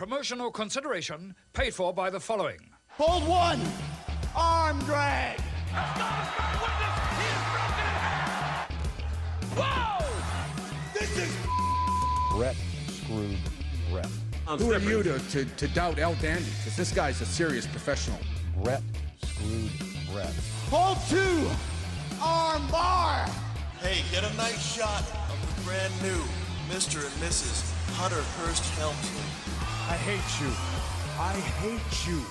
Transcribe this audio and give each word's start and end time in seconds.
Promotional 0.00 0.50
consideration 0.50 1.34
paid 1.52 1.74
for 1.74 1.92
by 1.92 2.08
the 2.08 2.18
following. 2.18 2.70
Hold 2.92 3.28
one. 3.28 3.60
Arm 4.34 4.78
drag. 4.84 5.38
This 10.94 11.18
is 11.18 11.30
Brett 12.34 12.56
screwed 12.88 13.36
Brett. 13.90 14.08
Who 14.58 14.72
are 14.72 14.78
you 14.78 15.02
to, 15.02 15.18
to, 15.18 15.44
to 15.44 15.68
doubt 15.68 15.98
El 15.98 16.14
Dandy? 16.14 16.44
Because 16.44 16.78
this 16.78 16.92
guy's 16.92 17.20
a 17.20 17.26
serious 17.26 17.66
professional. 17.66 18.20
Brett 18.62 18.82
screwed 19.22 19.70
Brett. 20.14 20.32
hold 20.70 20.96
two. 21.10 21.46
Arm 22.22 22.66
bar. 22.68 23.28
Hey, 23.82 24.00
get 24.10 24.24
a 24.24 24.34
nice 24.38 24.74
shot 24.74 25.02
of 25.28 25.56
the 25.56 25.62
brand 25.64 25.92
new 26.00 26.22
Mr. 26.70 27.04
and 27.04 27.22
Mrs. 27.22 27.70
Hunter 27.96 28.22
Hearst 28.38 28.64
Helmsley. 28.78 29.49
I 29.90 29.96
hate 29.96 30.40
you. 30.40 30.52
I 31.18 31.34
hate 31.58 32.06
you. 32.06 32.22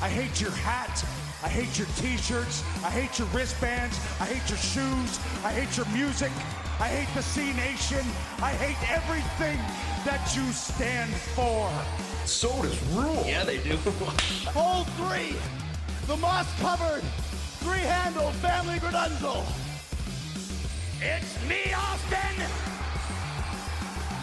I 0.00 0.08
hate 0.08 0.40
your 0.40 0.52
hat. 0.52 1.04
I 1.42 1.48
hate 1.48 1.76
your 1.76 1.88
t-shirts. 1.96 2.62
I 2.84 2.90
hate 2.90 3.18
your 3.18 3.26
wristbands. 3.34 3.98
I 4.20 4.26
hate 4.26 4.48
your 4.48 4.56
shoes. 4.56 5.18
I 5.44 5.50
hate 5.50 5.76
your 5.76 5.86
music. 5.86 6.30
I 6.78 6.86
hate 6.86 7.12
the 7.16 7.24
Cenation. 7.24 8.06
I 8.40 8.52
hate 8.52 8.78
everything 8.88 9.58
that 10.06 10.22
you 10.36 10.46
stand 10.52 11.12
for. 11.34 11.68
Sodas 12.24 12.80
rule. 12.92 13.24
Yeah, 13.26 13.42
they 13.42 13.58
do. 13.58 13.76
Hole 14.54 14.84
three. 14.94 15.34
The 16.06 16.16
moss 16.18 16.46
covered. 16.60 17.02
Three 17.66 17.80
handle 17.82 18.30
family 18.38 18.78
gradunzel. 18.78 19.42
It's 21.02 21.34
me, 21.48 21.74
Austin! 21.74 22.36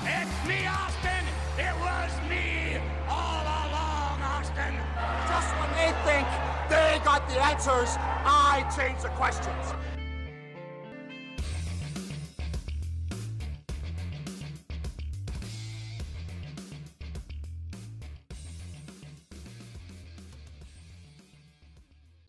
It's 0.05 0.47
me, 0.47 0.65
Austin! 0.65 1.26
It 1.59 1.73
was 1.79 2.11
me 2.29 2.77
all 3.09 3.41
along, 3.41 4.21
Austin! 4.21 4.75
Just 5.27 5.49
when 5.57 5.71
they 5.73 5.91
think 6.05 6.27
they 6.69 7.01
got 7.03 7.27
the 7.27 7.43
answers, 7.43 7.97
I 7.97 8.61
change 8.77 9.01
the 9.01 9.09
questions. 9.09 9.73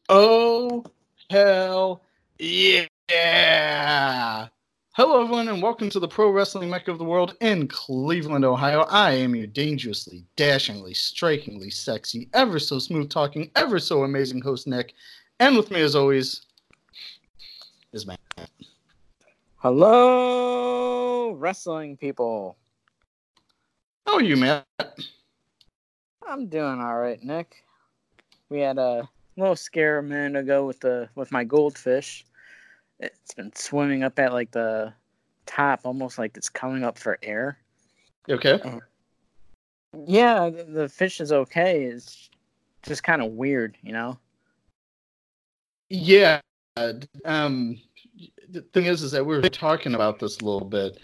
Oh, 0.08 0.84
hell 1.28 2.02
yeah! 2.38 4.48
Hello, 4.98 5.22
everyone, 5.22 5.46
and 5.46 5.62
welcome 5.62 5.88
to 5.90 6.00
the 6.00 6.08
Pro 6.08 6.32
Wrestling 6.32 6.68
Mecca 6.68 6.90
of 6.90 6.98
the 6.98 7.04
World 7.04 7.36
in 7.40 7.68
Cleveland, 7.68 8.44
Ohio. 8.44 8.80
I 8.90 9.12
am 9.12 9.32
your 9.32 9.46
dangerously, 9.46 10.24
dashingly, 10.34 10.92
strikingly 10.92 11.70
sexy, 11.70 12.28
ever 12.34 12.58
so 12.58 12.80
smooth 12.80 13.08
talking, 13.08 13.48
ever 13.54 13.78
so 13.78 14.02
amazing 14.02 14.40
host, 14.40 14.66
Nick. 14.66 14.94
And 15.38 15.56
with 15.56 15.70
me, 15.70 15.82
as 15.82 15.94
always, 15.94 16.46
is 17.92 18.08
Matt. 18.08 18.18
Hello, 19.58 21.30
wrestling 21.30 21.96
people. 21.96 22.56
How 24.04 24.14
are 24.14 24.22
you, 24.24 24.36
Matt? 24.36 24.66
I'm 26.28 26.48
doing 26.48 26.80
all 26.80 26.96
right, 26.96 27.22
Nick. 27.22 27.62
We 28.48 28.58
had 28.58 28.78
a 28.78 29.08
little 29.36 29.54
scare 29.54 29.98
a 29.98 30.02
minute 30.02 30.40
ago 30.40 30.66
with 30.66 30.80
the 30.80 31.08
with 31.14 31.30
my 31.30 31.44
goldfish. 31.44 32.24
It's 33.00 33.34
been 33.34 33.54
swimming 33.54 34.02
up 34.02 34.18
at 34.18 34.32
like 34.32 34.50
the 34.50 34.92
top, 35.46 35.80
almost 35.84 36.18
like 36.18 36.36
it's 36.36 36.48
coming 36.48 36.84
up 36.84 36.98
for 36.98 37.18
air. 37.22 37.58
Okay? 38.28 38.60
Yeah, 40.06 40.50
the, 40.50 40.64
the 40.64 40.88
fish 40.88 41.20
is 41.20 41.32
okay. 41.32 41.84
It's 41.84 42.30
just 42.82 43.02
kind 43.02 43.22
of 43.22 43.32
weird, 43.32 43.76
you 43.82 43.92
know. 43.92 44.18
Yeah. 45.88 46.40
Um, 47.24 47.80
the 48.50 48.62
thing 48.72 48.86
is, 48.86 49.02
is 49.02 49.12
that 49.12 49.24
we 49.24 49.36
were 49.36 49.42
talking 49.48 49.94
about 49.94 50.18
this 50.18 50.38
a 50.38 50.44
little 50.44 50.68
bit, 50.68 51.00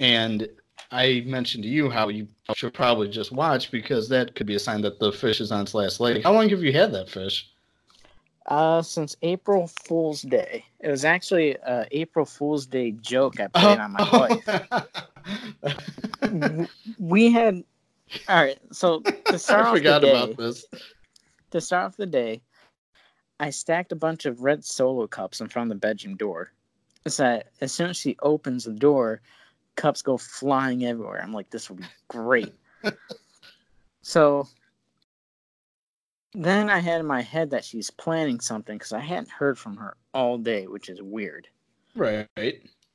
and 0.00 0.48
I 0.90 1.22
mentioned 1.26 1.64
to 1.64 1.70
you 1.70 1.88
how 1.88 2.08
you 2.08 2.28
should 2.54 2.74
probably 2.74 3.08
just 3.08 3.32
watch 3.32 3.70
because 3.70 4.08
that 4.08 4.34
could 4.34 4.46
be 4.46 4.54
a 4.54 4.58
sign 4.58 4.80
that 4.82 4.98
the 4.98 5.12
fish 5.12 5.40
is 5.40 5.52
on 5.52 5.62
its 5.62 5.74
last 5.74 6.00
leg. 6.00 6.22
How 6.22 6.32
long 6.32 6.48
have 6.48 6.62
you 6.62 6.72
had 6.72 6.92
that 6.92 7.08
fish? 7.08 7.50
Uh, 8.46 8.82
since 8.82 9.16
April 9.22 9.66
Fool's 9.84 10.20
Day. 10.22 10.64
It 10.80 10.90
was 10.90 11.04
actually 11.04 11.52
a 11.54 11.86
April 11.92 12.26
Fool's 12.26 12.66
Day 12.66 12.90
joke 12.92 13.40
I 13.40 13.46
played 13.48 13.78
on 13.78 13.92
my 13.92 14.08
wife. 14.12 14.48
W- 16.20 16.68
we 16.98 17.32
had 17.32 17.64
all 18.28 18.44
right. 18.44 18.58
So 18.70 19.02
to 19.26 19.38
start 19.38 19.64
I 19.64 19.68
off 19.70 19.76
forgot 19.78 20.00
the 20.02 20.06
day, 20.06 20.10
about 20.10 20.36
this. 20.36 20.64
to 21.52 21.60
start 21.60 21.86
off 21.86 21.96
the 21.96 22.06
day, 22.06 22.42
I 23.40 23.50
stacked 23.50 23.92
a 23.92 23.96
bunch 23.96 24.26
of 24.26 24.42
red 24.42 24.64
solo 24.64 25.06
cups 25.06 25.40
in 25.40 25.48
front 25.48 25.70
of 25.70 25.76
the 25.76 25.80
bedroom 25.86 26.16
door. 26.16 26.52
So 27.06 27.42
as 27.60 27.72
soon 27.72 27.90
as 27.90 27.96
she 27.96 28.16
opens 28.22 28.64
the 28.64 28.72
door, 28.72 29.20
cups 29.76 30.02
go 30.02 30.16
flying 30.18 30.84
everywhere. 30.84 31.22
I'm 31.22 31.32
like, 31.32 31.50
this 31.50 31.68
will 31.68 31.76
be 31.76 31.84
great. 32.08 32.52
so 34.02 34.46
then 36.34 36.68
I 36.68 36.80
had 36.80 37.00
in 37.00 37.06
my 37.06 37.22
head 37.22 37.50
that 37.50 37.64
she's 37.64 37.90
planning 37.90 38.40
something 38.40 38.76
because 38.76 38.92
I 38.92 39.00
hadn't 39.00 39.30
heard 39.30 39.58
from 39.58 39.76
her 39.76 39.96
all 40.12 40.36
day, 40.36 40.66
which 40.66 40.88
is 40.88 41.00
weird. 41.00 41.48
Right. 41.94 42.28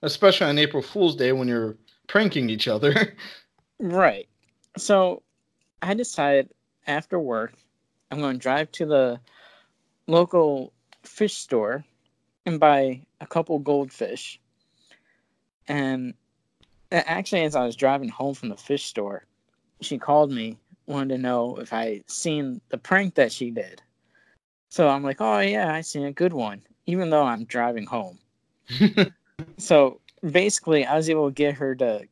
Especially 0.02 0.48
on 0.48 0.58
April 0.58 0.84
Fool's 0.84 1.16
Day 1.16 1.32
when 1.32 1.48
you're 1.48 1.78
pranking 2.08 2.50
each 2.50 2.68
other. 2.68 3.16
Right. 3.82 4.28
So 4.78 5.24
I 5.82 5.94
decided 5.94 6.52
after 6.86 7.18
work, 7.18 7.54
I'm 8.12 8.20
going 8.20 8.36
to 8.36 8.42
drive 8.42 8.72
to 8.74 8.86
the 8.86 9.20
local 10.08 10.74
fish 11.04 11.36
store 11.36 11.86
and 12.46 12.60
buy 12.60 13.02
a 13.22 13.28
couple 13.28 13.58
goldfish. 13.60 14.40
And 15.68 16.14
actually, 16.92 17.44
as 17.44 17.56
I 17.56 17.66
was 17.66 17.76
driving 17.76 18.10
home 18.10 18.34
from 18.34 18.50
the 18.50 18.58
fish 18.58 18.84
store, 18.84 19.26
she 19.82 19.98
called 19.98 20.32
me, 20.32 20.58
wanted 20.90 21.16
to 21.16 21.22
know 21.22 21.58
if 21.58 21.72
I 21.72 22.02
seen 22.08 22.62
the 22.70 22.78
prank 22.78 23.16
that 23.16 23.32
she 23.32 23.52
did. 23.52 23.82
So 24.70 24.88
I'm 24.88 25.04
like, 25.04 25.18
oh, 25.20 25.40
yeah, 25.40 25.74
I 25.74 25.82
seen 25.82 26.04
a 26.04 26.12
good 26.12 26.34
one, 26.34 26.62
even 26.86 27.10
though 27.10 27.24
I'm 27.24 27.46
driving 27.46 27.86
home. 27.86 28.20
so 29.58 30.00
basically, 30.30 30.86
I 30.86 30.96
was 30.96 31.10
able 31.10 31.30
to 31.30 31.34
get 31.34 31.56
her 31.56 31.76
to 31.76 32.08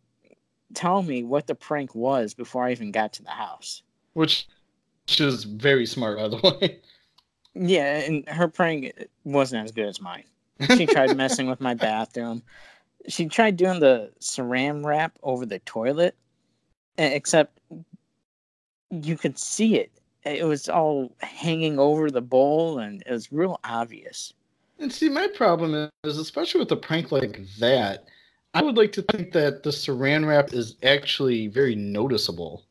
tell 0.73 1.01
me 1.01 1.23
what 1.23 1.47
the 1.47 1.55
prank 1.55 1.93
was 1.95 2.33
before 2.33 2.65
I 2.65 2.71
even 2.71 2.91
got 2.91 3.13
to 3.13 3.23
the 3.23 3.29
house. 3.29 3.81
Which, 4.13 4.47
which 5.05 5.21
is 5.21 5.43
very 5.43 5.85
smart, 5.85 6.17
by 6.17 6.27
the 6.27 6.37
way. 6.37 6.79
Yeah, 7.53 7.97
and 7.97 8.27
her 8.29 8.47
prank 8.47 8.93
wasn't 9.23 9.65
as 9.65 9.71
good 9.71 9.87
as 9.87 10.01
mine. 10.01 10.25
She 10.75 10.85
tried 10.85 11.15
messing 11.15 11.47
with 11.47 11.61
my 11.61 11.73
bathroom. 11.75 12.43
She 13.07 13.27
tried 13.27 13.57
doing 13.57 13.79
the 13.79 14.11
saran 14.19 14.85
wrap 14.85 15.17
over 15.23 15.45
the 15.45 15.59
toilet, 15.59 16.15
except 16.97 17.56
you 18.89 19.17
could 19.17 19.37
see 19.37 19.77
it. 19.77 19.91
It 20.23 20.45
was 20.45 20.67
all 20.67 21.13
hanging 21.19 21.79
over 21.79 22.11
the 22.11 22.21
bowl, 22.21 22.79
and 22.79 23.01
it 23.05 23.11
was 23.11 23.31
real 23.31 23.59
obvious. 23.63 24.33
And 24.79 24.91
see, 24.91 25.09
my 25.09 25.27
problem 25.27 25.89
is, 26.03 26.17
especially 26.17 26.59
with 26.59 26.71
a 26.71 26.75
prank 26.75 27.11
like 27.11 27.41
that, 27.59 28.05
I 28.53 28.61
would 28.61 28.77
like 28.77 28.91
to 28.93 29.01
think 29.03 29.31
that 29.31 29.63
the 29.63 29.69
saran 29.69 30.27
wrap 30.27 30.53
is 30.53 30.75
actually 30.83 31.47
very 31.47 31.75
noticeable. 31.75 32.63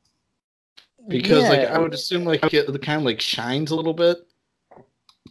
Because, 1.08 1.44
like, 1.44 1.68
I 1.68 1.78
would 1.78 1.94
assume, 1.94 2.24
like, 2.24 2.42
it 2.52 2.82
kind 2.82 3.00
of 3.00 3.04
like 3.04 3.20
shines 3.20 3.70
a 3.70 3.76
little 3.76 3.94
bit. 3.94 4.18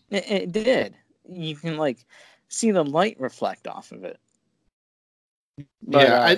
It, 0.10 0.32
it 0.32 0.52
did. 0.52 0.96
You 1.28 1.56
can 1.56 1.78
like 1.78 2.06
see 2.48 2.72
the 2.72 2.84
light 2.84 3.20
reflect 3.20 3.68
off 3.68 3.92
of 3.92 4.04
it. 4.04 4.20
But, 5.82 6.08
yeah, 6.08 6.14
uh, 6.14 6.28
I. 6.28 6.38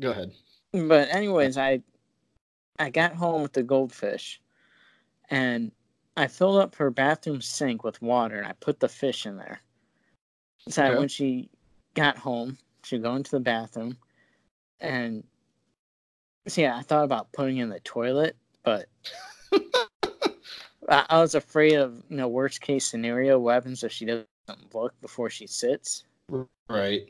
Go 0.00 0.10
ahead. 0.10 0.32
But 0.72 1.08
anyways, 1.14 1.56
I 1.56 1.80
I 2.78 2.90
got 2.90 3.14
home 3.14 3.42
with 3.42 3.52
the 3.52 3.62
goldfish, 3.62 4.40
and 5.30 5.72
I 6.16 6.26
filled 6.26 6.60
up 6.60 6.74
her 6.76 6.90
bathroom 6.90 7.40
sink 7.40 7.84
with 7.84 8.02
water, 8.02 8.36
and 8.36 8.46
I 8.46 8.52
put 8.52 8.80
the 8.80 8.88
fish 8.88 9.26
in 9.26 9.36
there. 9.36 9.60
So 10.68 10.82
Okay. 10.84 10.98
when 10.98 11.08
she 11.08 11.50
got 11.94 12.16
home, 12.16 12.58
she'd 12.82 13.02
go 13.02 13.14
into 13.14 13.30
the 13.32 13.40
bathroom, 13.40 13.96
and 14.80 15.24
See, 16.46 16.66
I 16.66 16.82
thought 16.82 17.04
about 17.04 17.32
putting 17.32 17.56
in 17.56 17.70
the 17.70 17.80
toilet, 17.80 18.36
but 18.64 18.86
I, 20.88 21.06
I 21.08 21.20
was 21.20 21.34
afraid 21.34 21.74
of 21.76 22.02
you 22.10 22.16
know 22.18 22.28
worst 22.28 22.60
case 22.60 22.84
scenario. 22.84 23.38
What 23.38 23.54
happens 23.54 23.82
if 23.82 23.92
she 23.92 24.04
doesn't 24.04 24.26
look 24.74 25.00
before 25.00 25.30
she 25.30 25.46
sits? 25.46 26.04
Right. 26.68 27.08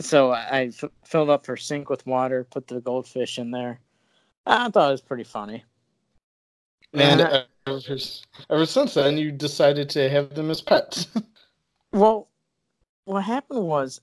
So 0.00 0.32
I, 0.32 0.40
I 0.42 0.64
f- 0.66 0.84
filled 1.04 1.30
up 1.30 1.46
her 1.46 1.56
sink 1.56 1.88
with 1.88 2.06
water, 2.06 2.44
put 2.44 2.66
the 2.66 2.80
goldfish 2.80 3.38
in 3.38 3.50
there. 3.52 3.80
I 4.46 4.68
thought 4.70 4.88
it 4.88 4.92
was 4.92 5.00
pretty 5.00 5.24
funny. 5.24 5.64
And 6.94 7.20
Uh, 7.20 7.44
ever, 7.66 7.80
ever 8.50 8.66
since 8.66 8.94
then, 8.94 9.16
you 9.16 9.32
decided 9.32 9.88
to 9.90 10.08
have 10.10 10.34
them 10.34 10.50
as 10.50 10.60
pets. 10.60 11.06
Well, 11.94 12.30
what 13.04 13.22
happened 13.22 13.66
was 13.66 14.00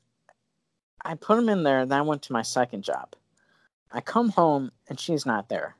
I 1.03 1.15
put 1.15 1.38
them 1.38 1.50
in 1.50 1.63
there, 1.63 1.80
and 1.80 1.91
then 1.91 1.97
I 1.97 2.03
went 2.03 2.21
to 2.24 2.33
my 2.33 2.44
second 2.44 2.83
job. 2.83 3.15
I 3.91 4.00
come 4.00 4.30
home, 4.30 4.71
and 4.88 5.00
she's 5.00 5.25
not 5.25 5.50
there. 5.50 5.75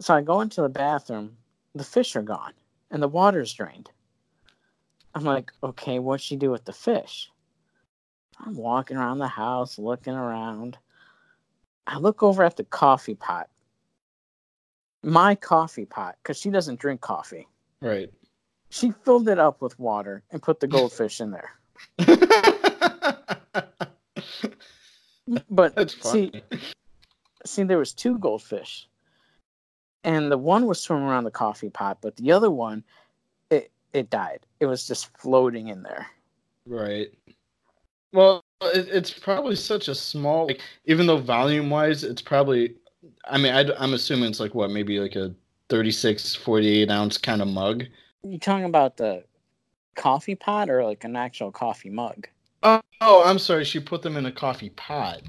So 0.00 0.14
I 0.14 0.22
go 0.22 0.40
into 0.40 0.62
the 0.62 0.70
bathroom. 0.70 1.36
The 1.74 1.84
fish 1.84 2.16
are 2.16 2.22
gone, 2.22 2.54
and 2.90 3.02
the 3.02 3.08
water's 3.08 3.52
drained. 3.52 3.90
I'm 5.14 5.24
like, 5.24 5.52
okay, 5.62 5.98
what'd 5.98 6.24
she 6.24 6.36
do 6.36 6.50
with 6.50 6.64
the 6.64 6.72
fish? 6.72 7.30
I'm 8.38 8.56
walking 8.56 8.96
around 8.96 9.18
the 9.18 9.28
house, 9.28 9.78
looking 9.78 10.14
around. 10.14 10.78
I 11.86 11.98
look 11.98 12.22
over 12.22 12.42
at 12.42 12.56
the 12.56 12.64
coffee 12.64 13.14
pot. 13.14 13.48
My 15.02 15.34
coffee 15.34 15.84
pot, 15.84 16.16
because 16.22 16.38
she 16.38 16.50
doesn't 16.50 16.80
drink 16.80 17.00
coffee. 17.00 17.46
right. 17.80 18.10
She 18.70 18.90
filled 19.04 19.28
it 19.28 19.38
up 19.38 19.62
with 19.62 19.78
water 19.78 20.24
and 20.32 20.42
put 20.42 20.58
the 20.58 20.66
goldfish 20.66 21.20
in 21.20 21.30
there. 21.30 21.50
But 25.48 25.90
see, 25.90 26.42
see, 27.46 27.62
there 27.62 27.78
was 27.78 27.94
two 27.94 28.18
goldfish, 28.18 28.88
and 30.02 30.30
the 30.30 30.36
one 30.36 30.66
was 30.66 30.80
swimming 30.80 31.06
around 31.06 31.24
the 31.24 31.30
coffee 31.30 31.70
pot, 31.70 31.98
but 32.02 32.16
the 32.16 32.30
other 32.32 32.50
one, 32.50 32.84
it 33.48 33.70
it 33.94 34.10
died. 34.10 34.40
It 34.60 34.66
was 34.66 34.86
just 34.86 35.16
floating 35.16 35.68
in 35.68 35.82
there. 35.82 36.06
Right. 36.66 37.08
Well, 38.12 38.43
it, 38.66 38.88
it's 38.88 39.10
probably 39.12 39.56
such 39.56 39.88
a 39.88 39.94
small, 39.94 40.46
like, 40.46 40.60
even 40.86 41.06
though 41.06 41.18
volume 41.18 41.70
wise, 41.70 42.04
it's 42.04 42.22
probably, 42.22 42.74
I 43.24 43.38
mean, 43.38 43.52
I, 43.52 43.60
am 43.82 43.94
assuming 43.94 44.30
it's 44.30 44.40
like 44.40 44.54
what, 44.54 44.70
maybe 44.70 45.00
like 45.00 45.16
a 45.16 45.34
36, 45.68 46.34
48 46.34 46.90
ounce 46.90 47.18
kind 47.18 47.42
of 47.42 47.48
mug. 47.48 47.84
You 48.22 48.38
talking 48.38 48.64
about 48.64 48.96
the 48.96 49.24
coffee 49.94 50.34
pot 50.34 50.70
or 50.70 50.84
like 50.84 51.04
an 51.04 51.16
actual 51.16 51.50
coffee 51.50 51.90
mug? 51.90 52.26
Oh, 52.62 52.80
oh, 53.00 53.22
I'm 53.24 53.38
sorry. 53.38 53.64
She 53.64 53.80
put 53.80 54.02
them 54.02 54.16
in 54.16 54.26
a 54.26 54.32
coffee 54.32 54.70
pot. 54.70 55.22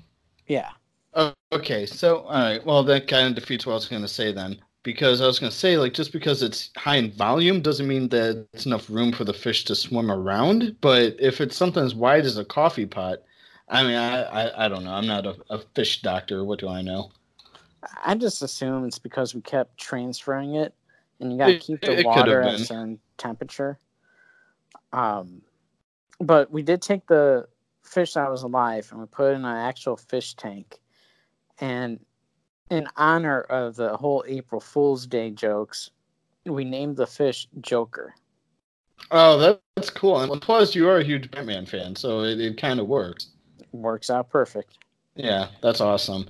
Yeah. 0.48 0.70
Oh, 1.14 1.34
okay. 1.52 1.86
So, 1.86 2.20
all 2.20 2.42
right. 2.42 2.66
Well, 2.66 2.84
that 2.84 3.08
kind 3.08 3.28
of 3.28 3.36
defeats 3.36 3.66
what 3.66 3.74
I 3.74 3.76
was 3.76 3.88
going 3.88 4.02
to 4.02 4.08
say 4.08 4.32
then. 4.32 4.58
Because 4.84 5.20
I 5.20 5.26
was 5.26 5.40
going 5.40 5.52
to 5.52 5.58
say, 5.58 5.78
like, 5.78 5.94
just 5.94 6.14
because 6.14 6.44
it's 6.44 6.70
high 6.78 6.98
in 6.98 7.12
volume 7.12 7.62
doesn't 7.62 7.88
mean 7.88 8.08
that 8.10 8.48
it's 8.54 8.68
enough 8.68 8.90
room 8.90 9.12
for 9.12 9.24
the 9.24 9.34
fish 9.34 9.66
to 9.66 9.76
swim 9.76 10.12
around. 10.12 10.76
But 10.80 11.16
if 11.20 11.42
it's 11.42 11.58
something 11.58 11.84
as 11.84 11.96
wide 11.96 12.26
as 12.26 12.38
a 12.38 12.46
coffee 12.46 12.86
pot, 12.86 13.24
I 13.68 13.84
mean, 13.84 13.96
I, 13.96 14.22
I, 14.22 14.66
I 14.66 14.68
don't 14.68 14.84
know. 14.84 14.94
I'm 14.94 15.08
not 15.08 15.26
a, 15.26 15.36
a 15.50 15.60
fish 15.74 16.02
doctor. 16.02 16.44
What 16.44 16.60
do 16.60 16.68
I 16.68 16.82
know? 16.82 17.12
I 18.04 18.16
just 18.16 18.42
assume 18.42 18.86
it's 18.86 19.00
because 19.00 19.34
we 19.34 19.42
kept 19.42 19.78
transferring 19.78 20.56
it, 20.56 20.74
and 21.20 21.32
you 21.32 21.38
got 21.38 21.48
to 21.48 21.60
keep 21.60 21.82
the 21.82 22.04
water 22.04 22.42
at 22.42 22.56
a 22.56 22.60
certain 22.60 23.00
temperature. 23.18 23.80
Um, 24.94 25.42
but 26.20 26.52
we 26.52 26.62
did 26.62 26.82
take 26.82 27.08
the 27.08 27.48
fish 27.84 28.14
that 28.14 28.32
was 28.32 28.44
alive 28.44 28.88
and 28.92 29.00
we 29.00 29.06
put 29.06 29.32
it 29.32 29.36
in 29.36 29.46
an 29.46 29.58
actual 29.58 29.98
fish 29.98 30.36
tank, 30.36 30.80
and 31.60 32.00
in 32.70 32.88
honor 32.96 33.42
of 33.42 33.76
the 33.76 33.96
whole 33.98 34.24
April 34.28 34.62
Fool's 34.62 35.06
Day 35.06 35.30
jokes, 35.30 35.92
we 36.46 36.66
named 36.66 36.98
the 36.98 37.08
fish 37.08 37.48
Joker. 37.62 38.14
Oh, 39.12 39.38
that, 39.38 39.62
that's 39.76 39.90
cool. 39.90 40.20
And 40.20 40.42
plus, 40.42 40.74
you 40.74 40.88
are 40.90 40.98
a 40.98 41.04
huge 41.04 41.30
Batman 41.32 41.66
fan, 41.66 41.96
so 41.96 42.22
it, 42.22 42.40
it 42.40 42.58
kind 42.58 42.80
of 42.80 42.88
works. 42.88 43.32
Works 43.82 44.10
out 44.10 44.30
perfect. 44.30 44.78
Yeah, 45.16 45.48
that's 45.62 45.82
awesome. 45.82 46.28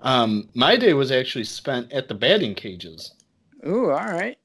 Um, 0.00 0.48
my 0.54 0.76
day 0.76 0.94
was 0.94 1.10
actually 1.10 1.44
spent 1.44 1.92
at 1.92 2.08
the 2.08 2.14
batting 2.14 2.54
cages. 2.54 3.12
Ooh, 3.66 3.90
all 3.90 4.06
right. 4.06 4.38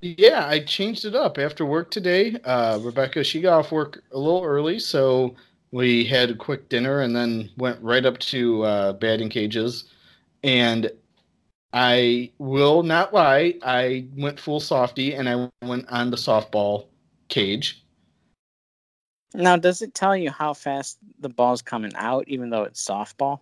Yeah, 0.00 0.46
I 0.46 0.60
changed 0.60 1.06
it 1.06 1.14
up 1.14 1.38
after 1.38 1.64
work 1.64 1.90
today. 1.90 2.36
Uh, 2.44 2.78
Rebecca, 2.82 3.24
she 3.24 3.40
got 3.40 3.58
off 3.58 3.72
work 3.72 4.02
a 4.12 4.18
little 4.18 4.44
early, 4.44 4.78
so 4.78 5.34
we 5.70 6.04
had 6.04 6.30
a 6.30 6.34
quick 6.34 6.68
dinner 6.68 7.00
and 7.00 7.16
then 7.16 7.50
went 7.56 7.80
right 7.82 8.04
up 8.04 8.18
to 8.18 8.62
uh, 8.64 8.92
batting 8.94 9.30
cages. 9.30 9.84
And 10.42 10.90
I 11.72 12.30
will 12.38 12.82
not 12.82 13.14
lie, 13.14 13.54
I 13.62 14.06
went 14.16 14.38
full 14.38 14.60
softy 14.60 15.14
and 15.14 15.28
I 15.28 15.50
went 15.66 15.88
on 15.88 16.10
the 16.10 16.16
softball 16.16 16.86
cage. 17.28 17.83
Now, 19.34 19.56
does 19.56 19.82
it 19.82 19.94
tell 19.94 20.16
you 20.16 20.30
how 20.30 20.54
fast 20.54 20.98
the 21.18 21.28
ball's 21.28 21.60
coming 21.60 21.92
out, 21.96 22.24
even 22.28 22.50
though 22.50 22.62
it's 22.62 22.86
softball? 22.86 23.40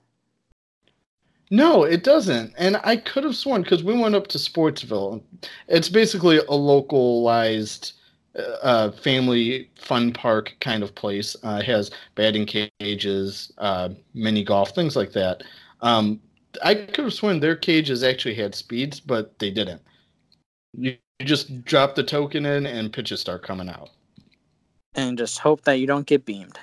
No, 1.50 1.84
it 1.84 2.02
doesn't. 2.02 2.54
And 2.56 2.80
I 2.82 2.96
could 2.96 3.24
have 3.24 3.36
sworn 3.36 3.60
because 3.60 3.84
we 3.84 3.96
went 3.96 4.14
up 4.14 4.26
to 4.28 4.38
Sportsville. 4.38 5.22
It's 5.68 5.90
basically 5.90 6.38
a 6.38 6.54
localized 6.54 7.92
uh, 8.34 8.56
uh, 8.62 8.92
family 8.92 9.70
fun 9.74 10.14
park 10.14 10.56
kind 10.60 10.82
of 10.82 10.94
place. 10.94 11.36
Uh, 11.44 11.58
it 11.60 11.66
has 11.66 11.90
batting 12.14 12.46
cages, 12.46 13.52
uh, 13.58 13.90
mini 14.14 14.42
golf, 14.42 14.74
things 14.74 14.96
like 14.96 15.12
that. 15.12 15.42
Um, 15.82 16.22
I 16.64 16.74
could 16.74 17.04
have 17.04 17.12
sworn 17.12 17.40
their 17.40 17.56
cages 17.56 18.02
actually 18.02 18.34
had 18.34 18.54
speeds, 18.54 18.98
but 18.98 19.38
they 19.38 19.50
didn't. 19.50 19.82
You, 20.72 20.96
you 21.18 21.26
just 21.26 21.64
drop 21.66 21.94
the 21.94 22.02
token 22.02 22.46
in 22.46 22.66
and 22.66 22.90
pitches 22.90 23.20
start 23.20 23.42
coming 23.42 23.68
out. 23.68 23.90
And 24.94 25.16
just 25.16 25.38
hope 25.38 25.62
that 25.62 25.74
you 25.74 25.86
don't 25.86 26.06
get 26.06 26.24
beamed. 26.24 26.58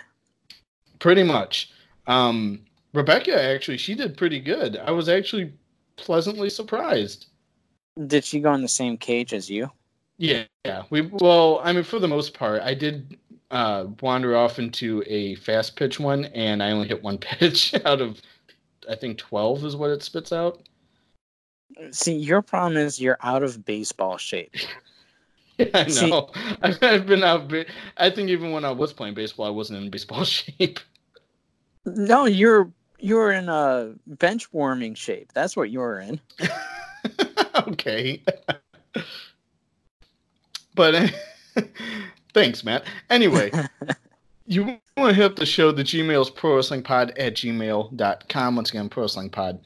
Pretty 0.99 1.23
much. 1.23 1.71
Um, 2.07 2.61
Rebecca 2.93 3.41
actually, 3.41 3.77
she 3.77 3.95
did 3.95 4.17
pretty 4.17 4.39
good. 4.39 4.77
I 4.77 4.91
was 4.91 5.09
actually 5.09 5.53
pleasantly 5.95 6.49
surprised. 6.49 7.27
Did 8.07 8.23
she 8.23 8.39
go 8.39 8.53
in 8.53 8.61
the 8.61 8.67
same 8.67 8.97
cage 8.97 9.33
as 9.33 9.49
you? 9.49 9.69
Yeah, 10.17 10.43
yeah. 10.65 10.83
We 10.89 11.01
well, 11.01 11.61
I 11.63 11.73
mean, 11.73 11.83
for 11.83 11.99
the 11.99 12.07
most 12.07 12.33
part, 12.33 12.61
I 12.61 12.73
did 12.73 13.17
uh, 13.51 13.85
wander 14.01 14.35
off 14.35 14.59
into 14.59 15.03
a 15.07 15.35
fast 15.35 15.75
pitch 15.75 15.99
one, 15.99 16.25
and 16.25 16.61
I 16.61 16.71
only 16.71 16.87
hit 16.87 17.01
one 17.03 17.17
pitch 17.19 17.73
out 17.85 18.01
of, 18.01 18.21
I 18.89 18.95
think 18.95 19.17
twelve 19.17 19.63
is 19.63 19.75
what 19.75 19.91
it 19.91 20.03
spits 20.03 20.31
out. 20.31 20.61
See, 21.91 22.15
your 22.15 22.41
problem 22.41 22.77
is 22.77 22.99
you're 22.99 23.17
out 23.21 23.43
of 23.43 23.63
baseball 23.63 24.17
shape. 24.17 24.55
I 25.73 25.83
know. 25.85 26.29
I've, 26.61 26.77
I've 26.83 27.05
been 27.05 27.23
out. 27.23 27.51
I 27.97 28.09
think 28.09 28.29
even 28.29 28.51
when 28.51 28.65
I 28.65 28.71
was 28.71 28.93
playing 28.93 29.13
baseball, 29.13 29.45
I 29.45 29.49
wasn't 29.49 29.83
in 29.83 29.89
baseball 29.89 30.23
shape. 30.25 30.79
No, 31.85 32.25
you're 32.25 32.71
you're 32.99 33.31
in 33.31 33.49
a 33.49 33.93
bench 34.07 34.51
warming 34.53 34.95
shape. 34.95 35.31
That's 35.33 35.55
what 35.55 35.71
you're 35.71 35.99
in. 35.99 36.19
okay. 37.67 38.21
but 40.75 41.13
thanks, 42.33 42.63
Matt. 42.63 42.83
Anyway, 43.09 43.51
you 44.45 44.79
want 44.97 45.09
to 45.09 45.13
hit 45.13 45.25
up 45.25 45.35
the 45.37 45.45
show, 45.45 45.71
the 45.71 45.83
Gmail's 45.83 46.29
Pro 46.29 46.57
Wrestling 46.57 46.83
Pod 46.83 47.11
at 47.17 47.35
gmail.com. 47.35 48.55
Once 48.55 48.69
again, 48.69 48.89
Pro 48.89 49.03
Wrestling 49.03 49.29
Pod 49.29 49.59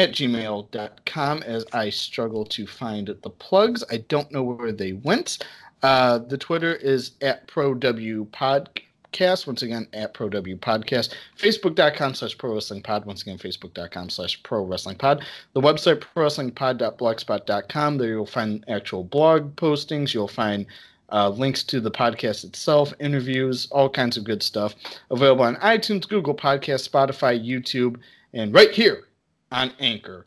at 0.00 0.12
gmail.com 0.12 1.42
as 1.42 1.66
I 1.74 1.90
struggle 1.90 2.46
to 2.46 2.66
find 2.66 3.08
the 3.08 3.28
plugs. 3.28 3.84
I 3.90 3.98
don't 4.08 4.32
know 4.32 4.42
where 4.42 4.72
they 4.72 4.94
went. 4.94 5.44
Uh, 5.82 6.18
the 6.18 6.38
Twitter 6.38 6.74
is 6.74 7.12
at 7.20 7.46
ProW 7.46 8.26
Podcast. 8.28 9.46
Once 9.46 9.60
again, 9.60 9.86
at 9.92 10.14
ProW 10.14 10.58
Podcast. 10.58 11.12
Facebook.com 11.38 12.14
slash 12.14 12.38
Pro 12.38 12.54
Wrestling 12.54 12.82
Pod. 12.82 13.04
Once 13.04 13.20
again, 13.22 13.36
Facebook.com 13.36 14.08
slash 14.08 14.42
Pro 14.42 14.64
Wrestling 14.64 14.96
Pod. 14.96 15.22
The 15.52 15.60
website, 15.60 16.02
ProWrestlingPod.blogspot.com. 16.16 17.98
There 17.98 18.08
you'll 18.08 18.24
find 18.24 18.64
actual 18.68 19.04
blog 19.04 19.54
postings. 19.56 20.14
You'll 20.14 20.28
find 20.28 20.64
uh, 21.12 21.28
links 21.28 21.62
to 21.64 21.78
the 21.78 21.90
podcast 21.90 22.44
itself, 22.44 22.94
interviews, 23.00 23.68
all 23.70 23.90
kinds 23.90 24.16
of 24.16 24.24
good 24.24 24.42
stuff. 24.42 24.74
Available 25.10 25.44
on 25.44 25.56
iTunes, 25.56 26.08
Google 26.08 26.34
Podcasts, 26.34 26.88
Spotify, 26.88 27.38
YouTube, 27.38 27.96
and 28.32 28.54
right 28.54 28.70
here 28.70 29.04
on 29.52 29.72
Anchor 29.80 30.24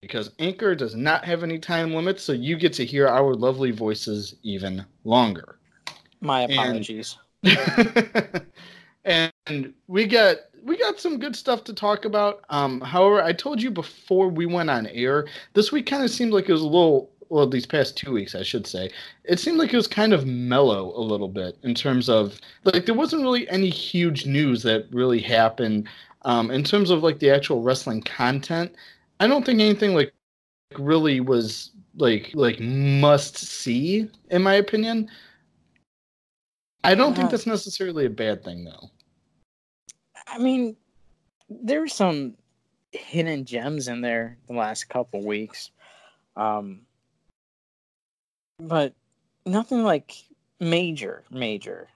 because 0.00 0.30
Anchor 0.38 0.74
does 0.74 0.94
not 0.94 1.24
have 1.24 1.42
any 1.42 1.58
time 1.58 1.94
limits, 1.94 2.22
so 2.22 2.32
you 2.32 2.56
get 2.56 2.72
to 2.74 2.84
hear 2.84 3.06
our 3.06 3.34
lovely 3.34 3.70
voices 3.70 4.36
even 4.42 4.84
longer. 5.04 5.58
My 6.20 6.42
And- 6.42 6.52
apologies. 6.52 7.16
and 9.04 9.74
we 9.88 10.06
got 10.06 10.36
we 10.64 10.78
got 10.78 11.00
some 11.00 11.18
good 11.18 11.34
stuff 11.34 11.64
to 11.64 11.74
talk 11.74 12.04
about. 12.04 12.44
Um, 12.50 12.80
however, 12.80 13.20
I 13.20 13.32
told 13.32 13.60
you 13.60 13.70
before 13.70 14.28
we 14.28 14.46
went 14.46 14.70
on 14.70 14.86
air, 14.86 15.26
this 15.54 15.72
week 15.72 15.86
kind 15.86 16.04
of 16.04 16.10
seemed 16.10 16.32
like 16.32 16.48
it 16.48 16.52
was 16.52 16.62
a 16.62 16.66
little 16.66 17.10
well, 17.32 17.46
these 17.48 17.64
past 17.64 17.96
two 17.96 18.12
weeks, 18.12 18.34
I 18.34 18.42
should 18.42 18.66
say, 18.66 18.90
it 19.24 19.40
seemed 19.40 19.56
like 19.56 19.72
it 19.72 19.76
was 19.76 19.86
kind 19.86 20.12
of 20.12 20.26
mellow 20.26 20.92
a 20.94 21.00
little 21.00 21.28
bit 21.28 21.56
in 21.62 21.74
terms 21.74 22.10
of 22.10 22.38
like 22.64 22.84
there 22.84 22.94
wasn't 22.94 23.22
really 23.22 23.48
any 23.48 23.70
huge 23.70 24.26
news 24.26 24.62
that 24.64 24.86
really 24.92 25.20
happened. 25.20 25.88
Um, 26.24 26.50
in 26.50 26.62
terms 26.62 26.90
of 26.90 27.02
like 27.02 27.18
the 27.18 27.30
actual 27.30 27.62
wrestling 27.62 28.02
content, 28.02 28.74
I 29.20 29.26
don't 29.26 29.44
think 29.44 29.60
anything 29.60 29.94
like 29.94 30.12
really 30.78 31.20
was 31.20 31.70
like 31.96 32.30
like 32.34 32.60
must 32.60 33.36
see 33.36 34.08
in 34.30 34.42
my 34.42 34.54
opinion. 34.54 35.10
I 36.84 36.94
don't 36.94 37.14
think 37.14 37.26
Uh, 37.26 37.30
that's 37.30 37.46
necessarily 37.46 38.06
a 38.06 38.10
bad 38.10 38.44
thing 38.44 38.64
though. 38.64 38.90
I 40.26 40.38
mean, 40.38 40.76
there's 41.48 41.94
some 41.94 42.34
hidden 42.92 43.44
gems 43.44 43.88
in 43.88 44.00
there 44.00 44.38
the 44.46 44.54
last 44.54 44.88
couple 44.88 45.24
weeks. 45.24 45.70
Um, 46.36 46.82
but 48.58 48.94
nothing 49.44 49.82
like 49.82 50.14
major, 50.60 51.24
major. 51.30 51.88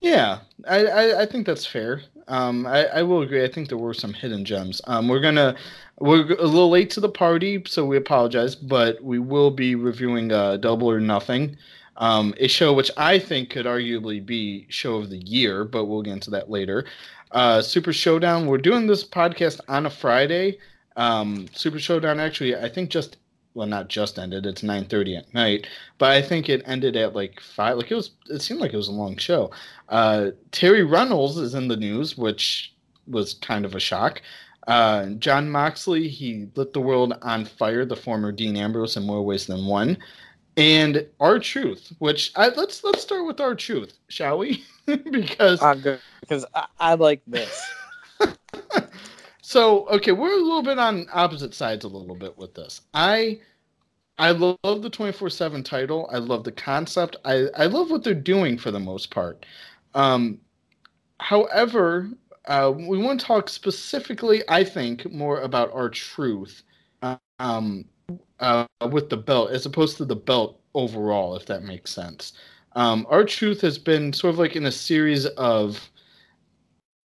Yeah, 0.00 0.40
I, 0.68 0.86
I, 0.86 1.22
I 1.22 1.26
think 1.26 1.46
that's 1.46 1.66
fair. 1.66 2.02
Um, 2.28 2.66
I, 2.66 2.86
I 2.86 3.02
will 3.02 3.22
agree. 3.22 3.44
I 3.44 3.48
think 3.48 3.68
there 3.68 3.78
were 3.78 3.94
some 3.94 4.12
hidden 4.12 4.44
gems. 4.44 4.80
Um, 4.86 5.08
we're 5.08 5.20
gonna 5.20 5.56
we're 5.98 6.22
a 6.32 6.46
little 6.46 6.70
late 6.70 6.90
to 6.90 7.00
the 7.00 7.08
party, 7.08 7.62
so 7.66 7.84
we 7.84 7.96
apologize, 7.96 8.54
but 8.54 9.02
we 9.02 9.18
will 9.18 9.50
be 9.50 9.74
reviewing 9.74 10.32
uh, 10.32 10.56
Double 10.56 10.90
or 10.90 11.00
Nothing, 11.00 11.56
um, 11.96 12.34
a 12.38 12.48
show 12.48 12.72
which 12.72 12.90
I 12.96 13.18
think 13.18 13.50
could 13.50 13.66
arguably 13.66 14.24
be 14.24 14.66
show 14.68 14.96
of 14.96 15.10
the 15.10 15.18
year, 15.18 15.64
but 15.64 15.84
we'll 15.84 16.02
get 16.02 16.14
into 16.14 16.30
that 16.30 16.50
later. 16.50 16.84
Uh, 17.30 17.62
Super 17.62 17.92
Showdown. 17.92 18.46
We're 18.46 18.58
doing 18.58 18.86
this 18.86 19.04
podcast 19.04 19.60
on 19.68 19.86
a 19.86 19.90
Friday. 19.90 20.58
Um, 20.96 21.46
Super 21.54 21.78
Showdown 21.78 22.20
actually, 22.20 22.56
I 22.56 22.68
think 22.68 22.90
just 22.90 23.16
well, 23.54 23.66
not 23.66 23.88
just 23.88 24.18
ended. 24.18 24.46
It's 24.46 24.62
nine 24.62 24.84
thirty 24.86 25.16
at 25.16 25.32
night, 25.34 25.66
but 25.98 26.10
I 26.10 26.22
think 26.22 26.48
it 26.48 26.62
ended 26.66 26.96
at 26.96 27.14
like 27.14 27.40
five. 27.40 27.76
Like 27.76 27.90
it 27.90 27.94
was. 27.94 28.10
It 28.28 28.40
seemed 28.40 28.60
like 28.60 28.72
it 28.72 28.78
was 28.78 28.88
a 28.88 28.92
long 28.92 29.16
show. 29.16 29.50
Uh, 29.88 30.30
Terry 30.50 30.82
Reynolds 30.82 31.36
is 31.36 31.54
in 31.54 31.68
the 31.68 31.76
news, 31.76 32.16
which 32.16 32.74
was 33.06 33.34
kind 33.34 33.64
of 33.64 33.74
a 33.74 33.80
shock. 33.80 34.22
Uh, 34.68 35.06
Jon 35.18 35.50
Moxley, 35.50 36.08
he 36.08 36.48
lit 36.54 36.72
the 36.72 36.80
world 36.80 37.14
on 37.22 37.44
fire. 37.44 37.84
The 37.84 37.96
former 37.96 38.32
Dean 38.32 38.56
Ambrose 38.56 38.96
in 38.96 39.04
more 39.04 39.22
ways 39.22 39.46
than 39.46 39.66
one, 39.66 39.98
and 40.56 41.06
R-Truth. 41.20 41.92
Which 41.98 42.32
I, 42.36 42.48
let's 42.48 42.84
let's 42.84 43.02
start 43.02 43.26
with 43.26 43.40
R-Truth, 43.40 43.94
shall 44.08 44.38
we? 44.38 44.64
because 44.86 45.60
good, 45.82 46.00
because 46.20 46.46
I, 46.54 46.66
I 46.78 46.94
like 46.94 47.22
this. 47.26 47.60
so 49.42 49.86
okay, 49.88 50.12
we're 50.12 50.32
a 50.32 50.42
little 50.42 50.62
bit 50.62 50.78
on 50.78 51.06
opposite 51.12 51.54
sides 51.54 51.84
a 51.84 51.88
little 51.88 52.16
bit 52.16 52.38
with 52.38 52.54
this. 52.54 52.80
I 52.94 53.40
I 54.18 54.32
love 54.32 54.58
the 54.62 54.90
24/7 54.90 55.64
title. 55.64 56.08
I 56.12 56.18
love 56.18 56.44
the 56.44 56.52
concept. 56.52 57.16
I 57.24 57.48
I 57.56 57.66
love 57.66 57.90
what 57.90 58.04
they're 58.04 58.14
doing 58.14 58.58
for 58.58 58.70
the 58.70 58.80
most 58.80 59.10
part. 59.10 59.46
Um 59.94 60.40
however, 61.20 62.10
uh, 62.46 62.72
we 62.76 62.98
want 62.98 63.20
to 63.20 63.26
talk 63.26 63.48
specifically, 63.48 64.42
I 64.48 64.64
think, 64.64 65.10
more 65.12 65.40
about 65.42 65.70
R-Truth 65.72 66.62
um, 67.38 67.84
uh, 68.40 68.66
with 68.90 69.10
the 69.10 69.16
belt 69.16 69.50
as 69.50 69.66
opposed 69.66 69.96
to 69.98 70.04
the 70.04 70.16
belt 70.16 70.60
overall, 70.74 71.36
if 71.36 71.46
that 71.46 71.62
makes 71.62 71.92
sense. 71.92 72.32
Um, 72.74 73.06
R-Truth 73.10 73.60
has 73.62 73.78
been 73.78 74.12
sort 74.12 74.34
of 74.34 74.38
like 74.38 74.56
in 74.56 74.66
a 74.66 74.72
series 74.72 75.26
of 75.26 75.90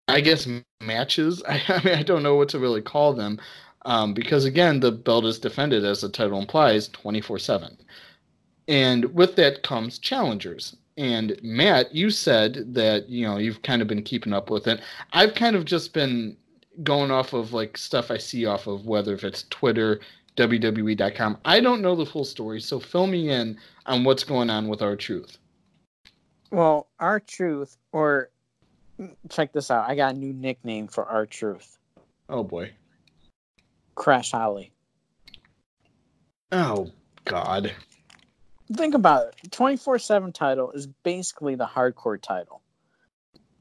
I 0.09 0.21
guess 0.21 0.49
matches. 0.83 1.43
I, 1.49 1.63
I 1.69 1.83
mean, 1.85 1.95
I 1.95 2.03
don't 2.03 2.23
know 2.23 2.35
what 2.35 2.49
to 2.51 2.59
really 2.59 2.83
call 2.83 3.13
them 3.13 3.41
um, 3.85 4.15
because 4.15 4.45
again, 4.45 4.81
the 4.81 4.93
belt 4.93 5.25
is 5.25 5.39
defended 5.39 5.85
as 5.85 6.01
the 6.01 6.09
title 6.09 6.39
implies, 6.39 6.89
twenty 6.89 7.21
four 7.21 7.39
seven, 7.39 7.77
and 8.69 9.13
with 9.15 9.37
that 9.37 9.63
comes 9.63 9.99
challengers. 9.99 10.77
And 10.99 11.39
Matt, 11.43 11.95
you 11.95 12.11
said 12.11 12.75
that 12.75 13.09
you 13.09 13.27
know 13.27 13.39
you've 13.39 13.63
kind 13.63 13.83
of 13.83 13.89
been 13.89 14.03
keeping 14.03 14.33
up 14.33 14.51
with 14.51 14.67
it. 14.67 14.81
I've 15.13 15.35
kind 15.35 15.57
of 15.57 15.65
just 15.65 15.93
been 15.93 16.37
going 16.83 17.11
off 17.11 17.33
of 17.33 17.53
like 17.53 17.77
stuff 17.77 18.11
I 18.11 18.19
see 18.19 18.47
off 18.47 18.67
of 18.67 18.87
whether 18.87 19.15
if 19.15 19.25
it's 19.25 19.45
Twitter, 19.51 20.01
WWE.com. 20.37 21.39
I 21.45 21.61
don't 21.61 21.83
know 21.83 21.97
the 21.97 22.07
full 22.07 22.25
story, 22.25 22.61
so 22.61 22.79
fill 22.81 23.07
me 23.07 23.31
in 23.31 23.59
on 23.87 24.05
what's 24.05 24.25
going 24.25 24.49
on 24.49 24.69
with 24.69 24.81
R-Truth. 24.81 25.37
Well, 26.51 26.89
R-Truth, 26.99 27.77
or 27.93 28.31
check 29.29 29.53
this 29.53 29.71
out. 29.71 29.89
I 29.89 29.95
got 29.95 30.15
a 30.15 30.19
new 30.19 30.33
nickname 30.33 30.89
for 30.89 31.05
R-Truth. 31.07 31.79
Oh 32.29 32.45
boy. 32.45 32.73
Crash 33.95 34.33
Holly. 34.33 34.73
Oh 36.51 36.91
God. 37.25 37.73
Think 38.75 38.95
about 38.95 39.29
it. 39.29 39.51
24/7 39.51 40.33
title 40.33 40.71
is 40.73 40.87
basically 40.87 41.55
the 41.55 41.67
hardcore 41.67 42.21
title. 42.21 42.63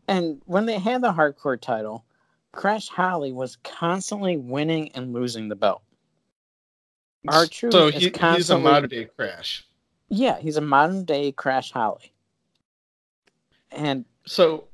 And 0.08 0.42
when 0.46 0.66
they 0.66 0.80
had 0.80 1.02
the 1.02 1.12
hardcore 1.12 1.60
title, 1.60 2.06
Crash 2.52 2.88
Holly 2.88 3.32
was 3.32 3.58
constantly 3.64 4.38
winning 4.38 4.92
and 4.94 5.14
losing 5.14 5.48
the 5.48 5.56
belt. 5.56 5.84
R-Truth 7.28 7.74
so 7.74 7.88
is 7.88 7.96
he, 7.96 8.12
he's 8.36 8.50
a 8.50 8.58
modern 8.58 8.90
day 8.90 9.06
crash. 9.06 9.66
Yeah, 10.10 10.40
he's 10.40 10.58
a 10.58 10.62
modern 10.62 11.06
day 11.06 11.32
Crash 11.32 11.72
Holly. 11.72 12.14
And 13.72 14.06
So 14.26 14.68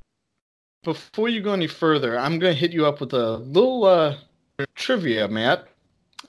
before 0.84 1.30
you 1.30 1.42
go 1.42 1.54
any 1.54 1.68
further, 1.68 2.18
I'm 2.18 2.40
gonna 2.40 2.54
hit 2.54 2.72
you 2.72 2.86
up 2.86 3.00
with 3.00 3.14
a 3.14 3.38
little 3.38 3.86
uh, 3.86 4.16
trivia, 4.76 5.28
Matt. 5.28 5.68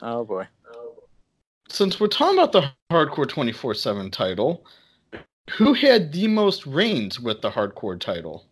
oh 0.02 0.24
boy. 0.24 0.46
Since 1.68 2.00
we're 2.00 2.08
talking 2.08 2.38
about 2.38 2.52
the 2.52 2.70
hardcore 2.90 3.26
24/7 3.26 4.10
title, 4.10 4.64
who 5.50 5.74
had 5.74 6.12
the 6.12 6.26
most 6.26 6.66
reigns 6.66 7.20
with 7.20 7.42
the 7.42 7.50
hardcore 7.50 7.98
title? 8.00 8.46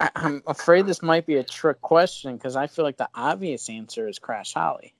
I, 0.00 0.10
I'm 0.16 0.42
afraid 0.46 0.86
this 0.86 1.02
might 1.02 1.26
be 1.26 1.36
a 1.36 1.44
trick 1.44 1.80
question 1.80 2.36
because 2.36 2.56
I 2.56 2.66
feel 2.66 2.84
like 2.84 2.96
the 2.96 3.08
obvious 3.14 3.68
answer 3.68 4.08
is 4.08 4.18
Crash 4.18 4.54
Holly. 4.54 4.94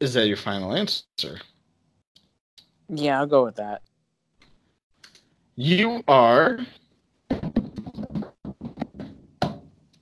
Is 0.00 0.14
that 0.14 0.26
your 0.26 0.36
final 0.36 0.74
answer? 0.74 1.40
Yeah, 2.88 3.18
I'll 3.18 3.26
go 3.26 3.44
with 3.44 3.56
that. 3.56 3.82
You 5.56 6.04
are 6.06 6.58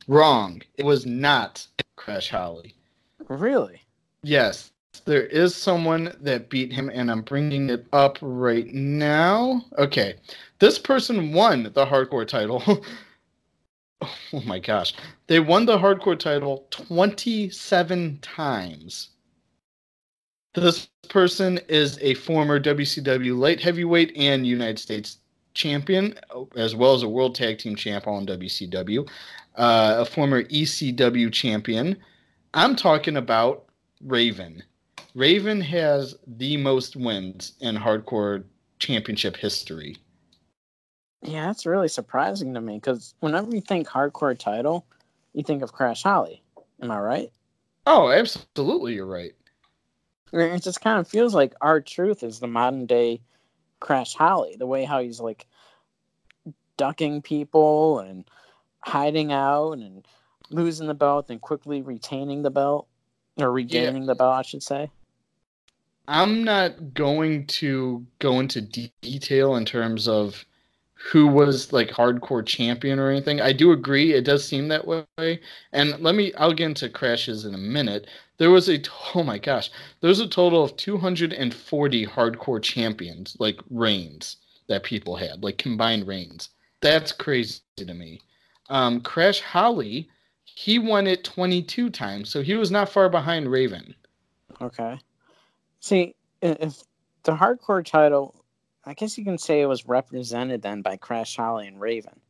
wrong. 0.08 0.62
It 0.76 0.84
was 0.84 1.06
not 1.06 1.66
Crash 1.96 2.30
Holly. 2.30 2.74
Really? 3.28 3.80
Yes, 4.22 4.72
there 5.04 5.26
is 5.26 5.54
someone 5.54 6.14
that 6.20 6.48
beat 6.48 6.72
him, 6.72 6.90
and 6.92 7.10
I'm 7.10 7.22
bringing 7.22 7.70
it 7.70 7.86
up 7.92 8.18
right 8.20 8.66
now. 8.72 9.64
Okay, 9.78 10.14
this 10.58 10.78
person 10.78 11.32
won 11.32 11.64
the 11.74 11.86
hardcore 11.86 12.26
title. 12.26 12.62
oh 14.00 14.42
my 14.44 14.58
gosh, 14.58 14.94
they 15.26 15.40
won 15.40 15.66
the 15.66 15.78
hardcore 15.78 16.18
title 16.18 16.66
27 16.70 18.18
times. 18.20 19.10
This 20.54 20.88
person 21.08 21.58
is 21.68 21.98
a 22.00 22.14
former 22.14 22.60
WCW 22.60 23.36
light 23.36 23.60
heavyweight 23.60 24.12
and 24.16 24.46
United 24.46 24.78
States 24.78 25.18
champion, 25.54 26.18
as 26.56 26.74
well 26.74 26.94
as 26.94 27.02
a 27.02 27.08
world 27.08 27.34
tag 27.34 27.58
team 27.58 27.74
champ 27.76 28.06
on 28.06 28.26
WCW, 28.26 29.08
uh, 29.56 29.96
a 29.98 30.04
former 30.04 30.42
ECW 30.44 31.32
champion. 31.32 31.96
I'm 32.52 32.76
talking 32.76 33.16
about 33.16 33.66
Raven. 34.00 34.62
Raven 35.14 35.60
has 35.60 36.16
the 36.26 36.56
most 36.56 36.96
wins 36.96 37.54
in 37.60 37.76
hardcore 37.76 38.44
championship 38.78 39.36
history. 39.36 39.96
Yeah, 41.22 41.46
that's 41.46 41.66
really 41.66 41.88
surprising 41.88 42.52
to 42.54 42.60
me 42.60 42.74
because 42.74 43.14
whenever 43.20 43.54
you 43.54 43.60
think 43.60 43.88
hardcore 43.88 44.38
title, 44.38 44.84
you 45.32 45.42
think 45.42 45.62
of 45.62 45.72
Crash 45.72 46.02
Holly. 46.02 46.42
Am 46.82 46.90
I 46.90 46.98
right? 46.98 47.32
Oh, 47.86 48.10
absolutely, 48.10 48.94
you're 48.94 49.06
right. 49.06 49.32
It 50.32 50.62
just 50.62 50.80
kind 50.80 50.98
of 50.98 51.06
feels 51.06 51.34
like 51.34 51.54
R-Truth 51.60 52.22
is 52.22 52.40
the 52.40 52.46
modern 52.46 52.86
day 52.86 53.20
Crash 53.80 54.14
Holly. 54.14 54.56
The 54.58 54.66
way 54.66 54.84
how 54.84 55.00
he's 55.00 55.20
like 55.20 55.46
ducking 56.76 57.22
people 57.22 58.00
and 58.00 58.24
hiding 58.84 59.32
out 59.32 59.72
and 59.72 60.06
losing 60.50 60.86
the 60.86 60.94
belt 60.94 61.30
and 61.30 61.40
quickly 61.40 61.82
retaining 61.82 62.42
the 62.42 62.50
belt 62.50 62.86
or 63.38 63.50
regaining 63.50 64.06
the 64.06 64.14
belt, 64.14 64.34
I 64.34 64.42
should 64.42 64.62
say. 64.62 64.90
I'm 66.06 66.44
not 66.44 66.92
going 66.92 67.46
to 67.46 68.06
go 68.18 68.40
into 68.40 68.60
de- 68.60 68.92
detail 69.00 69.56
in 69.56 69.64
terms 69.64 70.06
of 70.06 70.44
who 70.92 71.26
was 71.26 71.72
like 71.72 71.88
hardcore 71.88 72.44
champion 72.44 72.98
or 72.98 73.10
anything. 73.10 73.40
I 73.40 73.52
do 73.52 73.72
agree 73.72 74.12
it 74.12 74.24
does 74.24 74.46
seem 74.46 74.68
that 74.68 74.86
way. 74.86 75.40
And 75.72 75.98
let 76.00 76.14
me 76.14 76.32
I'll 76.34 76.52
get 76.52 76.66
into 76.66 76.88
crashes 76.88 77.44
in 77.44 77.54
a 77.54 77.58
minute. 77.58 78.06
There 78.36 78.50
was 78.50 78.68
a 78.68 78.80
oh 79.14 79.22
my 79.22 79.38
gosh, 79.38 79.70
there 80.00 80.08
was 80.08 80.20
a 80.20 80.28
total 80.28 80.62
of 80.62 80.76
240 80.76 82.06
hardcore 82.06 82.62
champions 82.62 83.36
like 83.38 83.60
reigns 83.70 84.36
that 84.66 84.82
people 84.82 85.16
had, 85.16 85.42
like 85.42 85.58
combined 85.58 86.06
reigns. 86.06 86.50
That's 86.80 87.12
crazy 87.12 87.60
to 87.76 87.94
me. 87.94 88.20
Um, 88.68 89.00
Crash 89.00 89.40
Holly, 89.40 90.08
he 90.44 90.78
won 90.78 91.06
it 91.06 91.24
22 91.24 91.90
times, 91.90 92.30
so 92.30 92.42
he 92.42 92.54
was 92.54 92.70
not 92.70 92.88
far 92.88 93.08
behind 93.08 93.50
Raven. 93.50 93.94
Okay. 94.60 94.98
See, 95.80 96.14
if 96.40 96.82
the 97.24 97.32
hardcore 97.32 97.84
title, 97.84 98.44
I 98.84 98.94
guess 98.94 99.18
you 99.18 99.24
can 99.24 99.38
say 99.38 99.60
it 99.60 99.66
was 99.66 99.86
represented 99.86 100.62
then 100.62 100.82
by 100.82 100.96
Crash 100.96 101.36
Holly 101.36 101.66
and 101.66 101.80
Raven. 101.80 102.20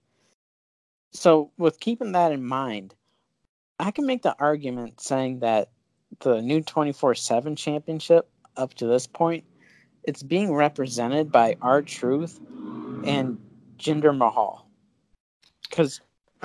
So, 1.12 1.52
with 1.58 1.78
keeping 1.78 2.12
that 2.12 2.32
in 2.32 2.44
mind, 2.44 2.94
I 3.78 3.90
can 3.90 4.06
make 4.06 4.22
the 4.22 4.34
argument 4.38 5.00
saying 5.00 5.40
that 5.40 5.70
the 6.20 6.40
new 6.40 6.60
24 6.60 7.14
7 7.14 7.54
championship 7.54 8.28
up 8.56 8.74
to 8.74 8.86
this 8.86 9.06
point, 9.06 9.44
it's 10.04 10.22
being 10.22 10.52
represented 10.52 11.30
by 11.30 11.56
R 11.62 11.82
Truth 11.82 12.40
and 13.04 13.38
Jinder 13.78 14.16
Mahal. 14.16 14.68
Because 15.68 16.00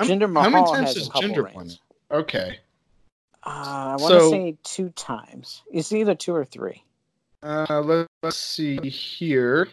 Jinder 0.08 0.30
Mahal 0.30 0.50
How 0.50 0.50
many 0.50 0.66
times 0.72 0.88
has 0.88 0.96
has 0.96 1.06
a 1.08 1.10
couple 1.10 1.28
Jinder 1.28 1.44
reigns. 1.44 1.80
won? 2.10 2.20
Okay. 2.20 2.58
Uh, 3.44 3.48
I 3.48 3.96
want 3.98 4.12
to 4.14 4.20
So- 4.20 4.30
say 4.30 4.56
two 4.64 4.90
times. 4.90 5.62
It's 5.72 5.92
either 5.92 6.14
two 6.14 6.34
or 6.34 6.44
three. 6.44 6.82
Uh, 7.42 7.80
let, 7.80 8.06
let's 8.22 8.36
see 8.36 8.76
here. 8.88 9.68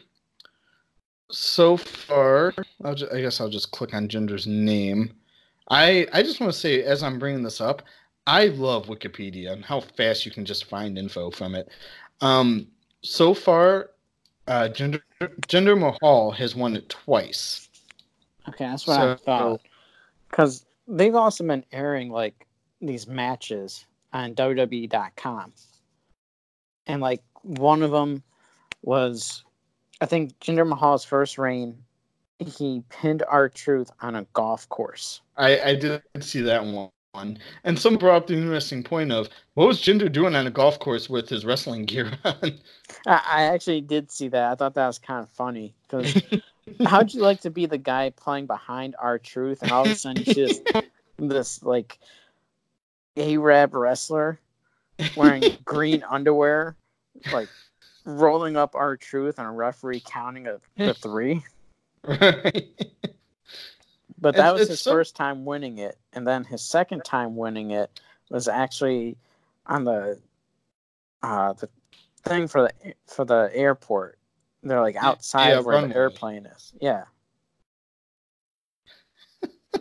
So 1.29 1.75
far, 1.75 2.53
I'll 2.85 2.95
ju- 2.95 3.09
I 3.13 3.19
guess 3.21 3.41
I'll 3.41 3.49
just 3.49 3.71
click 3.71 3.93
on 3.93 4.07
Jinder's 4.07 4.47
name. 4.47 5.13
I 5.69 6.07
I 6.13 6.23
just 6.23 6.39
want 6.39 6.53
to 6.53 6.57
say, 6.57 6.83
as 6.83 7.03
I'm 7.03 7.19
bringing 7.19 7.43
this 7.43 7.59
up, 7.59 7.81
I 8.25 8.45
love 8.47 8.85
Wikipedia 8.85 9.51
and 9.51 9.65
how 9.65 9.81
fast 9.81 10.25
you 10.25 10.31
can 10.31 10.45
just 10.45 10.65
find 10.65 10.97
info 10.97 11.29
from 11.29 11.53
it. 11.55 11.67
Um, 12.21 12.67
so 13.01 13.33
far, 13.33 13.89
uh, 14.47 14.69
Jinder, 14.71 15.01
Jinder 15.19 15.77
Mahal 15.77 16.31
has 16.31 16.55
won 16.55 16.77
it 16.77 16.87
twice. 16.87 17.67
Okay, 18.47 18.63
that's 18.65 18.87
what 18.87 18.97
I 19.01 19.15
thought. 19.15 19.59
Because 20.29 20.65
they've 20.87 21.15
also 21.15 21.45
been 21.45 21.65
airing 21.71 22.09
like 22.09 22.45
these 22.81 23.07
matches 23.07 23.85
on 24.13 24.35
WWE.com, 24.35 25.53
and 26.87 27.01
like 27.01 27.21
one 27.43 27.81
of 27.81 27.91
them 27.91 28.23
was, 28.81 29.43
I 30.01 30.05
think 30.05 30.37
Jinder 30.39 30.67
Mahal's 30.67 31.05
first 31.05 31.37
reign. 31.37 31.77
He 32.39 32.83
pinned 32.89 33.23
R-Truth 33.27 33.89
on 34.01 34.15
a 34.15 34.23
golf 34.33 34.69
course. 34.69 35.21
I, 35.37 35.59
I 35.59 35.75
did 35.75 36.03
see 36.21 36.41
that 36.41 36.63
one. 36.63 37.39
And 37.63 37.79
some 37.79 37.97
brought 37.97 38.15
up 38.15 38.27
the 38.27 38.35
interesting 38.35 38.83
point 38.83 39.11
of 39.11 39.29
what 39.55 39.67
was 39.67 39.81
Jinder 39.81 40.11
doing 40.11 40.35
on 40.35 40.45
a 40.45 40.51
golf 40.51 40.77
course 40.79 41.09
with 41.09 41.27
his 41.29 41.45
wrestling 41.45 41.85
gear 41.85 42.11
on? 42.23 42.59
I, 43.07 43.21
I 43.27 43.43
actually 43.43 43.81
did 43.81 44.11
see 44.11 44.27
that. 44.29 44.51
I 44.51 44.55
thought 44.55 44.75
that 44.75 44.87
was 44.87 44.99
kind 44.99 45.23
of 45.23 45.29
funny 45.29 45.73
because 45.83 46.21
how'd 46.85 47.13
you 47.13 47.21
like 47.21 47.41
to 47.41 47.49
be 47.49 47.65
the 47.65 47.77
guy 47.77 48.09
playing 48.11 48.45
behind 48.47 48.95
R-Truth 48.99 49.61
and 49.63 49.71
all 49.71 49.85
of 49.85 49.91
a 49.91 49.95
sudden 49.95 50.23
see 50.25 50.59
this, 51.17 51.63
like 51.63 51.99
Arab 53.15 53.73
wrestler 53.73 54.39
wearing 55.15 55.43
green 55.65 56.03
underwear, 56.09 56.75
like 57.31 57.49
rolling 58.05 58.55
up 58.57 58.75
R-Truth 58.75 59.39
and 59.39 59.47
a 59.47 59.51
referee 59.51 60.01
counting 60.05 60.47
a 60.47 60.59
the 60.77 60.93
three. 61.01 61.43
Right. 62.03 62.67
But 64.19 64.35
that 64.35 64.47
It's- 64.53 64.59
was 64.59 64.69
his 64.69 64.81
so- 64.81 64.91
first 64.91 65.15
time 65.15 65.45
winning 65.45 65.77
it, 65.77 65.97
and 66.13 66.25
then 66.27 66.43
his 66.43 66.61
second 66.61 67.03
time 67.05 67.35
winning 67.35 67.71
it 67.71 67.99
was 68.29 68.47
actually 68.47 69.17
on 69.65 69.83
the 69.83 70.19
uh 71.23 71.53
the 71.53 71.69
thing 72.23 72.47
for 72.47 72.63
the 72.83 72.93
for 73.07 73.25
the 73.25 73.49
airport. 73.53 74.16
They're 74.67 74.81
like 74.81 74.95
outside 74.95 75.49
yeah, 75.49 75.59
where 75.59 75.75
runway. 75.75 75.89
the 75.89 75.95
airplane 75.95 76.45
is. 76.45 76.73
Yeah. 76.79 77.03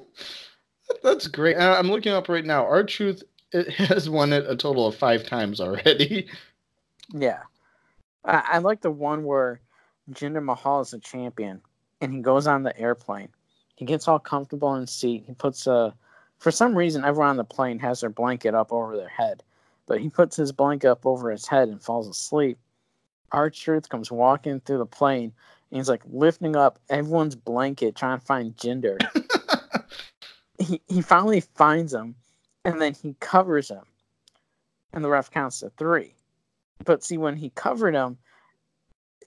That's 1.03 1.27
great. 1.27 1.57
I'm 1.57 1.91
looking 1.91 2.13
up 2.13 2.29
right 2.29 2.45
now. 2.45 2.65
R-Truth 2.65 3.23
it 3.53 3.69
has 3.75 4.09
won 4.09 4.33
it 4.33 4.49
a 4.49 4.57
total 4.57 4.87
of 4.87 4.97
five 4.97 5.25
times 5.25 5.61
already. 5.61 6.29
Yeah. 7.15 7.43
I, 8.25 8.43
I 8.55 8.59
like 8.59 8.81
the 8.81 8.91
one 8.91 9.23
where 9.23 9.61
Jinder 10.11 10.43
Mahal 10.43 10.81
is 10.81 10.93
a 10.93 10.99
champion 10.99 11.63
and 12.01 12.13
he 12.13 12.19
goes 12.19 12.49
on 12.49 12.65
the 12.65 12.77
airplane. 12.77 13.29
He 13.77 13.85
gets 13.85 14.09
all 14.09 14.19
comfortable 14.19 14.75
in 14.75 14.81
his 14.81 14.91
seat. 14.91 15.23
He 15.25 15.33
puts 15.33 15.69
a, 15.69 15.95
for 16.39 16.51
some 16.51 16.75
reason, 16.75 17.05
everyone 17.05 17.29
on 17.29 17.37
the 17.37 17.45
plane 17.45 17.79
has 17.79 18.01
their 18.01 18.11
blanket 18.11 18.57
up 18.57 18.73
over 18.73 18.97
their 18.97 19.09
head, 19.09 19.45
but 19.87 20.01
he 20.01 20.11
puts 20.11 20.35
his 20.35 20.51
blanket 20.51 20.91
up 20.91 21.07
over 21.07 21.31
his 21.31 21.47
head 21.47 21.69
and 21.69 21.81
falls 21.81 22.09
asleep. 22.09 22.59
R-Truth 23.33 23.89
comes 23.89 24.11
walking 24.11 24.61
through 24.61 24.79
the 24.79 24.87
plane 24.87 25.33
and 25.71 25.79
he's 25.79 25.89
like 25.89 26.03
lifting 26.07 26.57
up 26.57 26.79
everyone's 26.89 27.35
blanket 27.37 27.97
trying 27.97 28.19
to 28.19 28.25
find 28.25 28.57
Jinder 28.57 28.99
he, 30.59 30.81
he 30.89 31.03
finally 31.03 31.41
finds 31.41 31.93
him 31.93 32.15
and 32.65 32.81
then 32.81 32.95
he 32.95 33.15
covers 33.21 33.71
him. 33.71 33.85
And 34.93 35.05
the 35.05 35.09
ref 35.09 35.31
counts 35.31 35.61
to 35.61 35.71
three. 35.71 36.15
But 36.85 37.05
see, 37.05 37.19
when 37.19 37.37
he 37.37 37.51
covered 37.51 37.95
him, 37.95 38.19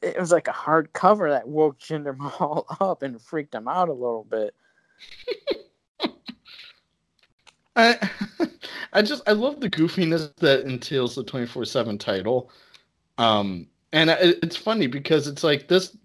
it 0.02 0.20
was 0.20 0.32
like 0.32 0.48
a 0.48 0.54
hard 0.54 0.94
cover 0.94 1.30
that 1.30 1.48
woke 1.48 1.80
Jinder 1.80 2.18
Mahal 2.18 2.66
up 2.80 3.04
and 3.04 3.22
freaked 3.22 3.54
him 3.54 3.68
out 3.68 3.90
a 3.90 3.94
little 3.94 4.26
bit. 4.30 4.56
I 7.76 8.10
I 8.94 9.02
just 9.02 9.22
I 9.28 9.34
love 9.34 9.60
the 9.60 9.70
goofiness 9.70 10.36
that 10.38 10.66
entails 10.66 11.16
the 11.16 11.24
24/7 11.24 12.00
title. 12.00 12.50
Um 13.18 13.68
and 13.94 14.10
it's 14.10 14.56
funny 14.56 14.88
because 14.88 15.28
it's 15.28 15.44
like 15.44 15.68
this 15.68 15.96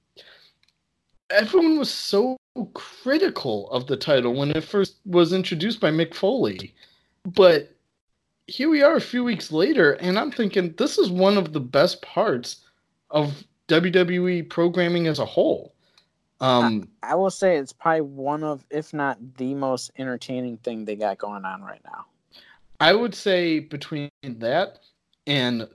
everyone 1.31 1.79
was 1.79 1.91
so 1.91 2.37
critical 2.75 3.71
of 3.71 3.87
the 3.87 3.97
title 3.97 4.35
when 4.35 4.51
it 4.51 4.63
first 4.63 4.97
was 5.07 5.33
introduced 5.33 5.81
by 5.81 5.91
Mick 5.91 6.15
Foley. 6.15 6.75
But 7.25 7.75
here 8.47 8.69
we 8.69 8.83
are 8.83 8.97
a 8.97 9.01
few 9.01 9.25
weeks 9.25 9.51
later 9.51 9.93
and 9.95 10.19
I'm 10.19 10.31
thinking 10.31 10.75
this 10.77 10.99
is 10.99 11.11
one 11.11 11.37
of 11.37 11.53
the 11.53 11.61
best 11.61 12.03
parts 12.03 12.65
of 13.11 13.45
WWE 13.69 14.49
programming 14.49 15.07
as 15.07 15.19
a 15.19 15.25
whole. 15.25 15.75
Um 16.41 16.89
I 17.03 17.15
will 17.15 17.31
say 17.31 17.57
it's 17.57 17.73
probably 17.73 18.03
one 18.03 18.45
of, 18.45 18.65
if 18.71 18.93
not 18.93 19.19
the 19.37 19.55
most 19.55 19.91
entertaining 19.99 20.59
thing 20.59 20.85
they 20.85 20.97
got 20.97 21.19
going 21.19 21.45
on 21.45 21.63
right 21.63 21.83
now. 21.85 22.07
I 22.81 22.93
would 22.93 23.15
say 23.15 23.61
between 23.61 24.11
that 24.23 24.81
and 25.27 25.69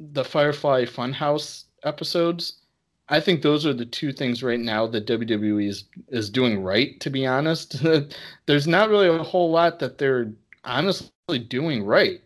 the 0.00 0.24
Firefly 0.24 0.86
Funhouse 0.86 1.64
episodes, 1.84 2.60
I 3.08 3.20
think 3.20 3.42
those 3.42 3.66
are 3.66 3.74
the 3.74 3.84
two 3.84 4.12
things 4.12 4.42
right 4.42 4.60
now 4.60 4.86
that 4.86 5.06
WWE 5.06 5.68
is 5.68 5.84
is 6.08 6.30
doing 6.30 6.62
right. 6.62 6.98
To 7.00 7.10
be 7.10 7.26
honest, 7.26 7.82
there's 8.46 8.66
not 8.66 8.88
really 8.88 9.08
a 9.08 9.22
whole 9.22 9.50
lot 9.50 9.78
that 9.80 9.98
they're 9.98 10.32
honestly 10.64 11.38
doing 11.48 11.84
right. 11.84 12.20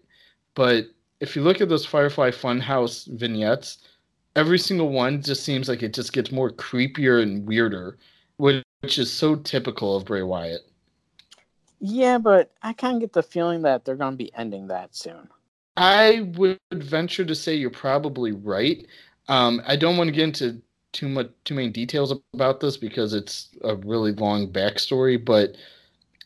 But 0.55 0.87
if 1.21 1.35
you 1.35 1.43
look 1.43 1.61
at 1.61 1.69
those 1.69 1.87
Firefly 1.87 2.31
Funhouse 2.31 3.07
vignettes, 3.19 3.79
every 4.37 4.59
single 4.59 4.91
one 4.91 5.23
just 5.23 5.43
seems 5.43 5.69
like 5.69 5.83
it 5.83 5.95
just 5.95 6.13
gets 6.13 6.31
more 6.31 6.51
creepier 6.51 7.23
and 7.23 7.47
weirder, 7.47 7.97
which, 8.37 8.63
which 8.81 8.99
is 8.99 9.11
so 9.11 9.37
typical 9.37 9.97
of 9.97 10.05
Bray 10.05 10.23
Wyatt. 10.23 10.69
Yeah, 11.81 12.19
but 12.19 12.53
I 12.63 12.73
kind 12.73 12.97
of 12.97 13.01
get 13.01 13.13
the 13.13 13.23
feeling 13.23 13.63
that 13.63 13.85
they're 13.85 13.97
going 13.97 14.13
to 14.13 14.19
be 14.19 14.35
ending 14.35 14.69
that 14.69 14.95
soon. 14.95 15.29
I 15.77 16.31
would 16.37 16.59
venture 16.73 17.25
to 17.25 17.35
say 17.35 17.55
you're 17.55 17.71
probably 17.71 18.33
right. 18.33 18.87
Um, 19.29 19.61
I 19.67 19.77
don't 19.77 19.97
want 19.97 20.09
to 20.09 20.13
get 20.13 20.25
into 20.25 20.61
too 20.93 21.09
much 21.09 21.31
too 21.45 21.55
many 21.55 21.71
details 21.71 22.13
about 22.33 22.61
this 22.61 22.77
because 22.77 23.15
it's 23.15 23.49
a 23.63 23.75
really 23.77 24.13
long 24.13 24.49
backstory, 24.49 25.23
but 25.23 25.57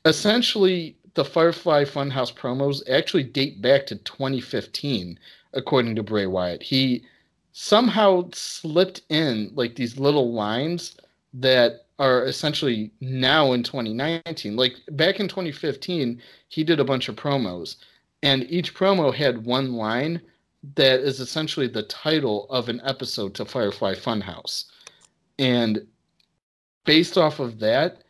essentially 0.05 0.97
the 1.15 1.25
Firefly 1.25 1.85
Funhouse 1.85 2.33
promos 2.33 2.83
actually 2.89 3.25
date 3.25 3.61
back 3.63 3.87
to 3.87 3.97
2015, 3.97 5.19
according 5.55 5.97
to 5.97 6.03
Bray 6.03 6.27
Wyatt. 6.27 6.63
He 6.63 7.05
somehow 7.53 8.29
slipped 8.33 9.03
in 9.09 9.51
like 9.55 9.75
these 9.75 9.99
little 9.99 10.33
lines 10.33 10.97
that 11.35 11.87
are 11.99 12.25
essentially 12.25 12.93
now 13.01 13.53
in 13.53 13.63
2019. 13.63 14.55
Like 14.55 14.77
back 14.93 15.19
in 15.19 15.29
2015, 15.29 16.21
he 16.49 16.63
did 16.63 16.79
a 16.79 16.85
bunch 16.85 17.09
of 17.09 17.17
promos, 17.17 17.77
and 18.23 18.45
each 18.51 18.75
promo 18.75 19.15
had 19.15 19.45
one 19.45 19.75
line 19.75 20.21
that 20.75 21.01
is 21.01 21.21
essentially 21.21 21.69
the 21.69 21.85
title 21.85 22.47
of 22.51 22.69
an 22.69 22.81
episode 22.85 23.35
to 23.35 23.45
Firefly 23.45 23.95
Funhouse. 23.95 24.65
And 25.39 25.87
based 26.85 27.17
off 27.17 27.39
of 27.39 27.61
that, 27.61 28.03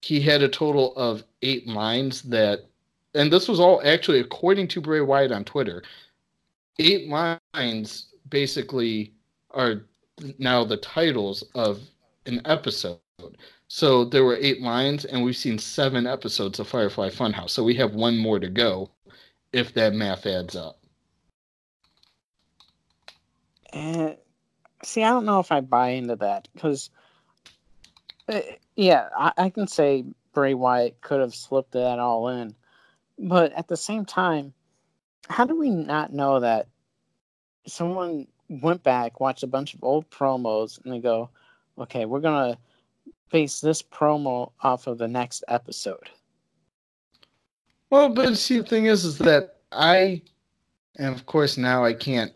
he 0.00 0.20
had 0.20 0.42
a 0.42 0.48
total 0.48 0.94
of 0.96 1.24
eight 1.42 1.66
lines 1.66 2.22
that, 2.22 2.66
and 3.14 3.32
this 3.32 3.48
was 3.48 3.60
all 3.60 3.82
actually 3.84 4.20
according 4.20 4.68
to 4.68 4.80
Bray 4.80 5.00
Wyatt 5.00 5.32
on 5.32 5.44
Twitter. 5.44 5.82
Eight 6.78 7.08
lines 7.08 8.14
basically 8.30 9.12
are 9.50 9.82
now 10.38 10.64
the 10.64 10.76
titles 10.78 11.44
of 11.54 11.80
an 12.26 12.40
episode. 12.44 12.98
So 13.66 14.04
there 14.04 14.24
were 14.24 14.38
eight 14.40 14.62
lines, 14.62 15.04
and 15.04 15.22
we've 15.22 15.36
seen 15.36 15.58
seven 15.58 16.06
episodes 16.06 16.58
of 16.58 16.68
Firefly 16.68 17.10
Funhouse. 17.10 17.50
So 17.50 17.62
we 17.62 17.74
have 17.74 17.94
one 17.94 18.16
more 18.16 18.38
to 18.38 18.48
go, 18.48 18.90
if 19.52 19.74
that 19.74 19.94
math 19.94 20.26
adds 20.26 20.56
up. 20.56 20.78
And 23.72 24.16
see, 24.82 25.02
I 25.02 25.10
don't 25.10 25.26
know 25.26 25.40
if 25.40 25.52
I 25.52 25.60
buy 25.60 25.90
into 25.90 26.16
that 26.16 26.48
because, 26.54 26.90
eh, 28.28 28.42
yeah, 28.76 29.08
I, 29.16 29.32
I 29.36 29.50
can 29.50 29.66
say 29.66 30.04
Bray 30.32 30.54
Wyatt 30.54 31.00
could 31.00 31.20
have 31.20 31.34
slipped 31.34 31.72
that 31.72 31.98
all 31.98 32.28
in, 32.28 32.54
but 33.18 33.52
at 33.52 33.68
the 33.68 33.76
same 33.76 34.04
time, 34.04 34.52
how 35.28 35.44
do 35.44 35.58
we 35.58 35.70
not 35.70 36.12
know 36.12 36.40
that 36.40 36.68
someone 37.66 38.26
went 38.48 38.82
back, 38.82 39.20
watched 39.20 39.42
a 39.42 39.48
bunch 39.48 39.74
of 39.74 39.84
old 39.84 40.08
promos, 40.10 40.82
and 40.82 40.92
they 40.92 41.00
go, 41.00 41.28
"Okay, 41.76 42.06
we're 42.06 42.20
gonna 42.20 42.58
base 43.30 43.60
this 43.60 43.82
promo 43.82 44.52
off 44.62 44.86
of 44.86 44.96
the 44.96 45.08
next 45.08 45.44
episode." 45.48 46.08
Well, 47.90 48.10
but 48.10 48.36
see, 48.36 48.58
the 48.58 48.64
thing 48.64 48.86
is, 48.86 49.04
is 49.04 49.18
that 49.18 49.56
I 49.72 50.22
and 50.96 51.14
of 51.14 51.26
course 51.26 51.56
now 51.56 51.84
I 51.84 51.94
can't 51.94 52.32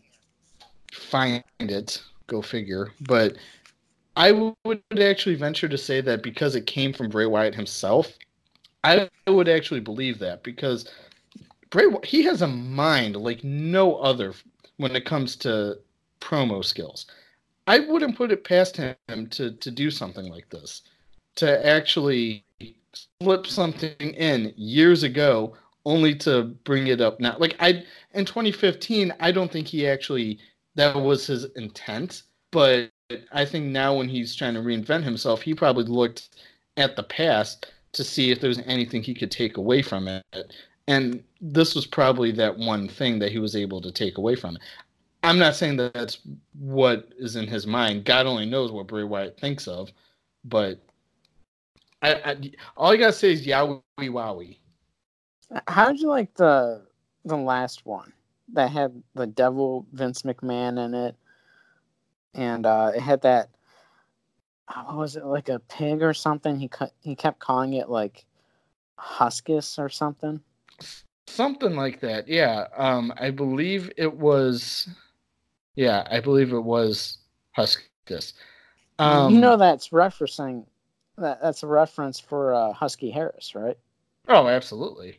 find 0.92 1.44
it. 1.58 2.02
Go 2.28 2.40
figure. 2.40 2.92
But 3.00 3.36
I 4.16 4.54
would 4.64 4.82
actually 4.98 5.34
venture 5.34 5.68
to 5.68 5.78
say 5.78 6.00
that 6.02 6.22
because 6.22 6.54
it 6.54 6.66
came 6.66 6.92
from 6.92 7.08
Bray 7.08 7.26
Wyatt 7.26 7.54
himself, 7.54 8.16
I 8.84 9.08
would 9.26 9.48
actually 9.48 9.80
believe 9.80 10.18
that 10.20 10.42
because 10.42 10.88
Bray 11.70 11.86
he 12.04 12.22
has 12.24 12.42
a 12.42 12.48
mind 12.48 13.16
like 13.16 13.42
no 13.42 13.96
other 13.96 14.34
when 14.76 14.96
it 14.96 15.04
comes 15.04 15.36
to 15.36 15.78
promo 16.20 16.64
skills. 16.64 17.06
I 17.66 17.80
wouldn't 17.80 18.16
put 18.16 18.32
it 18.32 18.44
past 18.44 18.76
him 18.76 18.96
to 19.30 19.52
to 19.52 19.70
do 19.70 19.90
something 19.90 20.28
like 20.30 20.48
this, 20.50 20.82
to 21.36 21.66
actually 21.66 22.44
slip 23.20 23.46
something 23.46 23.94
in 23.98 24.52
years 24.56 25.02
ago 25.02 25.54
only 25.84 26.14
to 26.14 26.44
bring 26.64 26.88
it 26.88 27.00
up 27.00 27.20
now. 27.20 27.36
Like 27.38 27.56
I 27.60 27.84
in 28.14 28.24
2015, 28.24 29.12
I 29.20 29.32
don't 29.32 29.50
think 29.50 29.66
he 29.66 29.86
actually 29.86 30.38
that 30.74 30.96
was 30.96 31.26
his 31.26 31.44
intent, 31.56 32.22
but 32.50 32.90
I 33.32 33.44
think 33.44 33.66
now 33.66 33.96
when 33.96 34.08
he's 34.08 34.34
trying 34.34 34.54
to 34.54 34.60
reinvent 34.60 35.04
himself, 35.04 35.42
he 35.42 35.54
probably 35.54 35.84
looked 35.84 36.30
at 36.76 36.96
the 36.96 37.02
past 37.02 37.72
to 37.92 38.04
see 38.04 38.30
if 38.30 38.40
there's 38.40 38.58
anything 38.60 39.02
he 39.02 39.14
could 39.14 39.30
take 39.30 39.58
away 39.58 39.82
from 39.82 40.08
it. 40.08 40.24
And 40.88 41.22
this 41.40 41.74
was 41.74 41.86
probably 41.86 42.32
that 42.32 42.56
one 42.56 42.88
thing 42.88 43.18
that 43.18 43.30
he 43.30 43.38
was 43.38 43.54
able 43.54 43.80
to 43.82 43.92
take 43.92 44.18
away 44.18 44.34
from 44.34 44.56
it. 44.56 44.62
I'm 45.22 45.38
not 45.38 45.54
saying 45.54 45.76
that 45.76 45.94
that's 45.94 46.18
what 46.58 47.12
is 47.18 47.36
in 47.36 47.46
his 47.46 47.66
mind. 47.66 48.04
God 48.04 48.26
only 48.26 48.46
knows 48.46 48.72
what 48.72 48.88
Bray 48.88 49.04
Wyatt 49.04 49.38
thinks 49.38 49.68
of, 49.68 49.92
but 50.44 50.80
I, 52.02 52.14
I 52.14 52.36
all 52.76 52.92
you 52.92 53.00
gotta 53.00 53.12
say 53.12 53.32
is 53.32 53.46
yowie 53.46 53.82
wowie. 53.98 54.58
How 55.68 55.90
did 55.90 56.00
you 56.00 56.08
like 56.08 56.34
the 56.34 56.82
the 57.24 57.36
last 57.36 57.86
one 57.86 58.12
that 58.52 58.70
had 58.70 59.02
the 59.14 59.26
devil 59.26 59.86
Vince 59.92 60.22
McMahon 60.22 60.84
in 60.84 60.94
it, 60.94 61.16
and 62.34 62.66
uh, 62.66 62.92
it 62.94 63.00
had 63.00 63.22
that 63.22 63.50
uh, 64.68 64.82
what 64.84 64.96
was 64.96 65.16
it 65.16 65.24
like 65.24 65.48
a 65.48 65.60
pig 65.60 66.02
or 66.02 66.12
something? 66.12 66.58
He 66.58 66.68
cut 66.68 66.92
he 67.00 67.14
kept 67.14 67.38
calling 67.38 67.74
it 67.74 67.88
like 67.88 68.24
Huskus 68.98 69.78
or 69.78 69.88
something. 69.88 70.40
Something 71.26 71.76
like 71.76 72.00
that, 72.00 72.28
yeah. 72.28 72.66
Um, 72.76 73.12
I 73.16 73.30
believe 73.30 73.90
it 73.96 74.12
was, 74.12 74.88
yeah, 75.76 76.06
I 76.10 76.20
believe 76.20 76.52
it 76.52 76.60
was 76.60 77.18
Huskus. 77.56 78.34
Um, 78.98 79.32
you 79.32 79.40
know 79.40 79.56
that's 79.56 79.88
referencing 79.88 80.66
that 81.18 81.40
that's 81.42 81.62
a 81.62 81.66
reference 81.66 82.18
for 82.18 82.54
uh, 82.54 82.72
Husky 82.72 83.10
Harris, 83.10 83.54
right? 83.54 83.76
Oh, 84.28 84.48
absolutely. 84.48 85.18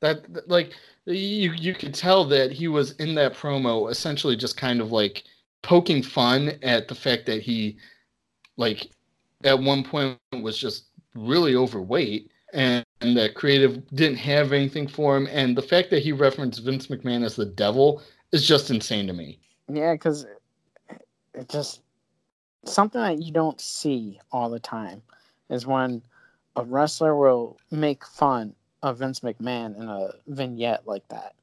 That 0.00 0.48
like 0.48 0.72
you 1.04 1.52
you 1.52 1.74
could 1.74 1.94
tell 1.94 2.24
that 2.26 2.52
he 2.52 2.68
was 2.68 2.92
in 2.92 3.14
that 3.16 3.34
promo 3.34 3.90
essentially 3.90 4.36
just 4.36 4.56
kind 4.56 4.80
of 4.80 4.92
like 4.92 5.24
poking 5.62 6.02
fun 6.02 6.52
at 6.62 6.88
the 6.88 6.94
fact 6.94 7.26
that 7.26 7.42
he 7.42 7.76
like 8.56 8.90
at 9.44 9.58
one 9.58 9.84
point 9.84 10.18
was 10.40 10.56
just 10.56 10.86
really 11.14 11.54
overweight 11.54 12.30
and, 12.52 12.84
and 13.00 13.16
that 13.16 13.34
creative 13.34 13.86
didn't 13.90 14.16
have 14.16 14.52
anything 14.52 14.86
for 14.86 15.16
him 15.16 15.28
and 15.30 15.56
the 15.56 15.62
fact 15.62 15.90
that 15.90 16.02
he 16.02 16.12
referenced 16.12 16.64
Vince 16.64 16.86
McMahon 16.86 17.24
as 17.24 17.36
the 17.36 17.46
devil 17.46 18.02
is 18.32 18.46
just 18.46 18.70
insane 18.70 19.06
to 19.06 19.12
me. 19.12 19.38
Yeah, 19.68 19.94
cuz 19.96 20.24
it 21.34 21.48
just 21.48 21.82
something 22.64 23.00
that 23.00 23.22
you 23.22 23.32
don't 23.32 23.60
see 23.60 24.20
all 24.32 24.50
the 24.50 24.60
time 24.60 25.02
is 25.48 25.66
when 25.66 26.02
a 26.56 26.64
wrestler 26.64 27.16
will 27.16 27.58
make 27.70 28.04
fun 28.04 28.54
of 28.82 28.98
Vince 28.98 29.20
McMahon 29.20 29.76
in 29.76 29.88
a 29.88 30.10
vignette 30.26 30.86
like 30.86 31.06
that. 31.08 31.34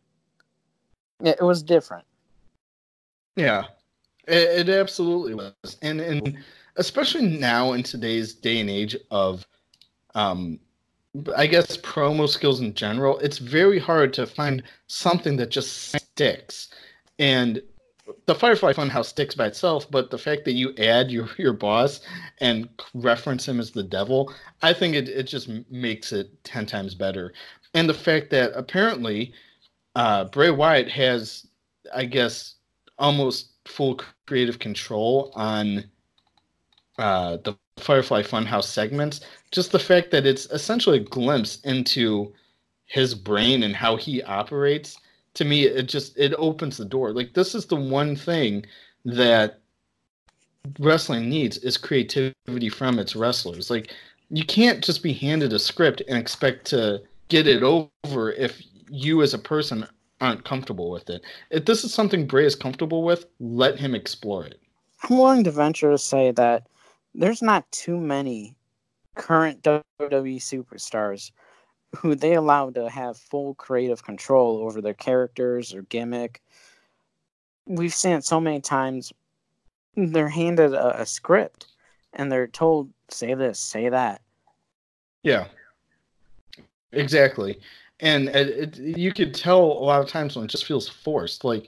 It, 1.24 1.42
was 1.42 1.64
different. 1.64 2.06
Yeah, 3.36 3.66
it, 4.28 4.68
it 4.68 4.70
absolutely 4.70 5.34
was, 5.34 5.78
and 5.82 6.00
and 6.00 6.38
especially 6.76 7.26
now 7.26 7.74
in 7.74 7.82
today's 7.82 8.34
day 8.34 8.60
and 8.60 8.70
age 8.70 8.96
of, 9.10 9.48
um, 10.14 10.60
I 11.36 11.48
guess 11.48 11.78
promo 11.78 12.30
skills 12.30 12.62
in 12.62 12.76
general, 12.76 13.18
it's 13.20 13.40
very 13.40 13.80
hard 13.80 14.14
to 14.14 14.28
find 14.28 14.62
something 14.86 15.38
that 15.38 15.50
just 15.50 15.94
sticks. 15.94 16.70
And 17.18 17.62
the 18.28 18.36
Firefly 18.36 18.74
Funhouse 18.74 19.06
sticks 19.06 19.36
by 19.36 19.48
itself, 19.48 19.90
but 19.90 20.12
the 20.12 20.18
fact 20.18 20.44
that 20.46 20.52
you 20.52 20.76
add 20.78 21.10
your 21.10 21.30
your 21.38 21.54
boss 21.54 22.02
and 22.40 22.70
reference 22.94 23.48
him 23.48 23.60
as 23.60 23.72
the 23.72 23.84
devil, 23.84 24.34
I 24.62 24.74
think 24.74 24.96
it, 24.96 25.10
it 25.10 25.24
just 25.24 25.50
makes 25.72 26.12
it 26.12 26.44
ten 26.44 26.66
times 26.66 26.94
better. 26.94 27.34
And 27.74 27.90
the 27.90 27.94
fact 27.94 28.30
that 28.32 28.52
apparently 28.54 29.34
uh, 29.96 30.26
Bray 30.26 30.52
Wyatt 30.52 30.90
has, 30.90 31.48
I 31.96 32.06
guess, 32.06 32.56
almost 33.00 33.54
full 33.66 34.00
creative 34.26 34.60
control 34.60 35.32
on 35.36 35.86
uh, 37.00 37.38
the 37.44 37.58
Firefly 37.78 38.24
Funhouse 38.24 38.66
segments. 38.66 39.22
Just 39.52 39.72
the 39.72 39.80
fact 39.80 40.12
that 40.12 40.26
it's 40.26 40.48
essentially 40.48 40.98
a 40.98 41.04
glimpse 41.04 41.62
into 41.62 42.34
his 42.86 43.14
brain 43.16 43.64
and 43.64 43.76
how 43.76 43.96
he 43.96 44.24
operates 44.24 44.98
to 45.38 45.46
me 45.46 45.66
it 45.66 45.84
just 45.84 46.18
it 46.18 46.34
opens 46.40 46.78
the 46.78 46.86
door. 46.86 47.14
Like 47.14 47.34
this 47.34 47.54
is 47.54 47.68
the 47.68 47.76
one 47.76 48.16
thing 48.16 48.66
that 49.06 49.60
wrestling 50.80 51.30
needs 51.30 51.58
is 51.60 51.78
creativity 51.78 52.70
from 52.70 52.98
its 52.98 53.16
wrestlers. 53.16 53.70
Like 53.70 53.94
you 54.32 54.44
can't 54.44 54.84
just 54.84 55.04
be 55.04 55.14
handed 55.14 55.54
a 55.54 55.60
script 55.60 56.02
and 56.08 56.18
expect 56.18 56.66
to 56.68 57.04
get 57.30 57.46
it 57.48 57.62
over 57.62 58.32
if 58.32 58.64
you 58.90 59.22
as 59.22 59.36
a 59.36 59.40
person 59.40 59.86
aren't 60.22 60.44
comfortable 60.44 60.90
with 60.90 61.08
it. 61.08 61.22
If 61.52 61.66
this 61.66 61.84
is 61.84 61.94
something 61.94 62.26
bray 62.26 62.46
is 62.46 62.56
comfortable 62.56 63.04
with 63.04 63.28
let 63.40 63.78
him 63.78 63.94
explore 63.94 64.44
it. 64.44 64.60
I'm 65.04 65.20
willing 65.20 65.44
to 65.44 65.52
venture 65.52 65.92
to 65.92 66.00
say 66.00 66.32
that 66.32 66.66
there's 67.14 67.44
not 67.44 67.72
too 67.72 68.00
many 68.00 68.56
current 69.14 69.62
wwe 69.62 70.38
superstars 70.38 71.32
who 71.96 72.16
they 72.16 72.34
allow 72.34 72.70
to 72.70 72.90
have 72.90 73.18
full 73.18 73.56
creative 73.56 74.04
control 74.04 74.60
over 74.64 74.82
their 74.82 74.94
characters 74.94 75.74
or 75.74 75.84
gimmick. 75.84 76.42
We've 77.66 77.94
seen 77.94 78.14
it 78.14 78.26
so 78.26 78.40
many 78.40 78.62
times. 78.62 79.14
They're 79.96 80.30
handed 80.30 80.74
a, 80.74 81.02
a 81.02 81.06
script 81.06 81.68
and 82.14 82.32
they're 82.32 82.48
told, 82.48 82.90
say 83.10 83.34
this, 83.34 83.60
say 83.60 83.90
that. 83.90 84.22
Yeah, 85.24 85.48
exactly. 86.92 87.60
And 88.00 88.30
it, 88.30 88.78
it, 88.78 88.98
you 88.98 89.12
could 89.12 89.34
tell 89.34 89.60
a 89.60 89.84
lot 89.84 90.02
of 90.02 90.10
times 90.10 90.36
when 90.36 90.46
it 90.46 90.52
just 90.52 90.66
feels 90.66 90.88
forced. 90.88 91.44
Like, 91.44 91.68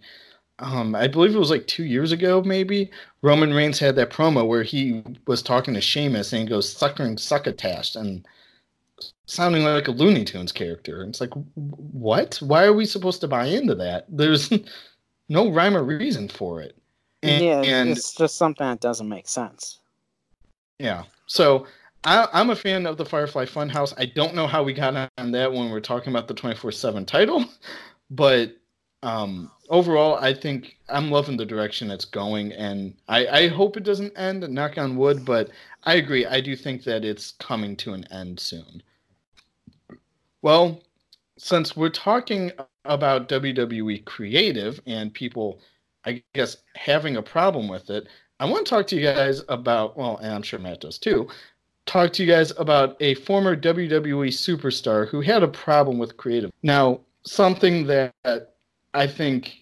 um, 0.59 0.93
I 0.93 1.07
believe 1.07 1.33
it 1.33 1.39
was 1.39 1.49
like 1.49 1.65
two 1.67 1.85
years 1.85 2.11
ago, 2.11 2.43
maybe 2.43 2.91
Roman 3.21 3.53
Reigns 3.53 3.79
had 3.79 3.95
that 3.95 4.11
promo 4.11 4.47
where 4.47 4.63
he 4.63 5.03
was 5.25 5.41
talking 5.41 5.73
to 5.73 5.81
Sheamus 5.81 6.33
and 6.33 6.43
he 6.43 6.47
goes 6.47 6.71
suckering 6.71 7.17
succotash, 7.17 7.95
and 7.95 8.27
sounding 9.25 9.63
like 9.63 9.87
a 9.87 9.91
Looney 9.91 10.25
Tunes 10.25 10.51
character. 10.51 11.03
It's 11.03 11.21
like, 11.21 11.31
what? 11.55 12.37
Why 12.41 12.65
are 12.65 12.73
we 12.73 12.85
supposed 12.85 13.21
to 13.21 13.27
buy 13.27 13.45
into 13.45 13.75
that? 13.75 14.05
There's 14.09 14.51
no 15.29 15.51
rhyme 15.51 15.77
or 15.77 15.83
reason 15.83 16.27
for 16.27 16.61
it. 16.61 16.75
And, 17.21 17.43
yeah, 17.43 17.61
and, 17.61 17.89
it's 17.89 18.13
just 18.13 18.37
something 18.37 18.65
that 18.65 18.79
doesn't 18.79 19.09
make 19.09 19.27
sense. 19.27 19.79
Yeah. 20.79 21.03
So 21.25 21.67
I, 22.03 22.27
am 22.33 22.49
a 22.49 22.55
fan 22.55 22.85
of 22.85 22.97
the 22.97 23.05
Firefly 23.05 23.45
Funhouse. 23.45 23.93
I 23.97 24.05
don't 24.05 24.35
know 24.35 24.47
how 24.47 24.63
we 24.63 24.73
got 24.73 25.11
on 25.17 25.31
that 25.31 25.51
when 25.51 25.69
we're 25.69 25.81
talking 25.81 26.13
about 26.13 26.27
the 26.27 26.33
24 26.33 26.71
7 26.71 27.05
title, 27.05 27.45
but 28.09 28.55
um, 29.03 29.51
overall, 29.69 30.15
I 30.15 30.33
think 30.33 30.77
I'm 30.89 31.11
loving 31.11 31.37
the 31.37 31.45
direction 31.45 31.91
it's 31.91 32.05
going, 32.05 32.51
and 32.53 32.93
I, 33.07 33.27
I 33.27 33.47
hope 33.47 33.77
it 33.77 33.83
doesn't 33.83 34.17
end. 34.17 34.47
Knock 34.49 34.77
on 34.77 34.97
wood, 34.97 35.25
but 35.25 35.49
I 35.83 35.95
agree. 35.95 36.25
I 36.25 36.41
do 36.41 36.55
think 36.55 36.83
that 36.83 37.05
it's 37.05 37.31
coming 37.33 37.75
to 37.77 37.93
an 37.93 38.05
end 38.11 38.39
soon. 38.39 38.83
Well, 40.41 40.81
since 41.37 41.75
we're 41.75 41.89
talking 41.89 42.51
about 42.85 43.29
WWE 43.29 44.05
creative 44.05 44.79
and 44.85 45.13
people, 45.13 45.59
I 46.05 46.23
guess, 46.33 46.57
having 46.75 47.17
a 47.17 47.21
problem 47.21 47.67
with 47.67 47.89
it, 47.89 48.07
I 48.39 48.45
want 48.45 48.65
to 48.65 48.69
talk 48.69 48.87
to 48.87 48.95
you 48.95 49.01
guys 49.01 49.43
about, 49.49 49.97
well, 49.97 50.17
and 50.17 50.33
I'm 50.33 50.41
sure 50.41 50.59
Matt 50.59 50.81
does 50.81 50.97
too, 50.97 51.27
talk 51.85 52.13
to 52.13 52.23
you 52.23 52.31
guys 52.31 52.53
about 52.57 52.95
a 53.01 53.15
former 53.15 53.55
WWE 53.55 54.29
superstar 54.29 55.07
who 55.07 55.21
had 55.21 55.43
a 55.43 55.47
problem 55.47 55.97
with 55.97 56.17
creative. 56.17 56.51
Now, 56.63 57.01
something 57.25 57.85
that 57.87 58.13
I 58.93 59.07
think 59.07 59.57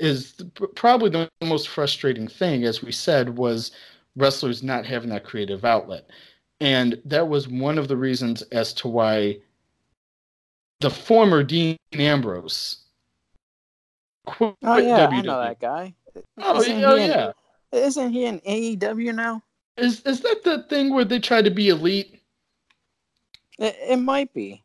is 0.00 0.42
probably 0.74 1.10
the 1.10 1.30
most 1.42 1.68
frustrating 1.68 2.26
thing, 2.26 2.64
as 2.64 2.82
we 2.82 2.90
said, 2.90 3.36
was 3.38 3.70
wrestlers 4.16 4.64
not 4.64 4.84
having 4.84 5.10
that 5.10 5.24
creative 5.24 5.64
outlet 5.64 6.10
and 6.60 7.00
that 7.04 7.28
was 7.28 7.48
one 7.48 7.78
of 7.78 7.88
the 7.88 7.96
reasons 7.96 8.42
as 8.52 8.72
to 8.74 8.88
why 8.88 9.38
the 10.80 10.90
former 10.90 11.42
Dean 11.42 11.76
Ambrose 11.92 12.84
quit 14.26 14.54
oh 14.62 14.78
yeah, 14.78 15.06
WWE. 15.06 15.12
I 15.12 15.20
know 15.22 15.40
that 15.40 15.60
guy. 15.60 15.94
Oh, 16.38 16.60
isn't 16.60 16.84
oh 16.84 16.94
yeah. 16.94 17.32
In, 17.72 17.78
isn't 17.78 18.12
he 18.12 18.24
in 18.24 18.40
AEW 18.40 19.14
now? 19.14 19.42
Is 19.76 20.00
is 20.02 20.20
that 20.20 20.42
the 20.44 20.64
thing 20.64 20.92
where 20.92 21.04
they 21.04 21.18
try 21.18 21.42
to 21.42 21.50
be 21.50 21.68
elite? 21.68 22.20
It, 23.58 23.76
it 23.80 23.96
might 23.96 24.32
be. 24.34 24.62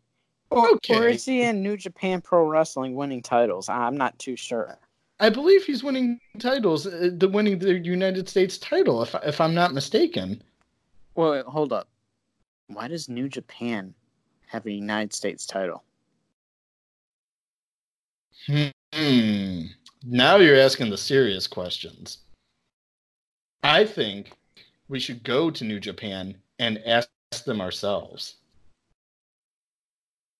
Or, 0.49 0.69
Okay. 0.71 0.95
or 0.95 1.07
is 1.07 1.25
he 1.25 1.41
in 1.41 1.63
New 1.63 1.77
Japan 1.77 2.21
Pro 2.21 2.45
Wrestling 2.45 2.95
winning 2.95 3.23
titles? 3.23 3.69
I'm 3.69 3.97
not 3.97 4.17
too 4.19 4.35
sure. 4.35 4.77
I 5.19 5.29
believe 5.29 5.63
he's 5.63 5.83
winning 5.83 6.19
titles, 6.39 6.85
uh, 6.85 7.09
the 7.11 7.27
winning 7.27 7.57
the 7.59 7.79
United 7.79 8.27
States 8.29 8.57
title, 8.57 9.01
if 9.01 9.15
if 9.23 9.39
I'm 9.39 9.53
not 9.53 9.73
mistaken. 9.73 10.43
Well, 11.15 11.31
wait, 11.31 11.45
hold 11.45 11.73
up. 11.73 11.87
Why 12.67 12.87
does 12.87 13.09
New 13.09 13.29
Japan 13.29 13.93
have 14.47 14.65
a 14.65 14.71
United 14.71 15.13
States 15.13 15.45
title? 15.45 15.83
Hmm. 18.47 19.61
Now 20.05 20.37
you're 20.37 20.59
asking 20.59 20.89
the 20.89 20.97
serious 20.97 21.47
questions. 21.47 22.19
I 23.63 23.85
think 23.85 24.33
we 24.89 24.99
should 24.99 25.23
go 25.23 25.49
to 25.49 25.63
New 25.63 25.79
Japan 25.79 26.35
and 26.59 26.79
ask 26.85 27.09
them 27.45 27.61
ourselves. 27.61 28.35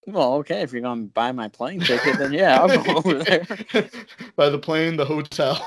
Well, 0.06 0.34
okay, 0.36 0.62
if 0.62 0.74
you're 0.74 0.82
going 0.82 1.08
to 1.08 1.14
buy 1.14 1.32
my 1.32 1.48
plane 1.48 1.80
ticket, 1.80 2.18
then 2.18 2.34
yeah, 2.34 2.60
I'll 2.60 2.84
go 2.84 2.98
over 2.98 3.14
there. 3.24 3.46
By 4.36 4.50
the 4.50 4.60
plane, 4.60 4.98
the 4.98 5.06
hotel. 5.06 5.66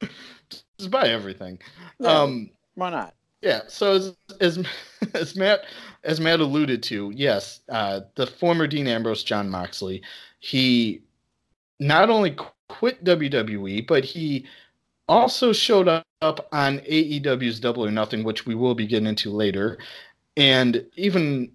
Just 0.78 0.90
buy 0.90 1.08
everything. 1.08 1.58
Yeah. 1.98 2.20
Um, 2.20 2.50
Why 2.74 2.90
not? 2.90 3.14
Yeah. 3.42 3.62
So 3.68 3.92
as 3.94 4.16
as 4.40 4.64
as 5.14 5.36
Matt 5.36 5.64
as 6.04 6.20
Matt 6.20 6.40
alluded 6.40 6.82
to, 6.84 7.12
yes, 7.14 7.60
uh, 7.68 8.00
the 8.14 8.26
former 8.26 8.66
Dean 8.66 8.86
Ambrose, 8.86 9.22
Jon 9.22 9.48
Moxley, 9.50 10.02
he 10.38 11.02
not 11.78 12.10
only 12.10 12.36
quit 12.68 13.04
WWE, 13.04 13.86
but 13.86 14.04
he 14.04 14.46
also 15.08 15.52
showed 15.52 15.88
up 15.88 16.48
on 16.52 16.78
AEW's 16.80 17.60
Double 17.60 17.84
or 17.84 17.90
Nothing, 17.90 18.24
which 18.24 18.46
we 18.46 18.54
will 18.54 18.74
be 18.74 18.86
getting 18.86 19.08
into 19.08 19.30
later. 19.30 19.78
And 20.36 20.86
even 20.96 21.52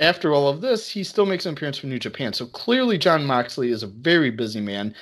after 0.00 0.32
all 0.32 0.48
of 0.48 0.60
this, 0.60 0.88
he 0.88 1.04
still 1.04 1.26
makes 1.26 1.46
an 1.46 1.54
appearance 1.54 1.78
for 1.78 1.86
New 1.86 1.98
Japan. 1.98 2.32
So 2.32 2.46
clearly, 2.46 2.98
Jon 2.98 3.24
Moxley 3.24 3.70
is 3.70 3.82
a 3.82 3.86
very 3.88 4.30
busy 4.30 4.60
man, 4.60 4.94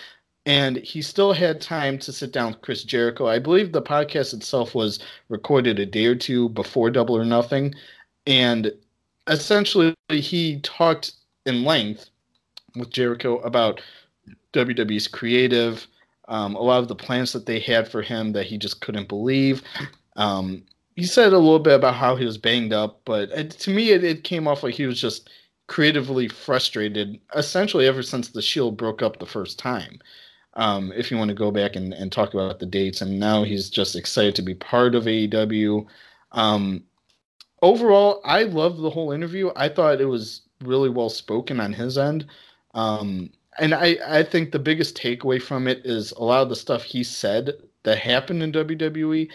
and 0.48 0.78
he 0.78 1.02
still 1.02 1.34
had 1.34 1.60
time 1.60 1.98
to 1.98 2.10
sit 2.10 2.32
down 2.32 2.52
with 2.52 2.62
Chris 2.62 2.82
Jericho. 2.82 3.28
I 3.28 3.38
believe 3.38 3.70
the 3.70 3.82
podcast 3.82 4.32
itself 4.32 4.74
was 4.74 4.98
recorded 5.28 5.78
a 5.78 5.84
day 5.84 6.06
or 6.06 6.14
two 6.14 6.48
before 6.48 6.90
Double 6.90 7.16
or 7.16 7.24
Nothing, 7.24 7.74
and 8.26 8.72
essentially 9.26 9.94
he 10.08 10.58
talked 10.60 11.12
in 11.44 11.64
length 11.64 12.08
with 12.76 12.88
Jericho 12.90 13.38
about 13.40 13.82
WWE's 14.54 15.06
creative, 15.06 15.86
um, 16.28 16.54
a 16.56 16.62
lot 16.62 16.78
of 16.78 16.88
the 16.88 16.94
plans 16.94 17.32
that 17.32 17.44
they 17.44 17.60
had 17.60 17.86
for 17.86 18.00
him 18.00 18.32
that 18.32 18.46
he 18.46 18.56
just 18.56 18.80
couldn't 18.80 19.08
believe. 19.08 19.62
Um, 20.16 20.64
he 20.96 21.04
said 21.04 21.32
a 21.32 21.38
little 21.38 21.58
bit 21.58 21.74
about 21.74 21.94
how 21.94 22.16
he 22.16 22.24
was 22.24 22.38
banged 22.38 22.72
up, 22.72 23.02
but 23.04 23.28
it, 23.30 23.50
to 23.50 23.70
me, 23.70 23.90
it, 23.90 24.02
it 24.02 24.24
came 24.24 24.48
off 24.48 24.62
like 24.62 24.74
he 24.74 24.86
was 24.86 25.00
just 25.00 25.30
creatively 25.66 26.26
frustrated, 26.26 27.20
essentially 27.36 27.86
ever 27.86 28.02
since 28.02 28.28
the 28.28 28.42
Shield 28.42 28.76
broke 28.78 29.02
up 29.02 29.18
the 29.18 29.26
first 29.26 29.58
time. 29.58 30.00
Um, 30.58 30.92
if 30.96 31.10
you 31.10 31.16
want 31.16 31.28
to 31.28 31.34
go 31.34 31.52
back 31.52 31.76
and, 31.76 31.94
and 31.94 32.10
talk 32.10 32.34
about 32.34 32.58
the 32.58 32.66
dates, 32.66 33.00
and 33.00 33.18
now 33.18 33.44
he's 33.44 33.70
just 33.70 33.94
excited 33.94 34.34
to 34.34 34.42
be 34.42 34.54
part 34.54 34.96
of 34.96 35.04
AEW. 35.04 35.86
Um, 36.32 36.82
overall, 37.62 38.20
I 38.24 38.42
loved 38.42 38.82
the 38.82 38.90
whole 38.90 39.12
interview. 39.12 39.50
I 39.54 39.68
thought 39.68 40.00
it 40.00 40.06
was 40.06 40.42
really 40.62 40.90
well 40.90 41.10
spoken 41.10 41.60
on 41.60 41.72
his 41.72 41.96
end. 41.96 42.26
Um, 42.74 43.30
and 43.60 43.72
I, 43.72 43.98
I 44.04 44.22
think 44.24 44.50
the 44.50 44.58
biggest 44.58 44.96
takeaway 44.96 45.40
from 45.40 45.68
it 45.68 45.82
is 45.84 46.10
a 46.12 46.24
lot 46.24 46.42
of 46.42 46.48
the 46.48 46.56
stuff 46.56 46.82
he 46.82 47.04
said 47.04 47.52
that 47.84 47.98
happened 47.98 48.42
in 48.42 48.52
WWE. 48.52 49.30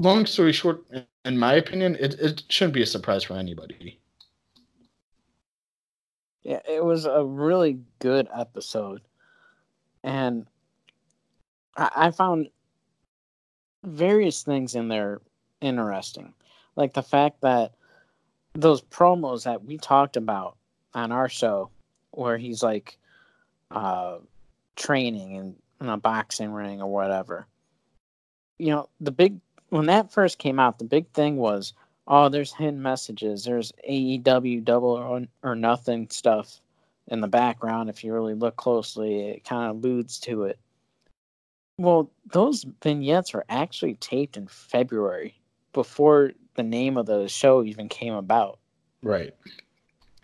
Long 0.00 0.26
story 0.26 0.52
short, 0.52 0.84
in 1.24 1.38
my 1.38 1.54
opinion, 1.54 1.96
it, 2.00 2.14
it 2.14 2.42
shouldn't 2.48 2.74
be 2.74 2.82
a 2.82 2.86
surprise 2.86 3.22
for 3.22 3.34
anybody. 3.34 4.00
Yeah, 6.42 6.60
it 6.68 6.84
was 6.84 7.04
a 7.04 7.24
really 7.24 7.80
good 7.98 8.28
episode. 8.34 9.02
And 10.02 10.46
I, 11.76 11.90
I 11.96 12.10
found 12.10 12.48
various 13.84 14.42
things 14.42 14.74
in 14.74 14.88
there 14.88 15.20
interesting. 15.60 16.34
Like 16.76 16.94
the 16.94 17.02
fact 17.02 17.40
that 17.42 17.72
those 18.54 18.82
promos 18.82 19.44
that 19.44 19.64
we 19.64 19.78
talked 19.78 20.16
about 20.16 20.56
on 20.94 21.12
our 21.12 21.28
show, 21.28 21.70
where 22.10 22.38
he's 22.38 22.62
like 22.62 22.98
uh, 23.70 24.18
training 24.76 25.32
in, 25.32 25.56
in 25.80 25.88
a 25.88 25.96
boxing 25.96 26.52
ring 26.52 26.80
or 26.80 26.90
whatever. 26.90 27.46
You 28.58 28.70
know, 28.70 28.88
the 29.00 29.12
big, 29.12 29.38
when 29.68 29.86
that 29.86 30.12
first 30.12 30.38
came 30.38 30.58
out, 30.58 30.78
the 30.78 30.84
big 30.84 31.08
thing 31.12 31.36
was 31.36 31.74
oh, 32.08 32.28
there's 32.30 32.54
hidden 32.54 32.80
messages. 32.82 33.44
There's 33.44 33.72
AEW 33.88 34.64
double 34.64 34.88
or, 34.88 35.22
or 35.42 35.54
nothing 35.54 36.08
stuff 36.10 36.60
in 37.08 37.20
the 37.20 37.28
background. 37.28 37.90
If 37.90 38.04
you 38.04 38.12
really 38.12 38.34
look 38.34 38.56
closely, 38.56 39.28
it 39.30 39.44
kind 39.44 39.70
of 39.70 39.76
alludes 39.76 40.18
to 40.20 40.44
it. 40.44 40.58
Well, 41.78 42.10
those 42.32 42.66
vignettes 42.82 43.32
were 43.32 43.44
actually 43.48 43.94
taped 43.94 44.36
in 44.36 44.48
February 44.48 45.40
before 45.72 46.32
the 46.54 46.62
name 46.62 46.96
of 46.96 47.06
the 47.06 47.28
show 47.28 47.62
even 47.62 47.88
came 47.88 48.14
about. 48.14 48.58
Right. 49.02 49.34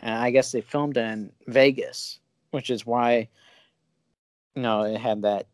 And 0.01 0.15
I 0.15 0.31
guess 0.31 0.53
they 0.53 0.61
filmed 0.61 0.97
in 0.97 1.33
Vegas, 1.47 2.19
which 2.51 2.71
is 2.71 2.85
why, 2.85 3.29
you 4.55 4.63
know, 4.63 4.83
it 4.83 4.99
had 4.99 5.23
that 5.23 5.47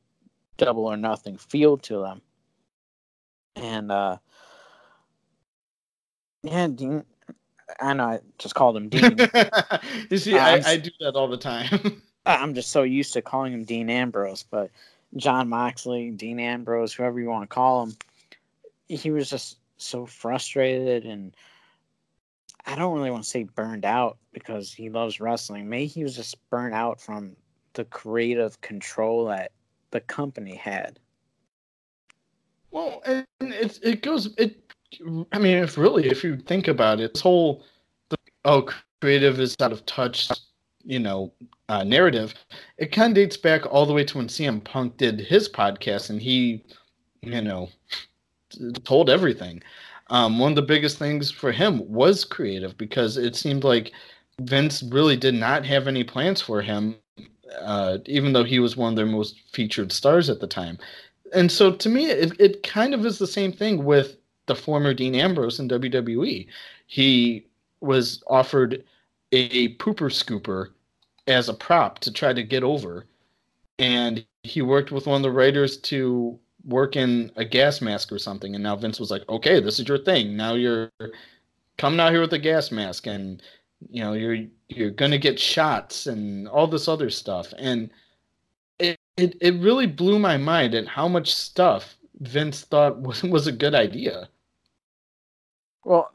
double 0.56 0.86
or 0.86 0.96
nothing 0.96 1.36
feel 1.36 1.76
to 1.78 2.00
them. 2.00 2.22
And, 3.56 3.92
uh, 3.92 4.16
yeah, 6.42 6.68
Dean. 6.68 7.04
I 7.80 7.94
know 7.94 8.04
I 8.04 8.20
just 8.38 8.54
called 8.54 8.76
him 8.76 8.88
Dean. 8.88 9.16
you 10.10 10.18
see, 10.18 10.36
I, 10.36 10.56
I 10.64 10.76
do 10.76 10.90
that 11.00 11.14
all 11.14 11.28
the 11.28 11.36
time. 11.36 12.02
I'm 12.26 12.54
just 12.54 12.70
so 12.70 12.82
used 12.82 13.12
to 13.14 13.22
calling 13.22 13.52
him 13.52 13.64
Dean 13.64 13.88
Ambrose, 13.88 14.44
but 14.50 14.70
Jon 15.16 15.48
Moxley, 15.48 16.10
Dean 16.10 16.38
Ambrose, 16.38 16.92
whoever 16.92 17.20
you 17.20 17.28
want 17.28 17.48
to 17.48 17.54
call 17.54 17.84
him, 17.84 17.96
he 18.88 19.10
was 19.10 19.30
just 19.30 19.58
so 19.76 20.04
frustrated 20.04 21.04
and 21.04 21.34
I 22.66 22.74
don't 22.76 22.94
really 22.94 23.10
want 23.10 23.24
to 23.24 23.30
say 23.30 23.44
burned 23.44 23.84
out 23.84 24.18
because 24.32 24.72
he 24.72 24.90
loves 24.90 25.20
wrestling. 25.20 25.68
Maybe 25.68 25.86
he 25.86 26.04
was 26.04 26.14
just 26.14 26.36
burnt 26.50 26.74
out 26.74 27.00
from 27.00 27.34
the 27.72 27.84
creative 27.86 28.60
control 28.60 29.24
that 29.26 29.52
the 29.90 30.00
company 30.00 30.54
had. 30.54 30.98
Well, 32.70 33.02
and 33.04 33.26
it 33.40 33.78
it 33.82 34.02
goes 34.02 34.34
it. 34.36 34.56
I 35.32 35.38
mean, 35.38 35.58
if 35.58 35.78
really, 35.78 36.08
if 36.08 36.24
you 36.24 36.36
think 36.36 36.68
about 36.68 37.00
it, 37.00 37.14
this 37.14 37.22
whole 37.22 37.64
the, 38.08 38.16
oh 38.44 38.68
creative 39.00 39.40
is 39.40 39.56
out 39.60 39.72
of 39.72 39.86
touch, 39.86 40.28
you 40.84 40.98
know, 40.98 41.32
uh, 41.68 41.84
narrative, 41.84 42.34
it 42.78 42.92
kind 42.92 43.10
of 43.10 43.14
dates 43.14 43.36
back 43.36 43.64
all 43.66 43.86
the 43.86 43.92
way 43.92 44.04
to 44.04 44.18
when 44.18 44.28
CM 44.28 44.62
Punk 44.62 44.96
did 44.96 45.20
his 45.20 45.48
podcast, 45.48 46.10
and 46.10 46.20
he, 46.20 46.64
you 47.22 47.40
know, 47.40 47.68
told 48.84 49.08
everything. 49.08 49.62
Um, 50.08 50.38
one 50.40 50.52
of 50.52 50.56
the 50.56 50.62
biggest 50.62 50.98
things 50.98 51.30
for 51.30 51.52
him 51.52 51.88
was 51.88 52.24
creative 52.24 52.76
because 52.76 53.16
it 53.16 53.36
seemed 53.36 53.62
like 53.62 53.92
Vince 54.40 54.82
really 54.82 55.16
did 55.16 55.34
not 55.34 55.64
have 55.64 55.86
any 55.86 56.02
plans 56.02 56.40
for 56.40 56.60
him, 56.60 56.96
uh, 57.62 57.98
even 58.06 58.32
though 58.32 58.42
he 58.42 58.58
was 58.58 58.76
one 58.76 58.92
of 58.92 58.96
their 58.96 59.06
most 59.06 59.36
featured 59.52 59.92
stars 59.92 60.28
at 60.28 60.40
the 60.40 60.48
time 60.48 60.78
and 61.32 61.50
so 61.50 61.72
to 61.72 61.88
me 61.88 62.06
it, 62.06 62.38
it 62.40 62.62
kind 62.62 62.94
of 62.94 63.04
is 63.06 63.18
the 63.18 63.26
same 63.26 63.52
thing 63.52 63.84
with 63.84 64.16
the 64.50 64.54
former 64.54 64.92
dean 64.92 65.14
ambrose 65.14 65.60
in 65.60 65.68
wwe 65.68 66.46
he 66.86 67.46
was 67.80 68.22
offered 68.26 68.84
a 69.32 69.74
pooper 69.76 70.10
scooper 70.10 70.70
as 71.26 71.48
a 71.48 71.54
prop 71.54 72.00
to 72.00 72.12
try 72.12 72.32
to 72.32 72.42
get 72.42 72.62
over. 72.62 73.06
And 73.78 74.24
he 74.42 74.62
worked 74.62 74.90
with 74.90 75.06
one 75.06 75.16
of 75.16 75.22
the 75.22 75.30
writers 75.30 75.76
to 75.78 76.38
work 76.64 76.96
in 76.96 77.30
a 77.36 77.44
gas 77.44 77.80
mask 77.80 78.12
or 78.12 78.18
something. 78.18 78.54
And 78.54 78.64
now 78.64 78.76
vince 78.76 79.00
was 79.00 79.10
like 79.10 79.26
okay 79.28 79.60
this 79.60 79.78
is 79.78 79.88
your 79.88 79.98
thing. 79.98 80.36
Now 80.36 80.54
you're 80.54 80.90
coming 81.78 82.00
out 82.00 82.12
here 82.12 82.20
with 82.20 82.32
a 82.32 82.38
gas 82.38 82.70
mask 82.70 83.06
and 83.06 83.42
you 83.88 84.02
know 84.02 84.12
you're 84.12 84.46
you're 84.68 84.90
gonna 84.90 85.18
get 85.18 85.38
shots 85.38 86.06
and 86.06 86.48
all 86.48 86.66
this 86.66 86.88
other 86.88 87.08
stuff. 87.08 87.54
And 87.56 87.90
it, 88.78 88.98
it, 89.16 89.36
it 89.40 89.54
really 89.60 89.86
blew 89.86 90.18
my 90.18 90.36
mind 90.36 90.74
at 90.74 90.88
how 90.88 91.08
much 91.08 91.34
stuff 91.34 91.96
Vince 92.20 92.62
thought 92.62 93.00
was, 93.00 93.22
was 93.22 93.46
a 93.46 93.52
good 93.52 93.74
idea. 93.74 94.28
Well, 95.84 96.12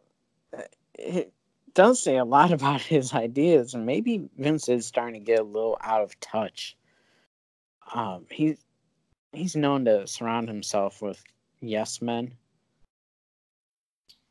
it 0.94 1.34
does 1.74 2.02
say 2.02 2.18
a 2.18 2.26
lot 2.26 2.52
about 2.52 2.82
his 2.82 3.14
ideas, 3.14 3.74
and 3.74 3.86
maybe 3.86 4.30
Vince 4.38 4.70
is 4.70 4.86
starting 4.86 5.22
to 5.22 5.26
get 5.26 5.40
a 5.40 5.44
little 5.44 5.78
out 5.82 6.02
of 6.02 6.20
touch. 6.20 6.76
Um, 7.94 8.26
he's 8.32 8.58
he's 9.34 9.56
known 9.56 9.86
to 9.86 10.08
surround 10.08 10.48
himself 10.48 11.02
with 11.02 11.24
yes 11.60 12.02
men. 12.02 12.34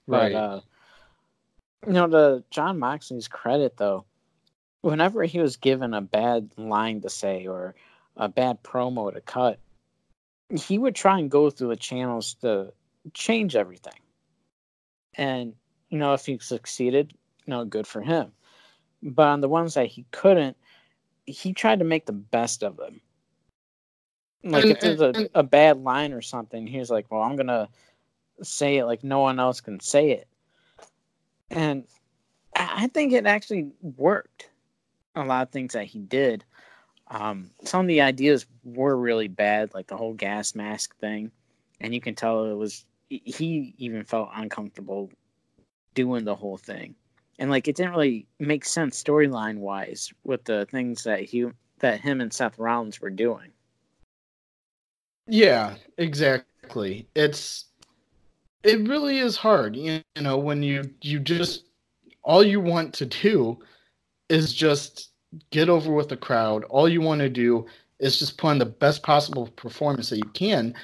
Right. 0.07 0.33
But, 0.33 0.39
uh, 0.39 0.61
you 1.87 1.93
know, 1.93 2.07
to 2.09 2.45
Jon 2.51 2.79
Moxley's 2.79 3.29
credit, 3.29 3.77
though, 3.77 4.05
whenever 4.81 5.23
he 5.25 5.39
was 5.39 5.57
given 5.57 5.95
a 5.95 6.01
bad 6.01 6.51
line 6.57 7.01
to 7.03 7.11
say 7.11 7.47
or 7.47 7.75
a 8.17 8.29
bad 8.29 8.63
promo 8.63 9.13
to 9.13 9.21
cut, 9.21 9.59
he 10.51 10.79
would 10.79 10.95
try 10.95 11.19
and 11.19 11.31
go 11.31 11.51
through 11.51 11.69
the 11.69 11.77
channels 11.77 12.35
to 12.43 12.73
change 13.13 13.57
everything. 13.57 13.95
And, 15.17 15.55
you 15.91 15.99
know, 15.99 16.13
if 16.15 16.27
he 16.27 16.39
succeeded, 16.39 17.13
you 17.47 17.51
know, 17.51 17.65
good 17.65 17.87
for 17.87 18.01
him. 18.03 18.33
but 19.03 19.27
on 19.29 19.41
the 19.41 19.49
ones 19.49 19.75
that 19.75 19.87
he 19.87 20.07
couldn't, 20.13 20.57
he 21.27 21.53
tried 21.53 21.79
to 21.81 21.85
make 21.85 22.07
the 22.07 22.13
best 22.13 22.63
of 22.63 22.77
them. 22.77 23.01
Like 24.43 24.65
And- 24.65 24.73
if 24.73 24.81
there's 24.81 25.01
a, 25.01 25.29
a 25.35 25.43
bad 25.43 25.79
line 25.79 26.13
or 26.13 26.23
something, 26.23 26.67
he 26.67 26.79
was 26.79 26.91
like, 26.91 27.11
"Well, 27.11 27.23
I'm 27.23 27.37
gonna 27.37 27.69
say 28.43 28.77
it 28.79 28.85
like 28.87 29.05
no 29.05 29.21
one 29.21 29.39
else 29.41 29.61
can 29.61 29.81
say 29.81 30.11
it," 30.13 30.29
and 31.51 31.85
I 32.57 32.85
I 32.85 32.87
think 32.89 33.13
it 33.13 33.27
actually 33.27 33.71
worked. 33.83 34.51
A 35.17 35.25
lot 35.25 35.43
of 35.47 35.51
things 35.53 35.73
that 35.75 35.87
he 35.87 36.01
did. 36.01 36.45
Um, 37.09 37.51
some 37.65 37.83
of 37.83 37.89
the 37.89 38.01
ideas 38.01 38.47
were 38.65 38.97
really 38.97 39.29
bad, 39.29 39.75
like 39.75 39.87
the 39.87 39.97
whole 39.97 40.15
gas 40.15 40.55
mask 40.55 40.97
thing, 40.99 41.31
and 41.81 41.95
you 41.95 42.01
can 42.01 42.15
tell 42.15 42.45
it 42.45 42.55
was 42.55 42.85
he 43.25 43.75
even 43.79 44.05
felt 44.05 44.31
uncomfortable 44.35 45.11
doing 45.95 46.25
the 46.25 46.35
whole 46.35 46.57
thing, 46.57 46.95
and 47.39 47.51
like 47.51 47.69
it 47.69 47.77
didn't 47.77 47.93
really 47.93 48.27
make 48.39 48.65
sense 48.65 49.03
storyline 49.03 49.59
wise 49.59 50.13
with 50.25 50.45
the 50.45 50.67
things 50.71 51.05
that 51.05 51.21
he 51.21 51.47
that 51.79 52.01
him 52.01 52.21
and 52.21 52.33
Seth 52.33 52.59
Rollins 52.59 53.01
were 53.01 53.11
doing. 53.11 53.51
Yeah, 55.27 55.75
exactly. 55.99 57.09
It's 57.15 57.67
it 58.63 58.89
really 58.89 59.19
is 59.19 59.37
hard, 59.37 59.77
you 59.77 60.03
know, 60.21 60.39
when 60.39 60.63
you 60.63 60.83
you 61.03 61.21
just 61.21 61.65
all 62.23 62.43
you 62.43 62.61
want 62.61 62.95
to 62.95 63.07
do 63.07 63.59
is 64.29 64.55
just 64.55 65.11
get 65.51 65.69
over 65.69 65.93
with 65.93 66.09
the 66.09 66.17
crowd. 66.17 66.65
All 66.65 66.89
you 66.89 67.01
want 67.01 67.21
to 67.21 67.29
do 67.29 67.67
is 67.99 68.19
just 68.19 68.39
put 68.39 68.49
on 68.49 68.59
the 68.59 68.67
best 68.67 69.03
possible 69.03 69.47
performance 69.49 70.11
that 70.11 70.19
you 70.19 70.31
can, 70.33 70.75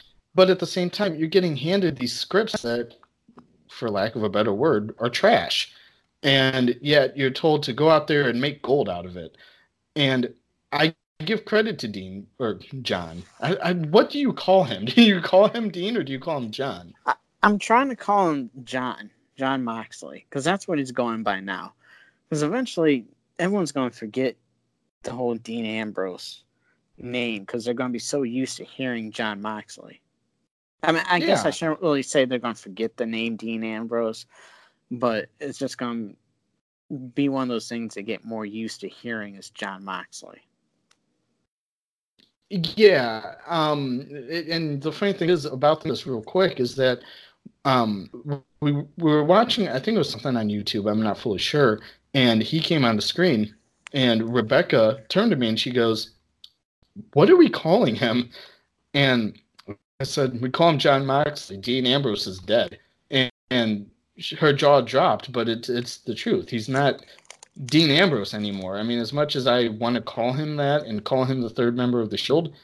but 0.40 0.48
at 0.48 0.58
the 0.58 0.66
same 0.66 0.88
time 0.88 1.14
you're 1.16 1.28
getting 1.28 1.54
handed 1.54 1.98
these 1.98 2.18
scripts 2.18 2.62
that 2.62 2.94
for 3.68 3.90
lack 3.90 4.16
of 4.16 4.22
a 4.22 4.28
better 4.30 4.54
word 4.54 4.94
are 4.98 5.10
trash. 5.10 5.70
And 6.22 6.78
yet 6.80 7.14
you're 7.14 7.28
told 7.28 7.62
to 7.64 7.74
go 7.74 7.90
out 7.90 8.06
there 8.06 8.26
and 8.26 8.40
make 8.40 8.62
gold 8.62 8.88
out 8.88 9.04
of 9.04 9.18
it. 9.18 9.36
And 9.96 10.32
I 10.72 10.94
give 11.26 11.44
credit 11.44 11.78
to 11.80 11.88
Dean 11.88 12.26
or 12.38 12.58
Jon. 12.80 13.22
I, 13.42 13.54
I, 13.56 13.72
what 13.74 14.08
do 14.08 14.18
you 14.18 14.32
call 14.32 14.64
him? 14.64 14.84
Do 14.86 15.02
you 15.02 15.20
call 15.20 15.48
him 15.48 15.68
Dean 15.68 15.94
or 15.94 16.02
do 16.02 16.10
you 16.10 16.18
call 16.18 16.38
him 16.38 16.50
Jon? 16.50 16.94
I'm 17.42 17.58
trying 17.58 17.90
to 17.90 17.96
call 17.96 18.30
him 18.30 18.48
Jon, 18.64 19.10
Jon 19.36 19.62
Moxley, 19.62 20.24
because 20.30 20.42
that's 20.42 20.66
what 20.66 20.78
he's 20.78 20.90
going 20.90 21.22
by 21.22 21.40
now. 21.40 21.74
Because 22.30 22.42
eventually 22.42 23.04
everyone's 23.38 23.72
going 23.72 23.90
to 23.90 23.94
forget 23.94 24.36
the 25.02 25.12
whole 25.12 25.34
Dean 25.34 25.66
Ambrose 25.66 26.44
name 26.96 27.42
because 27.42 27.62
they're 27.62 27.74
going 27.74 27.90
to 27.90 27.92
be 27.92 27.98
so 27.98 28.22
used 28.22 28.56
to 28.56 28.64
hearing 28.64 29.12
Jon 29.12 29.42
Moxley. 29.42 30.00
I 30.82 30.92
mean, 30.92 31.02
I 31.08 31.18
guess 31.20 31.44
I 31.44 31.50
shouldn't 31.50 31.82
really 31.82 32.02
say 32.02 32.24
they're 32.24 32.38
going 32.38 32.54
to 32.54 32.60
forget 32.60 32.96
the 32.96 33.06
name 33.06 33.36
Dean 33.36 33.64
Ambrose, 33.64 34.26
but 34.90 35.28
it's 35.38 35.58
just 35.58 35.78
going 35.78 36.16
to 36.90 36.98
be 37.14 37.28
one 37.28 37.42
of 37.42 37.48
those 37.48 37.68
things 37.68 37.94
they 37.94 38.02
get 38.02 38.24
more 38.24 38.46
used 38.46 38.80
to 38.80 38.88
hearing 38.88 39.36
as 39.36 39.50
Jon 39.50 39.84
Moxley. 39.84 40.40
Yeah. 42.50 43.34
Um, 43.46 44.08
and 44.30 44.82
the 44.82 44.90
funny 44.90 45.12
thing 45.12 45.30
is 45.30 45.44
about 45.44 45.82
this, 45.82 46.06
real 46.06 46.22
quick, 46.22 46.58
is 46.58 46.74
that 46.76 47.00
um, 47.64 48.10
we, 48.60 48.72
we 48.72 48.86
were 48.98 49.24
watching, 49.24 49.68
I 49.68 49.78
think 49.78 49.94
it 49.94 49.98
was 49.98 50.10
something 50.10 50.36
on 50.36 50.48
YouTube, 50.48 50.90
I'm 50.90 51.02
not 51.02 51.18
fully 51.18 51.38
sure, 51.38 51.80
and 52.14 52.42
he 52.42 52.60
came 52.60 52.84
on 52.84 52.96
the 52.96 53.02
screen, 53.02 53.54
and 53.92 54.34
Rebecca 54.34 55.02
turned 55.08 55.30
to 55.30 55.36
me 55.36 55.48
and 55.48 55.60
she 55.60 55.70
goes, 55.70 56.10
What 57.12 57.30
are 57.30 57.36
we 57.36 57.48
calling 57.48 57.94
him? 57.94 58.30
And 58.94 59.38
I 60.00 60.04
said, 60.04 60.40
We 60.40 60.50
call 60.50 60.70
him 60.70 60.78
Jon 60.78 61.04
Moxley. 61.04 61.58
Dean 61.58 61.86
Ambrose 61.86 62.26
is 62.26 62.38
dead. 62.38 62.78
And, 63.10 63.30
and 63.50 63.90
her 64.38 64.52
jaw 64.52 64.80
dropped, 64.80 65.30
but 65.30 65.48
it's, 65.48 65.68
it's 65.68 65.98
the 65.98 66.14
truth. 66.14 66.48
He's 66.48 66.68
not 66.68 67.04
Dean 67.66 67.90
Ambrose 67.90 68.34
anymore. 68.34 68.78
I 68.78 68.82
mean, 68.82 68.98
as 68.98 69.12
much 69.12 69.36
as 69.36 69.46
I 69.46 69.68
want 69.68 69.96
to 69.96 70.00
call 70.00 70.32
him 70.32 70.56
that 70.56 70.86
and 70.86 71.04
call 71.04 71.24
him 71.24 71.42
the 71.42 71.50
third 71.50 71.76
member 71.76 72.00
of 72.00 72.10
the 72.10 72.16
Shield, 72.16 72.54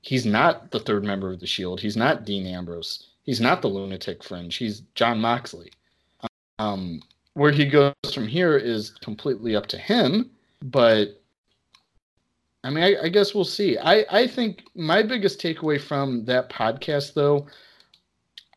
he's 0.00 0.24
not 0.24 0.70
the 0.70 0.80
third 0.80 1.04
member 1.04 1.30
of 1.30 1.40
the 1.40 1.46
Shield. 1.46 1.80
He's 1.80 1.96
not 1.96 2.24
Dean 2.24 2.46
Ambrose. 2.46 3.08
He's 3.24 3.40
not 3.40 3.60
the 3.60 3.68
lunatic 3.68 4.24
fringe. 4.24 4.56
He's 4.56 4.80
Jon 4.94 5.20
Moxley. 5.20 5.72
Um, 6.58 7.02
where 7.34 7.52
he 7.52 7.66
goes 7.66 7.92
from 8.14 8.26
here 8.26 8.56
is 8.56 8.90
completely 8.90 9.54
up 9.54 9.66
to 9.66 9.76
him, 9.76 10.30
but 10.62 11.20
I 12.66 12.70
mean, 12.70 12.82
I, 12.82 13.04
I 13.04 13.08
guess 13.10 13.32
we'll 13.32 13.44
see. 13.44 13.78
I, 13.78 14.04
I 14.10 14.26
think 14.26 14.64
my 14.74 15.00
biggest 15.00 15.40
takeaway 15.40 15.80
from 15.80 16.24
that 16.24 16.50
podcast, 16.50 17.14
though, 17.14 17.46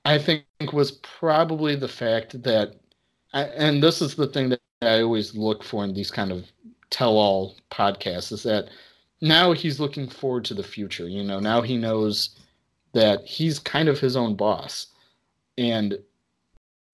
I 0.03 0.17
think 0.17 0.45
was 0.73 0.93
probably 0.93 1.75
the 1.75 1.87
fact 1.87 2.41
that, 2.41 2.73
I, 3.33 3.43
and 3.43 3.83
this 3.83 4.01
is 4.01 4.15
the 4.15 4.25
thing 4.25 4.49
that 4.49 4.61
I 4.81 5.01
always 5.01 5.35
look 5.35 5.63
for 5.63 5.83
in 5.83 5.93
these 5.93 6.09
kind 6.09 6.31
of 6.31 6.45
tell-all 6.89 7.55
podcasts, 7.69 8.31
is 8.31 8.41
that 8.43 8.69
now 9.21 9.51
he's 9.51 9.79
looking 9.79 10.09
forward 10.09 10.43
to 10.45 10.55
the 10.55 10.63
future. 10.63 11.07
You 11.07 11.23
know, 11.23 11.39
now 11.39 11.61
he 11.61 11.77
knows 11.77 12.35
that 12.93 13.23
he's 13.25 13.59
kind 13.59 13.87
of 13.87 13.99
his 13.99 14.15
own 14.15 14.33
boss, 14.33 14.87
and 15.59 15.99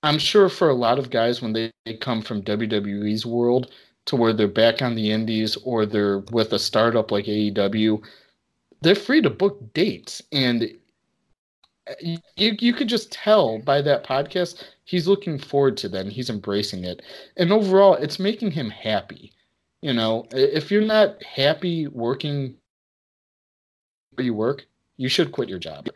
I'm 0.04 0.19
sure 0.19 0.49
for 0.49 0.67
a 0.69 0.73
lot 0.73 0.99
of 0.99 1.12
guys 1.12 1.41
when 1.41 1.54
they, 1.54 1.71
they 1.86 1.93
come 1.93 2.21
from 2.21 2.41
WWE's 2.41 3.25
world 3.25 3.71
to 4.05 4.15
where 4.15 4.33
they're 4.33 4.47
back 4.47 4.81
on 4.81 4.95
the 4.95 5.11
indies 5.11 5.57
or 5.63 5.85
they're 5.85 6.19
with 6.31 6.53
a 6.53 6.59
startup 6.59 7.11
like 7.11 7.25
AEW, 7.25 8.03
they're 8.81 8.95
free 8.95 9.21
to 9.21 9.29
book 9.29 9.73
dates 9.73 10.21
and 10.31 10.71
uh, 11.89 11.93
you 12.01 12.17
you 12.59 12.73
could 12.73 12.87
just 12.87 13.11
tell 13.11 13.59
by 13.59 13.81
that 13.81 14.05
podcast 14.05 14.63
he's 14.83 15.07
looking 15.07 15.39
forward 15.39 15.77
to 15.77 15.89
that 15.89 16.01
and 16.01 16.11
he's 16.11 16.29
embracing 16.29 16.83
it. 16.83 17.01
And 17.37 17.51
overall 17.51 17.95
it's 17.95 18.19
making 18.19 18.51
him 18.51 18.69
happy. 18.69 19.33
You 19.81 19.93
know, 19.93 20.27
if 20.31 20.71
you're 20.71 20.81
not 20.81 21.21
happy 21.23 21.87
working 21.87 22.55
where 24.15 24.25
you 24.25 24.33
work, 24.33 24.65
you 24.97 25.09
should 25.09 25.31
quit 25.31 25.49
your 25.49 25.59
job. 25.59 25.89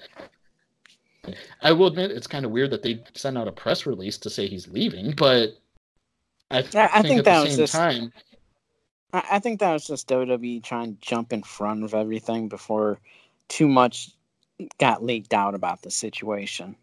I 1.62 1.72
will 1.72 1.88
admit 1.88 2.12
it's 2.12 2.28
kind 2.28 2.46
of 2.46 2.52
weird 2.52 2.72
that 2.72 2.84
they 2.84 3.04
sent 3.14 3.38
out 3.38 3.48
a 3.48 3.52
press 3.52 3.86
release 3.86 4.18
to 4.20 4.30
say 4.30 4.48
he's 4.48 4.68
leaving, 4.68 5.12
but 5.12 5.58
I, 6.52 6.62
th- 6.62 6.76
I- 6.76 6.86
I 6.86 6.88
think, 7.02 7.06
think 7.08 7.20
at 7.20 7.26
that 7.26 7.40
the 7.42 7.48
was 7.48 7.58
just- 7.58 7.74
time, 7.74 8.12
I, 9.14 9.24
I 9.34 9.40
think 9.40 9.60
that 9.60 9.74
was 9.74 9.86
just 9.88 10.08
WWE 10.08 10.64
trying 10.64 10.96
to 10.96 11.02
jump 11.02 11.34
in 11.34 11.44
front 11.44 11.84
of 11.84 11.94
everything 11.94 12.48
before 12.48 13.00
too 13.48 13.68
much 13.68 14.12
got 14.78 15.04
leaked 15.04 15.34
out 15.34 15.56
about 15.56 15.82
the 15.82 15.92
situation. 15.92 16.76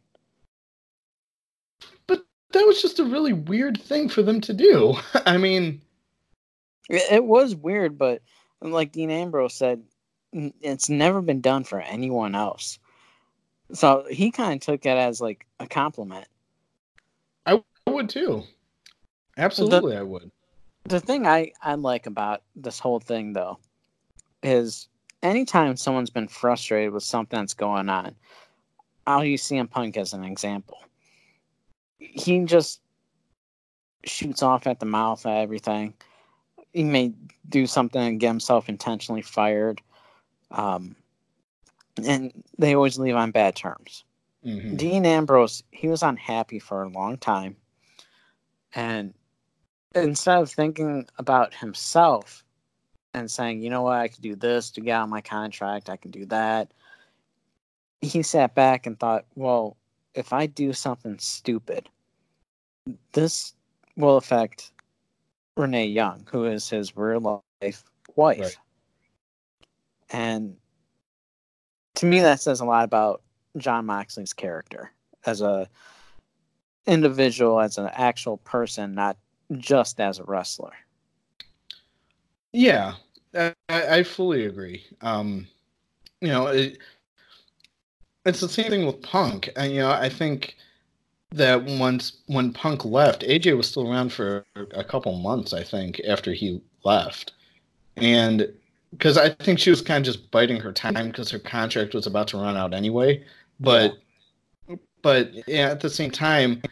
But 2.07 2.25
that 2.53 2.67
was 2.67 2.81
just 2.83 2.99
a 3.01 3.05
really 3.05 3.33
weird 3.33 3.81
thing 3.81 4.09
for 4.09 4.23
them 4.23 4.41
to 4.43 4.53
do. 4.55 4.95
I 5.27 5.37
mean, 5.37 5.81
It, 6.89 7.03
it 7.13 7.25
was 7.25 7.55
weird, 7.55 7.99
but 7.99 8.23
like 8.63 8.93
Dean 8.93 9.11
Ambrose 9.11 9.55
said, 9.55 9.83
it's 10.33 10.89
never 10.89 11.21
been 11.23 11.41
done 11.41 11.65
for 11.65 11.81
anyone 11.81 12.35
else. 12.35 12.79
So 13.73 14.07
he 14.11 14.31
kind 14.31 14.55
of 14.55 14.61
took 14.61 14.87
it 14.87 14.91
as 14.97 15.21
like 15.21 15.47
a 15.61 15.67
compliment. 15.67 16.27
I 17.45 17.63
would 17.89 18.09
too. 18.09 18.45
Absolutely, 19.37 19.97
I 19.97 20.03
would. 20.03 20.31
The 20.85 21.01
thing 21.01 21.27
I, 21.27 21.53
I 21.63 21.75
like 21.75 22.07
about 22.07 22.43
this 22.55 22.79
whole 22.79 23.01
thing, 23.01 23.33
though, 23.33 23.59
is 24.43 24.89
anytime 25.23 25.77
someone's 25.77 26.11
been 26.11 26.29
frustrated 26.29 26.93
with 26.93 27.03
something 27.03 27.39
that's 27.39 27.55
going 27.55 27.89
on, 27.89 28.15
I'll 29.07 29.25
use 29.25 29.43
CM 29.43 29.71
Punk 29.71 29.97
as 29.97 30.13
an 30.13 30.25
example. 30.25 30.79
He 31.99 32.45
just 32.45 32.81
shoots 34.05 34.43
off 34.43 34.67
at 34.67 34.79
the 34.81 34.87
mouth 34.87 35.27
at 35.27 35.39
everything. 35.39 35.95
He 36.73 36.85
may 36.85 37.13
do 37.49 37.67
something 37.67 38.01
and 38.01 38.21
get 38.21 38.29
himself 38.29 38.69
intentionally 38.69 39.23
fired. 39.23 39.81
Um, 40.51 40.95
and 42.05 42.33
they 42.59 42.75
always 42.75 42.99
leave 42.99 43.17
on 43.17 43.31
bad 43.31 43.57
terms. 43.57 44.05
Mhm. 44.45 44.77
Dean 44.77 45.07
Ambrose, 45.07 45.63
he 45.71 45.89
was 45.89 46.03
unhappy 46.03 46.59
for 46.59 46.83
a 46.83 46.89
long 46.89 47.17
time. 47.17 47.57
And 48.75 49.15
instead 49.95 50.39
of 50.39 50.51
thinking 50.51 51.07
about 51.19 51.55
himself 51.55 52.45
and 53.15 53.31
saying, 53.31 53.63
you 53.63 53.71
know 53.71 53.83
what, 53.83 53.99
I 53.99 54.09
could 54.09 54.23
do 54.23 54.37
this 54.37 54.71
to 54.73 54.81
get 54.81 54.93
out 54.93 55.05
of 55.05 55.09
my 55.09 55.21
contract, 55.21 55.89
I 55.89 55.97
can 55.97 56.11
do 56.11 56.27
that, 56.27 56.73
he 58.01 58.23
sat 58.23 58.55
back 58.55 58.87
and 58.87 58.99
thought, 58.99 59.25
well, 59.35 59.77
if 60.15 60.33
I 60.33 60.47
do 60.47 60.73
something 60.73 61.19
stupid, 61.19 61.89
this 63.13 63.55
will 63.97 64.17
affect 64.17 64.73
Renee 65.57 65.87
Young, 65.87 66.27
who 66.31 66.45
is 66.45 66.69
his 66.69 66.97
real 66.97 67.43
life 67.63 67.85
wife. 68.15 68.41
Right. 68.41 68.57
And 70.11 70.57
to 71.97 72.07
me, 72.07 72.21
that 72.21 72.41
says 72.41 72.61
a 72.61 72.65
lot 72.65 72.85
about 72.85 73.23
Jon 73.57 73.87
Moxley's 73.87 74.33
character 74.33 74.93
as 75.25 75.41
a 75.41 75.69
individual, 76.87 77.61
as 77.61 77.79
an 77.79 77.91
actual 77.93 78.37
person, 78.39 78.95
not 78.95 79.17
just 79.59 80.01
as 80.01 80.19
a 80.19 80.25
wrestler. 80.25 80.73
Yeah, 82.53 82.95
I, 83.35 83.55
I 83.69 84.03
fully 84.03 84.47
agree. 84.47 84.85
Um, 85.03 85.47
you 86.21 86.29
know, 86.29 86.47
it, 86.47 86.79
it's 88.25 88.41
the 88.41 88.49
same 88.49 88.71
thing 88.71 88.87
with 88.87 89.03
Punk. 89.03 89.51
And, 89.57 89.73
you 89.73 89.81
know, 89.81 89.91
I 89.91 90.09
think 90.09 90.57
that 91.31 91.65
once 91.65 92.19
when 92.27 92.53
Punk 92.53 92.85
left, 92.85 93.23
AJ 93.23 93.57
was 93.57 93.69
still 93.69 93.91
around 93.91 94.13
for 94.13 94.45
a 94.73 94.85
couple 94.85 95.17
months. 95.19 95.53
I 95.53 95.63
think 95.63 96.01
after 96.09 96.33
he 96.33 96.61
left. 96.85 97.33
And 97.97 98.53
because 98.91 99.19
I 99.19 99.31
think 99.31 99.59
she 99.59 99.71
was 99.71 99.83
kind 99.83 100.07
of 100.07 100.13
just 100.13 100.31
biding 100.31 100.61
her 100.61 100.73
time 100.73 101.09
because 101.09 101.31
her 101.31 101.39
contract 101.39 101.95
was 101.95 102.07
about 102.07 102.29
to 102.29 102.39
run 102.39 102.57
out 102.57 102.73
anyway. 102.73 103.23
But 103.61 103.95
yeah. 104.69 104.77
but 105.03 105.33
yeah, 105.47 105.71
at 105.71 105.81
the 105.81 105.91
same 105.91 106.11
time, 106.11 106.63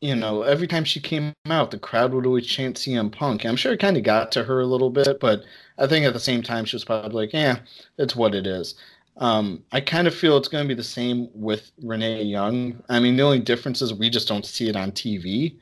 you 0.00 0.16
know, 0.16 0.42
every 0.42 0.66
time 0.66 0.84
she 0.84 1.00
came 1.00 1.34
out, 1.46 1.70
the 1.70 1.78
crowd 1.78 2.14
would 2.14 2.26
always 2.26 2.46
chant 2.46 2.76
CM 2.76 3.12
Punk. 3.12 3.44
I'm 3.44 3.56
sure 3.56 3.72
it 3.72 3.80
kind 3.80 3.96
of 3.96 4.02
got 4.02 4.32
to 4.32 4.44
her 4.44 4.60
a 4.60 4.66
little 4.66 4.90
bit, 4.90 5.20
but 5.20 5.42
I 5.78 5.86
think 5.86 6.06
at 6.06 6.14
the 6.14 6.20
same 6.20 6.42
time 6.42 6.64
she 6.64 6.76
was 6.76 6.84
probably 6.84 7.26
like, 7.26 7.32
"Yeah, 7.34 7.60
it's 7.98 8.16
what 8.16 8.34
it 8.34 8.46
is." 8.46 8.74
Um, 9.18 9.62
I 9.72 9.80
kind 9.80 10.08
of 10.08 10.14
feel 10.14 10.38
it's 10.38 10.48
going 10.48 10.64
to 10.64 10.68
be 10.68 10.74
the 10.74 10.82
same 10.82 11.28
with 11.34 11.72
Renee 11.82 12.22
Young. 12.22 12.82
I 12.88 13.00
mean, 13.00 13.16
the 13.16 13.22
only 13.22 13.40
difference 13.40 13.82
is 13.82 13.92
we 13.92 14.08
just 14.08 14.28
don't 14.28 14.46
see 14.46 14.68
it 14.70 14.76
on 14.76 14.92
TV, 14.92 15.56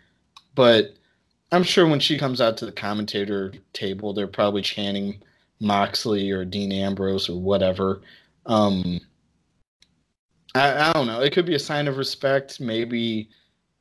but 0.55 0.95
I'm 1.51 1.65
sure 1.65 1.87
when 1.89 2.01
she 2.01 2.19
comes 2.19 2.41
out 2.41 2.57
to 2.59 2.67
the 2.67 2.73
commentator 2.73 3.53
table, 3.73 4.13
they're 4.13 4.29
probably 4.29 4.63
chanting 4.63 5.21
Moxley 5.61 6.31
or 6.31 6.45
Dean 6.45 6.71
Ambrose 6.73 7.29
or 7.29 7.41
whatever. 7.41 8.03
Um, 8.47 9.01
I, 10.55 10.91
I 10.91 10.93
don't 10.93 11.07
know. 11.07 11.21
It 11.21 11.33
could 11.33 11.47
be 11.47 11.55
a 11.55 11.59
sign 11.59 11.89
of 11.89 11.97
respect. 11.97 12.61
Maybe 12.61 13.29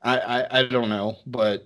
I, 0.08 0.20
I, 0.20 0.60
I 0.60 0.64
don't 0.64 0.90
know. 0.90 1.18
But 1.26 1.66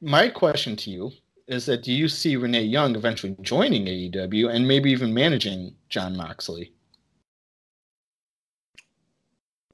my 0.00 0.28
question 0.28 0.76
to 0.76 0.90
you 0.90 1.12
is 1.46 1.66
that 1.66 1.82
do 1.82 1.92
you 1.92 2.08
see 2.08 2.36
Renee 2.36 2.62
Young 2.62 2.96
eventually 2.96 3.36
joining 3.40 3.86
AEW 3.86 4.52
and 4.52 4.66
maybe 4.66 4.90
even 4.90 5.14
managing 5.14 5.74
Jon 5.88 6.16
Moxley? 6.16 6.72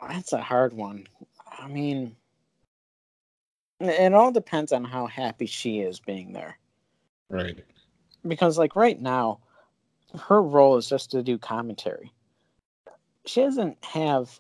That's 0.07 0.33
a 0.33 0.43
hard 0.43 0.75
one. 0.75 1.07
I 1.59 1.69
mean, 1.69 2.17
it 3.81 4.13
all 4.13 4.33
depends 4.33 4.73
on 4.73 4.85
how 4.85 5.07
happy 5.07 5.47
she 5.47 5.81
is 5.81 5.99
being 6.01 6.33
there. 6.33 6.59
Right. 7.31 7.65
Because, 8.27 8.59
like, 8.59 8.77
right 8.77 9.01
now, 9.01 9.41
her 10.19 10.43
role 10.43 10.77
is 10.77 10.89
just 10.89 11.11
to 11.13 11.23
do 11.23 11.39
commentary. 11.39 12.13
She 13.27 13.41
doesn't 13.41 13.83
have 13.85 14.39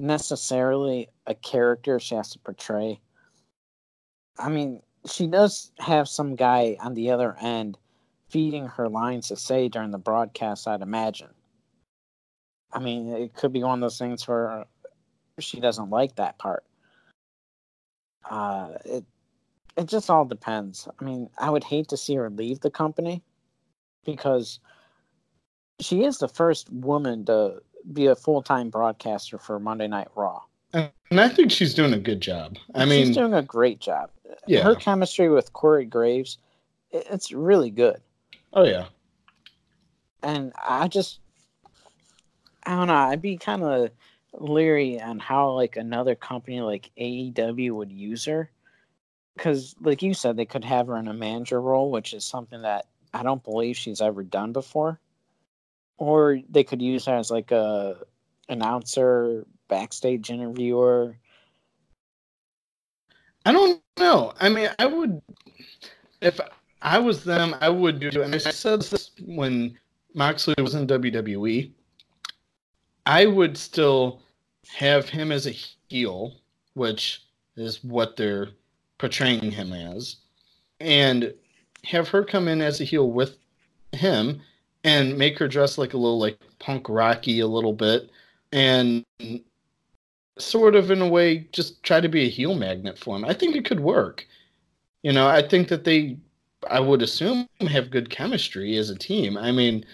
necessarily 0.00 1.08
a 1.26 1.34
character 1.34 1.98
she 1.98 2.14
has 2.14 2.30
to 2.30 2.38
portray. 2.38 3.00
I 4.38 4.48
mean, 4.48 4.82
she 5.10 5.26
does 5.26 5.72
have 5.78 6.08
some 6.08 6.36
guy 6.36 6.76
on 6.80 6.94
the 6.94 7.10
other 7.10 7.36
end 7.40 7.78
feeding 8.28 8.66
her 8.66 8.88
lines 8.88 9.28
to 9.28 9.36
say 9.36 9.68
during 9.68 9.90
the 9.90 9.98
broadcast, 9.98 10.68
I'd 10.68 10.82
imagine. 10.82 11.30
I 12.72 12.78
mean, 12.78 13.08
it 13.08 13.34
could 13.34 13.52
be 13.52 13.62
one 13.62 13.78
of 13.78 13.80
those 13.80 13.98
things 13.98 14.28
where 14.28 14.66
she 15.38 15.60
doesn't 15.60 15.90
like 15.90 16.16
that 16.16 16.38
part. 16.38 16.64
Uh, 18.28 18.72
it 18.84 19.04
it 19.76 19.86
just 19.86 20.10
all 20.10 20.24
depends. 20.24 20.88
I 21.00 21.04
mean, 21.04 21.30
I 21.38 21.50
would 21.50 21.64
hate 21.64 21.88
to 21.88 21.96
see 21.96 22.16
her 22.16 22.28
leave 22.28 22.60
the 22.60 22.70
company 22.70 23.22
because 24.04 24.58
she 25.80 26.02
is 26.02 26.18
the 26.18 26.28
first 26.28 26.70
woman 26.72 27.24
to 27.26 27.62
be 27.92 28.06
a 28.06 28.14
full 28.14 28.42
time 28.42 28.70
broadcaster 28.70 29.38
for 29.38 29.58
Monday 29.58 29.88
Night 29.88 30.08
Raw. 30.14 30.42
And 30.72 30.92
I 31.20 31.28
think 31.28 31.50
she's 31.50 31.72
doing 31.72 31.94
a 31.94 31.98
good 31.98 32.20
job. 32.20 32.58
I 32.74 32.84
mean, 32.84 33.06
she's 33.06 33.16
doing 33.16 33.32
a 33.32 33.42
great 33.42 33.80
job. 33.80 34.10
Yeah. 34.46 34.62
Her 34.62 34.74
chemistry 34.74 35.30
with 35.30 35.52
Corey 35.54 35.86
Graves, 35.86 36.38
it's 36.90 37.32
really 37.32 37.70
good. 37.70 38.00
Oh, 38.52 38.64
yeah. 38.64 38.86
And 40.22 40.52
I 40.62 40.88
just, 40.88 41.20
I 42.64 42.76
don't 42.76 42.88
know, 42.88 42.94
I'd 42.94 43.22
be 43.22 43.38
kind 43.38 43.62
of 43.62 43.90
leery 44.34 45.00
on 45.00 45.18
how, 45.18 45.52
like, 45.52 45.76
another 45.76 46.14
company 46.14 46.60
like 46.60 46.90
AEW 47.00 47.72
would 47.72 47.90
use 47.90 48.26
her. 48.26 48.50
Because, 49.36 49.74
like 49.80 50.02
you 50.02 50.12
said, 50.12 50.36
they 50.36 50.44
could 50.44 50.64
have 50.64 50.88
her 50.88 50.96
in 50.96 51.08
a 51.08 51.14
manager 51.14 51.60
role, 51.60 51.90
which 51.90 52.12
is 52.12 52.24
something 52.24 52.62
that 52.62 52.86
I 53.14 53.22
don't 53.22 53.42
believe 53.42 53.76
she's 53.76 54.02
ever 54.02 54.22
done 54.22 54.52
before 54.52 55.00
or 55.98 56.40
they 56.48 56.64
could 56.64 56.80
use 56.80 57.04
her 57.06 57.16
as 57.16 57.30
like 57.30 57.50
a 57.50 57.96
announcer, 58.48 59.44
backstage 59.68 60.30
interviewer. 60.30 61.16
I 63.44 63.52
don't 63.52 63.82
know. 63.98 64.32
I 64.40 64.48
mean, 64.48 64.68
I 64.78 64.86
would 64.86 65.20
if 66.20 66.40
I 66.82 66.98
was 66.98 67.24
them, 67.24 67.54
I 67.60 67.68
would 67.68 68.00
do. 68.00 68.22
And 68.22 68.34
I 68.34 68.38
said 68.38 68.82
this 68.82 69.10
when 69.24 69.76
Moxley 70.14 70.54
was 70.58 70.74
in 70.74 70.86
WWE. 70.86 71.70
I 73.06 73.26
would 73.26 73.56
still 73.56 74.20
have 74.74 75.08
him 75.08 75.32
as 75.32 75.46
a 75.46 75.56
heel, 75.88 76.36
which 76.74 77.22
is 77.56 77.82
what 77.82 78.16
they're 78.16 78.48
portraying 78.98 79.50
him 79.50 79.72
as, 79.72 80.16
and 80.80 81.32
have 81.84 82.08
her 82.08 82.24
come 82.24 82.48
in 82.48 82.60
as 82.60 82.80
a 82.80 82.84
heel 82.84 83.10
with 83.10 83.38
him 83.92 84.42
and 84.84 85.18
make 85.18 85.38
her 85.38 85.48
dress 85.48 85.78
like 85.78 85.94
a 85.94 85.98
little 85.98 86.18
like 86.18 86.38
punk 86.58 86.88
rocky 86.88 87.40
a 87.40 87.46
little 87.46 87.72
bit 87.72 88.10
and 88.52 89.04
sort 90.38 90.74
of 90.74 90.90
in 90.90 91.00
a 91.02 91.08
way 91.08 91.48
just 91.52 91.82
try 91.82 92.00
to 92.00 92.08
be 92.08 92.24
a 92.26 92.30
heel 92.30 92.54
magnet 92.54 92.98
for 92.98 93.16
him. 93.16 93.24
I 93.24 93.34
think 93.34 93.56
it 93.56 93.64
could 93.64 93.80
work. 93.80 94.26
You 95.02 95.12
know, 95.12 95.26
I 95.28 95.42
think 95.46 95.68
that 95.68 95.84
they 95.84 96.18
I 96.68 96.80
would 96.80 97.02
assume 97.02 97.48
have 97.60 97.90
good 97.90 98.10
chemistry 98.10 98.76
as 98.76 98.90
a 98.90 98.96
team. 98.98 99.36
I 99.36 99.52
mean, 99.52 99.84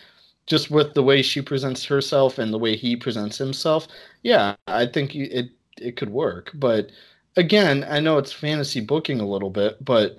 just 0.46 0.70
with 0.70 0.94
the 0.94 1.02
way 1.02 1.22
she 1.22 1.42
presents 1.42 1.84
herself 1.84 2.38
and 2.38 2.52
the 2.52 2.58
way 2.58 2.76
he 2.76 2.96
presents 2.96 3.38
himself, 3.38 3.88
yeah, 4.22 4.56
I 4.66 4.86
think 4.86 5.14
it 5.14 5.50
it 5.78 5.96
could 5.96 6.10
work. 6.10 6.50
But 6.54 6.90
again, 7.36 7.84
I 7.88 8.00
know 8.00 8.18
it's 8.18 8.32
fantasy 8.32 8.80
booking 8.80 9.20
a 9.20 9.28
little 9.28 9.50
bit, 9.50 9.82
but 9.84 10.16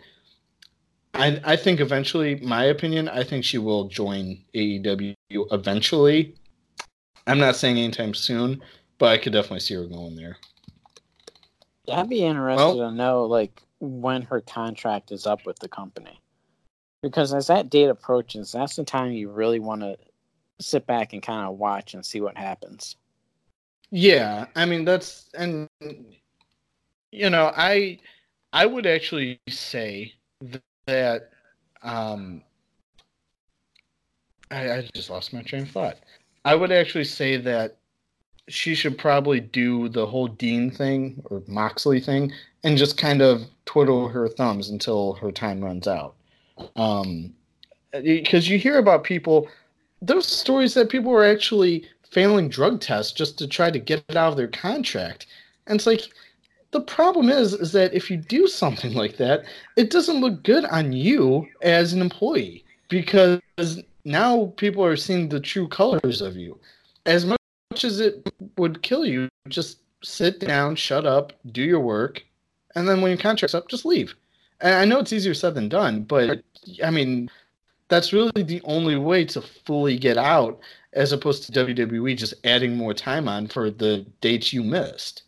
I, 1.18 1.40
I 1.46 1.56
think 1.56 1.80
eventually, 1.80 2.36
my 2.36 2.66
opinion, 2.66 3.08
I 3.08 3.24
think 3.24 3.46
she 3.46 3.58
will 3.58 3.88
join 3.88 4.38
AEW 4.54 5.16
eventually. 5.30 6.36
I'm 7.26 7.40
not 7.40 7.56
saying 7.56 7.78
anytime 7.78 8.14
soon, 8.14 8.62
but 8.98 9.08
I 9.08 9.18
could 9.18 9.34
definitely 9.34 9.62
see 9.62 9.76
her 9.76 9.86
going 9.86 10.16
there. 10.16 10.38
I'd 11.92 12.10
be 12.10 12.24
interested 12.24 12.64
well, 12.64 12.90
to 12.90 12.92
know 12.92 13.26
like 13.26 13.62
when 13.80 14.24
her 14.24 14.42
contract 14.42 15.12
is 15.12 15.26
up 15.26 15.46
with 15.46 15.58
the 15.60 15.70
company, 15.70 16.20
because 17.02 17.34
as 17.34 17.48
that 17.48 17.70
date 17.70 17.90
approaches, 17.90 18.52
that's 18.52 18.76
the 18.76 18.84
time 18.84 19.12
you 19.12 19.30
really 19.30 19.60
want 19.60 19.82
to 19.82 19.98
sit 20.60 20.86
back 20.86 21.14
and 21.14 21.22
kind 21.22 21.48
of 21.48 21.58
watch 21.58 21.94
and 21.94 22.06
see 22.06 22.20
what 22.20 22.38
happens. 22.38 22.98
Yeah, 23.90 24.48
I 24.56 24.66
mean 24.66 24.84
that's 24.84 25.30
and 25.34 25.70
you 27.12 27.30
know 27.30 27.54
I 27.56 28.00
I 28.52 28.66
would 28.66 28.86
actually 28.86 29.40
say 29.48 30.14
that 30.86 31.30
um, 31.84 32.42
I, 34.52 34.72
I 34.72 34.90
just 34.94 35.10
lost 35.10 35.34
my 35.34 35.42
train 35.42 35.64
of 35.64 35.72
thought. 35.72 35.98
I 36.44 36.56
would 36.56 36.72
actually 36.72 37.06
say 37.06 37.38
that 37.38 37.78
she 38.48 38.76
should 38.76 38.98
probably 38.98 39.40
do 39.40 39.90
the 39.90 40.06
whole 40.06 40.28
Dean 40.28 40.70
thing 40.70 41.22
or 41.26 41.42
Moxley 41.48 42.00
thing 42.00 42.32
and 42.64 42.78
just 42.78 42.98
kind 42.98 43.22
of 43.22 43.44
twiddle 43.66 44.08
her 44.08 44.28
thumbs 44.28 44.70
until 44.70 45.14
her 45.14 45.32
time 45.32 45.64
runs 45.64 45.88
out. 45.88 46.16
Um, 46.76 47.34
because 47.92 48.48
you 48.48 48.60
hear 48.60 48.78
about 48.78 49.04
people, 49.04 49.48
those 50.02 50.28
stories 50.28 50.76
that 50.76 50.90
people 50.90 51.12
were 51.12 51.26
actually 51.26 51.88
failing 52.12 52.48
drug 52.48 52.82
tests 52.82 53.12
just 53.12 53.38
to 53.40 53.48
try 53.48 53.72
to 53.72 53.80
get 53.80 54.06
it 54.08 54.16
out 54.16 54.32
of 54.32 54.38
their 54.38 54.48
contract. 54.48 55.26
And 55.66 55.78
it's 55.78 55.88
like, 55.88 56.02
the 56.72 56.82
problem 56.82 57.30
is 57.30 57.54
is 57.54 57.72
that 57.72 57.94
if 57.94 58.12
you 58.12 58.18
do 58.18 58.48
something 58.48 58.94
like 58.94 59.18
that, 59.18 59.46
it 59.76 59.90
doesn't 59.90 60.22
look 60.22 60.44
good 60.44 60.66
on 60.66 60.92
you 60.92 61.48
as 61.62 61.94
an 61.94 62.02
employee 62.02 62.64
because 62.90 63.42
now 64.04 64.54
people 64.58 64.84
are 64.84 64.96
seeing 64.96 65.30
the 65.30 65.40
true 65.40 65.68
colors 65.68 66.22
of 66.22 66.36
you. 66.36 66.60
As 67.06 67.26
much 67.26 67.40
as 67.84 68.00
it 68.00 68.32
would 68.58 68.82
kill 68.82 69.06
you, 69.06 69.30
just 69.48 69.80
sit 70.04 70.40
down, 70.40 70.76
shut 70.76 71.06
up, 71.06 71.34
do 71.52 71.64
your 71.64 71.80
work, 71.80 72.24
and 72.76 72.88
then 72.88 73.02
when 73.02 73.12
your 73.12 73.18
contract's 73.20 73.56
up, 73.56 73.68
just 73.68 73.86
leave. 73.86 74.16
And 74.62 74.76
I 74.76 74.86
know 74.86 75.00
it's 75.00 75.14
easier 75.14 75.34
said 75.34 75.56
than 75.56 75.70
done, 75.70 76.04
but 76.04 76.42
I 76.84 76.90
mean, 76.90 77.30
that's 77.88 78.14
really 78.14 78.44
the 78.44 78.62
only 78.64 78.96
way 78.96 79.26
to 79.26 79.42
fully 79.42 79.98
get 79.98 80.18
out, 80.18 80.60
as 80.94 81.12
opposed 81.12 81.44
to 81.44 81.66
WWE 81.66 82.18
just 82.18 82.34
adding 82.44 82.76
more 82.76 82.94
time 82.94 83.28
on 83.28 83.48
for 83.48 83.70
the 83.70 84.06
dates 84.22 84.54
you 84.54 84.64
missed. 84.64 85.24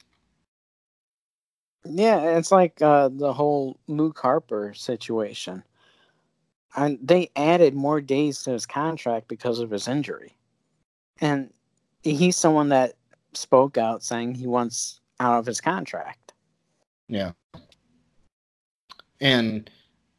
Yeah, 1.90 2.38
it's 2.38 2.52
like 2.52 2.82
uh, 2.82 3.10
the 3.10 3.34
whole 3.34 3.80
Luke 3.88 4.20
Harper 4.20 4.74
situation. 4.74 5.64
And 6.76 7.00
they 7.02 7.30
added 7.36 7.74
more 7.74 8.02
days 8.02 8.44
to 8.44 8.52
his 8.52 8.66
contract 8.66 9.28
because 9.28 9.60
of 9.60 9.72
his 9.72 9.88
injury. 9.88 10.36
And 11.22 11.52
he's 12.04 12.36
someone 12.36 12.70
that 12.70 12.94
spoke 13.34 13.78
out 13.78 14.04
saying 14.04 14.36
he 14.36 14.48
wants 14.48 15.00
out 15.20 15.40
of 15.40 15.46
his 15.46 15.62
contract. 15.62 16.34
Yeah. 17.08 17.32
And 19.20 19.70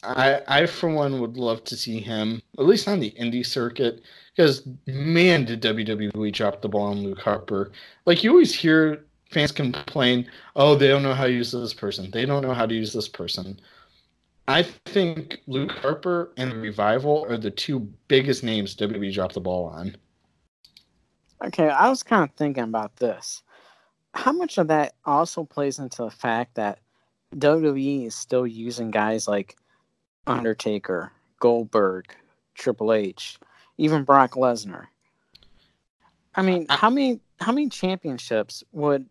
I, 0.02 0.40
I 0.46 0.66
for 0.66 0.88
one 0.88 1.20
would 1.20 1.36
love 1.36 1.64
to 1.64 1.76
see 1.76 2.00
him 2.00 2.42
at 2.58 2.66
least 2.66 2.88
on 2.88 3.00
the 3.00 3.10
indie 3.12 3.46
circuit 3.46 4.02
because 4.34 4.66
man 4.86 5.44
did 5.44 5.62
WWE 5.62 6.32
drop 6.32 6.62
the 6.62 6.68
ball 6.68 6.88
on 6.88 7.02
Luke 7.02 7.20
Harper. 7.20 7.72
Like 8.06 8.22
you 8.22 8.30
always 8.30 8.54
hear 8.54 9.04
fans 9.30 9.52
complain, 9.52 10.26
oh, 10.56 10.74
they 10.74 10.88
don't 10.88 11.02
know 11.02 11.14
how 11.14 11.24
to 11.24 11.32
use 11.32 11.52
this 11.52 11.74
person. 11.74 12.10
They 12.10 12.26
don't 12.26 12.42
know 12.42 12.54
how 12.54 12.66
to 12.66 12.74
use 12.74 12.92
this 12.92 13.08
person. 13.08 13.60
I 14.46 14.62
think 14.62 15.42
Luke 15.46 15.72
Harper 15.72 16.32
and 16.38 16.54
Revival 16.54 17.26
are 17.28 17.36
the 17.36 17.50
two 17.50 17.80
biggest 18.08 18.42
names 18.42 18.74
WWE 18.76 19.12
dropped 19.12 19.34
the 19.34 19.40
ball 19.40 19.66
on. 19.66 19.94
Okay, 21.44 21.68
I 21.68 21.88
was 21.88 22.02
kind 22.02 22.24
of 22.24 22.34
thinking 22.34 22.64
about 22.64 22.96
this. 22.96 23.42
How 24.14 24.32
much 24.32 24.58
of 24.58 24.68
that 24.68 24.94
also 25.04 25.44
plays 25.44 25.78
into 25.78 26.02
the 26.02 26.10
fact 26.10 26.54
that 26.54 26.80
WWE 27.36 28.06
is 28.06 28.14
still 28.14 28.46
using 28.46 28.90
guys 28.90 29.28
like 29.28 29.56
Undertaker, 30.26 31.12
Goldberg, 31.40 32.14
Triple 32.54 32.94
H, 32.94 33.38
even 33.76 34.02
Brock 34.02 34.32
Lesnar? 34.32 34.86
I 36.34 36.42
mean, 36.42 36.66
how 36.70 36.88
many 36.88 37.20
how 37.40 37.52
many 37.52 37.68
championships 37.68 38.64
would 38.72 39.06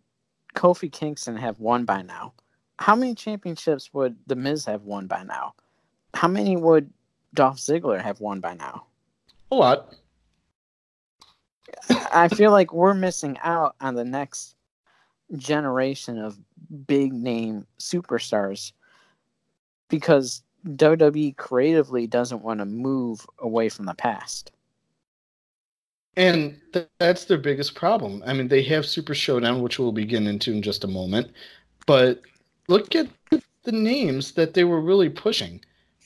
Kofi 0.58 0.90
Kingston 0.90 1.36
have 1.36 1.60
won 1.60 1.84
by 1.84 2.02
now? 2.02 2.32
How 2.80 2.96
many 2.96 3.14
championships 3.14 3.94
would 3.94 4.16
The 4.26 4.34
Miz 4.34 4.64
have 4.64 4.82
won 4.82 5.06
by 5.06 5.22
now? 5.22 5.54
How 6.14 6.26
many 6.26 6.56
would 6.56 6.92
Dolph 7.32 7.58
Ziggler 7.58 8.02
have 8.02 8.20
won 8.20 8.40
by 8.40 8.54
now? 8.54 8.84
A 9.52 9.54
lot. 9.54 9.94
I 12.12 12.26
feel 12.26 12.50
like 12.50 12.72
we're 12.72 12.94
missing 12.94 13.38
out 13.44 13.76
on 13.80 13.94
the 13.94 14.04
next 14.04 14.56
generation 15.36 16.18
of 16.18 16.36
big 16.88 17.12
name 17.12 17.64
superstars 17.78 18.72
because 19.88 20.42
WWE 20.66 21.36
creatively 21.36 22.08
doesn't 22.08 22.42
want 22.42 22.58
to 22.58 22.64
move 22.64 23.24
away 23.38 23.68
from 23.68 23.86
the 23.86 23.94
past. 23.94 24.50
And 26.18 26.60
th- 26.72 26.88
that's 26.98 27.26
their 27.26 27.38
biggest 27.38 27.76
problem. 27.76 28.24
I 28.26 28.32
mean, 28.32 28.48
they 28.48 28.62
have 28.64 28.84
Super 28.84 29.14
Showdown, 29.14 29.62
which 29.62 29.78
we'll 29.78 29.92
begin 29.92 30.26
into 30.26 30.52
in 30.52 30.62
just 30.62 30.82
a 30.82 30.88
moment. 30.88 31.30
But 31.86 32.22
look 32.66 32.96
at 32.96 33.06
the 33.30 33.72
names 33.72 34.32
that 34.32 34.52
they 34.52 34.64
were 34.64 34.80
really 34.80 35.08
pushing 35.08 35.60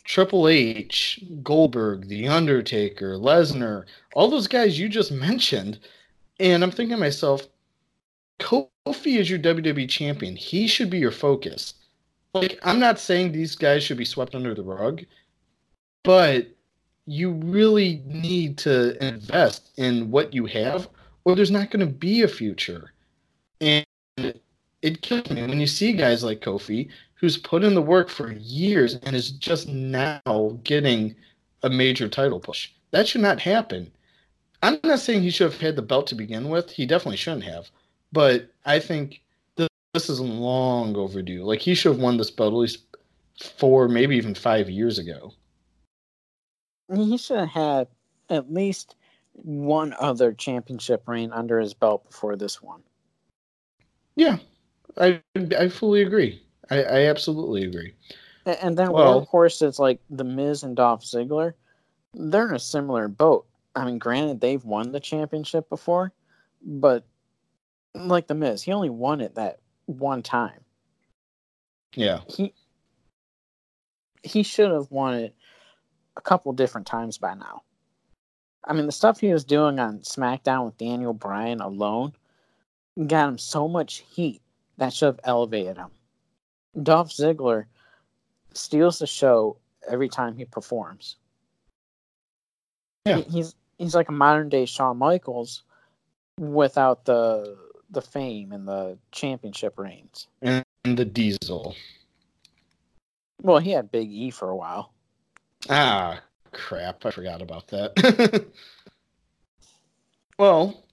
Triple 0.05 0.49
H, 0.49 1.25
Goldberg, 1.43 2.09
The 2.09 2.29
Undertaker, 2.29 3.17
Lesnar, 3.17 3.87
all 4.15 4.29
those 4.29 4.47
guys 4.47 4.79
you 4.79 4.91
just 4.91 5.11
mentioned. 5.29 5.79
And 6.39 6.63
I'm 6.63 6.71
thinking 6.71 6.97
to 6.97 7.01
myself, 7.01 7.47
Kofi 8.39 9.19
is 9.19 9.31
your 9.31 9.39
WWE 9.39 9.89
champion. 9.89 10.37
He 10.37 10.67
should 10.67 10.91
be 10.91 10.99
your 10.99 11.11
focus. 11.11 11.75
Like, 12.35 12.59
I'm 12.63 12.79
not 12.79 12.99
saying 12.99 13.33
these 13.33 13.55
guys 13.55 13.83
should 13.83 13.99
be 13.99 14.05
swept 14.05 14.35
under 14.35 14.55
the 14.55 14.63
rug, 14.63 15.05
but 16.03 16.49
you 17.07 17.32
really 17.32 18.03
need 18.07 18.59
to 18.59 19.05
invest 19.05 19.70
in 19.76 20.11
what 20.11 20.32
you 20.32 20.46
have, 20.46 20.88
or 21.24 21.34
there's 21.34 21.50
not 21.50 21.70
going 21.70 21.86
to 21.86 21.92
be 21.92 22.22
a 22.22 22.28
future. 22.28 22.92
And 23.61 23.84
it 24.82 25.03
kills 25.03 25.30
me 25.30 25.42
when 25.42 25.61
you 25.61 25.66
see 25.66 25.92
guys 25.92 26.24
like 26.24 26.40
Kofi, 26.40 26.88
who's 27.14 27.36
put 27.36 27.64
in 27.64 27.74
the 27.74 27.82
work 27.82 28.09
for 28.09 28.32
years 28.32 28.96
and 28.96 29.14
is 29.14 29.30
just 29.30 29.68
now 29.68 30.59
getting 30.64 31.14
a 31.62 31.70
major 31.70 32.09
title 32.09 32.40
push. 32.40 32.70
That 32.90 33.07
should 33.07 33.20
not 33.20 33.40
happen. 33.40 33.90
I'm 34.62 34.78
not 34.84 35.00
saying 35.00 35.22
he 35.22 35.30
should 35.30 35.50
have 35.50 35.61
had 35.61 35.76
the 35.76 35.82
belt 35.82 36.07
to 36.09 36.14
begin 36.14 36.48
with. 36.48 36.70
He 36.70 36.86
definitely 36.86 37.16
shouldn't 37.16 37.44
have. 37.44 37.70
But 38.12 38.50
I 38.64 38.78
think 38.78 39.22
this 39.57 40.09
is 40.09 40.20
long 40.20 40.96
overdue. 40.96 41.44
Like 41.44 41.61
he 41.61 41.74
should 41.74 41.92
have 41.92 42.00
won 42.00 42.16
this 42.16 42.30
belt 42.30 42.53
at 42.53 42.57
least 42.57 42.84
four, 43.40 43.88
maybe 43.88 44.16
even 44.16 44.34
five 44.34 44.70
years 44.70 44.98
ago. 44.98 45.32
He 46.95 47.16
should 47.16 47.38
have 47.38 47.49
had 47.49 47.88
at 48.28 48.53
least 48.53 48.97
one 49.34 49.95
other 49.99 50.32
championship 50.32 51.09
reign 51.09 51.32
under 51.32 51.59
his 51.59 51.74
belt 51.74 52.05
before 52.09 52.36
this 52.36 52.62
one. 52.62 52.82
Yeah, 54.16 54.38
I 54.99 55.22
I 55.59 55.68
fully 55.68 56.03
agree. 56.03 56.43
I, 56.70 56.82
I 56.82 57.07
absolutely 57.07 57.64
agree. 57.64 57.95
And 58.45 58.76
then 58.76 58.93
well, 58.93 59.24
workhorses 59.26 59.78
like 59.78 60.01
the 60.11 60.24
Miz 60.24 60.62
and 60.62 60.76
Dolph 60.76 61.03
Ziggler, 61.03 61.55
they're 62.14 62.49
in 62.49 62.55
a 62.55 62.59
similar 62.59 63.09
boat. 63.09 63.47
I 63.74 63.84
mean, 63.84 63.99
granted, 63.99 64.40
they've 64.40 64.64
won 64.64 64.93
the 64.93 65.01
championship 65.01 65.68
before, 65.68 66.12
but 66.62 67.05
like 67.95 68.26
the 68.26 68.34
Miz, 68.34 68.62
he 68.62 68.72
only 68.72 68.90
won 68.90 69.20
it 69.20 69.34
that 69.36 69.61
one 69.86 70.22
time. 70.22 70.61
Yeah. 71.95 72.20
He 72.28 72.53
he 74.22 74.43
should 74.43 74.70
have 74.70 74.90
won 74.90 75.14
it 75.14 75.34
a 76.17 76.21
couple 76.21 76.53
different 76.53 76.87
times 76.87 77.19
by 77.19 77.35
now. 77.35 77.63
I 78.65 78.73
mean, 78.73 78.87
the 78.87 78.93
stuff 78.93 79.21
he 79.21 79.33
was 79.33 79.45
doing 79.45 79.79
on 79.79 80.01
SmackDown 80.01 80.67
with 80.67 80.79
Daniel 80.79 81.13
Bryan 81.13 81.61
alone 81.61 82.13
got 83.07 83.29
him 83.29 83.39
so 83.39 83.67
much 83.67 84.05
heat 84.11 84.41
that 84.77 84.93
should 84.93 85.07
have 85.07 85.21
elevated 85.25 85.77
him. 85.77 85.91
Dolph 86.83 87.11
Ziggler 87.11 87.65
steals 88.55 88.99
the 88.99 89.07
show 89.07 89.57
every 89.89 90.09
time 90.09 90.37
he 90.37 90.45
performs. 90.45 91.17
Yeah. 93.05 93.19
He's 93.19 93.55
he's 93.79 93.95
like 93.95 94.09
a 94.09 94.13
modern 94.13 94.49
day 94.49 94.65
Shawn 94.65 94.97
Michaels 94.99 95.65
without 96.39 97.05
the 97.05 97.57
the 97.91 98.03
fame 98.03 98.53
and 98.53 98.67
the 98.67 98.99
championship 99.11 99.79
reigns. 99.79 100.29
And 100.41 100.65
the 100.85 101.05
Diesel. 101.05 101.75
Well, 103.43 103.59
he 103.59 103.73
had 103.73 103.91
Big 103.91 104.11
E 104.11 104.31
for 104.31 104.49
a 104.49 104.57
while. 104.57 104.91
Ah, 105.69 106.21
crap. 106.53 107.05
I 107.07 107.11
forgot 107.11 107.43
about 107.43 107.69
that. 107.69 108.47
well, 110.39 110.85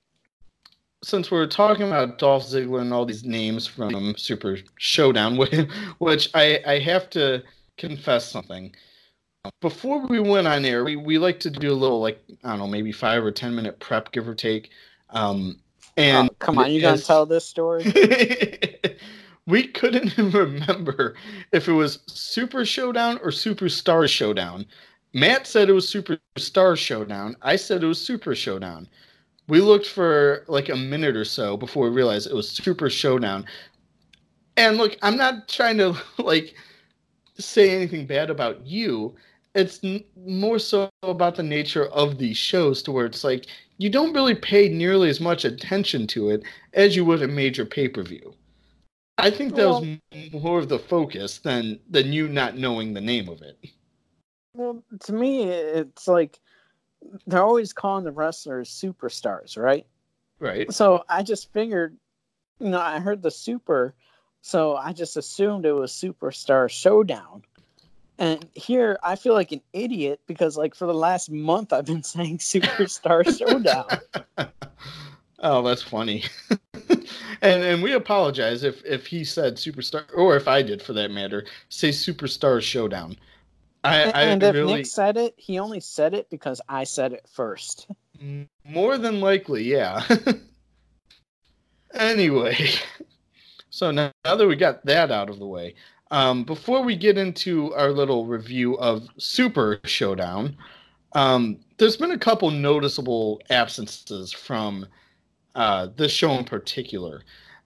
since 1.04 1.32
we're 1.32 1.48
talking 1.48 1.88
about 1.88 2.18
Dolph 2.18 2.46
Ziggler 2.46 2.82
and 2.82 2.94
all 2.94 3.06
these 3.06 3.24
names 3.24 3.66
from 3.66 4.16
Super 4.18 4.58
Showdown, 4.78 5.38
which 5.98 6.30
I, 6.34 6.60
I 6.66 6.80
have 6.80 7.10
to 7.12 7.44
confess 7.78 8.30
something. 8.30 8.74
Before 9.62 10.06
we 10.06 10.20
went 10.20 10.48
on 10.48 10.66
air, 10.66 10.84
we, 10.84 10.98
we 10.98 11.18
like 11.18 11.40
to 11.42 11.50
do 11.50 11.72
a 11.72 11.74
little, 11.74 12.02
like, 12.02 12.22
I 12.44 12.50
don't 12.50 12.60
know, 12.60 12.68
maybe 12.68 12.92
five 12.92 13.24
or 13.24 13.32
10 13.32 13.56
minute 13.56 13.80
prep, 13.80 14.12
give 14.12 14.28
or 14.28 14.36
take. 14.36 14.72
Um, 15.12 15.60
and 15.98 16.30
oh, 16.30 16.36
come 16.40 16.58
on, 16.60 16.72
you 16.72 16.82
gonna 16.82 16.98
tell 16.98 17.26
this 17.26 17.46
story? 17.46 17.84
we 19.50 19.68
couldn't 19.68 20.16
remember 20.34 21.16
if 21.52 21.68
it 21.68 21.74
was 21.74 22.00
Super 22.06 22.64
Showdown 22.64 23.18
or 23.24 23.32
Superstar 23.32 24.08
Showdown. 24.08 24.66
Matt 25.14 25.48
said 25.48 25.70
it 25.70 25.74
was 25.74 25.92
Superstar 25.92 26.78
Showdown. 26.78 27.36
I 27.42 27.56
said 27.56 27.84
it 27.84 27.88
was 27.88 28.00
Super 28.00 28.36
Showdown. 28.36 28.88
We 29.48 29.60
looked 29.60 29.88
for 29.88 30.46
like 30.48 30.70
a 30.70 30.76
minute 30.76 31.18
or 31.18 31.26
so 31.26 31.58
before 31.58 31.90
we 31.90 31.96
realized 31.96 32.28
it 32.28 32.36
was 32.36 32.50
Super 32.50 32.92
Showdown. 32.92 33.46
And 34.56 34.78
look, 34.78 34.96
I'm 35.02 35.18
not 35.18 35.48
trying 35.48 35.80
to 35.80 35.96
like 36.20 36.54
say 37.40 37.72
anything 37.72 38.06
bad 38.06 38.30
about 38.30 38.66
you. 38.68 39.16
It's 39.56 39.84
n- 39.84 40.04
more 40.28 40.60
so 40.60 40.92
about 41.02 41.36
the 41.36 41.44
nature 41.44 41.88
of 41.88 42.20
these 42.20 42.38
shows 42.38 42.84
to 42.84 42.92
where 42.92 43.08
it's 43.08 43.24
like 43.24 43.48
you 43.80 43.90
don't 43.90 44.14
really 44.14 44.36
pay 44.36 44.70
nearly 44.70 45.10
as 45.10 45.20
much 45.20 45.44
attention 45.44 46.06
to 46.08 46.30
it 46.30 46.44
as 46.74 46.96
you 46.96 47.04
would 47.06 47.24
a 47.24 47.28
major 47.28 47.66
pay 47.66 47.88
per 47.88 48.04
view. 48.04 48.36
I 49.24 49.32
think 49.32 49.56
that 49.56 49.68
well, 49.68 49.82
was 49.82 50.34
more 50.34 50.60
of 50.60 50.70
the 50.70 50.80
focus 50.80 51.40
than 51.40 51.80
than 51.90 52.14
you 52.14 52.28
not 52.28 52.58
knowing 52.58 52.94
the 52.94 53.02
name 53.02 53.30
of 53.30 53.42
it. 53.42 53.58
Well, 54.54 54.84
to 55.02 55.14
me, 55.14 55.44
it's 55.44 56.08
like 56.08 56.40
they're 57.28 57.44
always 57.44 57.74
calling 57.74 58.04
the 58.04 58.12
wrestlers 58.12 58.70
superstars, 58.70 59.58
right? 59.58 59.86
Right. 60.40 60.72
So 60.72 61.04
I 61.10 61.24
just 61.24 61.52
figured, 61.52 61.98
you 62.60 62.70
know, 62.70 62.80
I 62.80 63.00
heard 63.00 63.22
the 63.22 63.32
super, 63.32 63.94
so 64.42 64.76
I 64.76 64.94
just 64.94 65.18
assumed 65.18 65.66
it 65.66 65.74
was 65.74 65.92
Superstar 65.92 66.70
Showdown. 66.70 67.44
And 68.18 68.46
here 68.54 69.00
I 69.02 69.16
feel 69.16 69.34
like 69.34 69.54
an 69.54 69.62
idiot 69.72 70.20
because 70.28 70.58
like 70.58 70.76
for 70.76 70.86
the 70.86 70.94
last 70.94 71.32
month 71.32 71.72
I've 71.72 71.86
been 71.86 72.04
saying 72.04 72.38
Superstar 72.40 73.24
Showdown. 73.38 73.88
oh, 75.42 75.62
that's 75.62 75.84
funny. 75.84 76.24
and 77.42 77.64
and 77.64 77.84
we 77.84 77.94
apologize 77.94 78.64
if 78.64 78.84
if 78.86 79.06
he 79.08 79.24
said 79.24 79.56
Superstar 79.56 80.06
or 80.16 80.36
if 80.36 80.48
I 80.48 80.62
did 80.62 80.82
for 80.82 80.94
that 80.94 81.12
matter, 81.12 81.46
say 81.70 81.90
Superstar 81.90 82.62
Showdown. 82.62 83.16
I, 83.84 83.98
and, 83.98 84.16
I 84.16 84.22
and 84.24 84.44
if 84.44 84.54
really... 84.54 84.74
Nick 84.76 84.86
said 84.86 85.18
it, 85.18 85.34
he 85.38 85.58
only 85.60 85.80
said 85.80 86.14
it 86.14 86.30
because 86.30 86.60
I 86.68 86.84
said 86.84 87.14
it 87.14 87.26
first. 87.32 87.88
More 88.66 88.98
than 88.98 89.22
likely, 89.22 89.64
yeah. 89.64 90.04
anyway, 91.94 92.58
so 93.70 93.92
now, 93.92 94.12
now 94.26 94.36
that 94.36 94.48
we 94.48 94.58
got 94.58 94.86
that 94.86 95.12
out 95.12 95.30
of 95.30 95.40
the 95.40 95.48
way, 95.48 95.76
um, 96.12 96.44
before 96.44 96.84
we 96.84 96.96
get 96.96 97.18
into 97.18 97.74
our 97.76 97.92
little 97.92 98.26
review 98.26 98.78
of 98.80 99.08
Super 99.18 99.80
Showdown, 99.86 100.58
um, 101.14 101.58
there's 101.78 101.98
been 101.98 102.12
a 102.12 102.18
couple 102.18 102.52
noticeable 102.52 103.42
absences 103.50 104.34
from 104.34 104.86
uh, 105.56 105.88
this 105.96 106.12
show 106.12 106.32
in 106.32 106.44
particular. 106.44 107.24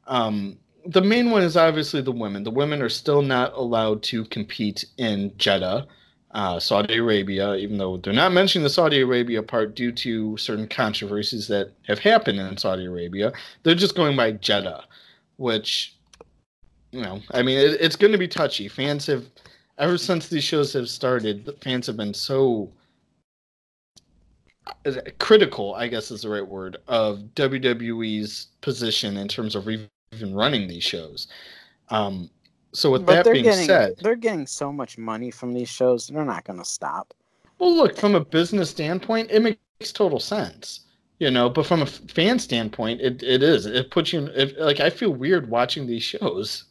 Um, 0.08 0.58
the 0.86 1.02
main 1.02 1.32
one 1.32 1.44
is 1.44 1.56
obviously 1.56 2.02
the 2.02 2.12
women. 2.12 2.44
The 2.44 2.52
women 2.52 2.82
are 2.82 2.90
still 2.90 3.22
not 3.22 3.54
allowed 3.54 4.04
to 4.04 4.26
compete 4.26 4.86
in 4.98 5.34
Jeddah, 5.38 5.88
uh, 6.32 6.60
Saudi 6.60 6.98
Arabia, 6.98 7.56
even 7.56 7.78
though 7.78 7.98
they're 7.98 8.12
not 8.12 8.34
mentioning 8.34 8.64
the 8.64 8.70
Saudi 8.70 9.00
Arabia 9.02 9.42
part 9.42 9.76
due 9.76 9.92
to 9.92 10.36
certain 10.38 10.68
controversies 10.68 11.48
that 11.48 11.72
have 11.88 12.00
happened 12.00 12.40
in 12.40 12.58
Saudi 12.58 12.86
Arabia. 12.86 13.32
They're 13.64 13.76
just 13.76 13.96
going 13.96 14.18
by 14.18 14.32
Jeddah, 14.32 14.86
which 15.38 15.96
you 16.94 17.02
know, 17.02 17.22
I 17.32 17.42
mean, 17.42 17.58
it, 17.58 17.82
it's 17.82 17.96
going 17.96 18.12
to 18.12 18.20
be 18.20 18.28
touchy. 18.28 18.68
Fans 18.68 19.06
have 19.08 19.26
ever 19.80 19.98
since 19.98 20.30
these 20.30 20.44
shows 20.44 20.72
have 20.74 20.88
started, 20.88 21.58
fans 21.62 21.88
have 21.88 21.98
been 21.98 22.14
so 22.14 22.72
critical, 25.20 25.76
I 25.76 25.88
guess 25.88 26.12
is 26.12 26.22
the 26.22 26.30
right 26.30 26.48
word, 26.48 26.78
of 26.88 27.20
WWE's 27.36 28.48
position 28.62 29.18
in 29.18 29.28
terms 29.28 29.56
of 29.56 29.68
even 29.70 29.90
running 30.34 30.68
these 30.68 30.84
shows. 30.84 31.28
Um, 31.90 32.30
so 32.74 32.92
with 32.92 33.06
But 33.06 33.24
that 33.24 33.32
being 33.32 33.44
getting 33.44 33.68
said, 33.68 33.96
they're 34.02 34.16
getting 34.16 34.48
so 34.48 34.72
much 34.72 34.98
money 34.98 35.32
from 35.32 35.54
these 35.54 35.70
shows, 35.70 36.08
they're 36.08 36.26
not 36.26 36.44
going 36.46 36.60
to 36.60 36.66
stop. 36.66 37.14
well, 37.60 37.76
look 37.76 37.98
from 37.98 38.16
a 38.16 38.24
business 38.26 38.70
standpoint, 38.70 39.32
it 39.32 39.42
makes 39.42 39.92
total 39.94 40.20
sense, 40.20 40.82
you 41.20 41.32
know. 41.32 41.50
But 41.50 41.66
from 41.66 41.82
a 41.82 41.86
fan 41.86 42.40
standpoint, 42.40 43.02
it, 43.02 43.24
it 43.24 43.42
is. 43.44 43.66
It 43.66 43.92
puts 43.92 44.14
you 44.14 44.20
in, 44.20 44.28
it, 44.30 44.60
like 44.60 44.80
I 44.80 44.90
feel 44.90 45.12
weird 45.12 45.50
watching 45.50 45.88
these 45.88 46.04
shows. 46.04 46.66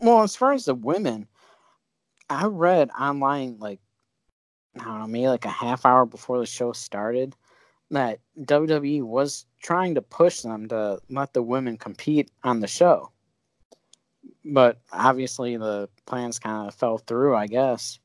Well, 0.00 0.22
as 0.22 0.36
far 0.36 0.52
as 0.52 0.66
the 0.66 0.74
women, 0.74 1.28
I 2.30 2.46
read 2.46 2.90
online 2.98 3.58
like 3.58 3.80
I 4.78 4.84
don't 4.84 5.00
know, 5.00 5.06
maybe 5.06 5.28
like 5.28 5.44
a 5.44 5.50
half 5.50 5.84
hour 5.84 6.06
before 6.06 6.38
the 6.38 6.46
show 6.46 6.72
started 6.72 7.36
that 7.90 8.20
WWE 8.40 9.02
was 9.02 9.44
trying 9.62 9.94
to 9.94 10.02
push 10.02 10.40
them 10.40 10.68
to 10.68 10.98
let 11.10 11.34
the 11.34 11.42
women 11.42 11.76
compete 11.76 12.30
on 12.42 12.60
the 12.60 12.66
show. 12.66 13.10
But 14.44 14.80
obviously 14.92 15.56
the 15.56 15.88
plans 16.06 16.38
kind 16.38 16.68
of 16.68 16.74
fell 16.74 16.98
through, 16.98 17.36
I 17.36 17.46
guess. 17.46 17.98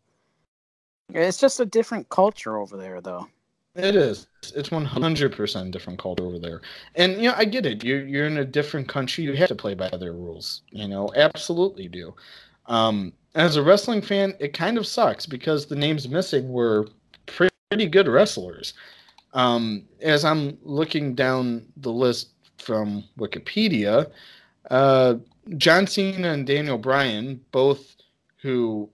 It's 1.13 1.39
just 1.39 1.59
a 1.59 1.65
different 1.65 2.09
culture 2.09 2.57
over 2.57 2.77
there 2.77 3.01
though. 3.01 3.27
It 3.75 3.95
is. 3.95 4.27
It's 4.55 4.71
one 4.71 4.85
hundred 4.85 5.35
percent 5.35 5.71
different 5.71 5.99
culture 5.99 6.25
over 6.25 6.39
there, 6.39 6.61
and 6.95 7.13
you 7.17 7.29
know 7.29 7.35
I 7.37 7.45
get 7.45 7.65
it. 7.65 7.83
You're 7.83 8.05
you're 8.05 8.25
in 8.25 8.37
a 8.37 8.45
different 8.45 8.87
country. 8.87 9.23
You 9.23 9.35
have 9.35 9.49
to 9.49 9.55
play 9.55 9.75
by 9.75 9.89
their 9.89 10.13
rules. 10.13 10.63
You 10.71 10.87
know, 10.87 11.11
absolutely 11.15 11.87
do. 11.87 12.15
Um, 12.65 13.13
as 13.37 13.55
a 13.55 13.61
wrestling 13.61 14.01
fan, 14.01 14.33
it 14.39 14.51
kind 14.53 14.79
of 14.79 14.87
sucks 14.87 15.27
because 15.27 15.67
the 15.67 15.75
names 15.75 16.09
missing 16.09 16.49
were 16.51 16.87
pretty 17.27 17.85
good 17.85 18.07
wrestlers. 18.07 18.73
Um, 19.33 19.83
as 20.01 20.25
I'm 20.25 20.57
looking 20.63 21.13
down 21.13 21.67
the 21.77 21.91
list 21.91 22.29
from 22.57 23.03
Wikipedia, 23.19 24.09
uh, 24.71 25.15
John 25.55 25.85
Cena 25.85 26.31
and 26.31 26.47
Daniel 26.47 26.79
Bryan, 26.79 27.39
both 27.51 27.95
who 28.37 28.89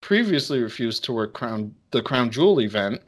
previously 0.00 0.60
refused 0.60 1.04
to 1.04 1.12
work 1.12 1.32
Crown 1.32 1.72
the 1.92 2.02
Crown 2.02 2.30
Jewel 2.30 2.60
event, 2.60 3.00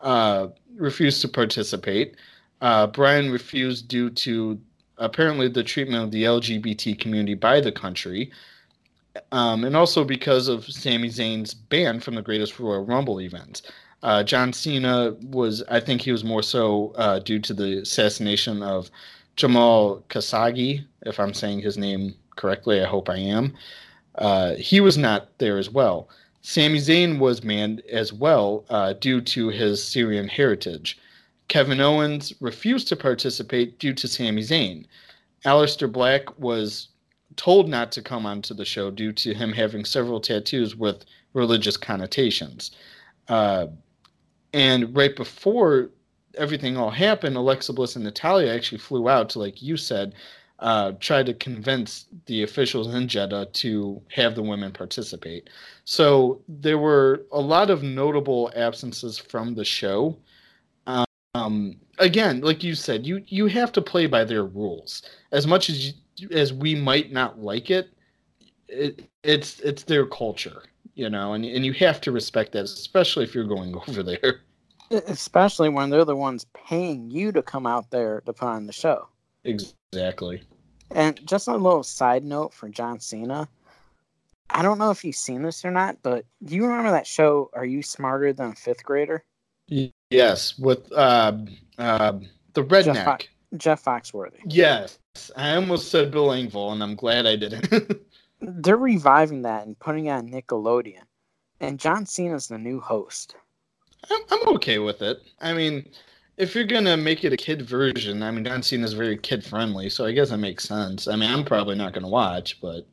uh, 0.00 0.48
refused 0.76 1.22
to 1.22 1.28
participate. 1.28 2.16
Uh, 2.60 2.86
Bryan 2.86 3.30
refused 3.30 3.88
due 3.88 4.10
to 4.10 4.60
apparently 4.98 5.48
the 5.48 5.64
treatment 5.64 6.04
of 6.04 6.10
the 6.10 6.24
LGBT 6.24 6.98
community 6.98 7.34
by 7.34 7.58
the 7.58 7.72
country, 7.72 8.30
um, 9.32 9.64
and 9.64 9.76
also 9.76 10.04
because 10.04 10.48
of 10.48 10.64
Sami 10.64 11.08
Zayn's 11.08 11.54
ban 11.54 12.00
from 12.00 12.14
the 12.14 12.22
Greatest 12.22 12.58
Royal 12.58 12.84
Rumble 12.84 13.20
event. 13.20 13.62
Uh, 14.02 14.22
John 14.22 14.52
Cena 14.52 15.14
was, 15.22 15.62
I 15.70 15.80
think, 15.80 16.00
he 16.00 16.12
was 16.12 16.24
more 16.24 16.42
so 16.42 16.92
uh, 16.96 17.18
due 17.18 17.38
to 17.40 17.52
the 17.52 17.78
assassination 17.78 18.62
of 18.62 18.90
Jamal 19.36 20.02
Khashoggi, 20.08 20.84
if 21.02 21.20
I'm 21.20 21.34
saying 21.34 21.60
his 21.60 21.76
name 21.76 22.14
correctly. 22.36 22.80
I 22.80 22.86
hope 22.86 23.08
I 23.08 23.18
am. 23.18 23.54
Uh, 24.16 24.54
he 24.54 24.80
was 24.80 24.96
not 24.96 25.38
there 25.38 25.58
as 25.58 25.70
well. 25.70 26.08
Sami 26.42 26.78
Zayn 26.78 27.18
was 27.18 27.40
banned 27.40 27.82
as 27.90 28.12
well 28.12 28.64
uh, 28.70 28.94
due 28.94 29.20
to 29.20 29.48
his 29.48 29.82
Syrian 29.84 30.28
heritage. 30.28 30.98
Kevin 31.48 31.80
Owens 31.80 32.32
refused 32.40 32.88
to 32.88 32.96
participate 32.96 33.78
due 33.78 33.92
to 33.92 34.08
Sami 34.08 34.42
Zayn. 34.42 34.86
Aleister 35.44 35.90
Black 35.90 36.38
was 36.38 36.88
told 37.36 37.68
not 37.68 37.92
to 37.92 38.02
come 38.02 38.26
onto 38.26 38.54
the 38.54 38.64
show 38.64 38.90
due 38.90 39.12
to 39.12 39.34
him 39.34 39.52
having 39.52 39.84
several 39.84 40.20
tattoos 40.20 40.76
with 40.76 41.04
religious 41.32 41.76
connotations. 41.76 42.72
Uh, 43.28 43.66
and 44.52 44.94
right 44.96 45.14
before 45.14 45.90
everything 46.36 46.76
all 46.76 46.90
happened, 46.90 47.36
Alexa 47.36 47.72
Bliss 47.72 47.96
and 47.96 48.04
Natalya 48.04 48.52
actually 48.52 48.78
flew 48.78 49.08
out 49.08 49.30
to, 49.30 49.38
like 49.38 49.62
you 49.62 49.76
said, 49.76 50.14
uh, 50.58 50.92
try 51.00 51.22
to 51.22 51.32
convince 51.34 52.06
the 52.26 52.42
officials 52.42 52.92
in 52.94 53.08
Jeddah 53.08 53.46
to 53.46 54.02
have 54.10 54.34
the 54.34 54.42
women 54.42 54.72
participate. 54.72 55.48
So 55.84 56.42
there 56.48 56.78
were 56.78 57.22
a 57.32 57.40
lot 57.40 57.70
of 57.70 57.82
notable 57.82 58.50
absences 58.54 59.18
from 59.18 59.54
the 59.54 59.64
show. 59.64 60.18
Um, 61.34 61.76
again, 61.98 62.40
like 62.40 62.62
you 62.64 62.74
said, 62.74 63.06
you 63.06 63.22
you 63.26 63.46
have 63.46 63.72
to 63.72 63.82
play 63.82 64.06
by 64.06 64.24
their 64.24 64.44
rules. 64.44 65.02
As 65.32 65.46
much 65.46 65.70
as 65.70 65.86
you, 65.86 65.92
as 66.30 66.52
we 66.52 66.74
might 66.74 67.12
not 67.12 67.40
like 67.40 67.70
it, 67.70 67.90
it 68.68 69.08
it's 69.22 69.60
it's 69.60 69.84
their 69.84 70.06
culture, 70.06 70.62
you 70.94 71.10
know, 71.10 71.32
and 71.34 71.44
and 71.44 71.64
you 71.64 71.72
have 71.74 72.00
to 72.02 72.12
respect 72.12 72.52
that, 72.52 72.64
especially 72.64 73.24
if 73.24 73.34
you're 73.34 73.44
going 73.44 73.74
over 73.88 74.02
there. 74.02 74.40
Especially 74.90 75.68
when 75.68 75.90
they're 75.90 76.04
the 76.04 76.16
ones 76.16 76.46
paying 76.52 77.10
you 77.10 77.30
to 77.32 77.42
come 77.42 77.66
out 77.66 77.90
there 77.90 78.22
to 78.26 78.32
put 78.32 78.48
on 78.48 78.66
the 78.66 78.72
show. 78.72 79.08
Exactly. 79.44 80.42
And 80.90 81.24
just 81.26 81.46
a 81.46 81.52
little 81.52 81.84
side 81.84 82.24
note 82.24 82.52
for 82.52 82.68
John 82.68 82.98
Cena. 82.98 83.48
I 84.52 84.62
don't 84.62 84.78
know 84.78 84.90
if 84.90 85.04
you've 85.04 85.14
seen 85.14 85.42
this 85.42 85.64
or 85.64 85.70
not, 85.70 85.98
but 86.02 86.24
do 86.44 86.56
you 86.56 86.64
remember 86.66 86.90
that 86.90 87.06
show, 87.06 87.50
Are 87.52 87.64
You 87.64 87.82
Smarter 87.82 88.32
Than 88.32 88.50
a 88.50 88.54
Fifth 88.56 88.82
Grader? 88.82 89.24
Yes, 90.10 90.58
with 90.58 90.90
uh, 90.92 91.38
uh, 91.78 92.12
the 92.54 92.64
redneck. 92.64 92.84
Jeff, 92.84 93.04
Fo- 93.04 93.56
Jeff 93.56 93.84
Foxworthy. 93.84 94.40
Yes, 94.46 94.98
I 95.36 95.56
almost 95.56 95.90
said 95.90 96.10
Bill 96.10 96.28
Engvall, 96.28 96.72
and 96.72 96.82
I'm 96.82 96.94
glad 96.94 97.26
I 97.26 97.36
didn't. 97.36 98.00
They're 98.40 98.76
reviving 98.76 99.42
that 99.42 99.66
and 99.66 99.78
putting 99.78 100.06
it 100.06 100.10
on 100.10 100.28
Nickelodeon. 100.30 101.02
And 101.60 101.78
John 101.78 102.06
Cena's 102.06 102.48
the 102.48 102.58
new 102.58 102.80
host. 102.80 103.36
I'm, 104.10 104.20
I'm 104.30 104.48
okay 104.56 104.78
with 104.78 105.02
it. 105.02 105.20
I 105.40 105.52
mean, 105.52 105.90
if 106.36 106.54
you're 106.54 106.64
gonna 106.64 106.96
make 106.96 107.24
it 107.24 107.32
a 107.32 107.36
kid 107.36 107.62
version, 107.62 108.22
I 108.22 108.30
mean, 108.30 108.44
John 108.44 108.62
Cena's 108.62 108.94
very 108.94 109.18
kid 109.18 109.44
friendly, 109.44 109.90
so 109.90 110.06
I 110.06 110.12
guess 110.12 110.30
it 110.30 110.38
makes 110.38 110.64
sense. 110.64 111.06
I 111.06 111.16
mean, 111.16 111.30
I'm 111.30 111.44
probably 111.44 111.74
not 111.74 111.92
gonna 111.92 112.08
watch, 112.08 112.60
but 112.62 112.86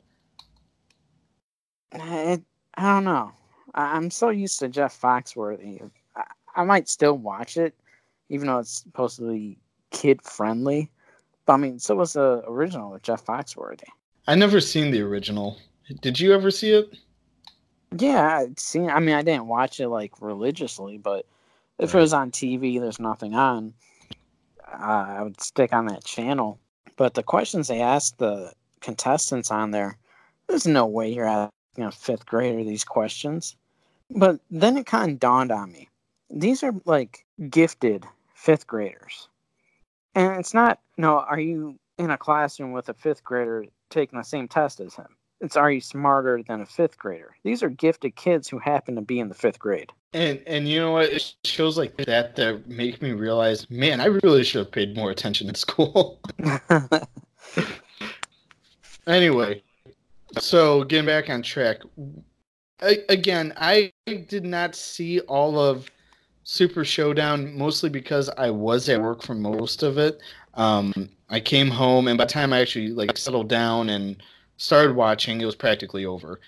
I, 1.92 2.42
I 2.74 2.82
don't 2.82 3.04
know. 3.04 3.32
I, 3.74 3.96
I'm 3.96 4.10
so 4.10 4.28
used 4.28 4.58
to 4.58 4.68
Jeff 4.68 5.00
Foxworthy. 5.00 5.88
I, 6.14 6.24
I 6.56 6.64
might 6.64 6.88
still 6.88 7.16
watch 7.16 7.56
it, 7.56 7.74
even 8.28 8.48
though 8.48 8.58
it's 8.58 8.82
supposedly 8.82 9.58
kid 9.90 10.20
friendly. 10.20 10.90
But 11.48 11.54
I 11.54 11.56
mean, 11.56 11.78
so 11.78 11.94
was 11.94 12.12
the 12.12 12.44
original 12.46 12.90
with 12.90 13.02
Jeff 13.02 13.24
Foxworthy. 13.24 13.88
I 14.26 14.34
never 14.34 14.60
seen 14.60 14.90
the 14.90 15.00
original. 15.00 15.56
Did 16.02 16.20
you 16.20 16.34
ever 16.34 16.50
see 16.50 16.72
it? 16.72 16.94
Yeah, 17.96 18.40
I'd 18.40 18.60
seen. 18.60 18.90
I 18.90 19.00
mean, 19.00 19.14
I 19.14 19.22
didn't 19.22 19.46
watch 19.46 19.80
it 19.80 19.88
like 19.88 20.12
religiously, 20.20 20.98
but 20.98 21.24
if 21.78 21.94
it 21.94 21.98
was 21.98 22.12
on 22.12 22.32
TV, 22.32 22.78
there's 22.78 23.00
nothing 23.00 23.34
on. 23.34 23.72
Uh, 24.70 25.06
I 25.08 25.22
would 25.22 25.40
stick 25.40 25.72
on 25.72 25.86
that 25.86 26.04
channel. 26.04 26.60
But 26.96 27.14
the 27.14 27.22
questions 27.22 27.68
they 27.68 27.80
asked 27.80 28.18
the 28.18 28.52
contestants 28.82 29.50
on 29.50 29.70
there, 29.70 29.96
there's 30.48 30.66
no 30.66 30.84
way 30.84 31.10
you're 31.10 31.24
asking 31.24 31.84
a 31.84 31.90
fifth 31.90 32.26
grader 32.26 32.62
these 32.62 32.84
questions. 32.84 33.56
But 34.10 34.38
then 34.50 34.76
it 34.76 34.84
kind 34.84 35.12
of 35.12 35.18
dawned 35.18 35.50
on 35.50 35.72
me. 35.72 35.88
These 36.28 36.62
are 36.62 36.74
like 36.84 37.24
gifted 37.48 38.04
fifth 38.34 38.66
graders. 38.66 39.30
And 40.18 40.40
it's 40.40 40.52
not, 40.52 40.80
no, 40.96 41.20
are 41.20 41.38
you 41.38 41.78
in 41.96 42.10
a 42.10 42.18
classroom 42.18 42.72
with 42.72 42.88
a 42.88 42.94
fifth 42.94 43.22
grader 43.22 43.66
taking 43.88 44.18
the 44.18 44.24
same 44.24 44.48
test 44.48 44.80
as 44.80 44.96
him? 44.96 45.06
It's 45.40 45.56
are 45.56 45.70
you 45.70 45.80
smarter 45.80 46.42
than 46.42 46.60
a 46.60 46.66
fifth 46.66 46.98
grader? 46.98 47.36
These 47.44 47.62
are 47.62 47.68
gifted 47.68 48.16
kids 48.16 48.48
who 48.48 48.58
happen 48.58 48.96
to 48.96 49.00
be 49.00 49.20
in 49.20 49.28
the 49.28 49.36
fifth 49.36 49.60
grade. 49.60 49.92
And 50.12 50.42
and 50.48 50.68
you 50.68 50.80
know 50.80 50.90
what? 50.90 51.10
It 51.10 51.36
shows 51.44 51.78
like 51.78 51.96
that 51.98 52.34
that 52.34 52.66
make 52.66 53.00
me 53.00 53.12
realize, 53.12 53.70
man, 53.70 54.00
I 54.00 54.06
really 54.06 54.42
should 54.42 54.58
have 54.58 54.72
paid 54.72 54.96
more 54.96 55.12
attention 55.12 55.48
in 55.48 55.54
school. 55.54 56.18
anyway, 59.06 59.62
so 60.40 60.82
getting 60.82 61.06
back 61.06 61.30
on 61.30 61.42
track. 61.42 61.76
I, 62.82 63.04
again, 63.08 63.52
I 63.56 63.92
did 64.06 64.44
not 64.44 64.74
see 64.74 65.20
all 65.20 65.60
of 65.60 65.88
Super 66.50 66.82
Showdown 66.82 67.58
mostly 67.58 67.90
because 67.90 68.30
I 68.38 68.48
was 68.48 68.88
at 68.88 69.02
work 69.02 69.22
for 69.22 69.34
most 69.34 69.82
of 69.82 69.98
it. 69.98 70.18
Um, 70.54 71.10
I 71.28 71.40
came 71.40 71.68
home, 71.68 72.08
and 72.08 72.16
by 72.16 72.24
the 72.24 72.32
time 72.32 72.54
I 72.54 72.60
actually 72.60 72.88
like 72.88 73.18
settled 73.18 73.50
down 73.50 73.90
and 73.90 74.22
started 74.56 74.96
watching, 74.96 75.42
it 75.42 75.44
was 75.44 75.54
practically 75.54 76.06
over. 76.06 76.40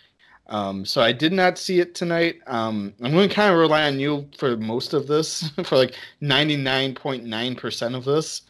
Um, 0.47 0.87
so 0.87 1.03
I 1.03 1.13
did 1.13 1.35
not 1.35 1.59
see 1.59 1.81
it 1.81 1.95
tonight. 1.95 2.37
Um, 2.47 2.95
I'm 3.03 3.13
going 3.13 3.29
to 3.29 3.35
kind 3.35 3.53
of 3.53 3.59
rely 3.59 3.87
on 3.89 4.01
you 4.01 4.27
for 4.39 4.57
most 4.57 4.95
of 4.95 5.07
this, 5.07 5.51
for 5.65 5.77
like 5.77 5.95
99.9% 6.23 7.95
of 7.95 8.05
this. 8.07 8.43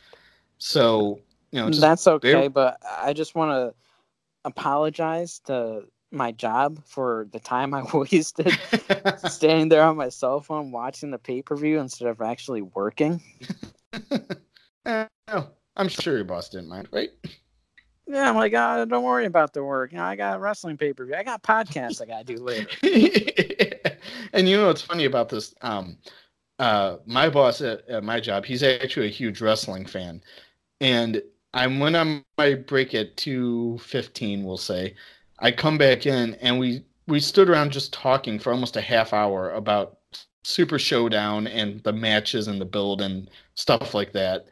So, 0.58 1.18
you 1.50 1.60
know, 1.60 1.70
that's 1.70 2.06
okay, 2.06 2.32
bear- 2.32 2.50
but 2.50 2.78
I 2.88 3.12
just 3.12 3.34
want 3.34 3.50
to 3.50 3.74
apologize 4.44 5.40
to 5.46 5.82
my 6.10 6.32
job 6.32 6.82
for 6.84 7.28
the 7.32 7.40
time 7.40 7.74
I 7.74 7.82
wasted 7.94 8.58
standing 9.28 9.68
there 9.68 9.82
on 9.82 9.96
my 9.96 10.08
cell 10.08 10.40
phone 10.40 10.70
watching 10.70 11.10
the 11.10 11.18
pay 11.18 11.42
per 11.42 11.56
view 11.56 11.78
instead 11.78 12.08
of 12.08 12.20
actually 12.20 12.62
working. 12.62 13.22
uh, 14.84 15.06
oh, 15.28 15.48
I'm 15.76 15.88
sure 15.88 16.16
your 16.16 16.24
boss 16.24 16.48
didn't 16.48 16.68
mind, 16.68 16.88
right? 16.92 17.10
Yeah, 18.06 18.28
I'm 18.28 18.34
like, 18.34 18.52
oh, 18.54 18.84
don't 18.86 19.04
worry 19.04 19.26
about 19.26 19.52
the 19.52 19.62
work. 19.62 19.92
You 19.92 19.98
know, 19.98 20.04
I 20.04 20.16
got 20.16 20.40
wrestling 20.40 20.76
pay 20.76 20.92
per 20.92 21.04
view. 21.04 21.14
I 21.14 21.22
got 21.22 21.42
podcasts 21.42 22.02
I 22.02 22.06
gotta 22.06 22.24
do 22.24 22.36
later. 22.36 22.68
and 24.32 24.48
you 24.48 24.56
know 24.56 24.66
what's 24.66 24.82
funny 24.82 25.04
about 25.04 25.28
this? 25.28 25.54
Um, 25.62 25.96
uh, 26.58 26.96
my 27.06 27.28
boss 27.30 27.60
at, 27.60 27.88
at 27.88 28.02
my 28.02 28.20
job, 28.20 28.44
he's 28.44 28.62
actually 28.62 29.06
a 29.06 29.10
huge 29.10 29.40
wrestling 29.40 29.86
fan, 29.86 30.22
and 30.80 31.22
I'm 31.54 31.78
when 31.78 31.94
I'm 31.96 32.24
my 32.36 32.54
break 32.54 32.94
at 32.94 33.16
two 33.16 33.78
fifteen, 33.78 34.44
we'll 34.44 34.56
say, 34.56 34.94
I 35.40 35.50
come 35.50 35.78
back 35.78 36.06
in 36.06 36.34
and 36.36 36.58
we 36.58 36.84
we 37.06 37.20
stood 37.20 37.48
around 37.48 37.72
just 37.72 37.92
talking 37.92 38.38
for 38.38 38.52
almost 38.52 38.76
a 38.76 38.80
half 38.80 39.12
hour 39.12 39.50
about 39.50 39.98
Super 40.42 40.78
Showdown 40.78 41.46
and 41.46 41.82
the 41.82 41.92
matches 41.92 42.46
and 42.46 42.60
the 42.60 42.64
build 42.64 43.02
and 43.02 43.28
stuff 43.54 43.94
like 43.94 44.12
that. 44.12 44.46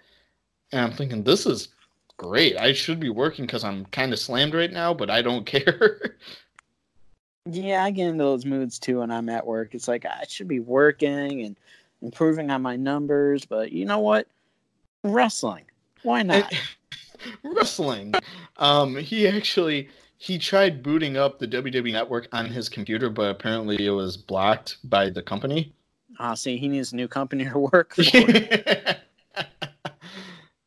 And 0.72 0.80
I'm 0.82 0.93
thinking, 0.93 1.22
this 1.22 1.47
is 1.47 1.68
great. 2.16 2.57
I 2.57 2.72
should 2.72 3.01
be 3.01 3.11
working 3.11 3.47
because 3.47 3.64
I'm 3.64 3.86
kind 3.86 4.12
of 4.12 4.18
slammed 4.18 4.55
right 4.55 4.72
now, 4.72 4.93
but 4.93 5.09
I 5.09 5.22
don't 5.22 5.47
care. 5.47 6.16
yeah, 7.47 7.84
I 7.84 7.91
get 7.91 8.09
into 8.09 8.24
those 8.24 8.45
moods 8.45 8.78
too 8.78 9.01
when 9.01 9.11
I'm 9.11 9.28
at 9.28 9.47
work. 9.47 9.74
It's 9.74 9.89
like 9.89 10.05
I 10.05 10.24
should 10.28 10.49
be 10.49 10.61
working 10.61 11.43
and 11.43 11.57
improving 12.03 12.51
on 12.51 12.62
my 12.62 12.76
numbers, 12.76 13.45
but 13.45 13.72
you 13.72 13.84
know 13.84 14.01
what? 14.01 14.26
Wrestling. 15.05 15.64
Why 16.03 16.22
not? 16.22 16.53
wrestling. 17.43 18.14
Um, 18.57 18.97
he 18.97 19.26
actually 19.28 19.89
he 20.18 20.36
tried 20.36 20.82
booting 20.82 21.16
up 21.16 21.38
the 21.38 21.46
WWE 21.46 21.92
network 21.92 22.28
on 22.32 22.46
his 22.46 22.68
computer, 22.68 23.08
but 23.08 23.30
apparently 23.30 23.86
it 23.86 23.90
was 23.90 24.16
blocked 24.16 24.78
by 24.84 25.08
the 25.08 25.22
company. 25.22 25.72
Ah, 26.18 26.32
uh, 26.32 26.34
see, 26.34 26.56
he 26.56 26.66
needs 26.66 26.92
a 26.92 26.96
new 26.96 27.06
company 27.06 27.44
to 27.44 27.58
work 27.58 27.94
for. 27.94 28.02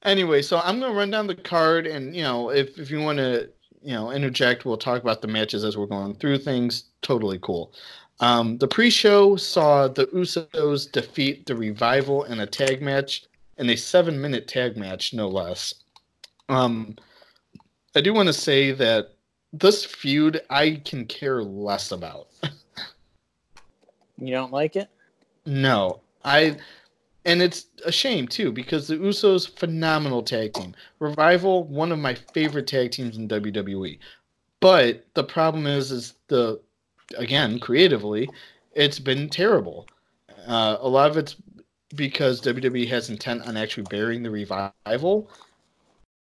anyway, 0.03 0.41
so 0.41 0.61
I'm 0.63 0.79
gonna 0.79 0.93
run 0.93 1.11
down 1.11 1.27
the 1.27 1.35
card, 1.35 1.85
and 1.85 2.15
you 2.15 2.23
know, 2.23 2.49
if 2.49 2.79
if 2.79 2.89
you 2.89 3.01
want 3.01 3.17
to, 3.17 3.49
you 3.83 3.93
know, 3.93 4.11
interject, 4.11 4.63
we'll 4.63 4.77
talk 4.77 5.01
about 5.01 5.21
the 5.21 5.27
matches 5.27 5.65
as 5.65 5.77
we're 5.77 5.85
going 5.85 6.15
through 6.15 6.37
things. 6.37 6.85
Totally 7.01 7.39
cool. 7.41 7.73
Um, 8.21 8.57
the 8.59 8.67
pre-show 8.67 9.35
saw 9.35 9.87
the 9.89 10.05
Usos 10.07 10.89
defeat 10.91 11.45
the 11.45 11.55
Revival 11.55 12.23
in 12.25 12.39
a 12.39 12.45
tag 12.45 12.81
match, 12.81 13.25
in 13.57 13.69
a 13.69 13.75
seven-minute 13.75 14.47
tag 14.47 14.77
match, 14.77 15.13
no 15.13 15.27
less. 15.27 15.73
Um, 16.47 16.95
I 17.95 18.01
do 18.01 18.13
want 18.13 18.27
to 18.27 18.33
say 18.33 18.71
that 18.73 19.15
this 19.53 19.85
feud 19.85 20.41
I 20.49 20.81
can 20.85 21.05
care 21.05 21.43
less 21.43 21.91
about. 21.91 22.27
you 24.17 24.31
don't 24.31 24.51
like 24.51 24.75
it? 24.75 24.89
No, 25.45 26.01
I, 26.23 26.57
and 27.25 27.41
it's 27.41 27.67
a 27.85 27.91
shame 27.91 28.27
too 28.27 28.51
because 28.51 28.87
the 28.87 28.95
Usos 28.95 29.49
phenomenal 29.57 30.23
tag 30.23 30.53
team, 30.53 30.73
Revival 30.99 31.63
one 31.65 31.91
of 31.91 31.99
my 31.99 32.15
favorite 32.15 32.67
tag 32.67 32.91
teams 32.91 33.17
in 33.17 33.27
WWE, 33.27 33.97
but 34.59 35.05
the 35.15 35.23
problem 35.23 35.67
is 35.67 35.91
is 35.91 36.13
the, 36.27 36.59
again 37.17 37.59
creatively, 37.59 38.29
it's 38.73 38.99
been 38.99 39.29
terrible. 39.29 39.87
Uh, 40.47 40.77
a 40.79 40.87
lot 40.87 41.09
of 41.09 41.17
it's 41.17 41.35
because 41.95 42.41
WWE 42.41 42.87
has 42.87 43.09
intent 43.09 43.45
on 43.47 43.57
actually 43.57 43.83
burying 43.89 44.23
the 44.23 44.29
Revival, 44.29 45.29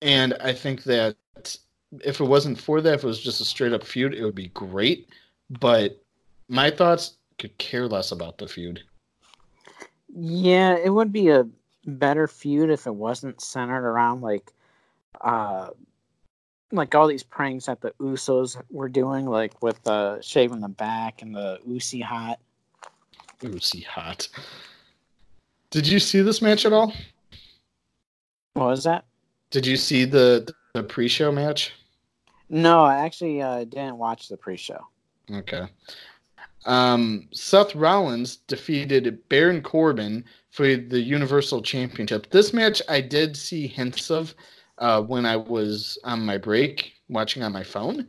and 0.02 0.34
I 0.42 0.54
think 0.54 0.84
that 0.84 1.16
if 2.04 2.20
it 2.20 2.26
wasn't 2.26 2.60
for 2.60 2.82
that, 2.82 2.94
if 2.96 3.04
it 3.04 3.08
was 3.08 3.20
just 3.20 3.42
a 3.42 3.46
straight 3.46 3.74
up 3.74 3.84
feud, 3.84 4.14
it 4.14 4.24
would 4.24 4.36
be 4.36 4.48
great. 4.50 5.10
But 5.50 6.02
my 6.48 6.70
thoughts 6.72 7.18
could 7.38 7.58
care 7.58 7.88
less 7.88 8.12
about 8.12 8.38
the 8.38 8.48
feud. 8.48 8.82
Yeah, 10.16 10.76
it 10.76 10.90
would 10.90 11.12
be 11.12 11.30
a 11.30 11.48
better 11.86 12.28
feud 12.28 12.70
if 12.70 12.88
it 12.88 12.96
wasn't 12.96 13.42
centered 13.42 13.86
around 13.86 14.22
like 14.22 14.54
uh 15.22 15.70
like 16.72 16.96
all 16.96 17.08
these 17.08 17.24
pranks 17.24 17.66
that 17.66 17.82
the 17.82 17.92
Usos 18.00 18.60
were 18.72 18.90
doing, 18.90 19.26
like 19.26 19.62
with 19.62 19.86
uh 19.88 20.22
shaving 20.22 20.62
the 20.62 20.70
back 20.70 21.22
and 21.22 21.36
the 21.36 21.60
Usi 21.66 22.02
hot. 22.02 22.40
Usi 23.42 23.82
hot. 23.82 24.28
Did 25.70 25.88
you 25.88 26.00
see 26.00 26.22
this 26.22 26.42
match 26.42 26.66
at 26.66 26.74
all? 26.74 26.94
What 28.54 28.68
was 28.68 28.84
that? 28.84 29.06
Did 29.50 29.66
you 29.66 29.78
see 29.78 30.06
the 30.06 30.52
the 30.74 30.84
pre-show 30.84 31.32
match? 31.32 31.72
No, 32.50 32.84
I 32.84 33.06
actually 33.06 33.42
uh, 33.42 33.64
didn't 33.66 33.98
watch 33.98 34.30
the 34.30 34.38
pre-show. 34.38 34.80
Okay. 35.32 35.68
Um, 36.66 37.28
Seth 37.32 37.76
Rollins 37.76 38.38
defeated 38.48 39.28
Baron 39.30 39.62
Corbin 39.62 40.24
for 40.50 40.76
the 40.76 41.02
Universal 41.02 41.62
Championship. 41.62 42.30
This 42.30 42.54
match 42.54 42.82
I 42.88 43.02
did 43.02 43.36
see 43.36 43.68
hints 43.68 44.10
of 44.12 44.34
uh, 44.78 45.02
when 45.02 45.26
I 45.26 45.36
was 45.36 45.98
on 46.04 46.26
my 46.26 46.38
break 46.38 46.94
watching 47.10 47.44
on 47.44 47.52
my 47.52 47.64
phone. 47.64 48.08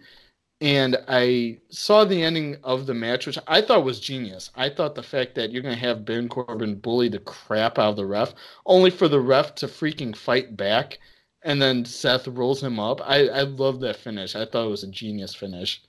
And 0.60 0.96
I 1.08 1.58
saw 1.68 2.04
the 2.04 2.22
ending 2.22 2.56
of 2.62 2.86
the 2.86 2.94
match, 2.94 3.26
which 3.26 3.38
I 3.46 3.60
thought 3.60 3.84
was 3.84 4.00
genius. 4.00 4.50
I 4.54 4.70
thought 4.70 4.94
the 4.94 5.02
fact 5.02 5.34
that 5.34 5.50
you're 5.50 5.62
going 5.62 5.74
to 5.74 5.80
have 5.80 6.04
Baron 6.04 6.28
Corbin 6.28 6.76
bully 6.76 7.08
the 7.08 7.18
crap 7.18 7.78
out 7.78 7.90
of 7.90 7.96
the 7.96 8.06
ref, 8.06 8.34
only 8.64 8.90
for 8.90 9.08
the 9.08 9.20
ref 9.20 9.54
to 9.56 9.66
freaking 9.66 10.16
fight 10.16 10.56
back 10.56 10.98
and 11.44 11.60
then 11.60 11.84
Seth 11.84 12.26
rolls 12.26 12.62
him 12.62 12.80
up. 12.80 13.00
I 13.02 13.28
I 13.28 13.42
love 13.42 13.80
that 13.80 13.96
finish. 13.96 14.34
I 14.34 14.46
thought 14.46 14.66
it 14.66 14.70
was 14.70 14.82
a 14.82 14.88
genius 14.88 15.34
finish. 15.34 15.82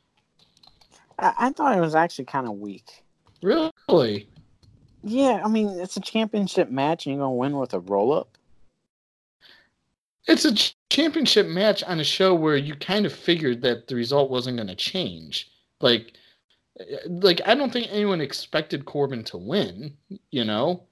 I, 1.17 1.33
I 1.37 1.49
thought 1.51 1.77
it 1.77 1.81
was 1.81 1.95
actually 1.95 2.25
kind 2.25 2.45
of 2.45 2.59
weak. 2.59 3.03
Really? 3.41 4.29
Yeah, 5.03 5.41
I 5.43 5.47
mean 5.47 5.69
it's 5.69 5.97
a 5.97 6.01
championship 6.01 6.69
match, 6.69 7.05
and 7.05 7.15
you're 7.15 7.23
gonna 7.23 7.33
win 7.33 7.57
with 7.57 7.73
a 7.73 7.79
roll 7.79 8.13
up. 8.13 8.37
It's 10.27 10.45
a 10.45 10.53
championship 10.89 11.47
match 11.47 11.83
on 11.83 11.99
a 11.99 12.03
show 12.03 12.33
where 12.33 12.57
you 12.57 12.75
kind 12.75 13.05
of 13.05 13.13
figured 13.13 13.61
that 13.61 13.87
the 13.87 13.95
result 13.95 14.31
wasn't 14.31 14.57
going 14.57 14.67
to 14.67 14.75
change. 14.75 15.51
Like, 15.81 16.13
like 17.07 17.41
I 17.45 17.53
don't 17.53 17.71
think 17.71 17.89
anyone 17.91 18.21
expected 18.21 18.85
Corbin 18.85 19.23
to 19.25 19.37
win. 19.37 19.95
You 20.31 20.43
know. 20.43 20.83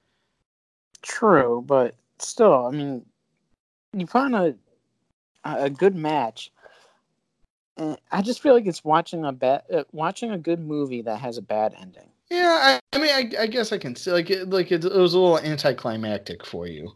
True, 1.01 1.63
but 1.65 1.95
still, 2.19 2.67
I 2.67 2.69
mean, 2.69 3.03
you 3.93 4.07
find 4.07 4.35
a 4.35 4.55
a 5.43 5.69
good 5.69 5.95
match. 5.95 6.51
And 7.77 7.97
I 8.11 8.21
just 8.21 8.41
feel 8.41 8.53
like 8.53 8.67
it's 8.67 8.83
watching 8.83 9.25
a 9.25 9.31
bad, 9.31 9.63
uh, 9.73 9.83
watching 9.91 10.31
a 10.31 10.37
good 10.37 10.59
movie 10.59 11.01
that 11.01 11.19
has 11.19 11.37
a 11.37 11.41
bad 11.41 11.73
ending. 11.79 12.09
Yeah, 12.29 12.79
I, 12.93 12.97
I 12.97 12.99
mean, 12.99 13.09
I, 13.09 13.43
I, 13.43 13.47
guess 13.47 13.71
I 13.71 13.77
can 13.77 13.95
see 13.95 14.11
like 14.11 14.29
it, 14.29 14.49
like 14.49 14.71
it, 14.71 14.85
it, 14.85 14.95
was 14.95 15.13
a 15.13 15.19
little 15.19 15.39
anticlimactic 15.39 16.45
for 16.45 16.67
you. 16.67 16.93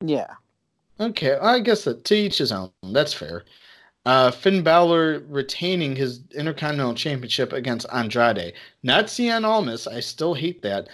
Yeah. 0.00 0.32
Okay, 1.00 1.36
I 1.36 1.58
guess 1.58 1.84
that 1.84 2.04
to 2.04 2.14
each 2.14 2.38
his 2.38 2.52
own. 2.52 2.70
That's 2.82 3.12
fair. 3.12 3.44
Uh, 4.06 4.30
Finn 4.30 4.62
Balor 4.62 5.20
retaining 5.28 5.96
his 5.96 6.22
Intercontinental 6.34 6.94
Championship 6.94 7.52
against 7.52 7.86
Andrade, 7.92 8.52
not 8.82 9.06
Cien 9.06 9.44
Almas. 9.44 9.86
I 9.86 10.00
still 10.00 10.34
hate 10.34 10.62
that. 10.62 10.88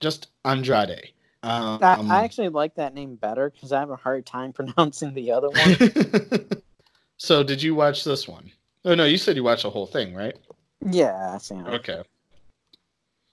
Just 0.00 0.28
Andrade. 0.44 1.12
Um, 1.48 1.78
I, 1.82 2.18
I, 2.18 2.24
actually 2.24 2.50
like 2.50 2.74
that 2.74 2.92
name 2.92 3.14
better 3.14 3.48
because 3.48 3.72
I 3.72 3.80
have 3.80 3.88
a 3.88 3.96
hard 3.96 4.26
time 4.26 4.52
pronouncing 4.54 5.14
the 5.14 5.30
other 5.32 5.48
one. 5.48 6.62
so, 7.16 7.42
did 7.42 7.62
you 7.62 7.74
watch 7.74 8.04
this 8.04 8.28
one? 8.28 8.50
Oh 8.84 8.94
no, 8.94 9.04
you 9.04 9.16
said 9.16 9.34
you 9.34 9.44
watched 9.44 9.62
the 9.62 9.70
whole 9.70 9.86
thing, 9.86 10.14
right? 10.14 10.36
Yeah, 10.84 11.32
I 11.34 11.38
seen 11.38 11.66
it. 11.66 11.70
Okay. 11.70 12.02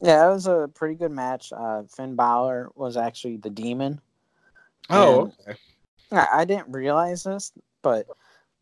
Yeah, 0.02 0.28
it 0.28 0.34
was 0.34 0.48
a 0.48 0.70
pretty 0.74 0.96
good 0.96 1.12
match. 1.12 1.52
Uh, 1.52 1.84
Finn 1.84 2.16
Balor 2.16 2.70
was 2.76 2.96
actually 2.96 3.38
the 3.38 3.50
demon. 3.50 4.00
Oh, 4.90 5.34
okay. 5.48 5.58
I, 6.12 6.28
I 6.42 6.46
didn't 6.46 6.72
realize 6.72 7.24
this, 7.24 7.52
but 7.82 8.08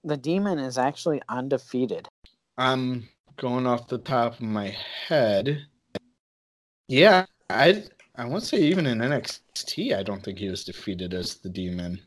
the 0.03 0.17
demon 0.17 0.57
is 0.57 0.77
actually 0.77 1.21
undefeated. 1.29 2.07
I'm 2.57 3.07
going 3.37 3.67
off 3.67 3.87
the 3.87 3.97
top 3.99 4.33
of 4.33 4.41
my 4.41 4.75
head. 5.07 5.65
Yeah, 6.87 7.25
I 7.49 7.83
I 8.15 8.25
want 8.25 8.43
to 8.43 8.49
say 8.49 8.61
even 8.61 8.85
in 8.85 8.99
NXT, 8.99 9.97
I 9.97 10.03
don't 10.03 10.23
think 10.23 10.37
he 10.37 10.49
was 10.49 10.63
defeated 10.63 11.13
as 11.13 11.35
the 11.35 11.49
Demon. 11.49 11.99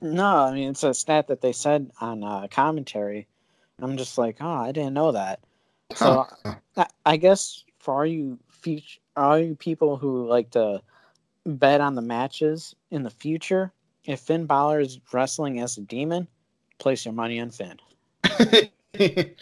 No, 0.00 0.24
I 0.24 0.52
mean 0.52 0.70
it's 0.70 0.82
a 0.82 0.94
stat 0.94 1.28
that 1.28 1.40
they 1.40 1.52
said 1.52 1.90
on 2.00 2.24
uh, 2.24 2.48
commentary. 2.50 3.28
I'm 3.80 3.96
just 3.96 4.18
like, 4.18 4.36
oh, 4.40 4.48
I 4.48 4.72
didn't 4.72 4.94
know 4.94 5.12
that. 5.12 5.40
So 5.94 6.26
huh. 6.44 6.86
I, 7.04 7.16
guess 7.16 7.64
for 7.78 7.94
all 7.94 8.06
you 8.06 8.38
future, 8.48 9.00
all 9.16 9.38
you 9.38 9.54
people 9.54 9.96
who 9.96 10.26
like 10.26 10.50
to 10.52 10.82
bet 11.44 11.80
on 11.80 11.94
the 11.94 12.02
matches 12.02 12.74
in 12.90 13.02
the 13.02 13.10
future, 13.10 13.72
if 14.04 14.20
Finn 14.20 14.46
Balor 14.46 14.80
is 14.80 15.00
wrestling 15.12 15.60
as 15.60 15.76
a 15.76 15.82
demon, 15.82 16.26
place 16.78 17.04
your 17.04 17.14
money 17.14 17.40
on 17.40 17.50
Finn. 17.50 17.78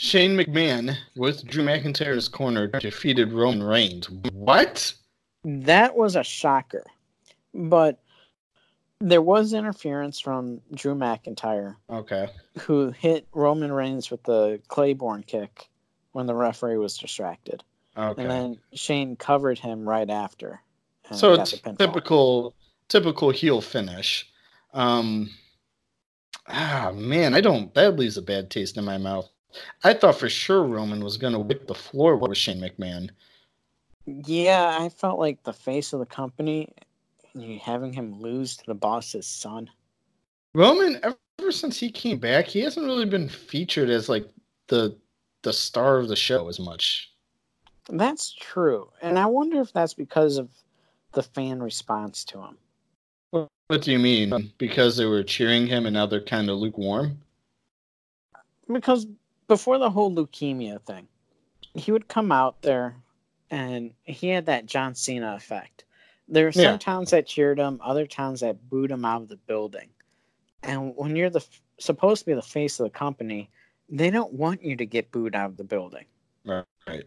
Shane 0.00 0.36
McMahon 0.36 0.96
with 1.16 1.44
Drew 1.44 1.64
McIntyre 1.64 1.92
McIntyre's 1.92 2.28
corner 2.28 2.68
defeated 2.68 3.32
Roman 3.32 3.64
Reigns. 3.64 4.08
What? 4.32 4.94
That 5.42 5.96
was 5.96 6.14
a 6.14 6.22
shocker. 6.22 6.84
But 7.52 7.98
there 9.00 9.20
was 9.20 9.52
interference 9.52 10.20
from 10.20 10.60
Drew 10.72 10.94
McIntyre. 10.94 11.74
Okay. 11.90 12.28
Who 12.60 12.92
hit 12.92 13.26
Roman 13.32 13.72
Reigns 13.72 14.08
with 14.08 14.22
the 14.22 14.60
Claymore 14.68 15.22
kick 15.26 15.68
when 16.12 16.26
the 16.26 16.34
referee 16.34 16.78
was 16.78 16.96
distracted. 16.96 17.64
Okay. 17.96 18.22
And 18.22 18.30
then 18.30 18.58
Shane 18.74 19.16
covered 19.16 19.58
him 19.58 19.86
right 19.86 20.08
after. 20.08 20.62
So 21.10 21.32
it's 21.32 21.60
typical 21.76 22.54
typical 22.86 23.30
heel 23.30 23.60
finish. 23.60 24.30
Um 24.72 25.30
Ah 26.46 26.92
man, 26.94 27.34
I 27.34 27.40
don't. 27.40 27.74
That 27.74 27.96
leaves 27.96 28.16
a 28.16 28.22
bad 28.22 28.48
taste 28.48 28.76
in 28.76 28.84
my 28.84 28.96
mouth. 28.96 29.28
I 29.84 29.94
thought 29.94 30.18
for 30.18 30.28
sure 30.28 30.62
Roman 30.62 31.02
was 31.02 31.16
gonna 31.16 31.38
whip 31.38 31.66
the 31.66 31.74
floor 31.74 32.16
with 32.16 32.36
Shane 32.36 32.60
McMahon. 32.60 33.10
Yeah, 34.06 34.78
I 34.80 34.88
felt 34.88 35.18
like 35.18 35.42
the 35.42 35.52
face 35.52 35.92
of 35.92 36.00
the 36.00 36.06
company, 36.06 36.72
you 37.34 37.58
having 37.58 37.92
him 37.92 38.20
lose 38.20 38.56
to 38.56 38.66
the 38.66 38.74
boss's 38.74 39.26
son. 39.26 39.70
Roman, 40.54 41.00
ever 41.02 41.52
since 41.52 41.78
he 41.78 41.90
came 41.90 42.18
back, 42.18 42.46
he 42.46 42.60
hasn't 42.60 42.86
really 42.86 43.04
been 43.04 43.28
featured 43.28 43.90
as 43.90 44.08
like 44.08 44.28
the 44.68 44.96
the 45.42 45.52
star 45.52 45.98
of 45.98 46.08
the 46.08 46.16
show 46.16 46.48
as 46.48 46.58
much. 46.58 47.12
That's 47.88 48.32
true, 48.32 48.90
and 49.02 49.18
I 49.18 49.26
wonder 49.26 49.60
if 49.60 49.72
that's 49.72 49.94
because 49.94 50.36
of 50.36 50.50
the 51.12 51.22
fan 51.22 51.62
response 51.62 52.24
to 52.26 52.38
him. 52.40 52.58
What 53.68 53.82
do 53.82 53.92
you 53.92 53.98
mean? 53.98 54.52
Because 54.56 54.96
they 54.96 55.04
were 55.04 55.22
cheering 55.22 55.66
him 55.66 55.84
and 55.84 55.94
now 55.94 56.06
they're 56.06 56.22
kind 56.22 56.48
of 56.48 56.58
lukewarm? 56.58 57.18
Because 58.72 59.06
before 59.48 59.78
the 59.78 59.90
whole 59.90 60.14
leukemia 60.14 60.80
thing, 60.82 61.08
he 61.74 61.90
would 61.90 62.06
come 62.08 62.30
out 62.30 62.62
there 62.62 62.96
and 63.50 63.92
he 64.04 64.28
had 64.28 64.46
that 64.46 64.66
John 64.66 64.94
Cena 64.94 65.34
effect. 65.34 65.84
There 66.28 66.44
were 66.44 66.52
some 66.52 66.62
Yeah. 66.62 66.76
towns 66.76 67.10
that 67.10 67.26
cheered 67.26 67.58
him, 67.58 67.80
other 67.82 68.06
towns 68.06 68.40
that 68.40 68.68
booed 68.68 68.90
him 68.90 69.04
out 69.04 69.22
of 69.22 69.28
the 69.28 69.36
building. 69.36 69.88
And 70.62 70.94
when 70.96 71.16
you're 71.16 71.30
the 71.30 71.44
supposed 71.78 72.20
to 72.20 72.26
be 72.26 72.34
the 72.34 72.42
face 72.42 72.78
of 72.78 72.84
the 72.84 72.90
company, 72.90 73.50
they 73.88 74.10
don't 74.10 74.32
want 74.34 74.62
you 74.62 74.76
to 74.76 74.84
get 74.84 75.10
booed 75.10 75.34
out 75.34 75.50
of 75.50 75.56
the 75.56 75.64
building. 75.64 76.04
Right. 76.44 76.64
Right. 76.86 77.04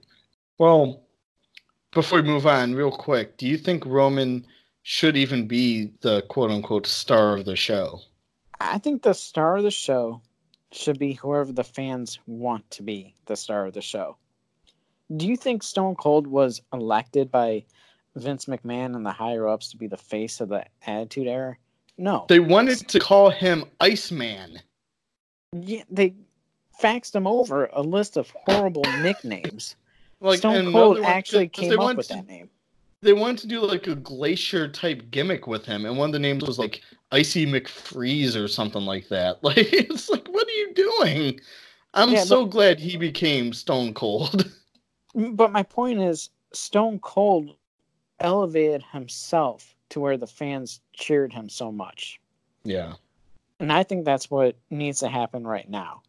Well, 0.57 1.03
before 1.91 2.21
we 2.21 2.27
move 2.27 2.47
on, 2.47 2.73
real 2.73 2.91
quick, 2.91 3.37
do 3.37 3.47
you 3.47 3.57
think 3.57 3.85
Roman 3.85 4.47
should 4.83 5.15
even 5.17 5.47
be 5.47 5.93
the 6.01 6.23
quote 6.23 6.49
unquote 6.49 6.87
star 6.87 7.37
of 7.37 7.45
the 7.45 7.55
show? 7.55 7.99
I 8.59 8.77
think 8.77 9.03
the 9.03 9.13
star 9.13 9.57
of 9.57 9.63
the 9.63 9.71
show 9.71 10.21
should 10.72 10.97
be 10.99 11.13
whoever 11.13 11.51
the 11.51 11.63
fans 11.63 12.19
want 12.28 12.69
to 12.72 12.84
be 12.84 13.13
the 13.26 13.36
star 13.36 13.65
of 13.65 13.74
the 13.74 13.82
show. 13.82 14.17
Do 15.17 15.28
you 15.28 15.36
think 15.36 15.63
Stone 15.63 15.95
Cold 15.95 16.26
was 16.28 16.61
elected 16.74 17.30
by 17.32 17.65
Vince 18.15 18.45
McMahon 18.45 18.95
and 18.95 19.05
the 19.05 19.11
higher 19.11 19.47
ups 19.47 19.69
to 19.72 19.78
be 19.78 19.88
the 19.88 19.97
face 19.97 20.39
of 20.39 20.49
the 20.49 20.65
Attitude 20.88 21.28
Era? 21.28 21.57
No. 21.97 22.26
They 22.30 22.39
wanted 22.39 22.88
to 22.88 22.99
call 22.99 23.30
him 23.30 23.65
Iceman. 23.82 24.59
Yeah, 25.53 25.84
they 25.89 26.13
faxed 26.82 27.13
him 27.13 27.28
over 27.28 27.69
a 27.74 27.82
list 27.82 28.15
of 28.17 28.32
horrible 28.45 28.84
nicknames. 29.01 29.76
Like 30.24 30.38
Stone 30.38 30.72
Cold 30.72 30.99
actually 30.99 31.47
'cause 31.47 31.67
came 31.67 31.80
up 31.80 31.97
with 31.97 32.07
to- 32.09 32.13
that 32.13 32.28
name. 32.28 32.47
They 33.01 33.13
wanted 33.13 33.39
to 33.39 33.47
do 33.47 33.59
like 33.61 33.88
a 33.88 33.95
glacier 33.95 34.67
type 34.67 35.09
gimmick 35.09 35.47
with 35.47 35.65
him, 35.65 35.84
and 35.84 35.97
one 35.97 36.09
of 36.09 36.13
the 36.13 36.19
names 36.19 36.43
was 36.43 36.59
like 36.59 36.84
Icy 37.12 37.45
McFreeze 37.45 38.36
or 38.36 38.47
something 38.47 38.86
like 38.86 39.07
that. 39.09 39.39
Like 39.43 39.57
it's 39.74 40.09
like, 40.09 40.28
what 40.28 40.47
are 40.47 40.51
you 40.51 40.74
doing? 40.74 41.39
I'm 41.93 42.12
Yeah, 42.12 42.24
so 42.24 42.45
glad 42.45 42.80
he 42.80 42.97
became 42.97 43.53
Stone 43.53 43.93
Cold. 43.93 44.49
But 45.14 45.51
my 45.51 45.64
point 45.64 45.99
is, 46.01 46.30
Stone 46.53 46.99
Cold 46.99 47.57
elevated 48.22 48.82
himself 48.93 49.76
to 49.89 49.99
where 49.99 50.16
the 50.16 50.26
fans 50.28 50.80
cheered 50.93 51.34
him 51.34 51.49
so 51.49 51.72
much. 51.72 52.20
yeah. 52.64 52.93
And 53.59 53.72
I 53.72 53.84
think 53.84 54.05
that's 54.05 54.32
what 54.32 54.55
needs 54.72 55.01
to 55.01 55.07
happen 55.09 55.45
right 55.45 55.70
now. 55.70 56.01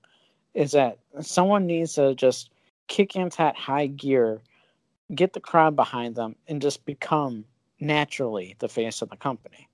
Is 0.55 0.73
that 0.73 0.99
someone 1.21 1.67
needs 1.67 1.95
to 1.95 2.15
just 2.15 2.51
kick 2.87 3.15
into 3.17 3.37
that 3.39 3.57
high 3.57 3.89
gear, 3.89 4.41
get 5.15 5.33
the 5.33 5.41
crowd 5.41 5.77
behind 5.77 6.15
them, 6.15 6.37
and 6.49 6.63
just 6.63 6.85
become 6.87 7.45
naturally 7.81 8.57
the 8.61 8.69
face 8.69 9.03
of 9.03 9.11
the 9.11 9.17
company. 9.17 9.69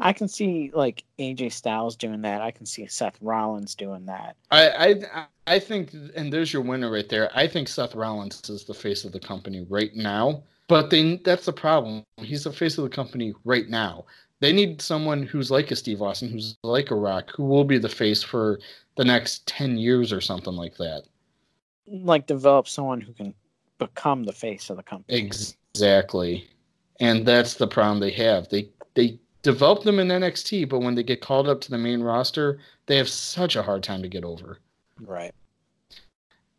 I 0.00 0.12
can 0.12 0.28
see 0.28 0.70
like 0.74 1.04
AJ 1.18 1.52
Styles 1.52 1.96
doing 1.96 2.22
that. 2.22 2.40
I 2.40 2.50
can 2.50 2.66
see 2.66 2.86
Seth 2.86 3.18
Rollins 3.20 3.74
doing 3.74 4.06
that. 4.06 4.36
I, 4.50 4.68
I 4.68 5.26
I 5.46 5.58
think, 5.58 5.92
and 6.14 6.32
there's 6.32 6.52
your 6.52 6.62
winner 6.62 6.90
right 6.90 7.08
there. 7.08 7.30
I 7.34 7.46
think 7.46 7.68
Seth 7.68 7.94
Rollins 7.94 8.40
is 8.48 8.64
the 8.64 8.74
face 8.74 9.04
of 9.04 9.12
the 9.12 9.20
company 9.20 9.66
right 9.68 9.94
now. 9.94 10.44
But 10.68 10.90
they, 10.90 11.16
that's 11.16 11.44
the 11.44 11.52
problem. 11.52 12.04
He's 12.18 12.44
the 12.44 12.52
face 12.52 12.78
of 12.78 12.84
the 12.84 12.90
company 12.90 13.34
right 13.44 13.68
now. 13.68 14.06
They 14.40 14.52
need 14.52 14.80
someone 14.80 15.22
who's 15.22 15.50
like 15.50 15.70
a 15.70 15.76
Steve 15.76 16.00
Austin, 16.00 16.30
who's 16.30 16.56
like 16.62 16.90
a 16.90 16.94
Rock, 16.94 17.30
who 17.36 17.44
will 17.44 17.64
be 17.64 17.78
the 17.78 17.88
face 17.88 18.22
for 18.22 18.58
the 18.96 19.04
next 19.04 19.46
ten 19.46 19.76
years 19.76 20.12
or 20.12 20.20
something 20.20 20.54
like 20.54 20.76
that. 20.78 21.04
Like 21.86 22.26
develop 22.26 22.68
someone 22.68 23.00
who 23.00 23.12
can 23.12 23.34
become 23.78 24.24
the 24.24 24.32
face 24.32 24.70
of 24.70 24.76
the 24.76 24.82
company. 24.82 25.18
Exactly, 25.18 26.48
and 27.00 27.26
that's 27.26 27.54
the 27.54 27.66
problem 27.66 28.00
they 28.00 28.10
have. 28.12 28.48
They 28.48 28.68
they 28.94 29.18
develop 29.42 29.82
them 29.82 29.98
in 29.98 30.08
NXT, 30.08 30.68
but 30.68 30.80
when 30.80 30.94
they 30.94 31.02
get 31.02 31.20
called 31.20 31.48
up 31.48 31.60
to 31.62 31.70
the 31.70 31.78
main 31.78 32.02
roster, 32.02 32.58
they 32.86 32.96
have 32.96 33.08
such 33.08 33.56
a 33.56 33.62
hard 33.62 33.82
time 33.82 34.02
to 34.02 34.08
get 34.08 34.24
over. 34.24 34.58
Right. 35.00 35.34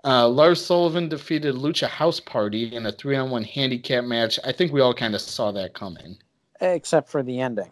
Uh, 0.06 0.28
Lars 0.28 0.64
Sullivan 0.64 1.08
defeated 1.08 1.56
Lucha 1.56 1.88
House 1.88 2.20
Party 2.20 2.76
in 2.76 2.86
a 2.86 2.92
three 2.92 3.16
on 3.16 3.30
one 3.30 3.44
handicap 3.44 4.04
match. 4.04 4.38
I 4.44 4.52
think 4.52 4.74
we 4.74 4.82
all 4.82 4.94
kind 4.94 5.16
of 5.16 5.22
saw 5.22 5.52
that 5.54 5.74
coming. 5.74 6.18
Except 6.60 7.10
for 7.10 7.24
the 7.24 7.40
ending. 7.40 7.72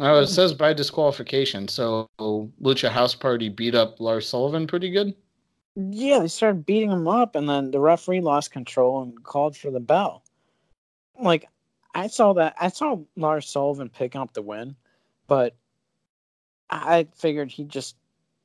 Uh, 0.00 0.20
it 0.22 0.26
says 0.26 0.52
by 0.52 0.72
disqualification, 0.72 1.68
so 1.68 2.08
Lucha 2.18 2.90
House 2.90 3.14
Party 3.14 3.48
beat 3.48 3.74
up 3.74 4.00
Lars 4.00 4.28
Sullivan 4.28 4.66
pretty 4.66 4.90
good. 4.90 5.14
Yeah, 5.74 6.20
they 6.20 6.28
started 6.28 6.64
beating 6.64 6.90
him 6.90 7.06
up, 7.06 7.34
and 7.34 7.48
then 7.48 7.70
the 7.70 7.80
referee 7.80 8.20
lost 8.20 8.50
control 8.50 9.02
and 9.02 9.22
called 9.22 9.56
for 9.56 9.70
the 9.70 9.80
bell. 9.80 10.22
Like, 11.18 11.48
I 11.96 12.08
saw 12.08 12.34
that. 12.34 12.54
I 12.60 12.68
saw 12.68 12.98
Lars 13.16 13.48
Sullivan 13.48 13.88
pick 13.88 14.14
up 14.14 14.34
the 14.34 14.42
win, 14.42 14.76
but 15.26 15.54
I 16.68 17.06
figured 17.14 17.50
he'd 17.50 17.70
just 17.70 17.96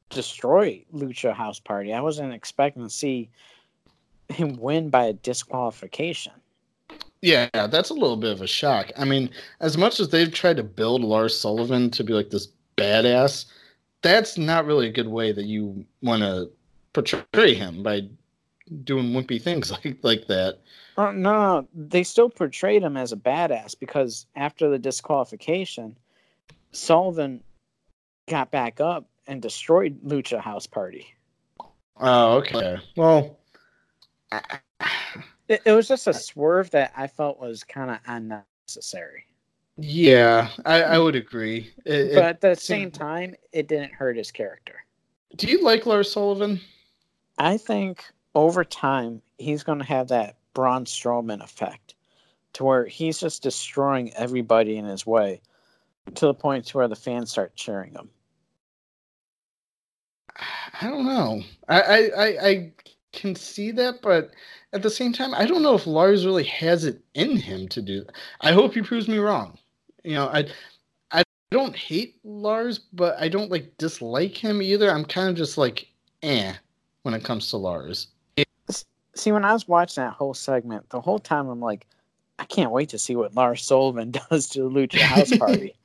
destroy 0.10 0.86
Lucha 0.93 1.34
House 1.34 1.60
Party. 1.60 1.93
I 1.93 1.99
wasn't 1.99 2.34
expecting 2.34 2.84
to 2.84 2.89
see 2.89 3.30
him 4.30 4.56
win 4.56 4.89
by 4.89 5.06
a 5.06 5.14
disqualification. 5.14 6.32
Yeah, 7.22 7.49
that's 7.54 7.89
a 7.89 7.93
little 7.93 8.16
bit 8.16 8.32
of 8.32 8.41
a 8.41 8.47
shock. 8.47 8.89
I 8.97 9.04
mean, 9.04 9.30
as 9.60 9.78
much 9.78 9.99
as 9.99 10.10
they've 10.10 10.34
tried 10.34 10.58
to 10.58 10.64
build 10.64 11.04
Lars 11.04 11.38
Sullivan 11.38 11.91
to 11.91 12.06
be 12.06 12.14
like 12.14 12.30
this 12.30 12.47
badass, 12.78 13.45
that's 14.02 14.38
not 14.38 14.66
really 14.66 14.88
a 14.88 14.91
good 14.93 15.10
way 15.10 15.34
that 15.34 15.45
you 15.45 15.86
want 16.02 16.22
to 16.22 16.49
portray 16.93 17.54
him 17.54 17.84
by 17.84 18.08
doing 18.84 19.11
wimpy 19.11 19.41
things 19.41 19.72
like 19.86 19.97
like 20.01 20.28
that. 20.28 20.59
Oh, 20.97 21.11
no, 21.11 21.32
no, 21.61 21.67
they 21.74 22.03
still 22.03 22.30
portrayed 22.30 22.84
him 22.84 22.97
as 22.97 23.11
a 23.13 23.17
badass 23.17 23.80
because 23.80 24.28
after 24.36 24.69
the 24.69 24.78
disqualification, 24.78 25.97
Sullivan 26.74 27.41
got 28.30 28.51
back 28.51 28.82
up 28.82 29.07
and 29.28 29.41
destroyed 29.41 29.97
Lucha 30.03 30.39
House 30.39 30.67
Party. 30.67 31.07
Oh, 31.97 32.38
okay. 32.38 32.78
Well, 32.97 33.38
It, 35.47 35.61
it 35.65 35.72
was 35.72 35.88
just 35.88 36.07
a 36.07 36.13
swerve 36.13 36.69
that 36.72 36.93
I 36.95 37.07
felt 37.07 37.39
was 37.39 37.63
kind 37.63 37.91
of 37.91 37.97
unnecessary. 38.07 39.26
yeah, 39.78 40.49
I, 40.65 40.84
I 40.84 40.97
would 40.99 41.15
agree. 41.15 41.74
It- 41.86 42.15
But 42.15 42.24
at 42.24 42.41
the 42.41 42.55
same 42.55 42.91
time, 42.91 43.36
it 43.51 43.67
didn't 43.67 43.93
hurt 43.93 44.17
his 44.17 44.32
character. 44.32 44.76
do 45.36 45.47
you 45.47 45.63
like 45.63 45.86
Lars 45.86 46.11
Sullivan? 46.11 46.59
I 47.38 47.57
think 47.57 48.03
over 48.36 48.63
time, 48.63 49.21
he's 49.38 49.63
going 49.63 49.79
to 49.79 49.86
have 49.86 50.07
that 50.09 50.38
Braun 50.53 50.86
Strowman 50.86 51.43
effect 51.43 51.95
to 52.53 52.63
where 52.63 52.86
he's 52.86 53.19
just 53.19 53.43
destroying 53.43 54.13
everybody 54.13 54.77
in 54.77 54.86
his 54.86 55.05
way 55.05 55.41
to 56.15 56.25
the 56.25 56.34
point 56.34 56.65
to 56.67 56.77
where 56.77 56.88
the 56.88 56.95
fans 56.95 57.32
start 57.32 57.55
cheering 57.55 57.93
him. 57.93 58.09
I 60.82 60.88
don't 60.88 61.05
know. 61.05 61.41
I, 61.67 61.82
I, 61.82 61.97
I, 61.97 62.47
I 62.47 62.71
can 63.13 63.36
see 63.36 63.71
that, 63.71 64.01
but 64.01 64.32
at 64.73 64.82
the 64.82 64.89
same 64.89 65.13
time, 65.13 65.34
I 65.34 65.45
don't 65.45 65.63
know 65.63 65.75
if 65.75 65.88
Lars 65.88 66.25
really 66.25 66.45
has 66.45 66.86
it 66.86 67.01
in 67.13 67.38
him 67.38 67.67
to 67.69 67.82
do. 67.82 68.05
I 68.41 68.51
hope 68.51 68.73
he 68.73 68.82
proves 68.82 69.07
me 69.07 69.17
wrong. 69.17 69.57
You 70.03 70.15
know, 70.15 70.27
I, 70.27 70.47
I 71.11 71.23
don't 71.51 71.75
hate 71.75 72.15
Lars, 72.23 72.79
but 72.79 73.15
I 73.19 73.27
don't 73.27 73.51
like 73.51 73.77
dislike 73.77 74.36
him 74.36 74.61
either. 74.61 74.89
I'm 74.89 75.05
kind 75.05 75.29
of 75.29 75.36
just 75.36 75.57
like, 75.57 75.88
eh, 76.23 76.53
when 77.03 77.13
it 77.13 77.23
comes 77.23 77.49
to 77.49 77.57
Lars. 77.57 78.07
See, 79.16 79.32
when 79.32 79.45
I 79.45 79.53
was 79.53 79.68
watching 79.68 80.03
that 80.03 80.14
whole 80.14 80.34
segment, 80.34 80.89
the 80.89 81.01
whole 81.01 81.20
time 81.20 81.49
I'm 81.49 81.59
like, 81.59 81.86
I 82.39 82.45
can't 82.45 82.72
wait 82.72 82.89
to 82.89 82.99
see 82.99 83.16
what 83.16 83.36
Lars 83.36 83.64
Sullivan 83.64 84.12
does 84.30 84.49
to 84.49 84.64
the 84.64 84.70
Lucha 84.70 84.99
House 84.99 85.36
Party. 85.38 85.76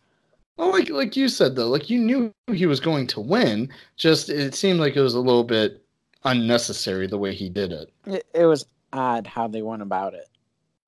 Well, 0.59 0.73
like 0.73 0.89
like 0.89 1.17
you 1.17 1.29
said 1.29 1.55
though, 1.55 1.69
like 1.69 1.91
you 1.91 1.99
knew 1.99 2.33
he 2.51 2.65
was 2.65 2.81
going 2.81 3.07
to 3.09 3.21
win. 3.21 3.69
Just 3.97 4.31
it 4.31 4.55
seemed 4.55 4.81
like 4.81 4.97
it 4.97 5.03
was 5.03 5.13
a 5.13 5.21
little 5.21 5.45
bit 5.45 5.85
unnecessary 6.25 7.07
the 7.07 7.19
way 7.19 7.35
he 7.35 7.51
did 7.51 7.73
it. 7.73 7.93
it, 8.07 8.27
it 8.33 8.47
was 8.47 8.65
odd 8.93 9.27
how 9.27 9.49
they 9.49 9.61
went 9.61 9.83
about 9.83 10.15
it. 10.15 10.29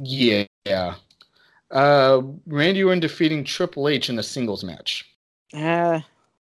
Yeah. 0.00 0.94
Uh, 1.70 2.22
Randy 2.46 2.82
Orton 2.82 3.00
defeating 3.00 3.44
Triple 3.44 3.88
H 3.88 4.08
in 4.08 4.18
a 4.18 4.22
singles 4.22 4.64
match. 4.64 5.06
Uh, 5.52 6.00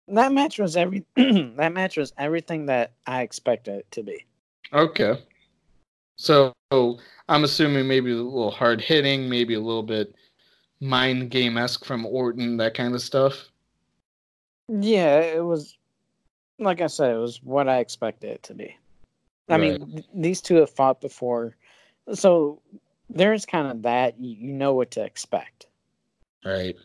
that 0.08 0.32
match 0.32 0.58
was 0.58 0.76
every 0.76 1.04
that 1.16 1.72
match 1.72 1.96
was 1.96 2.12
everything 2.18 2.66
that 2.66 2.92
I 3.06 3.22
expected 3.22 3.76
it 3.76 3.90
to 3.92 4.02
be. 4.02 4.24
Okay. 4.72 5.18
So 6.16 6.52
I'm 6.70 7.44
assuming 7.44 7.86
maybe 7.88 8.12
a 8.12 8.16
little 8.16 8.50
hard 8.50 8.80
hitting, 8.80 9.28
maybe 9.28 9.54
a 9.54 9.60
little 9.60 9.82
bit 9.82 10.14
mind 10.80 11.30
game 11.30 11.56
esque 11.56 11.84
from 11.84 12.06
Orton, 12.06 12.56
that 12.58 12.74
kind 12.74 12.94
of 12.94 13.00
stuff. 13.02 13.48
Yeah, 14.68 15.20
it 15.20 15.44
was 15.44 15.76
like 16.58 16.80
I 16.80 16.86
said, 16.86 17.14
it 17.14 17.18
was 17.18 17.42
what 17.42 17.68
I 17.68 17.78
expected 17.78 18.30
it 18.30 18.42
to 18.44 18.54
be. 18.54 18.76
I 19.48 19.56
Right. 19.56 19.60
mean, 19.60 19.90
th- 19.90 20.06
these 20.14 20.40
two 20.40 20.56
have 20.56 20.70
fought 20.70 21.00
before, 21.00 21.56
so 22.12 22.62
there's 23.10 23.44
kind 23.44 23.68
of 23.68 23.82
that. 23.82 24.18
You, 24.18 24.36
you 24.36 24.52
know 24.52 24.72
what 24.72 24.90
to 24.92 25.04
expect. 25.04 25.66
Right. 26.44 26.76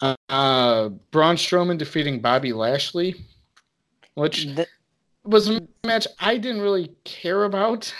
Uh, 0.00 0.14
uh, 0.28 0.88
Braun 1.10 1.36
Strowman 1.36 1.76
defeating 1.76 2.20
Bobby 2.20 2.52
Lashley, 2.52 3.16
which 4.14 4.44
Th- 4.54 4.68
was 5.24 5.50
a 5.50 5.60
match 5.84 6.06
I 6.20 6.38
didn't 6.38 6.62
really 6.62 6.94
care 7.04 7.44
about. 7.44 7.92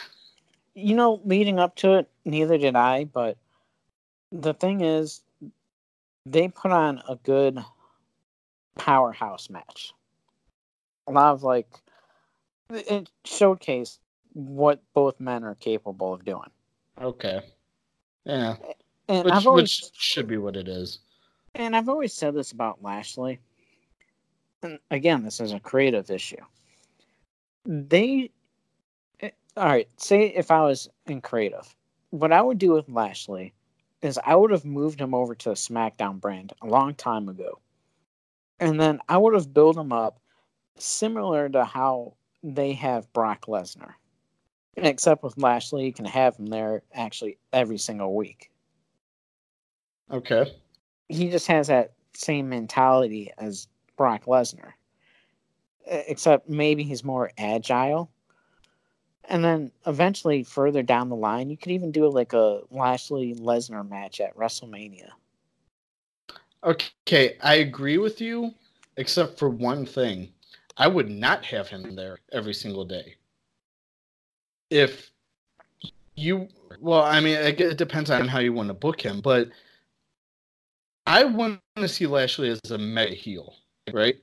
You 0.78 0.94
know, 0.94 1.20
leading 1.24 1.58
up 1.58 1.74
to 1.76 1.94
it, 1.94 2.08
neither 2.24 2.56
did 2.58 2.76
I. 2.76 3.04
But 3.04 3.36
the 4.30 4.54
thing 4.54 4.80
is, 4.80 5.22
they 6.24 6.48
put 6.48 6.70
on 6.70 7.02
a 7.08 7.16
good 7.16 7.58
powerhouse 8.76 9.50
match. 9.50 9.92
A 11.06 11.12
lot 11.12 11.32
of 11.32 11.42
like, 11.42 11.68
it 12.70 13.10
showcased 13.24 13.98
what 14.34 14.82
both 14.94 15.18
men 15.18 15.42
are 15.42 15.54
capable 15.56 16.14
of 16.14 16.24
doing. 16.24 16.50
Okay. 17.00 17.40
Yeah. 18.24 18.56
And 19.08 19.24
Which, 19.24 19.34
I've 19.34 19.46
always 19.46 19.62
which 19.62 20.00
should 20.00 20.28
be 20.28 20.36
what 20.36 20.56
it 20.56 20.68
is. 20.68 20.98
And 21.54 21.74
I've 21.74 21.88
always 21.88 22.12
said 22.12 22.34
this 22.34 22.52
about 22.52 22.82
Lashley. 22.82 23.40
And 24.62 24.78
again, 24.90 25.24
this 25.24 25.40
is 25.40 25.52
a 25.52 25.60
creative 25.60 26.10
issue. 26.10 26.36
They, 27.64 28.30
all 29.58 29.66
right, 29.66 29.88
say 30.00 30.28
if 30.28 30.50
I 30.50 30.62
was 30.62 30.88
in 31.06 31.20
creative, 31.20 31.74
what 32.10 32.32
I 32.32 32.42
would 32.42 32.58
do 32.58 32.72
with 32.72 32.88
Lashley 32.88 33.54
is 34.02 34.18
I 34.24 34.36
would 34.36 34.50
have 34.52 34.64
moved 34.64 35.00
him 35.00 35.14
over 35.14 35.34
to 35.34 35.50
the 35.50 35.54
SmackDown 35.56 36.20
brand 36.20 36.52
a 36.62 36.66
long 36.66 36.94
time 36.94 37.28
ago. 37.28 37.60
And 38.60 38.80
then 38.80 39.00
I 39.08 39.18
would 39.18 39.34
have 39.34 39.52
built 39.54 39.76
him 39.76 39.92
up 39.92 40.20
similar 40.78 41.48
to 41.50 41.64
how 41.64 42.16
they 42.42 42.74
have 42.74 43.12
Brock 43.12 43.46
Lesnar. 43.46 43.94
Except 44.76 45.22
with 45.24 45.38
Lashley, 45.38 45.86
you 45.86 45.92
can 45.92 46.06
have 46.06 46.36
him 46.36 46.46
there 46.46 46.82
actually 46.94 47.38
every 47.52 47.78
single 47.78 48.14
week 48.14 48.50
Okay. 50.10 50.54
he 51.08 51.30
just 51.30 51.46
has 51.48 51.68
that 51.68 51.94
same 52.14 52.48
mentality 52.48 53.32
as 53.38 53.68
Brock 53.96 54.24
Lesnar, 54.26 54.72
except 55.86 56.48
maybe 56.48 56.82
he's 56.84 57.04
more 57.04 57.32
agile. 57.38 58.10
And 59.28 59.44
then 59.44 59.70
eventually, 59.86 60.42
further 60.42 60.82
down 60.82 61.10
the 61.10 61.16
line, 61.16 61.50
you 61.50 61.56
could 61.56 61.72
even 61.72 61.92
do 61.92 62.08
like 62.08 62.32
a 62.32 62.62
Lashley 62.70 63.34
Lesnar 63.34 63.88
match 63.88 64.20
at 64.20 64.34
WrestleMania. 64.36 65.10
Okay, 66.64 67.36
I 67.42 67.56
agree 67.56 67.98
with 67.98 68.20
you, 68.20 68.52
except 68.96 69.38
for 69.38 69.50
one 69.50 69.84
thing. 69.84 70.32
I 70.78 70.88
would 70.88 71.10
not 71.10 71.44
have 71.44 71.68
him 71.68 71.94
there 71.94 72.18
every 72.32 72.54
single 72.54 72.84
day. 72.84 73.16
If 74.70 75.10
you, 76.14 76.48
well, 76.80 77.02
I 77.02 77.20
mean, 77.20 77.36
it 77.36 77.76
depends 77.76 78.10
on 78.10 78.28
how 78.28 78.38
you 78.38 78.52
want 78.52 78.68
to 78.68 78.74
book 78.74 79.00
him, 79.00 79.20
but 79.20 79.50
I 81.06 81.24
want 81.24 81.60
to 81.76 81.88
see 81.88 82.06
Lashley 82.06 82.48
as 82.48 82.70
a 82.70 82.78
mega 82.78 83.14
heel, 83.14 83.54
right? 83.92 84.16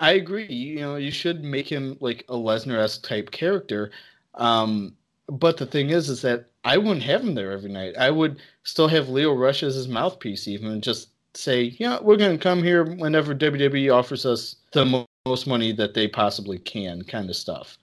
I- 0.00 0.12
agree. 0.12 0.46
You 0.46 0.80
know, 0.80 0.96
you 0.96 1.10
should 1.10 1.44
make 1.44 1.70
him 1.70 1.96
like 2.00 2.24
a 2.28 2.34
Lesnar 2.34 2.78
esque 2.78 3.06
type 3.06 3.30
character. 3.30 3.90
Um, 4.34 4.94
but 5.28 5.56
the 5.56 5.66
thing 5.66 5.90
is, 5.90 6.08
is 6.08 6.22
that 6.22 6.46
I 6.64 6.76
wouldn't 6.78 7.02
have 7.02 7.22
him 7.22 7.34
there 7.34 7.52
every 7.52 7.70
night. 7.70 7.96
I 7.96 8.10
would 8.10 8.38
still 8.64 8.88
have 8.88 9.08
Lio 9.08 9.32
Rush 9.32 9.62
as 9.62 9.74
his 9.74 9.88
mouthpiece, 9.88 10.48
even 10.48 10.70
and 10.70 10.82
just 10.82 11.10
say, 11.34 11.74
yeah, 11.78 11.98
we're 12.00 12.16
going 12.16 12.36
to 12.36 12.42
come 12.42 12.62
here 12.62 12.84
whenever 12.84 13.34
WWE 13.34 13.94
offers 13.94 14.24
us 14.26 14.56
the 14.72 14.84
mo- 14.84 15.06
most 15.26 15.46
money 15.46 15.72
that 15.72 15.94
they 15.94 16.08
possibly 16.08 16.58
can, 16.58 17.02
kind 17.04 17.28
of 17.30 17.36
stuff. 17.36 17.78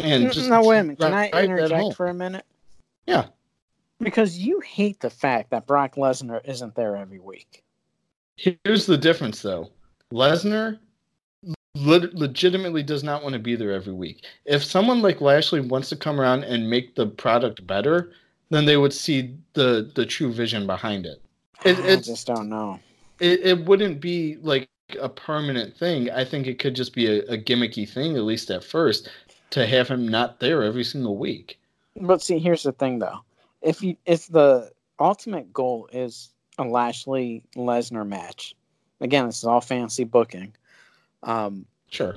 And 0.00 0.32
just 0.32 0.48
now, 0.50 0.64
wait 0.64 0.78
a 0.80 0.82
minute. 0.84 0.98
Can 0.98 1.12
I 1.12 1.30
right- 1.30 1.32
right 1.32 1.42
at 1.42 1.48
home. 1.48 1.60
interject 1.60 1.96
for 1.96 2.06
a 2.08 2.14
minute? 2.14 2.44
Yeah. 3.06 3.26
Because 4.00 4.38
you 4.38 4.60
hate 4.60 5.00
the 5.00 5.10
fact 5.10 5.50
that 5.50 5.66
Brock 5.66 5.94
Lesnar 5.94 6.40
isn't 6.44 6.74
there 6.74 6.96
every 6.96 7.20
week. 7.20 7.62
Here's 8.36 8.86
the 8.86 8.98
difference, 8.98 9.40
though. 9.40 9.70
Lesnar 10.12 10.78
le- 11.74 12.10
legitimately 12.12 12.82
does 12.82 13.02
not 13.02 13.22
want 13.22 13.32
to 13.34 13.38
be 13.38 13.56
there 13.56 13.72
every 13.72 13.92
week. 13.92 14.24
If 14.44 14.64
someone 14.64 15.02
like 15.02 15.20
Lashley 15.20 15.60
wants 15.60 15.88
to 15.90 15.96
come 15.96 16.20
around 16.20 16.44
and 16.44 16.70
make 16.70 16.94
the 16.94 17.06
product 17.06 17.66
better, 17.66 18.12
then 18.50 18.64
they 18.64 18.76
would 18.76 18.92
see 18.92 19.34
the 19.54 19.90
the 19.94 20.06
true 20.06 20.32
vision 20.32 20.66
behind 20.66 21.06
it. 21.06 21.20
It, 21.64 21.78
I 21.78 21.96
just 21.96 22.26
don't 22.26 22.48
know. 22.48 22.78
it, 23.20 23.40
it 23.40 23.64
wouldn't 23.64 24.00
be 24.00 24.36
like 24.42 24.68
a 25.00 25.08
permanent 25.08 25.76
thing. 25.76 26.10
I 26.10 26.24
think 26.24 26.46
it 26.46 26.58
could 26.58 26.76
just 26.76 26.94
be 26.94 27.06
a, 27.06 27.22
a 27.22 27.38
gimmicky 27.38 27.88
thing, 27.88 28.16
at 28.16 28.22
least 28.22 28.50
at 28.50 28.62
first, 28.62 29.08
to 29.50 29.66
have 29.66 29.88
him 29.88 30.06
not 30.06 30.40
there 30.40 30.62
every 30.62 30.84
single 30.84 31.16
week. 31.16 31.58
But 32.00 32.22
see, 32.22 32.38
here's 32.38 32.64
the 32.64 32.72
thing, 32.72 32.98
though. 32.98 33.20
If 33.62 33.82
you 33.82 33.96
if 34.04 34.26
the 34.28 34.70
ultimate 35.00 35.52
goal 35.52 35.88
is 35.92 36.30
a 36.58 36.64
Lashley 36.64 37.44
Lesnar 37.56 38.06
match, 38.06 38.54
again, 39.00 39.26
this 39.26 39.38
is 39.38 39.44
all 39.44 39.60
fancy 39.60 40.04
booking. 40.04 40.52
Um, 41.24 41.66
Sure. 41.90 42.16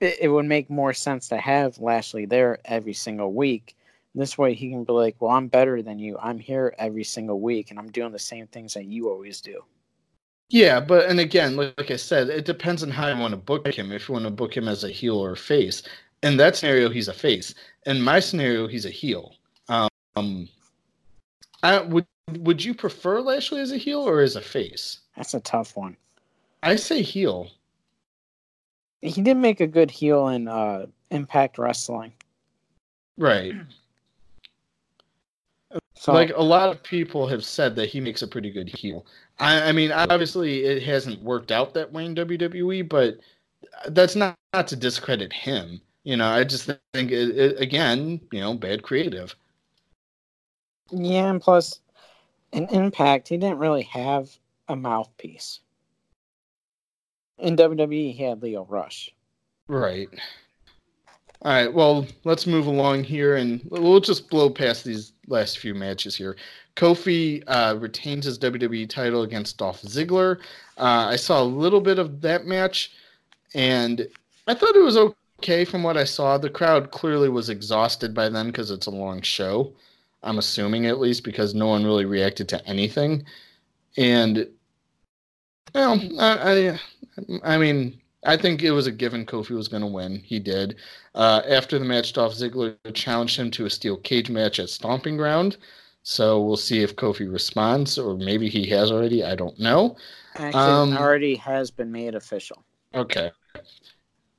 it, 0.00 0.16
it 0.20 0.28
would 0.28 0.46
make 0.46 0.70
more 0.70 0.92
sense 0.92 1.28
to 1.28 1.36
have 1.38 1.78
Lashley 1.80 2.26
there 2.26 2.58
every 2.64 2.92
single 2.94 3.32
week. 3.32 3.76
This 4.14 4.38
way, 4.38 4.54
he 4.54 4.70
can 4.70 4.84
be 4.84 4.92
like, 4.92 5.16
"Well, 5.18 5.32
I'm 5.32 5.48
better 5.48 5.82
than 5.82 5.98
you. 5.98 6.16
I'm 6.22 6.38
here 6.38 6.74
every 6.78 7.02
single 7.04 7.40
week, 7.40 7.70
and 7.70 7.78
I'm 7.80 7.90
doing 7.90 8.12
the 8.12 8.18
same 8.18 8.46
things 8.46 8.74
that 8.74 8.84
you 8.84 9.10
always 9.10 9.40
do." 9.40 9.64
Yeah, 10.50 10.78
but 10.78 11.08
and 11.08 11.18
again, 11.18 11.56
like, 11.56 11.74
like 11.78 11.90
I 11.90 11.96
said, 11.96 12.28
it 12.28 12.44
depends 12.44 12.82
on 12.84 12.90
how 12.90 13.08
you 13.08 13.18
want 13.18 13.32
to 13.32 13.36
book 13.38 13.66
him. 13.66 13.90
If 13.90 14.08
you 14.08 14.12
want 14.12 14.24
to 14.26 14.30
book 14.30 14.56
him 14.56 14.68
as 14.68 14.84
a 14.84 14.90
heel 14.90 15.16
or 15.16 15.32
a 15.32 15.36
face, 15.36 15.82
in 16.22 16.36
that 16.36 16.54
scenario, 16.54 16.90
he's 16.90 17.08
a 17.08 17.12
face. 17.12 17.54
In 17.86 18.00
my 18.00 18.20
scenario, 18.20 18.68
he's 18.68 18.84
a 18.86 18.90
heel. 18.90 19.34
Um, 19.68 20.48
I, 21.62 21.80
would 21.80 22.06
would 22.38 22.64
you 22.64 22.72
prefer 22.74 23.20
Lashley 23.20 23.60
as 23.60 23.72
a 23.72 23.76
heel 23.76 24.00
or 24.00 24.20
as 24.20 24.36
a 24.36 24.40
face? 24.40 25.00
That's 25.16 25.34
a 25.34 25.40
tough 25.40 25.76
one. 25.76 25.96
I 26.62 26.76
say 26.76 27.02
heel. 27.02 27.50
He 29.04 29.20
did 29.20 29.36
make 29.36 29.60
a 29.60 29.66
good 29.66 29.90
heel 29.90 30.28
in 30.28 30.48
uh, 30.48 30.86
Impact 31.10 31.58
Wrestling. 31.58 32.12
Right. 33.18 33.54
So, 35.94 36.12
like 36.12 36.32
a 36.34 36.42
lot 36.42 36.70
of 36.70 36.82
people 36.82 37.26
have 37.26 37.44
said 37.44 37.76
that 37.76 37.90
he 37.90 38.00
makes 38.00 38.22
a 38.22 38.26
pretty 38.26 38.50
good 38.50 38.68
heel. 38.68 39.04
I, 39.38 39.68
I 39.68 39.72
mean, 39.72 39.92
obviously 39.92 40.64
it 40.64 40.82
hasn't 40.82 41.22
worked 41.22 41.52
out 41.52 41.74
that 41.74 41.92
way 41.92 42.06
in 42.06 42.14
WWE, 42.14 42.88
but 42.88 43.18
that's 43.88 44.16
not, 44.16 44.36
not 44.52 44.68
to 44.68 44.76
discredit 44.76 45.32
him. 45.32 45.80
You 46.04 46.16
know, 46.16 46.26
I 46.26 46.44
just 46.44 46.70
think 46.92 47.10
it, 47.10 47.36
it, 47.36 47.60
again, 47.60 48.20
you 48.32 48.40
know, 48.40 48.54
bad 48.54 48.82
creative. 48.82 49.34
Yeah, 50.90 51.30
and 51.30 51.40
plus, 51.40 51.80
in 52.52 52.68
Impact, 52.68 53.28
he 53.28 53.36
didn't 53.36 53.58
really 53.58 53.82
have 53.82 54.30
a 54.68 54.76
mouthpiece. 54.76 55.60
In 57.38 57.56
WWE, 57.56 58.14
he 58.14 58.22
had 58.22 58.42
Lio 58.42 58.64
Rush. 58.68 59.10
Right. 59.68 60.08
All 61.42 61.52
right. 61.52 61.72
Well, 61.72 62.06
let's 62.24 62.46
move 62.46 62.66
along 62.66 63.04
here, 63.04 63.36
and 63.36 63.60
we'll 63.70 64.00
just 64.00 64.30
blow 64.30 64.48
past 64.48 64.84
these 64.84 65.12
last 65.26 65.58
few 65.58 65.74
matches 65.74 66.16
here. 66.16 66.36
Kofi 66.76 67.42
uh, 67.46 67.76
retains 67.78 68.24
his 68.24 68.38
WWE 68.38 68.88
title 68.88 69.22
against 69.22 69.58
Dolph 69.58 69.82
Ziggler. 69.82 70.38
Uh, 70.78 71.06
I 71.10 71.16
saw 71.16 71.42
a 71.42 71.44
little 71.44 71.80
bit 71.80 71.98
of 71.98 72.20
that 72.22 72.46
match, 72.46 72.92
and 73.54 74.06
I 74.46 74.54
thought 74.54 74.76
it 74.76 74.82
was 74.82 74.96
okay 75.38 75.64
from 75.64 75.82
what 75.82 75.96
I 75.96 76.04
saw. 76.04 76.38
The 76.38 76.50
crowd 76.50 76.90
clearly 76.90 77.28
was 77.28 77.48
exhausted 77.48 78.14
by 78.14 78.28
then 78.28 78.46
because 78.46 78.70
it's 78.70 78.86
a 78.86 78.90
long 78.90 79.22
show. 79.22 79.72
I'm 80.22 80.38
assuming 80.38 80.86
at 80.86 80.98
least 80.98 81.22
because 81.22 81.54
no 81.54 81.66
one 81.66 81.84
really 81.84 82.06
reacted 82.06 82.48
to 82.48 82.66
anything, 82.66 83.24
and 83.96 84.48
well, 85.74 86.00
I, 86.18 86.52
I, 86.70 86.80
I 87.42 87.58
mean, 87.58 88.00
I 88.24 88.36
think 88.36 88.62
it 88.62 88.70
was 88.72 88.86
a 88.86 88.92
given 88.92 89.26
Kofi 89.26 89.50
was 89.50 89.68
going 89.68 89.82
to 89.82 89.86
win. 89.88 90.20
He 90.20 90.38
did. 90.38 90.76
Uh, 91.14 91.42
after 91.48 91.78
the 91.78 91.84
match, 91.84 92.12
Dolph 92.12 92.34
Ziggler 92.34 92.76
challenged 92.94 93.36
him 93.38 93.50
to 93.52 93.66
a 93.66 93.70
steel 93.70 93.96
cage 93.98 94.30
match 94.30 94.58
at 94.58 94.70
Stomping 94.70 95.16
Ground. 95.16 95.58
So 96.02 96.42
we'll 96.42 96.56
see 96.56 96.82
if 96.82 96.96
Kofi 96.96 97.30
responds, 97.32 97.98
or 97.98 98.16
maybe 98.16 98.48
he 98.48 98.66
has 98.70 98.90
already. 98.92 99.24
I 99.24 99.34
don't 99.34 99.58
know. 99.58 99.96
Actually, 100.34 100.62
Um, 100.62 100.96
already 100.96 101.34
has 101.36 101.70
been 101.70 101.90
made 101.92 102.14
official. 102.14 102.64
Okay. 102.94 103.30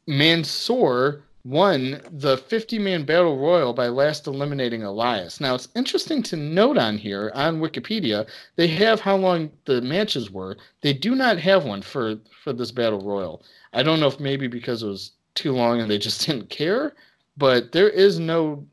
Mansoor 0.08 1.25
won 1.46 2.02
the 2.10 2.38
50 2.38 2.80
man 2.80 3.04
battle 3.04 3.38
royal 3.38 3.72
by 3.72 3.88
last 3.88 4.26
eliminating 4.26 4.84
Elias. 4.84 5.40
Now, 5.40 5.54
it's 5.54 5.70
interesting 5.76 6.24
to 6.24 6.36
note 6.36 6.78
on 6.78 6.98
here 6.98 7.32
on 7.36 7.62
Wikipedia, 7.62 8.28
they 8.56 8.68
have 8.68 9.00
how 9.00 9.16
long 9.16 9.52
the 9.66 9.80
matches 9.82 10.32
were. 10.32 10.58
They 10.82 10.92
do 10.92 11.14
not 11.14 11.38
have 11.38 11.64
one 11.64 11.84
for, 11.84 12.16
for 12.44 12.52
this 12.52 12.72
battle 12.72 13.00
royal. 13.00 13.44
I 13.74 13.84
don't 13.84 14.00
know 14.00 14.08
if 14.08 14.20
maybe 14.20 14.48
because 14.48 14.82
it 14.82 14.88
was 14.88 15.12
too 15.36 15.54
long 15.54 15.80
and 15.80 15.90
they 15.90 16.00
just 16.00 16.26
didn't 16.26 16.50
care, 16.50 16.96
but 17.38 17.72
there 17.72 17.90
is 17.90 18.18
no 18.18 18.66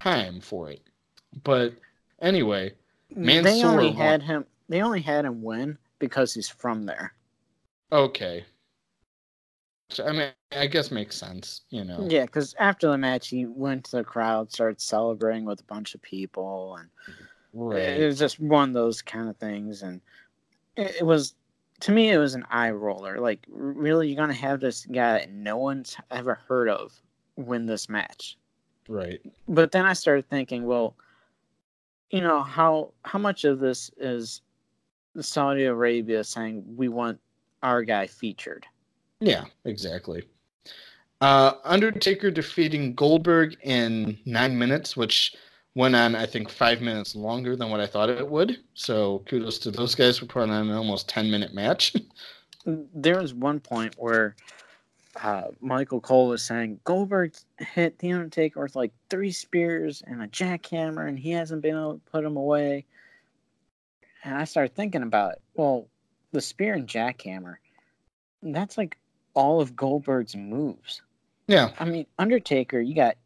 time 0.00 0.40
for 0.40 0.70
it. 0.70 0.82
But 1.42 1.72
anyway, 2.20 2.74
Mansoor 3.14 3.52
they 3.52 3.64
only 3.64 3.86
won. 3.86 3.96
had 3.96 4.22
him. 4.22 4.44
They 4.68 4.82
only 4.82 5.00
had 5.00 5.24
him 5.24 5.42
win 5.42 5.78
because 5.98 6.34
he's 6.34 6.48
from 6.48 6.84
there. 6.84 7.14
Okay. 7.90 8.44
I 9.98 10.12
mean, 10.12 10.30
I 10.52 10.66
guess 10.66 10.90
makes 10.90 11.16
sense, 11.16 11.62
you 11.70 11.84
know. 11.84 12.06
Yeah, 12.08 12.26
because 12.26 12.54
after 12.58 12.88
the 12.88 12.98
match, 12.98 13.28
he 13.28 13.46
went 13.46 13.84
to 13.86 13.96
the 13.96 14.04
crowd, 14.04 14.52
started 14.52 14.80
celebrating 14.80 15.44
with 15.44 15.60
a 15.60 15.64
bunch 15.64 15.94
of 15.94 16.02
people, 16.02 16.76
and 16.76 16.88
Right. 17.52 18.00
it 18.00 18.06
was 18.06 18.18
just 18.18 18.38
one 18.38 18.68
of 18.68 18.74
those 18.74 19.02
kind 19.02 19.28
of 19.28 19.36
things. 19.38 19.82
And 19.82 20.00
it, 20.76 20.96
it 21.00 21.04
was, 21.04 21.34
to 21.80 21.92
me, 21.92 22.10
it 22.10 22.18
was 22.18 22.34
an 22.34 22.46
eye 22.50 22.70
roller. 22.70 23.18
Like, 23.18 23.44
really, 23.48 24.08
you're 24.08 24.16
gonna 24.16 24.32
have 24.34 24.60
this 24.60 24.86
guy 24.86 25.14
that 25.14 25.32
no 25.32 25.56
one's 25.56 25.96
ever 26.10 26.34
heard 26.46 26.68
of 26.68 26.92
win 27.36 27.66
this 27.66 27.88
match? 27.88 28.36
Right. 28.88 29.20
But 29.48 29.72
then 29.72 29.86
I 29.86 29.92
started 29.94 30.28
thinking, 30.28 30.66
well, 30.66 30.96
you 32.10 32.20
know 32.20 32.42
how 32.42 32.92
how 33.04 33.18
much 33.18 33.44
of 33.44 33.60
this 33.60 33.90
is 33.96 34.42
Saudi 35.20 35.64
Arabia 35.64 36.24
saying 36.24 36.64
we 36.76 36.88
want 36.88 37.20
our 37.62 37.82
guy 37.82 38.06
featured? 38.06 38.66
Yeah, 39.20 39.44
exactly. 39.64 40.24
Uh, 41.20 41.54
Undertaker 41.64 42.30
defeating 42.30 42.94
Goldberg 42.94 43.56
in 43.62 44.18
nine 44.24 44.58
minutes, 44.58 44.96
which 44.96 45.34
went 45.74 45.94
on, 45.94 46.16
I 46.16 46.26
think, 46.26 46.48
five 46.48 46.80
minutes 46.80 47.14
longer 47.14 47.56
than 47.56 47.70
what 47.70 47.80
I 47.80 47.86
thought 47.86 48.08
it 48.08 48.28
would. 48.28 48.58
So 48.74 49.22
kudos 49.26 49.58
to 49.60 49.70
those 49.70 49.94
guys 49.94 50.18
for 50.18 50.26
putting 50.26 50.50
on 50.50 50.70
an 50.70 50.76
almost 50.76 51.08
10 51.08 51.30
minute 51.30 51.54
match. 51.54 51.94
there 52.66 53.20
was 53.20 53.34
one 53.34 53.60
point 53.60 53.94
where 53.98 54.34
uh, 55.22 55.48
Michael 55.60 56.00
Cole 56.00 56.28
was 56.28 56.42
saying 56.42 56.80
Goldberg 56.84 57.34
hit 57.58 57.98
the 57.98 58.12
Undertaker 58.12 58.62
with 58.62 58.76
like 58.76 58.92
three 59.10 59.32
spears 59.32 60.02
and 60.06 60.22
a 60.22 60.28
jackhammer, 60.28 61.08
and 61.08 61.18
he 61.18 61.30
hasn't 61.30 61.62
been 61.62 61.76
able 61.76 61.94
to 61.94 62.10
put 62.10 62.24
him 62.24 62.36
away. 62.36 62.86
And 64.24 64.36
I 64.36 64.44
started 64.44 64.74
thinking 64.74 65.02
about 65.02 65.32
it. 65.32 65.42
Well, 65.54 65.88
the 66.32 66.40
spear 66.40 66.74
and 66.74 66.86
jackhammer, 66.86 67.56
that's 68.42 68.78
like 68.78 68.96
all 69.34 69.60
of 69.60 69.76
Goldberg's 69.76 70.36
moves. 70.36 71.02
yeah. 71.46 71.70
I 71.78 71.84
mean, 71.84 72.06
Undertaker, 72.18 72.80
you 72.80 72.94
got 72.94 73.16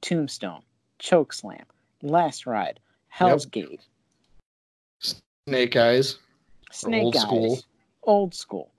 Tombstone, 0.00 0.62
Choke 0.98 1.32
Slam, 1.32 1.64
Last 2.02 2.46
Ride, 2.46 2.80
Hell's 3.08 3.46
Gate, 3.46 3.80
Snake 5.46 5.76
Eyes. 5.76 6.18
Snake 6.70 7.04
old 7.04 7.16
Eyes, 7.16 7.22
school. 7.22 7.58
old 8.04 8.34
school. 8.34 8.70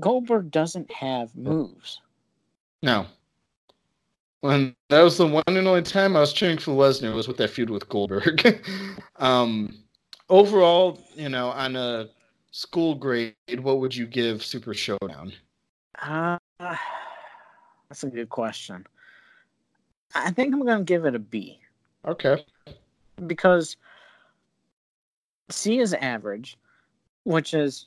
Goldberg 0.00 0.50
doesn't 0.50 0.90
have 0.90 1.34
moves. 1.36 2.00
No. 2.82 3.06
When 4.40 4.74
that 4.88 5.02
was 5.02 5.16
the 5.16 5.26
one 5.26 5.42
and 5.48 5.66
only 5.66 5.82
time 5.82 6.16
I 6.16 6.20
was 6.20 6.32
cheering 6.32 6.58
for 6.58 6.72
Lesnar 6.72 7.14
was 7.14 7.26
with 7.26 7.38
that 7.38 7.50
feud 7.50 7.70
with 7.70 7.88
Goldberg. 7.88 8.64
um, 9.16 9.74
overall, 10.28 11.00
you 11.14 11.28
know, 11.28 11.48
on 11.48 11.74
a 11.74 12.08
school 12.52 12.94
grade, 12.94 13.34
what 13.60 13.80
would 13.80 13.94
you 13.94 14.06
give 14.06 14.44
Super 14.44 14.74
Showdown? 14.74 15.32
Uh, 16.02 16.38
that's 17.88 18.04
a 18.04 18.08
good 18.10 18.28
question. 18.28 18.86
I 20.14 20.30
think 20.30 20.54
I'm 20.54 20.64
going 20.64 20.78
to 20.78 20.84
give 20.84 21.04
it 21.04 21.14
a 21.14 21.18
B 21.18 21.60
Okay. 22.06 22.44
because 23.26 23.76
C 25.50 25.78
is 25.80 25.94
average, 25.94 26.56
which 27.24 27.54
is 27.54 27.86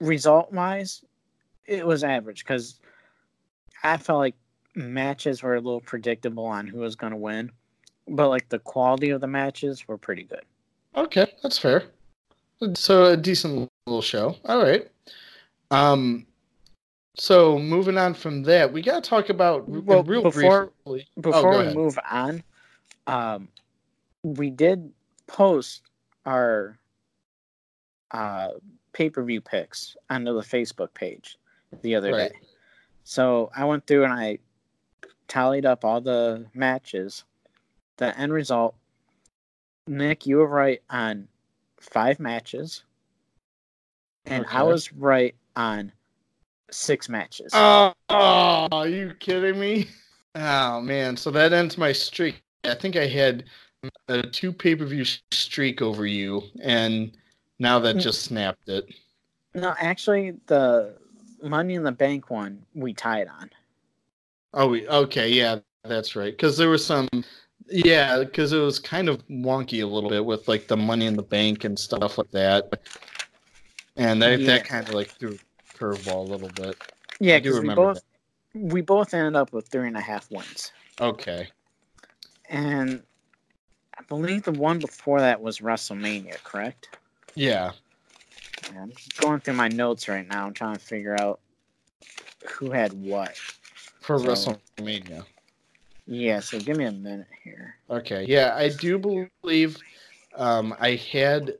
result 0.00 0.52
wise, 0.52 1.04
it 1.66 1.86
was 1.86 2.04
average 2.04 2.44
because 2.44 2.80
I 3.82 3.96
felt 3.96 4.18
like 4.18 4.34
matches 4.74 5.42
were 5.42 5.54
a 5.54 5.60
little 5.60 5.80
predictable 5.80 6.44
on 6.44 6.66
who 6.66 6.80
was 6.80 6.96
going 6.96 7.12
to 7.12 7.16
win, 7.16 7.50
but 8.08 8.28
like 8.28 8.48
the 8.48 8.58
quality 8.58 9.10
of 9.10 9.20
the 9.20 9.26
matches 9.26 9.86
were 9.86 9.98
pretty 9.98 10.24
good. 10.24 10.44
Okay, 10.96 11.32
that's 11.42 11.58
fair. 11.58 11.84
So 12.74 13.06
a 13.06 13.16
decent 13.16 13.68
little 13.86 14.02
show. 14.02 14.36
All 14.44 14.62
right. 14.62 14.88
Um 15.70 16.26
so 17.14 17.58
moving 17.58 17.96
on 17.98 18.14
from 18.14 18.42
that, 18.44 18.72
we 18.72 18.82
got 18.82 19.02
to 19.02 19.08
talk 19.08 19.28
about 19.28 19.68
Well, 19.68 20.02
real 20.04 20.22
before- 20.22 20.66
briefly. 20.84 21.08
Oh, 21.16 21.20
Before 21.20 21.52
go 21.52 21.66
we 21.68 21.74
move 21.74 21.98
on, 22.10 22.42
um, 23.06 23.48
we 24.22 24.50
did 24.50 24.92
post 25.26 25.82
our 26.26 26.78
uh, 28.10 28.50
pay 28.92 29.10
per 29.10 29.22
view 29.24 29.40
picks 29.40 29.96
onto 30.08 30.32
the 30.34 30.40
Facebook 30.42 30.94
page 30.94 31.36
the 31.82 31.94
other 31.96 32.12
Right. 32.12 32.32
day. 32.32 32.38
So 33.02 33.50
I 33.56 33.64
went 33.64 33.86
through 33.86 34.04
and 34.04 34.12
I 34.12 34.38
tallied 35.28 35.66
up 35.66 35.84
all 35.84 36.00
the 36.00 36.46
matches. 36.54 37.24
The 37.96 38.16
end 38.18 38.32
result, 38.32 38.74
Nick, 39.86 40.26
you 40.26 40.36
were 40.38 40.46
right 40.46 40.80
on 40.90 41.28
five 41.78 42.18
matches, 42.18 42.84
and 44.26 44.46
I 44.48 44.62
was 44.62 44.92
right 44.92 45.34
on 45.56 45.92
six 46.70 47.08
matches. 47.08 47.50
Oh, 47.54 47.92
oh, 48.08 48.68
are 48.72 48.88
you 48.88 49.14
kidding 49.18 49.58
me? 49.58 49.88
Oh 50.34 50.80
man, 50.80 51.16
so 51.16 51.30
that 51.30 51.52
ends 51.52 51.78
my 51.78 51.92
streak. 51.92 52.42
I 52.64 52.74
think 52.74 52.96
I 52.96 53.06
had 53.06 53.44
a 54.08 54.22
two 54.22 54.52
pay 54.52 54.74
per 54.74 54.84
view 54.84 55.04
streak 55.30 55.82
over 55.82 56.06
you, 56.06 56.42
and 56.62 57.16
now 57.58 57.78
that 57.78 57.96
mm. 57.96 58.00
just 58.00 58.22
snapped 58.22 58.68
it. 58.68 58.86
No, 59.54 59.74
actually, 59.78 60.34
the 60.46 60.96
Money 61.42 61.74
in 61.74 61.84
the 61.84 61.92
Bank 61.92 62.30
one 62.30 62.64
we 62.74 62.92
tied 62.94 63.28
on. 63.28 63.50
Oh, 64.54 64.68
we 64.68 64.88
okay, 64.88 65.28
yeah, 65.28 65.58
that's 65.84 66.16
right. 66.16 66.32
Because 66.32 66.56
there 66.56 66.70
was 66.70 66.84
some, 66.84 67.08
yeah, 67.68 68.18
because 68.20 68.52
it 68.52 68.58
was 68.58 68.78
kind 68.78 69.08
of 69.08 69.26
wonky 69.28 69.82
a 69.82 69.86
little 69.86 70.10
bit 70.10 70.24
with 70.24 70.48
like 70.48 70.66
the 70.66 70.76
money 70.76 71.06
in 71.06 71.14
the 71.14 71.22
bank 71.22 71.64
and 71.64 71.78
stuff 71.78 72.18
like 72.18 72.30
that, 72.32 72.72
and 73.96 74.20
that 74.22 74.40
Yeah. 74.40 74.46
that 74.46 74.64
kind 74.64 74.88
of 74.88 74.94
like 74.94 75.10
threw 75.10 75.38
curveball 75.84 76.26
a 76.28 76.30
little 76.32 76.48
bit. 76.50 76.76
Yeah, 77.20 77.38
because 77.38 77.60
we 77.60 77.74
both 77.74 78.02
we 78.54 78.80
both 78.80 79.14
ended 79.14 79.36
up 79.36 79.52
with 79.52 79.68
three 79.68 79.88
and 79.88 79.96
a 79.96 80.00
half 80.00 80.30
wins, 80.30 80.72
Okay, 81.00 81.48
and 82.48 83.02
I 83.98 84.02
believe 84.08 84.44
the 84.44 84.52
one 84.52 84.78
before 84.78 85.20
that 85.20 85.40
was 85.40 85.58
WrestleMania, 85.58 86.42
correct? 86.44 86.96
yeah, 87.34 87.72
Yeah, 88.72 88.82
I'm 88.82 88.92
going 89.20 89.40
through 89.40 89.54
my 89.54 89.68
notes 89.68 90.08
right 90.08 90.26
now. 90.26 90.46
I'm 90.46 90.54
trying 90.54 90.74
to 90.74 90.80
figure 90.80 91.16
out 91.20 91.40
who 92.58 92.70
had 92.70 92.92
what. 92.92 93.36
for 94.00 94.18
So- 94.18 94.58
WrestleMania. 94.78 95.24
Yeah, 96.06 96.40
so 96.40 96.60
give 96.60 96.76
me 96.76 96.84
a 96.84 96.92
minute 96.92 97.26
here. 97.42 97.76
Okay, 97.88 98.26
yeah, 98.28 98.54
I 98.54 98.68
do 98.68 98.98
believe 99.42 99.78
um, 100.36 100.74
I 100.78 100.96
had. 100.96 101.54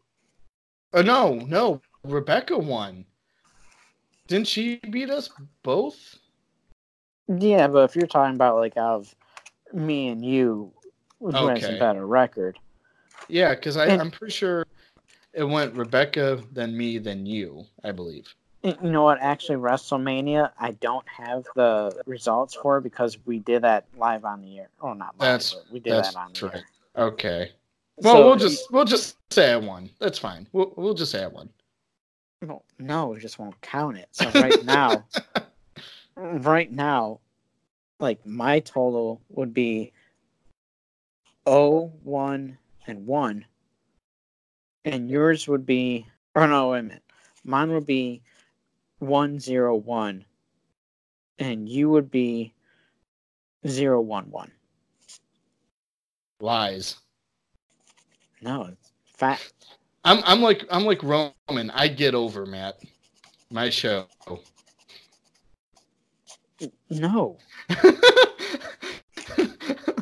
Oh 0.93 1.01
no, 1.03 1.35
no, 1.49 1.81
Rebecca 2.05 2.57
won. 2.59 3.05
Didn't 4.27 4.47
she 4.49 4.77
beat 4.91 5.11
us 5.11 5.29
both? 5.63 6.17
Yeah, 7.29 7.69
but 7.69 7.91
if 7.91 7.97
you're 7.97 8.07
talking 8.07 8.35
about 8.35 8.57
like 8.57 8.77
out 8.77 9.01
of 9.01 9.15
me 9.73 10.09
and 10.09 10.25
you, 10.25 10.73
who 11.21 11.31
has 11.31 11.63
Okay. 11.65 11.77
a 11.77 11.79
better 11.79 12.07
record? 12.07 12.59
Yeah, 13.29 13.55
because 13.55 13.77
I'm 13.77 14.11
pretty 14.11 14.33
sure 14.33 14.67
it 15.33 15.45
went 15.45 15.75
Rebecca, 15.75 16.43
then 16.53 16.77
me, 16.77 16.99
then 16.99 17.27
you. 17.27 17.65
I 17.83 17.93
believe. 17.93 18.35
You 18.63 18.75
know 18.83 19.03
what? 19.03 19.19
Actually, 19.21 19.57
WrestleMania, 19.57 20.51
I 20.59 20.71
don't 20.73 21.07
have 21.07 21.45
the 21.55 22.03
results 22.07 22.55
for 22.55 22.81
because 22.81 23.19
we 23.27 23.39
did 23.41 23.63
that 23.63 23.85
live 23.99 24.25
on 24.25 24.41
the 24.41 24.59
air. 24.59 24.69
Oh, 24.81 24.95
not 24.95 25.15
live. 25.19 25.33
That's 25.33 25.57
we 25.71 25.81
did 25.81 25.93
that's 25.93 26.15
that 26.15 26.19
on 26.21 26.33
the 26.33 26.47
right. 26.47 26.55
air. 26.57 27.05
Okay. 27.05 27.53
Well, 27.99 28.15
So- 28.15 28.25
we'll 28.27 28.37
just 28.37 28.73
we'll 28.73 28.85
just 28.87 29.17
say 29.31 29.53
I 29.53 29.57
won. 29.57 29.91
That's 29.99 30.19
fine. 30.19 30.47
We'll 30.53 30.73
we'll 30.77 30.95
just 30.95 31.13
say 31.13 31.23
I 31.25 31.27
won. 31.27 31.51
No, 32.45 32.63
no, 32.79 33.09
we 33.09 33.21
just 33.21 33.39
won't 33.39 33.59
count 33.61 33.97
it. 33.97 34.09
So 34.13 34.31
right 34.35 34.63
now, 34.65 35.07
right 36.17 36.71
now, 36.71 37.21
like 37.99 38.25
my 38.27 38.61
total 38.61 39.23
would 39.31 39.55
be 39.55 39.93
oh 41.47 41.93
one 42.03 42.59
and 42.87 43.07
one, 43.07 43.47
and 44.85 45.11
yours 45.11 45.49
would 45.49 45.65
be. 45.65 46.07
Or 46.35 46.47
no, 46.47 46.71
wait 46.71 46.81
a 46.81 46.83
minute. 46.83 47.03
Mine 47.45 47.71
would 47.73 47.87
be 47.87 48.23
one 48.99 49.39
zero 49.39 49.77
one, 49.77 50.25
and 51.39 51.69
you 51.69 51.89
would 51.91 52.11
be 52.11 52.53
zero 53.67 54.01
one 54.01 54.31
one. 54.31 54.51
Lies. 56.41 56.97
No, 58.43 58.65
it's 58.65 58.93
fat. 59.07 59.41
I'm 60.05 60.21
I'm 60.25 60.43
like 60.43 60.65
I'm 60.71 60.85
like 60.85 61.03
Roman. 61.03 61.71
I 61.73 61.89
get 61.89 62.15
over 62.15 62.47
Matt. 62.47 62.81
My 63.51 63.71
show. 63.71 64.07
No, 66.91 67.39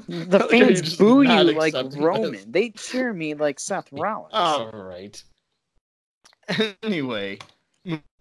the 0.08 0.46
Look 0.48 0.52
at 0.52 0.70
you 0.76 0.76
fans 0.76 0.96
boo 0.96 1.22
you 1.22 1.42
like 1.52 1.74
Roman. 1.96 2.32
this. 2.32 2.44
They 2.48 2.70
cheer 2.70 3.12
me 3.12 3.34
like 3.34 3.58
Seth 3.58 3.88
Rollins. 3.92 4.32
All 4.34 4.70
right. 4.72 5.22
Anyway, 6.82 7.38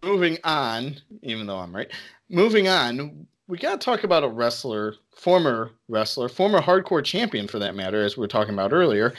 moving 0.03 0.37
on, 0.43 0.95
even 1.23 1.47
though 1.47 1.57
I'm 1.57 1.75
right, 1.75 1.91
moving 2.29 2.67
on, 2.67 3.27
we 3.47 3.57
got 3.57 3.81
to 3.81 3.85
talk 3.85 4.03
about 4.03 4.23
a 4.23 4.29
wrestler, 4.29 4.95
former 5.15 5.71
wrestler, 5.89 6.29
former 6.29 6.61
hardcore 6.61 7.03
champion 7.03 7.47
for 7.47 7.59
that 7.59 7.75
matter, 7.75 8.03
as 8.03 8.15
we 8.15 8.21
were 8.21 8.27
talking 8.27 8.53
about 8.53 8.71
earlier, 8.73 9.13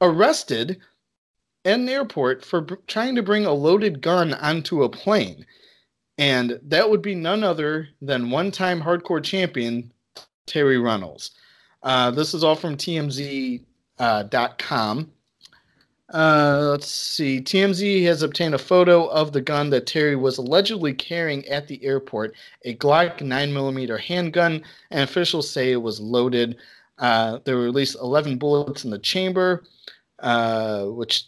arrested 0.00 0.80
an 1.66 1.88
airport 1.88 2.44
for 2.44 2.60
br- 2.62 2.74
trying 2.86 3.16
to 3.16 3.22
bring 3.22 3.44
a 3.44 3.52
loaded 3.52 4.00
gun 4.00 4.32
onto 4.34 4.84
a 4.84 4.88
plane. 4.88 5.44
And 6.16 6.58
that 6.62 6.88
would 6.88 7.02
be 7.02 7.14
none 7.14 7.44
other 7.44 7.88
than 8.00 8.30
one 8.30 8.50
time 8.50 8.80
hardcore 8.80 9.22
champion 9.22 9.92
Terri 10.46 10.82
Runnels. 10.82 11.32
Uh, 11.82 12.10
this 12.10 12.32
is 12.32 12.42
all 12.42 12.54
from 12.54 12.76
TMZ.com. 12.76 13.60
Uh, 14.98 16.16
uh, 16.16 16.68
let's 16.70 16.86
see. 16.86 17.40
TMZ 17.40 18.04
has 18.04 18.22
obtained 18.22 18.54
a 18.54 18.58
photo 18.58 19.06
of 19.06 19.32
the 19.32 19.40
gun 19.40 19.70
that 19.70 19.86
Terry 19.86 20.14
was 20.14 20.38
allegedly 20.38 20.94
carrying 20.94 21.44
at 21.48 21.66
the 21.66 21.84
airport, 21.84 22.34
a 22.64 22.76
Glock 22.76 23.18
9mm 23.18 24.00
handgun, 24.00 24.62
and 24.90 25.00
officials 25.00 25.50
say 25.50 25.72
it 25.72 25.82
was 25.82 25.98
loaded. 26.00 26.58
Uh, 26.98 27.40
there 27.44 27.56
were 27.56 27.66
at 27.66 27.74
least 27.74 27.96
11 28.00 28.38
bullets 28.38 28.84
in 28.84 28.90
the 28.90 29.00
chamber, 29.00 29.64
uh, 30.20 30.84
which 30.84 31.24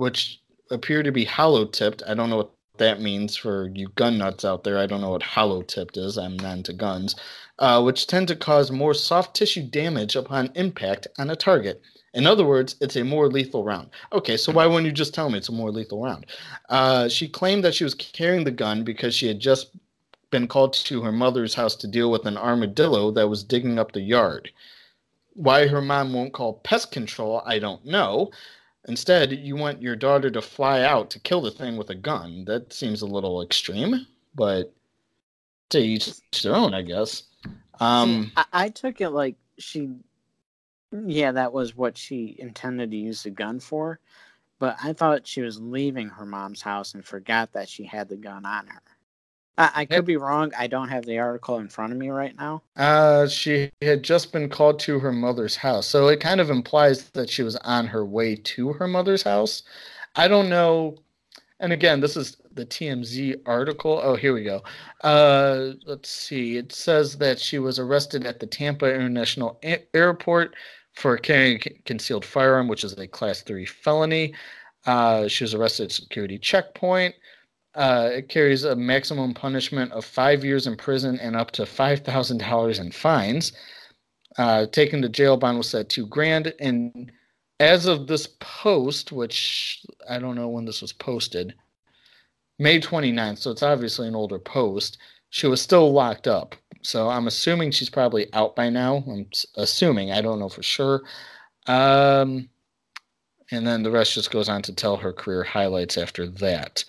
which 0.00 0.40
appear 0.70 1.02
to 1.02 1.12
be 1.12 1.24
hollow 1.24 1.64
tipped. 1.64 2.02
I 2.06 2.14
don't 2.14 2.30
know 2.30 2.38
what 2.38 2.52
that 2.78 3.00
means 3.00 3.36
for 3.36 3.70
you 3.74 3.88
gun 3.94 4.18
nuts 4.18 4.44
out 4.44 4.64
there. 4.64 4.78
I 4.78 4.86
don't 4.86 5.00
know 5.00 5.10
what 5.10 5.22
hollow 5.22 5.62
tipped 5.62 5.96
is. 5.96 6.16
I'm 6.16 6.36
not 6.38 6.56
into 6.56 6.72
guns, 6.72 7.14
uh, 7.58 7.82
which 7.82 8.06
tend 8.06 8.28
to 8.28 8.36
cause 8.36 8.70
more 8.70 8.94
soft 8.94 9.36
tissue 9.36 9.62
damage 9.62 10.16
upon 10.16 10.50
impact 10.54 11.06
on 11.18 11.30
a 11.30 11.36
target. 11.36 11.82
In 12.14 12.26
other 12.26 12.44
words, 12.44 12.74
it's 12.80 12.96
a 12.96 13.04
more 13.04 13.28
lethal 13.28 13.62
round. 13.62 13.90
Okay, 14.12 14.36
so 14.36 14.50
why 14.50 14.66
wouldn't 14.66 14.86
you 14.86 14.92
just 14.92 15.14
tell 15.14 15.30
me 15.30 15.38
it's 15.38 15.48
a 15.48 15.52
more 15.52 15.70
lethal 15.70 16.02
round? 16.02 16.26
Uh, 16.68 17.08
she 17.08 17.28
claimed 17.28 17.62
that 17.62 17.74
she 17.74 17.84
was 17.84 17.94
carrying 17.94 18.44
the 18.44 18.50
gun 18.50 18.82
because 18.82 19.14
she 19.14 19.28
had 19.28 19.38
just 19.38 19.70
been 20.30 20.48
called 20.48 20.72
to 20.72 21.02
her 21.02 21.12
mother's 21.12 21.54
house 21.54 21.76
to 21.76 21.86
deal 21.86 22.10
with 22.10 22.26
an 22.26 22.36
armadillo 22.36 23.10
that 23.12 23.28
was 23.28 23.44
digging 23.44 23.78
up 23.78 23.92
the 23.92 24.00
yard. 24.00 24.50
Why 25.34 25.68
her 25.68 25.82
mom 25.82 26.12
won't 26.12 26.32
call 26.32 26.54
pest 26.64 26.90
control, 26.90 27.42
I 27.46 27.58
don't 27.58 27.84
know. 27.84 28.30
Instead, 28.88 29.32
you 29.32 29.56
want 29.56 29.82
your 29.82 29.96
daughter 29.96 30.30
to 30.30 30.40
fly 30.40 30.82
out 30.82 31.10
to 31.10 31.20
kill 31.20 31.42
the 31.42 31.50
thing 31.50 31.76
with 31.76 31.90
a 31.90 31.94
gun. 31.94 32.44
That 32.46 32.72
seems 32.72 33.02
a 33.02 33.06
little 33.06 33.42
extreme, 33.42 34.06
but 34.34 34.72
to 35.70 35.78
each 35.78 36.20
their 36.42 36.54
own, 36.54 36.74
I 36.74 36.82
guess. 36.82 37.24
Um, 37.78 38.32
I, 38.36 38.44
I 38.52 38.68
took 38.68 39.00
it 39.00 39.10
like 39.10 39.36
she 39.58 39.90
yeah, 40.92 41.32
that 41.32 41.52
was 41.52 41.76
what 41.76 41.96
she 41.96 42.36
intended 42.38 42.90
to 42.90 42.96
use 42.96 43.22
the 43.22 43.30
gun 43.30 43.60
for. 43.60 44.00
But 44.58 44.76
I 44.82 44.92
thought 44.92 45.26
she 45.26 45.40
was 45.40 45.60
leaving 45.60 46.08
her 46.08 46.26
mom's 46.26 46.60
house 46.60 46.94
and 46.94 47.04
forgot 47.04 47.52
that 47.52 47.68
she 47.68 47.84
had 47.84 48.08
the 48.08 48.16
gun 48.16 48.44
on 48.44 48.66
her. 48.66 48.82
I, 49.60 49.70
I 49.74 49.84
could 49.84 49.96
yep. 49.96 50.04
be 50.06 50.16
wrong. 50.16 50.52
I 50.58 50.68
don't 50.68 50.88
have 50.88 51.04
the 51.04 51.18
article 51.18 51.58
in 51.58 51.68
front 51.68 51.92
of 51.92 51.98
me 51.98 52.08
right 52.08 52.34
now. 52.36 52.62
Uh, 52.76 53.28
she 53.28 53.70
had 53.82 54.02
just 54.02 54.32
been 54.32 54.48
called 54.48 54.80
to 54.80 54.98
her 55.00 55.12
mother's 55.12 55.56
house. 55.56 55.86
So 55.86 56.08
it 56.08 56.18
kind 56.18 56.40
of 56.40 56.48
implies 56.48 57.10
that 57.10 57.28
she 57.28 57.42
was 57.42 57.56
on 57.56 57.86
her 57.88 58.04
way 58.04 58.36
to 58.36 58.72
her 58.72 58.88
mother's 58.88 59.22
house. 59.22 59.62
I 60.16 60.28
don't 60.28 60.48
know. 60.48 60.96
And 61.60 61.74
again, 61.74 62.00
this 62.00 62.16
is 62.16 62.38
the 62.54 62.64
TMZ 62.64 63.42
article. 63.44 64.00
Oh, 64.02 64.16
here 64.16 64.32
we 64.32 64.44
go. 64.44 64.62
Uh, 65.02 65.72
let's 65.84 66.08
see. 66.08 66.56
It 66.56 66.72
says 66.72 67.18
that 67.18 67.38
she 67.38 67.58
was 67.58 67.78
arrested 67.78 68.24
at 68.24 68.40
the 68.40 68.46
Tampa 68.46 68.92
International 68.92 69.58
a- 69.62 69.84
Airport 69.94 70.54
for 70.94 71.18
carrying 71.18 71.56
a 71.66 71.70
concealed 71.84 72.24
firearm, 72.24 72.66
which 72.66 72.82
is 72.82 72.98
a 72.98 73.06
class 73.06 73.42
three 73.42 73.66
felony. 73.66 74.34
Uh, 74.86 75.28
she 75.28 75.44
was 75.44 75.52
arrested 75.52 75.84
at 75.84 75.92
security 75.92 76.38
checkpoint. 76.38 77.14
Uh, 77.74 78.10
it 78.12 78.28
carries 78.28 78.64
a 78.64 78.74
maximum 78.74 79.32
punishment 79.32 79.92
of 79.92 80.04
five 80.04 80.44
years 80.44 80.66
in 80.66 80.76
prison 80.76 81.18
and 81.20 81.36
up 81.36 81.50
to 81.52 81.64
five 81.66 82.00
thousand 82.00 82.38
dollars 82.38 82.78
in 82.78 82.90
fines. 82.90 83.52
Uh, 84.38 84.66
taken 84.66 85.02
to 85.02 85.08
jail 85.08 85.36
bond 85.36 85.58
was 85.58 85.68
set 85.68 85.88
two 85.88 86.06
grand. 86.06 86.54
And 86.60 87.10
as 87.58 87.86
of 87.86 88.06
this 88.06 88.28
post, 88.40 89.12
which 89.12 89.84
I 90.08 90.18
don't 90.18 90.36
know 90.36 90.48
when 90.48 90.64
this 90.64 90.80
was 90.80 90.92
posted, 90.92 91.54
May 92.58 92.80
29th, 92.80 93.38
so 93.38 93.50
it's 93.50 93.62
obviously 93.62 94.06
an 94.08 94.14
older 94.14 94.38
post, 94.38 94.98
she 95.30 95.46
was 95.46 95.60
still 95.60 95.92
locked 95.92 96.28
up. 96.28 96.54
So 96.82 97.08
I'm 97.08 97.26
assuming 97.26 97.70
she's 97.70 97.90
probably 97.90 98.32
out 98.32 98.56
by 98.56 98.70
now. 98.70 99.04
I'm 99.06 99.26
assuming. 99.56 100.12
I 100.12 100.20
don't 100.22 100.38
know 100.38 100.48
for 100.48 100.62
sure. 100.62 101.02
Um, 101.66 102.48
and 103.50 103.66
then 103.66 103.82
the 103.82 103.90
rest 103.90 104.14
just 104.14 104.30
goes 104.30 104.48
on 104.48 104.62
to 104.62 104.74
tell 104.74 104.96
her 104.96 105.12
career 105.12 105.42
highlights 105.44 105.98
after 105.98 106.26
that. 106.26 106.84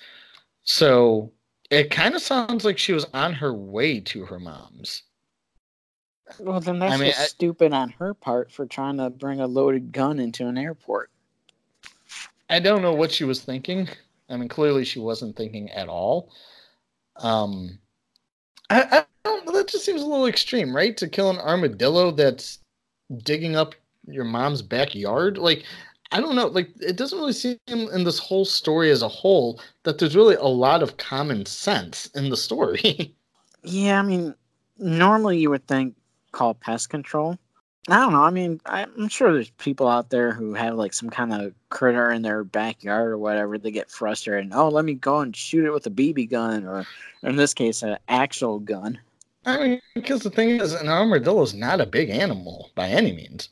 So 0.63 1.31
it 1.69 1.89
kind 1.89 2.15
of 2.15 2.21
sounds 2.21 2.65
like 2.65 2.77
she 2.77 2.93
was 2.93 3.05
on 3.13 3.33
her 3.33 3.53
way 3.53 3.99
to 4.01 4.25
her 4.25 4.39
mom's. 4.39 5.03
Well, 6.39 6.59
then 6.59 6.79
that's 6.79 6.93
I 6.93 6.97
mean, 6.97 7.07
just 7.07 7.19
I, 7.19 7.25
stupid 7.25 7.73
on 7.73 7.89
her 7.91 8.13
part 8.13 8.51
for 8.51 8.65
trying 8.65 8.97
to 8.97 9.09
bring 9.09 9.39
a 9.39 9.47
loaded 9.47 9.91
gun 9.91 10.19
into 10.19 10.47
an 10.47 10.57
airport. 10.57 11.09
I 12.49 12.59
don't 12.59 12.81
know 12.81 12.93
what 12.93 13.11
she 13.11 13.23
was 13.23 13.41
thinking. 13.41 13.89
I 14.29 14.37
mean, 14.37 14.49
clearly 14.49 14.85
she 14.85 14.99
wasn't 14.99 15.35
thinking 15.35 15.69
at 15.71 15.89
all. 15.89 16.31
Um, 17.17 17.79
I, 18.69 18.83
I 18.91 19.05
don't. 19.23 19.45
That 19.53 19.67
just 19.67 19.85
seems 19.85 20.01
a 20.01 20.05
little 20.05 20.27
extreme, 20.27 20.75
right? 20.75 20.95
To 20.97 21.07
kill 21.07 21.29
an 21.29 21.37
armadillo 21.37 22.11
that's 22.11 22.59
digging 23.23 23.55
up 23.55 23.75
your 24.07 24.23
mom's 24.23 24.61
backyard. 24.61 25.37
Like, 25.37 25.63
I 26.11 26.19
don't 26.19 26.35
know. 26.35 26.47
Like, 26.47 26.69
it 26.79 26.97
doesn't 26.97 27.17
really 27.17 27.33
seem 27.33 27.57
in 27.67 28.03
this 28.03 28.19
whole 28.19 28.45
story 28.45 28.91
as 28.91 29.01
a 29.01 29.07
whole 29.07 29.61
that 29.83 29.97
there's 29.97 30.15
really 30.15 30.35
a 30.35 30.43
lot 30.43 30.83
of 30.83 30.97
common 30.97 31.45
sense 31.45 32.07
in 32.07 32.29
the 32.29 32.37
story. 32.37 33.15
yeah, 33.63 33.99
I 33.99 34.01
mean, 34.01 34.35
normally 34.77 35.37
you 35.37 35.49
would 35.49 35.67
think 35.67 35.95
call 36.31 36.53
pest 36.53 36.89
control. 36.89 37.37
I 37.87 37.95
don't 37.95 38.13
know. 38.13 38.23
I 38.23 38.29
mean, 38.29 38.61
I'm 38.65 39.07
sure 39.07 39.33
there's 39.33 39.49
people 39.51 39.87
out 39.87 40.11
there 40.11 40.31
who 40.31 40.53
have 40.53 40.75
like 40.75 40.93
some 40.93 41.09
kind 41.09 41.33
of 41.33 41.53
critter 41.69 42.11
in 42.11 42.21
their 42.21 42.43
backyard 42.43 43.09
or 43.09 43.17
whatever. 43.17 43.57
They 43.57 43.71
get 43.71 43.89
frustrated. 43.89 44.45
And, 44.45 44.53
oh, 44.53 44.69
let 44.69 44.85
me 44.85 44.93
go 44.93 45.19
and 45.19 45.35
shoot 45.35 45.65
it 45.65 45.71
with 45.71 45.87
a 45.87 45.91
BB 45.91 46.29
gun, 46.29 46.67
or 46.67 46.85
in 47.23 47.37
this 47.37 47.55
case, 47.55 47.81
an 47.81 47.97
actual 48.07 48.59
gun. 48.59 48.99
I 49.45 49.57
mean, 49.57 49.81
because 49.95 50.21
the 50.21 50.29
thing 50.29 50.61
is, 50.61 50.73
an 50.73 50.89
armadillo 50.89 51.41
is 51.41 51.55
not 51.55 51.81
a 51.81 51.87
big 51.87 52.11
animal 52.11 52.69
by 52.75 52.87
any 52.87 53.13
means. 53.13 53.49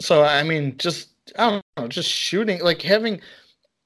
So 0.00 0.24
I 0.24 0.42
mean, 0.42 0.76
just 0.78 1.10
I 1.38 1.50
don't 1.50 1.64
know, 1.76 1.88
just 1.88 2.10
shooting, 2.10 2.60
like 2.60 2.82
having 2.82 3.20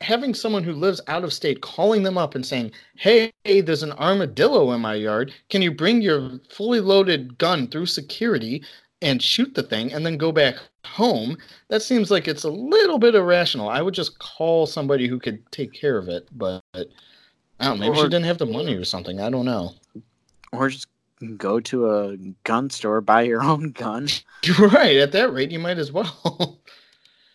having 0.01 0.35
someone 0.35 0.65
who 0.65 0.73
lives 0.73 1.01
out 1.07 1.23
of 1.23 1.33
state 1.33 1.61
calling 1.61 2.03
them 2.03 2.19
up 2.19 2.35
and 2.35 2.45
saying, 2.45 2.73
"Hey, 2.97 3.33
there's 3.45 3.85
an 3.85 3.93
armadillo 3.93 4.73
in 4.73 4.81
my 4.81 4.95
yard. 4.95 5.33
Can 5.49 5.63
you 5.63 5.71
bring 5.71 6.03
your 6.03 6.41
fully 6.51 6.81
loaded 6.81 7.39
gun 7.39 7.69
through 7.69 7.87
security 7.87 8.63
and 9.03 9.21
shoot 9.21 9.55
the 9.55 9.63
thing 9.63 9.93
and 9.93 10.07
then 10.07 10.17
go 10.17 10.33
back 10.33 10.57
home, 10.85 11.37
that 11.69 11.83
seems 11.83 12.11
like 12.11 12.29
it's 12.29 12.45
a 12.45 12.51
little 12.51 12.99
bit 12.99 13.15
irrational. 13.15 13.69
I 13.69 13.83
would 13.83 13.95
just 13.95 14.19
call 14.19 14.67
somebody 14.67 15.09
who 15.09 15.19
could 15.19 15.51
take 15.51 15.73
care 15.73 15.99
of 15.99 16.09
it, 16.09 16.29
but 16.33 16.63
I 16.75 16.85
don't 17.61 17.79
know, 17.81 17.87
maybe 17.87 17.99
or, 17.99 18.05
she 18.05 18.09
didn't 18.09 18.25
have 18.25 18.39
the 18.39 18.47
money 18.47 18.75
or 18.75 18.85
something. 18.85 19.21
I 19.21 19.29
don't 19.29 19.45
know. 19.45 19.75
Or 20.53 20.69
just 20.69 20.87
go 21.37 21.61
to 21.61 21.91
a 21.91 22.17
gun 22.45 22.71
store, 22.71 23.01
buy 23.01 23.23
your 23.23 23.43
own 23.53 23.73
gun. 23.73 24.09
Right. 24.59 24.97
At 24.97 25.13
that 25.13 25.33
rate, 25.33 25.51
you 25.51 25.59
might 25.59 25.79
as 25.79 25.93
well. 25.93 26.61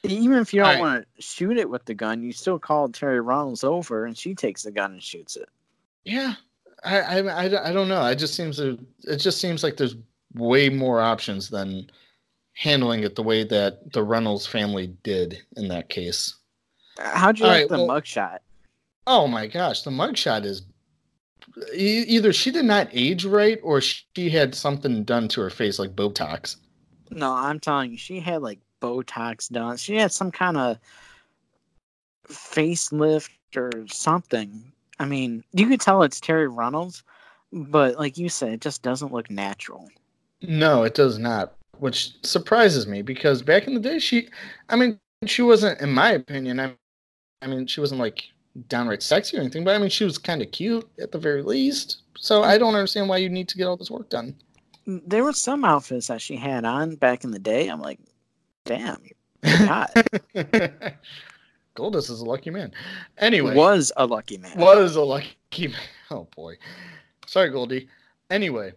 Even 0.04 0.38
if 0.38 0.54
you 0.54 0.62
don't 0.62 0.76
right. 0.76 0.80
want 0.80 1.08
to 1.16 1.22
shoot 1.22 1.58
it 1.58 1.70
with 1.70 1.86
the 1.86 1.94
gun, 1.94 2.22
you 2.22 2.32
still 2.32 2.60
call 2.60 2.90
Terri 2.90 3.24
Runnels 3.24 3.64
over 3.64 4.06
and 4.06 4.18
she 4.18 4.36
takes 4.36 4.64
the 4.64 4.72
gun 4.72 4.94
and 4.94 5.04
shoots 5.04 5.36
it. 5.36 5.50
Yeah. 6.04 6.36
I, 6.84 7.00
I, 7.00 7.18
I, 7.20 7.70
I 7.70 7.74
don't 7.74 7.90
know. 7.90 8.06
It 8.06 8.16
just 8.16 8.36
seems 8.36 8.58
to, 8.58 8.78
it 9.04 9.18
just 9.18 9.42
seems 9.42 9.64
like 9.64 9.78
there's 9.78 9.96
way 10.34 10.70
more 10.70 11.02
options 11.02 11.50
than 11.50 11.90
handling 12.54 13.04
it 13.04 13.16
the 13.16 13.24
way 13.24 13.44
that 13.44 13.92
the 13.94 14.04
Reynolds 14.04 14.46
family 14.46 14.96
did 15.04 15.40
in 15.58 15.68
that 15.70 15.90
case. 15.90 16.36
How'd 17.00 17.40
you 17.40 17.46
All 17.46 17.52
like 17.52 17.62
right, 17.62 17.70
the 17.70 17.86
well, 17.86 18.02
mugshot? 18.02 18.40
Oh 19.06 19.28
my 19.28 19.48
gosh, 19.48 19.84
the 19.84 19.92
mugshot 19.92 20.46
is 20.46 20.64
either 21.74 22.34
she 22.34 22.52
did 22.52 22.66
not 22.66 22.90
age 22.92 23.26
right 23.26 23.60
or 23.64 23.82
she 23.82 24.30
had 24.30 24.54
something 24.54 25.04
done 25.04 25.28
to 25.30 25.42
her 25.42 25.50
face 25.50 25.80
like 25.80 25.96
Botox. 25.96 26.58
No, 27.10 27.34
I'm 27.34 27.60
telling 27.60 27.92
you, 27.92 27.98
she 27.98 28.20
had 28.20 28.42
like 28.42 28.60
Botox 28.82 29.50
done. 29.50 29.78
She 29.78 29.96
had 29.96 30.12
some 30.12 30.32
kind 30.32 30.58
of 30.58 30.78
facelift 32.28 33.30
or 33.56 33.72
something. 33.88 34.72
I 35.00 35.06
mean, 35.06 35.44
you 35.54 35.68
could 35.68 35.82
tell 35.82 36.04
it's 36.04 36.20
Terri 36.20 36.54
Reynolds, 36.54 37.04
but 37.52 37.98
like 37.98 38.18
you 38.18 38.30
said, 38.30 38.54
it 38.54 38.62
just 38.62 38.82
doesn't 38.82 39.14
look 39.14 39.30
natural. 39.30 39.88
No, 40.42 40.84
it 40.84 40.94
does 40.94 41.18
not, 41.18 41.54
which 41.80 42.14
surprises 42.26 42.88
me 42.88 43.02
because 43.02 43.42
back 43.42 43.68
in 43.68 43.74
the 43.74 43.80
day, 43.80 44.00
she, 44.00 44.30
I 44.70 44.76
mean, 44.76 45.00
she 45.26 45.42
wasn't, 45.42 45.80
in 45.82 45.92
my 45.92 46.12
opinion, 46.12 46.60
I, 46.60 46.74
I 47.42 47.48
mean, 47.48 47.68
she 47.68 47.80
wasn't 47.80 48.02
like 48.02 48.24
downright 48.68 49.04
sexy 49.04 49.38
or 49.38 49.42
anything, 49.42 49.64
but 49.64 49.76
I 49.76 49.78
mean, 49.78 49.90
she 49.90 50.04
was 50.04 50.18
kind 50.18 50.42
of 50.42 50.52
cute 50.52 50.88
at 51.00 51.12
the 51.12 51.20
very 51.20 51.44
least. 51.44 52.02
So 52.18 52.44
I 52.44 52.58
don't 52.58 52.76
understand 52.76 53.10
why 53.10 53.18
you 53.18 53.30
need 53.30 53.48
to 53.50 53.58
get 53.58 53.66
all 53.66 53.78
this 53.78 53.92
work 53.92 54.10
done. 54.10 54.36
There 54.86 55.24
were 55.24 55.34
some 55.34 55.66
outfits 55.66 56.08
that 56.08 56.22
she 56.22 56.36
had 56.36 56.66
on 56.66 56.96
back 56.96 57.24
in 57.24 57.32
the 57.32 57.40
day. 57.40 57.68
I'm 57.68 57.82
like, 57.82 58.00
damn, 58.68 58.98
you're 59.44 59.58
hot. 59.68 59.92
Goldust 61.76 62.10
is 62.10 62.22
a 62.22 62.26
lucky 62.26 62.50
man. 62.50 62.72
Anyway, 63.18 63.54
was 63.56 63.92
a 63.98 64.06
lucky 64.06 64.38
man. 64.38 64.58
Was 64.58 64.96
a 64.96 65.02
lucky 65.02 65.36
man. 65.68 65.72
Oh 66.10 66.26
boy, 66.36 66.56
sorry, 67.26 67.50
Goldie. 67.50 67.90
Anyway, 68.30 68.72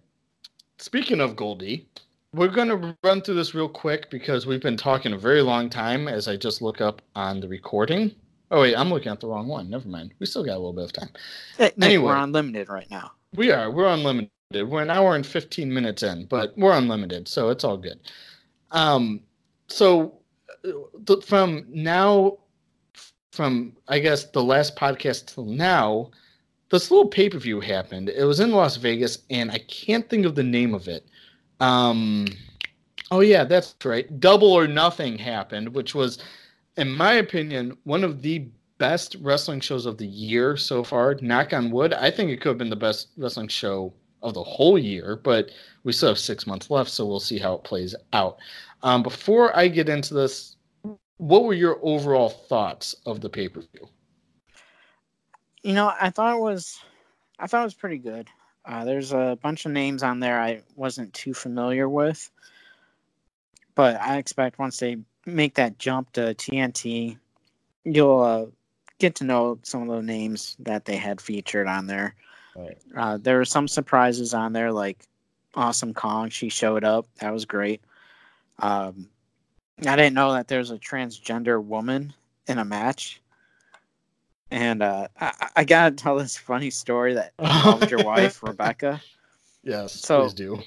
Speaking 0.79 1.21
of 1.21 1.37
Goldie, 1.37 1.87
we're 2.35 2.49
going 2.49 2.69
to 2.69 2.97
run 3.05 3.21
through 3.21 3.35
this 3.35 3.55
real 3.55 3.69
quick 3.69 4.11
because 4.11 4.47
we've 4.47 4.63
been 4.63 4.77
talking 4.79 5.13
a 5.13 5.19
very 5.19 5.43
long 5.43 5.69
time 5.71 6.09
as 6.09 6.27
I 6.27 6.37
just 6.37 6.61
look 6.63 6.81
up 6.81 7.03
on 7.15 7.39
the 7.39 7.47
recording. 7.47 8.13
Oh 8.51 8.63
wait, 8.63 8.75
I'm 8.75 8.89
looking 8.91 9.13
at 9.13 9.21
the 9.21 9.29
wrong 9.29 9.47
one. 9.47 9.69
Never 9.71 9.87
mind. 9.87 10.13
We 10.19 10.27
still 10.27 10.43
got 10.43 10.55
a 10.55 10.59
little 10.59 10.73
bit 10.73 10.85
of 10.85 10.93
time. 10.93 11.11
Nick, 11.59 11.75
Anyway. 11.83 12.07
we're 12.07 12.17
unlimited 12.17 12.69
right 12.69 12.91
now. 12.91 13.13
We 13.37 13.53
are. 13.53 13.71
We're 13.71 13.87
unlimited. 13.93 14.31
We're 14.53 14.83
an 14.83 14.91
hour 14.91 15.15
and 15.15 15.25
15 15.25 15.73
minutes 15.73 16.03
in, 16.03 16.25
but 16.25 16.53
we're 16.57 16.77
unlimited, 16.77 17.29
so 17.29 17.51
it's 17.51 17.63
all 17.63 17.77
good. 17.77 18.01
Um, 18.73 19.21
so 19.71 20.19
uh, 20.65 21.17
from 21.25 21.65
now, 21.69 22.39
from 23.33 23.77
I 23.89 23.99
guess 23.99 24.25
the 24.25 24.43
last 24.43 24.77
podcast 24.77 25.35
till 25.35 25.45
now, 25.45 26.11
this 26.71 26.91
little 26.91 27.09
pay 27.09 27.29
per 27.29 27.39
view 27.39 27.61
happened. 27.61 28.09
It 28.09 28.25
was 28.25 28.41
in 28.41 28.53
Las 28.53 28.77
Vegas, 28.77 29.19
and 29.31 29.51
I 29.51 29.59
can't 29.59 30.09
think 30.09 30.27
of 30.27 30.35
the 30.35 30.43
name 30.43 30.75
of 30.75 30.89
it. 30.89 31.07
Um, 31.61 32.27
oh 33.11 33.21
yeah, 33.21 33.45
that's 33.45 33.75
right. 33.85 34.21
Double 34.21 34.53
or 34.53 34.67
Nothing 34.67 35.19
happened, 35.19 35.75
which 35.75 35.95
was, 35.95 36.19
in 36.77 36.91
my 36.91 37.15
opinion, 37.15 37.77
one 37.85 38.05
of 38.05 38.23
the 38.23 38.49
best 38.79 39.17
wrestling 39.21 39.61
shows 39.61 39.85
of 39.85 39.99
the 39.99 40.07
year 40.07 40.57
so 40.57 40.83
far. 40.83 41.15
Knock 41.21 41.53
on 41.53 41.71
wood. 41.71 41.93
I 41.93 42.11
think 42.11 42.31
it 42.31 42.41
could 42.41 42.49
have 42.49 42.59
been 42.59 42.71
the 42.71 42.77
best 42.77 43.09
wrestling 43.17 43.49
show 43.49 43.93
of 44.23 44.35
the 44.35 44.43
whole 44.43 44.79
year, 44.79 45.17
but 45.23 45.51
we 45.85 45.93
still 45.93 46.11
have 46.11 46.19
six 46.19 46.47
months 46.47 46.71
left, 46.71 46.91
so 46.91 47.07
we'll 47.07 47.21
see 47.21 47.39
how 47.39 47.55
it 47.55 47.65
plays 47.65 47.95
out. 48.13 48.39
Um, 48.83 49.03
before 49.03 49.57
I 49.57 49.69
get 49.69 49.89
into 49.89 50.15
this, 50.15 50.57
what 51.19 51.45
were 51.45 51.55
your 51.55 51.79
overall 51.83 52.31
thoughts 52.31 52.95
of 53.07 53.21
the 53.21 53.29
pay 53.29 53.49
per 53.49 53.61
view? 53.61 53.89
You 55.63 55.75
know, 55.75 55.93
I 56.01 56.11
thought 56.11 56.37
it 56.37 56.41
was, 56.41 56.81
I 57.39 57.47
thought 57.47 57.61
it 57.61 57.65
was 57.65 57.75
pretty 57.75 57.99
good. 57.99 58.29
Uh, 58.65 58.85
there's 58.85 59.13
a 59.13 59.39
bunch 59.43 59.67
of 59.67 59.73
names 59.73 60.03
on 60.03 60.21
there 60.21 60.41
I 60.41 60.63
wasn't 60.77 61.13
too 61.13 61.35
familiar 61.35 61.89
with, 61.89 62.31
but 63.75 64.01
I 64.01 64.19
expect 64.19 64.59
once 64.59 64.79
they 64.79 64.99
make 65.27 65.55
that 65.55 65.79
jump 65.79 66.13
to 66.13 66.35
TNT, 66.35 67.19
you'll 67.85 68.21
uh, 68.21 68.47
get 68.99 69.15
to 69.17 69.25
know 69.25 69.59
some 69.63 69.89
of 69.89 69.97
the 69.97 70.03
names 70.03 70.57
that 70.61 70.85
they 70.85 70.97
had 70.97 71.21
featured 71.21 71.67
on 71.67 71.87
there. 71.87 72.15
Right. 72.55 72.79
Uh, 72.97 73.19
there 73.19 73.37
were 73.37 73.45
some 73.45 73.69
surprises 73.69 74.35
on 74.35 74.53
there, 74.53 74.73
like 74.73 75.07
Awesome 75.55 75.95
Kong. 75.95 76.31
She 76.31 76.49
showed 76.49 76.85
up. 76.85 77.07
That 77.21 77.33
was 77.33 77.45
great. 77.45 77.83
Um, 78.61 79.09
I 79.87 79.97
didn't 79.97 80.15
know 80.15 80.33
that 80.35 80.49
there's 80.49 80.71
a 80.71 80.79
transgender 80.79 81.63
woman 81.63 82.13
in 82.47 82.59
a 82.59 82.65
match. 82.65 83.21
And 84.51 84.83
uh, 84.83 85.09
I, 85.21 85.49
I 85.57 85.65
gotta 85.65 85.95
tell 85.95 86.17
this 86.17 86.37
funny 86.37 86.71
story 86.71 87.15
that 87.15 87.33
involved 87.39 87.91
your 87.91 88.05
wife, 88.05 88.43
Rebecca. 88.43 89.01
Yes, 89.63 89.93
So- 89.95 90.23
please 90.23 90.35
do. 90.35 90.59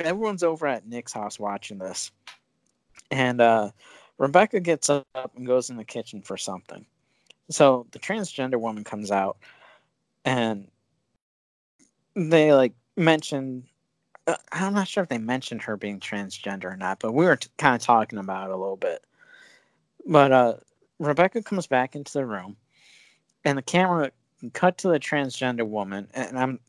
Everyone's 0.00 0.42
over 0.42 0.66
at 0.66 0.86
Nick's 0.88 1.12
house 1.12 1.38
watching 1.38 1.78
this. 1.78 2.10
And 3.12 3.40
uh, 3.40 3.70
Rebecca 4.18 4.58
gets 4.58 4.90
up 4.90 5.06
and 5.36 5.46
goes 5.46 5.70
in 5.70 5.76
the 5.76 5.84
kitchen 5.84 6.20
for 6.20 6.36
something. 6.36 6.84
So 7.48 7.86
the 7.92 8.00
transgender 8.00 8.58
woman 8.58 8.82
comes 8.82 9.12
out 9.12 9.36
and 10.24 10.66
they 12.16 12.52
like 12.54 12.72
mention 12.96 13.68
uh, 14.26 14.36
I'm 14.52 14.74
not 14.74 14.88
sure 14.88 15.02
if 15.02 15.08
they 15.08 15.18
mentioned 15.18 15.62
her 15.62 15.76
being 15.76 16.00
transgender 16.00 16.72
or 16.72 16.76
not, 16.76 17.00
but 17.00 17.12
we 17.12 17.24
were 17.24 17.36
t- 17.36 17.48
kind 17.58 17.74
of 17.74 17.82
talking 17.82 18.18
about 18.18 18.48
it 18.48 18.54
a 18.54 18.56
little 18.56 18.76
bit. 18.76 19.04
But 20.06 20.32
uh, 20.32 20.54
Rebecca 20.98 21.42
comes 21.42 21.66
back 21.66 21.94
into 21.94 22.12
the 22.12 22.26
room, 22.26 22.56
and 23.44 23.58
the 23.58 23.62
camera 23.62 24.10
cut 24.52 24.78
to 24.78 24.88
the 24.88 25.00
transgender 25.00 25.66
woman, 25.66 26.08
and 26.14 26.38
I'm 26.38 26.60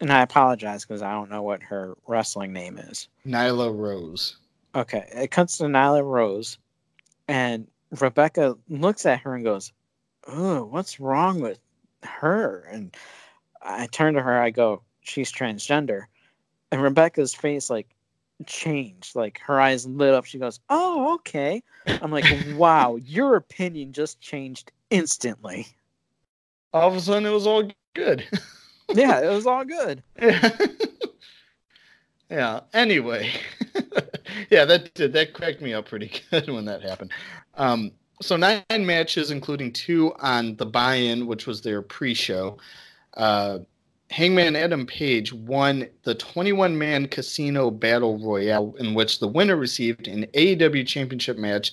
and 0.00 0.10
I 0.10 0.22
apologize 0.22 0.84
because 0.84 1.02
I 1.02 1.12
don't 1.12 1.30
know 1.30 1.42
what 1.42 1.62
her 1.62 1.96
wrestling 2.06 2.52
name 2.52 2.78
is. 2.78 3.08
Nyla 3.26 3.76
Rose. 3.76 4.36
Okay, 4.74 5.06
it 5.12 5.30
cuts 5.30 5.58
to 5.58 5.64
Nyla 5.64 6.02
Rose, 6.02 6.58
and 7.28 7.66
Rebecca 8.00 8.56
looks 8.68 9.06
at 9.06 9.20
her 9.20 9.34
and 9.34 9.44
goes, 9.44 9.72
"Oh, 10.26 10.64
what's 10.64 10.98
wrong 10.98 11.40
with 11.40 11.58
her?" 12.02 12.66
And 12.70 12.96
I 13.62 13.86
turn 13.86 14.14
to 14.14 14.22
her, 14.22 14.40
I 14.40 14.50
go, 14.50 14.82
"She's 15.02 15.32
transgender," 15.32 16.06
and 16.76 16.82
Rebecca's 16.82 17.34
face 17.34 17.70
like 17.70 17.88
changed, 18.44 19.16
like 19.16 19.40
her 19.40 19.58
eyes 19.58 19.86
lit 19.86 20.12
up. 20.12 20.26
She 20.26 20.38
goes, 20.38 20.60
"Oh, 20.68 21.14
okay." 21.14 21.62
I'm 21.86 22.10
like, 22.10 22.26
"Wow, 22.54 22.96
your 22.96 23.36
opinion 23.36 23.94
just 23.94 24.20
changed 24.20 24.72
instantly." 24.90 25.68
All 26.74 26.88
of 26.88 26.96
a 26.96 27.00
sudden, 27.00 27.24
it 27.24 27.32
was 27.32 27.46
all 27.46 27.70
good. 27.94 28.24
Yeah, 28.92 29.20
it 29.20 29.28
was 29.34 29.46
all 29.46 29.64
good. 29.64 30.02
yeah. 32.30 32.60
Anyway, 32.74 33.30
yeah, 34.50 34.66
that 34.66 34.92
did 34.92 35.14
that 35.14 35.32
cracked 35.32 35.62
me 35.62 35.72
up 35.72 35.88
pretty 35.88 36.12
good 36.30 36.50
when 36.50 36.66
that 36.66 36.82
happened. 36.82 37.10
Um, 37.54 37.92
so 38.20 38.36
nine 38.36 38.64
matches, 38.68 39.30
including 39.30 39.72
two 39.72 40.12
on 40.20 40.56
the 40.56 40.66
buy-in, 40.66 41.26
which 41.26 41.46
was 41.46 41.62
their 41.62 41.80
pre-show. 41.80 42.58
Uh, 43.14 43.60
Hangman 44.10 44.54
Adam 44.54 44.86
Page 44.86 45.32
won 45.32 45.88
the 46.04 46.14
21-man 46.14 47.08
Casino 47.08 47.70
Battle 47.70 48.18
Royale, 48.18 48.74
in 48.78 48.94
which 48.94 49.18
the 49.18 49.28
winner 49.28 49.56
received 49.56 50.06
an 50.06 50.26
AEW 50.34 50.86
Championship 50.86 51.36
match 51.36 51.72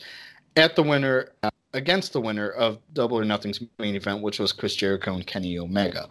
at 0.55 0.75
the 0.75 0.83
winner 0.83 1.29
uh, 1.43 1.51
against 1.73 2.13
the 2.13 2.21
winner 2.21 2.49
of 2.49 2.79
Double 2.93 3.17
or 3.17 3.25
Nothing's 3.25 3.61
main 3.77 3.95
event, 3.95 4.21
which 4.21 4.39
was 4.39 4.51
Chris 4.51 4.75
Jericho 4.75 5.13
and 5.13 5.27
Kenny 5.27 5.57
Omega. 5.59 6.07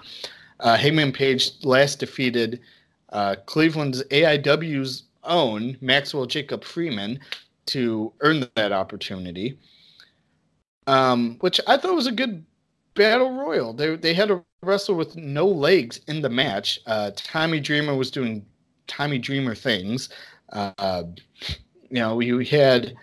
Uh, 0.61 0.77
Hangman 0.77 1.13
Page 1.13 1.51
last 1.65 1.99
defeated 1.99 2.61
uh, 3.11 3.37
Cleveland's 3.47 4.03
AIW's 4.05 5.05
own 5.25 5.77
Maxwell 5.81 6.27
Jacob 6.27 6.65
Friedman 6.65 7.19
to 7.67 8.13
earn 8.21 8.49
that 8.55 8.73
opportunity, 8.73 9.59
um, 10.87 11.37
which 11.41 11.61
I 11.67 11.77
thought 11.77 11.95
was 11.95 12.07
a 12.07 12.13
good 12.13 12.45
battle 12.95 13.33
royal. 13.33 13.73
They 13.73 13.97
they 13.97 14.15
had 14.15 14.31
a 14.31 14.45
wrestler 14.65 14.95
with 14.95 15.17
no 15.17 15.47
legs 15.47 16.01
in 16.07 16.23
the 16.23 16.29
match. 16.29 16.79
Uh, 16.87 17.11
Tommy 17.17 17.59
Dreamer 17.59 17.97
was 17.97 18.11
doing 18.11 18.47
Tommy 18.87 19.19
Dreamer 19.19 19.57
things. 19.57 20.09
Uh, 20.51 21.03
you 21.91 21.99
know, 21.99 22.15
we, 22.15 22.33
we 22.33 22.47
had 22.47 22.95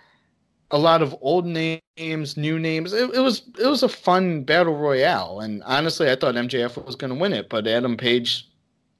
a 0.71 0.77
lot 0.77 1.01
of 1.01 1.15
old 1.21 1.45
names, 1.45 2.37
new 2.37 2.59
names. 2.59 2.93
It, 2.93 3.13
it 3.13 3.19
was 3.19 3.43
it 3.59 3.65
was 3.65 3.83
a 3.83 3.89
fun 3.89 4.43
battle 4.43 4.77
royale, 4.77 5.41
and 5.41 5.61
honestly, 5.63 6.09
I 6.09 6.15
thought 6.15 6.35
MJF 6.35 6.85
was 6.85 6.95
going 6.95 7.13
to 7.13 7.19
win 7.19 7.33
it, 7.33 7.49
but 7.49 7.67
Adam 7.67 7.97
Page 7.97 8.47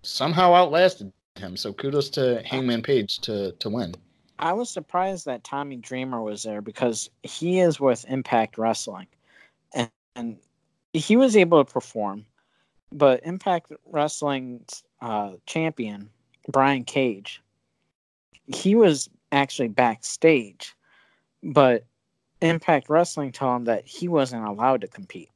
somehow 0.01 0.53
outlasted 0.53 1.13
him. 1.35 1.55
So 1.55 1.71
kudos 1.71 2.09
to 2.11 2.41
Hangman 2.45 2.81
Page 2.81 3.19
to 3.19 3.53
to 3.53 3.69
win. 3.69 3.95
I 4.39 4.53
was 4.53 4.69
surprised 4.69 5.25
that 5.25 5.43
Tommy 5.43 5.77
Dreamer 5.77 6.21
was 6.21 6.43
there 6.43 6.61
because 6.61 7.09
he 7.23 7.59
is 7.59 7.79
with 7.79 8.05
Impact 8.09 8.57
Wrestling, 8.57 9.07
and, 9.73 9.89
and 10.15 10.37
he 10.93 11.15
was 11.15 11.37
able 11.37 11.63
to 11.63 11.71
perform. 11.71 12.25
But 12.91 13.21
Impact 13.23 13.71
Wrestling's 13.85 14.83
uh, 15.01 15.33
champion 15.45 16.09
Brian 16.51 16.83
Cage, 16.83 17.41
he 18.47 18.75
was 18.75 19.09
actually 19.31 19.67
backstage, 19.67 20.75
but 21.43 21.85
Impact 22.41 22.89
Wrestling 22.89 23.31
told 23.31 23.57
him 23.57 23.65
that 23.65 23.85
he 23.85 24.07
wasn't 24.07 24.45
allowed 24.45 24.81
to 24.81 24.87
compete. 24.87 25.29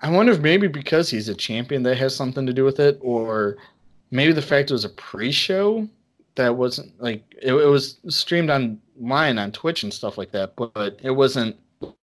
I 0.00 0.10
wonder 0.10 0.32
if 0.32 0.40
maybe 0.40 0.68
because 0.68 1.10
he's 1.10 1.28
a 1.28 1.34
champion 1.34 1.82
that 1.84 1.96
has 1.96 2.14
something 2.14 2.46
to 2.46 2.52
do 2.52 2.64
with 2.64 2.78
it, 2.78 2.98
or 3.00 3.56
maybe 4.10 4.32
the 4.32 4.42
fact 4.42 4.70
it 4.70 4.74
was 4.74 4.84
a 4.84 4.90
pre-show 4.90 5.88
that 6.34 6.56
wasn't 6.56 7.00
like 7.00 7.24
it, 7.42 7.52
it 7.52 7.66
was 7.66 7.98
streamed 8.08 8.50
online 8.50 9.38
on 9.38 9.50
Twitch 9.50 9.82
and 9.82 9.92
stuff 9.92 10.18
like 10.18 10.30
that, 10.32 10.54
but, 10.54 10.72
but 10.74 11.00
it 11.02 11.10
wasn't 11.10 11.56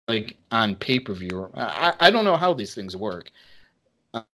like 0.08 0.38
on 0.52 0.76
pay-per-view. 0.76 1.50
I, 1.56 1.94
I 2.00 2.12
don't 2.12 2.26
know 2.26 2.38
how 2.38 2.54
these 2.54 2.76
things 2.76 2.96
work. 2.96 3.32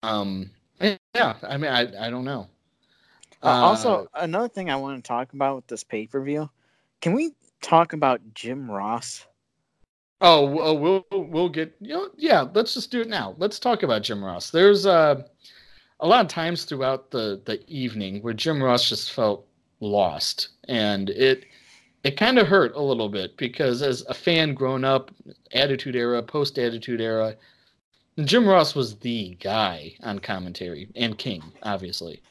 Um, 0.02 0.52
yeah, 0.80 1.36
I 1.44 1.58
mean, 1.58 1.72
I, 1.72 2.08
I 2.08 2.10
don't 2.10 2.26
know. 2.26 2.48
Uh, 3.42 3.48
also, 3.48 4.08
another 4.14 4.48
thing 4.48 4.70
I 4.70 4.76
want 4.76 5.04
to 5.04 5.08
talk 5.08 5.34
about 5.34 5.56
with 5.56 5.68
this 5.68 5.84
pay 5.84 6.08
per 6.08 6.22
view, 6.24 6.50
can 7.02 7.14
we 7.14 7.32
talk 7.62 7.94
about 7.94 8.22
Jim 8.34 8.70
Ross? 8.70 9.26
Oh, 10.22 10.46
well, 10.46 10.78
we'll 10.78 11.06
we'll 11.12 11.50
get 11.50 11.76
you 11.82 11.94
know 11.94 12.10
yeah. 12.16 12.46
Let's 12.54 12.74
just 12.74 12.92
do 12.92 13.02
it 13.02 13.10
now. 13.10 13.36
Let's 13.38 13.60
talk 13.60 13.84
about 13.84 14.04
Jim 14.04 14.24
Ross. 14.24 14.52
There's 14.52 14.86
uh, 14.86 15.24
a 16.00 16.08
lot 16.08 16.22
of 16.22 16.30
times 16.30 16.64
throughout 16.64 17.12
the 17.12 17.42
the 17.44 17.62
evening 17.68 18.22
where 18.22 18.34
Jim 18.34 18.64
Ross 18.64 18.88
just 18.88 19.12
felt 19.12 19.46
lost, 19.82 20.50
and 20.70 21.10
it 21.10 21.46
it 22.04 22.16
kind 22.16 22.40
of 22.40 22.48
hurt 22.48 22.76
a 22.76 22.82
little 22.82 23.10
bit 23.10 23.36
because 23.36 23.82
as 23.82 24.04
a 24.08 24.14
fan 24.14 24.54
grown 24.54 24.86
up, 24.86 25.12
Attitude 25.54 25.96
Era, 25.96 26.24
post 26.24 26.58
Attitude 26.58 27.02
Era, 27.02 27.36
Jim 28.24 28.48
Ross 28.48 28.76
was 28.76 28.96
the 28.98 29.36
guy 29.40 29.96
on 30.04 30.20
commentary 30.20 30.90
and 30.96 31.18
King, 31.18 31.44
obviously. 31.64 32.22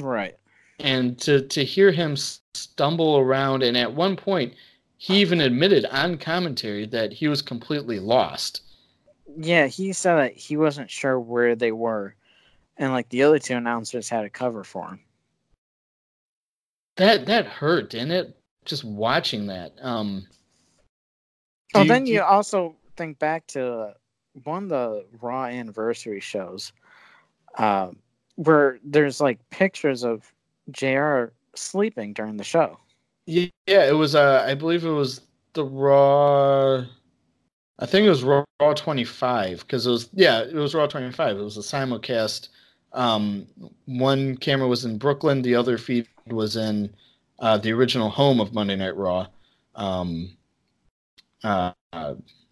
Right. 0.00 0.36
And 0.78 1.18
to 1.20 1.46
to 1.48 1.64
hear 1.64 1.90
him 1.92 2.16
stumble 2.16 3.18
around, 3.18 3.62
and 3.62 3.76
at 3.76 3.92
one 3.92 4.16
point 4.16 4.54
he 4.96 5.20
even 5.20 5.40
admitted 5.40 5.84
on 5.86 6.16
commentary 6.16 6.86
that 6.86 7.12
he 7.12 7.28
was 7.28 7.42
completely 7.42 7.98
lost. 7.98 8.62
Yeah, 9.36 9.66
he 9.66 9.92
said 9.92 10.14
that 10.16 10.36
he 10.36 10.56
wasn't 10.56 10.90
sure 10.90 11.18
where 11.18 11.56
they 11.56 11.72
were, 11.72 12.14
and 12.76 12.92
like 12.92 13.08
the 13.08 13.22
other 13.24 13.38
two 13.38 13.56
announcers 13.56 14.08
had 14.08 14.24
a 14.24 14.30
cover 14.30 14.64
for 14.64 14.90
him. 14.90 15.00
That 16.96 17.26
that 17.26 17.46
hurt, 17.46 17.90
didn't 17.90 18.12
it? 18.12 18.36
Just 18.64 18.84
watching 18.84 19.46
that. 19.48 19.72
Um. 19.80 20.26
Oh, 21.74 21.82
do 21.82 21.88
then 21.88 22.04
do 22.04 22.12
you 22.12 22.22
also 22.22 22.76
think 22.96 23.18
back 23.18 23.46
to 23.48 23.94
one 24.44 24.64
of 24.64 24.68
the 24.68 25.04
Raw 25.20 25.44
anniversary 25.44 26.20
shows, 26.20 26.72
uh, 27.58 27.90
where 28.36 28.78
there's 28.84 29.20
like 29.20 29.38
pictures 29.50 30.04
of 30.04 30.32
Jr. 30.70 31.26
sleeping 31.54 32.12
during 32.12 32.36
the 32.36 32.44
show. 32.44 32.78
Yeah, 33.26 33.48
it 33.66 33.96
was. 33.96 34.14
Uh, 34.14 34.44
I 34.46 34.54
believe 34.54 34.84
it 34.84 34.90
was 34.90 35.20
the 35.52 35.64
Raw. 35.64 36.84
I 37.78 37.86
think 37.86 38.06
it 38.06 38.10
was 38.10 38.24
Raw, 38.24 38.44
Raw 38.60 38.74
25 38.74 39.60
because 39.60 39.86
it 39.86 39.90
was. 39.90 40.08
Yeah, 40.12 40.40
it 40.42 40.54
was 40.54 40.74
Raw 40.74 40.86
25. 40.86 41.38
It 41.38 41.42
was 41.42 41.56
a 41.56 41.60
simulcast. 41.60 42.48
Um, 42.92 43.46
one 43.86 44.36
camera 44.36 44.68
was 44.68 44.84
in 44.84 44.98
Brooklyn, 44.98 45.40
the 45.42 45.54
other 45.54 45.78
feed 45.78 46.06
was 46.26 46.56
in 46.56 46.92
uh, 47.38 47.56
the 47.58 47.72
original 47.72 48.10
home 48.10 48.40
of 48.40 48.52
Monday 48.52 48.76
Night 48.76 48.96
Raw. 48.96 49.26
Um, 49.74 50.36
uh, 51.42 51.72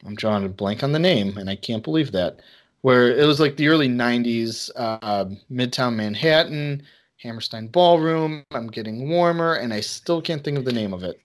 I'm 0.05 0.15
drawing 0.15 0.45
a 0.45 0.49
blank 0.49 0.83
on 0.83 0.93
the 0.93 0.99
name, 0.99 1.37
and 1.37 1.51
I 1.51 1.57
can't 1.57 1.85
believe 1.85 2.13
that. 2.13 2.41
Where 2.83 3.11
it 3.11 3.27
was 3.27 3.41
like 3.41 3.57
the 3.57 3.69
early 3.69 3.89
'90s, 3.89 4.71
uh, 4.77 5.27
Midtown 5.51 5.97
Manhattan, 5.97 6.83
Hammerstein 7.19 7.69
Ballroom. 7.69 8.45
I'm 8.53 8.69
getting 8.69 9.11
warmer, 9.11 9.55
and 9.55 9.75
I 9.75 9.81
still 9.81 10.23
can't 10.23 10.43
think 10.43 10.59
of 10.59 10.65
the 10.65 10.73
name 10.73 10.95
of 10.95 11.05
it. 11.05 11.21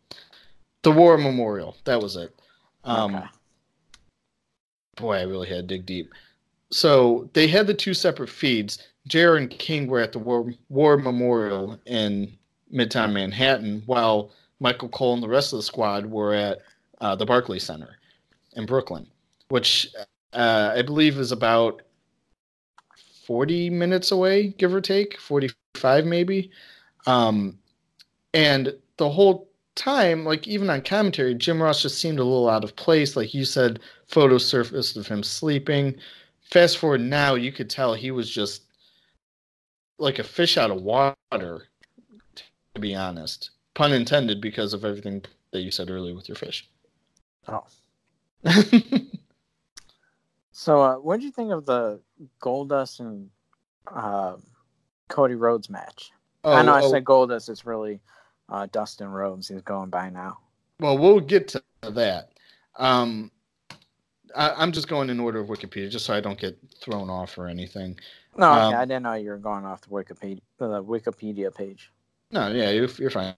The 0.84 0.92
War 0.92 1.18
Memorial. 1.18 1.78
That 1.86 2.02
was 2.02 2.16
it. 2.16 2.36
Um, 2.84 3.16
Okay. 3.16 3.26
Boy, 4.98 5.18
I 5.18 5.24
really 5.24 5.50
had 5.50 5.68
to 5.68 5.76
dig 5.76 5.86
deep. 5.86 6.14
So 6.72 7.30
they 7.34 7.48
had 7.48 7.68
the 7.68 7.74
two 7.74 7.94
separate 7.94 8.30
feeds. 8.30 8.80
JR 9.08 9.36
and 9.36 9.50
King 9.50 9.88
were 9.88 10.00
at 10.00 10.14
the 10.14 10.20
War, 10.20 10.54
War 10.70 10.98
Memorial 10.98 11.78
in 11.86 12.32
Midtown 12.74 13.12
Manhattan, 13.12 13.84
while 13.86 14.32
Michael 14.60 14.90
Cole 14.90 15.14
and 15.14 15.24
the 15.24 15.28
rest 15.28 15.52
of 15.52 15.58
the 15.58 15.64
squad 15.64 16.06
were 16.06 16.34
at 16.34 16.60
uh, 17.02 17.16
the 17.16 17.26
Barclays 17.26 17.64
Center 17.64 17.95
in 18.56 18.66
Brooklyn, 18.66 19.08
which 19.50 19.88
uh, 20.34 20.74
I 20.76 20.82
believe 20.82 21.18
is 21.18 21.32
about 21.32 21.82
40 23.26 23.70
minutes 23.70 24.12
away, 24.12 24.50
give 24.58 24.74
or 24.74 24.82
take, 24.82 25.20
45 25.20 26.06
maybe. 26.06 26.52
Um, 27.08 27.58
and 28.34 28.74
the 28.98 29.10
whole 29.10 29.50
time, 29.76 30.26
like 30.26 30.48
even 30.48 30.70
on 30.70 30.82
commentary, 30.82 31.36
Jim 31.36 31.62
Ross 31.62 31.82
just 31.82 32.00
seemed 32.00 32.20
a 32.20 32.24
little 32.24 32.50
out 32.50 32.64
of 32.64 32.76
place. 32.76 33.16
Like 33.16 33.34
you 33.34 33.46
said, 33.46 33.80
photos 34.08 34.46
surfaced 34.46 34.98
of 34.98 35.08
him 35.08 35.24
sleeping. 35.24 35.96
Fast 36.52 36.78
forward 36.78 37.02
now, 37.02 37.36
you 37.36 37.52
could 37.52 37.70
tell 37.70 37.94
he 37.94 38.12
was 38.12 38.30
just 38.30 38.64
like 39.98 40.20
a 40.20 40.24
fish 40.24 40.58
out 40.58 40.72
of 40.72 40.82
water, 40.82 41.68
to 42.36 42.80
be 42.80 42.96
honest. 42.96 43.52
Pun 43.74 43.92
intended, 43.92 44.40
because 44.40 44.74
of 44.74 44.86
everything 44.86 45.24
that 45.52 45.62
you 45.62 45.72
said 45.72 45.90
earlier 45.90 46.16
with 46.16 46.30
your 46.30 46.36
fish. 46.36 46.70
Oh. 47.48 47.64
So, 50.58 50.82
uh, 50.82 50.96
what 50.96 51.18
did 51.18 51.26
you 51.26 51.32
think 51.32 51.52
of 51.52 51.66
the 51.66 52.00
Goldust 52.42 53.02
and 53.02 53.30
uh, 53.94 54.38
Cody 55.10 55.36
Rhodes 55.36 55.70
match? 55.70 56.12
I 56.46 56.62
know 56.62 56.74
I 56.74 56.82
oh, 56.82 56.90
said 56.90 57.04
Goldust. 57.04 57.50
It's 57.50 57.66
really 57.66 58.00
uh, 58.48 58.66
Dustin 58.72 59.10
Rhodes. 59.10 59.50
He's 59.50 59.62
going 59.62 59.90
by 59.90 60.10
now. 60.10 60.38
Well, 60.80 60.98
we'll 60.98 61.20
get 61.20 61.50
to 61.50 61.64
that. 61.82 62.30
Um, 62.78 63.32
I, 64.34 64.52
I'm 64.52 64.72
just 64.72 64.88
going 64.88 65.10
in 65.10 65.20
order 65.20 65.42
of 65.42 65.50
Wikipedia, 65.50 65.92
just 65.92 66.06
so 66.06 66.14
I 66.14 66.22
don't 66.22 66.40
get 66.40 66.58
thrown 66.82 67.10
off 67.10 67.38
or 67.38 67.48
anything. 67.48 68.00
No, 68.38 68.50
okay, 68.50 68.62
Um, 68.62 68.76
I 68.76 68.86
didn't 68.86 69.04
know 69.04 69.14
you 69.14 69.32
were 69.32 69.38
going 69.38 69.66
off 69.66 69.82
the 69.82 69.90
Wikipedia 69.90 70.40
the 70.58 70.82
Wikipedia 70.82 71.54
page. 71.54 71.92
No, 72.32 72.48
yeah, 72.48 72.70
you're, 72.70 72.90
you're 72.98 73.10
fine. 73.10 73.36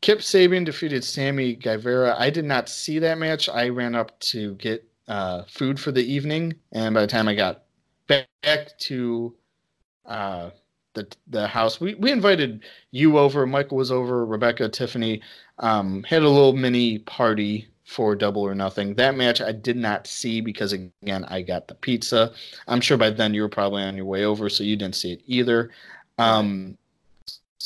Kip 0.00 0.20
Sabian 0.20 0.64
defeated 0.64 1.04
Sammy 1.04 1.54
Guevara. 1.54 2.14
I 2.18 2.30
did 2.30 2.44
not 2.44 2.68
see 2.68 2.98
that 3.00 3.18
match. 3.18 3.48
I 3.48 3.68
ran 3.68 3.94
up 3.94 4.18
to 4.20 4.54
get 4.56 4.88
uh, 5.08 5.42
food 5.48 5.80
for 5.80 5.92
the 5.92 6.04
evening, 6.04 6.54
and 6.72 6.94
by 6.94 7.00
the 7.00 7.06
time 7.06 7.28
I 7.28 7.34
got 7.34 7.64
back, 8.06 8.28
back 8.42 8.78
to 8.80 9.34
uh, 10.04 10.50
the 10.94 11.06
the 11.28 11.46
house, 11.46 11.80
we, 11.80 11.94
we 11.94 12.12
invited 12.12 12.64
you 12.90 13.18
over. 13.18 13.46
Michael 13.46 13.78
was 13.78 13.90
over. 13.90 14.24
Rebecca, 14.24 14.68
Tiffany 14.68 15.22
um, 15.58 16.02
had 16.04 16.22
a 16.22 16.28
little 16.28 16.52
mini 16.52 16.98
party 17.00 17.68
for 17.84 18.16
Double 18.16 18.42
or 18.42 18.54
Nothing. 18.54 18.94
That 18.94 19.16
match 19.16 19.40
I 19.40 19.52
did 19.52 19.76
not 19.76 20.06
see 20.06 20.40
because 20.40 20.72
again 20.72 21.24
I 21.28 21.42
got 21.42 21.68
the 21.68 21.74
pizza. 21.74 22.32
I'm 22.66 22.80
sure 22.80 22.96
by 22.96 23.10
then 23.10 23.32
you 23.32 23.42
were 23.42 23.48
probably 23.48 23.82
on 23.82 23.96
your 23.96 24.06
way 24.06 24.24
over, 24.24 24.48
so 24.48 24.64
you 24.64 24.76
didn't 24.76 24.96
see 24.96 25.12
it 25.12 25.22
either. 25.26 25.70
Um, 26.18 26.76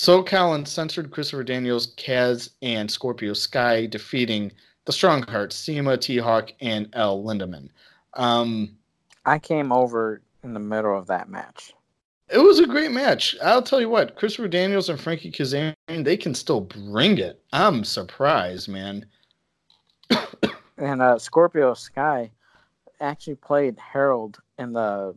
SoCal 0.00 0.54
Uncensored, 0.54 1.10
Christopher 1.10 1.44
Daniels, 1.44 1.94
Kaz, 1.96 2.48
and 2.62 2.90
Scorpio 2.90 3.34
Sky 3.34 3.84
defeating 3.84 4.50
the 4.86 4.92
Stronghearts, 4.92 5.52
CIMA, 5.52 5.98
T 5.98 6.16
Hawk, 6.16 6.54
and 6.62 6.88
El 6.94 7.22
Lindaman. 7.22 7.68
Um, 8.14 8.78
I 9.26 9.38
came 9.38 9.70
over 9.70 10.22
in 10.42 10.54
the 10.54 10.58
middle 10.58 10.96
of 10.96 11.06
that 11.08 11.28
match. 11.28 11.74
it 12.30 12.38
was 12.38 12.60
a 12.60 12.66
great 12.66 12.92
match. 12.92 13.36
I'll 13.44 13.60
tell 13.60 13.78
you 13.78 13.90
what, 13.90 14.16
Christopher 14.16 14.48
Daniels 14.48 14.88
and 14.88 14.98
Frankie 14.98 15.30
Kazarian, 15.30 15.74
they 15.86 16.16
can 16.16 16.34
still 16.34 16.62
bring 16.62 17.18
it. 17.18 17.38
I'm 17.52 17.84
surprised, 17.84 18.68
man. 18.68 19.04
And 20.78 21.02
uh, 21.02 21.18
Scorpio 21.18 21.74
Sky 21.74 22.30
actually 23.02 23.34
played 23.34 23.78
Harold 23.78 24.40
in 24.58 24.72
the 24.72 25.14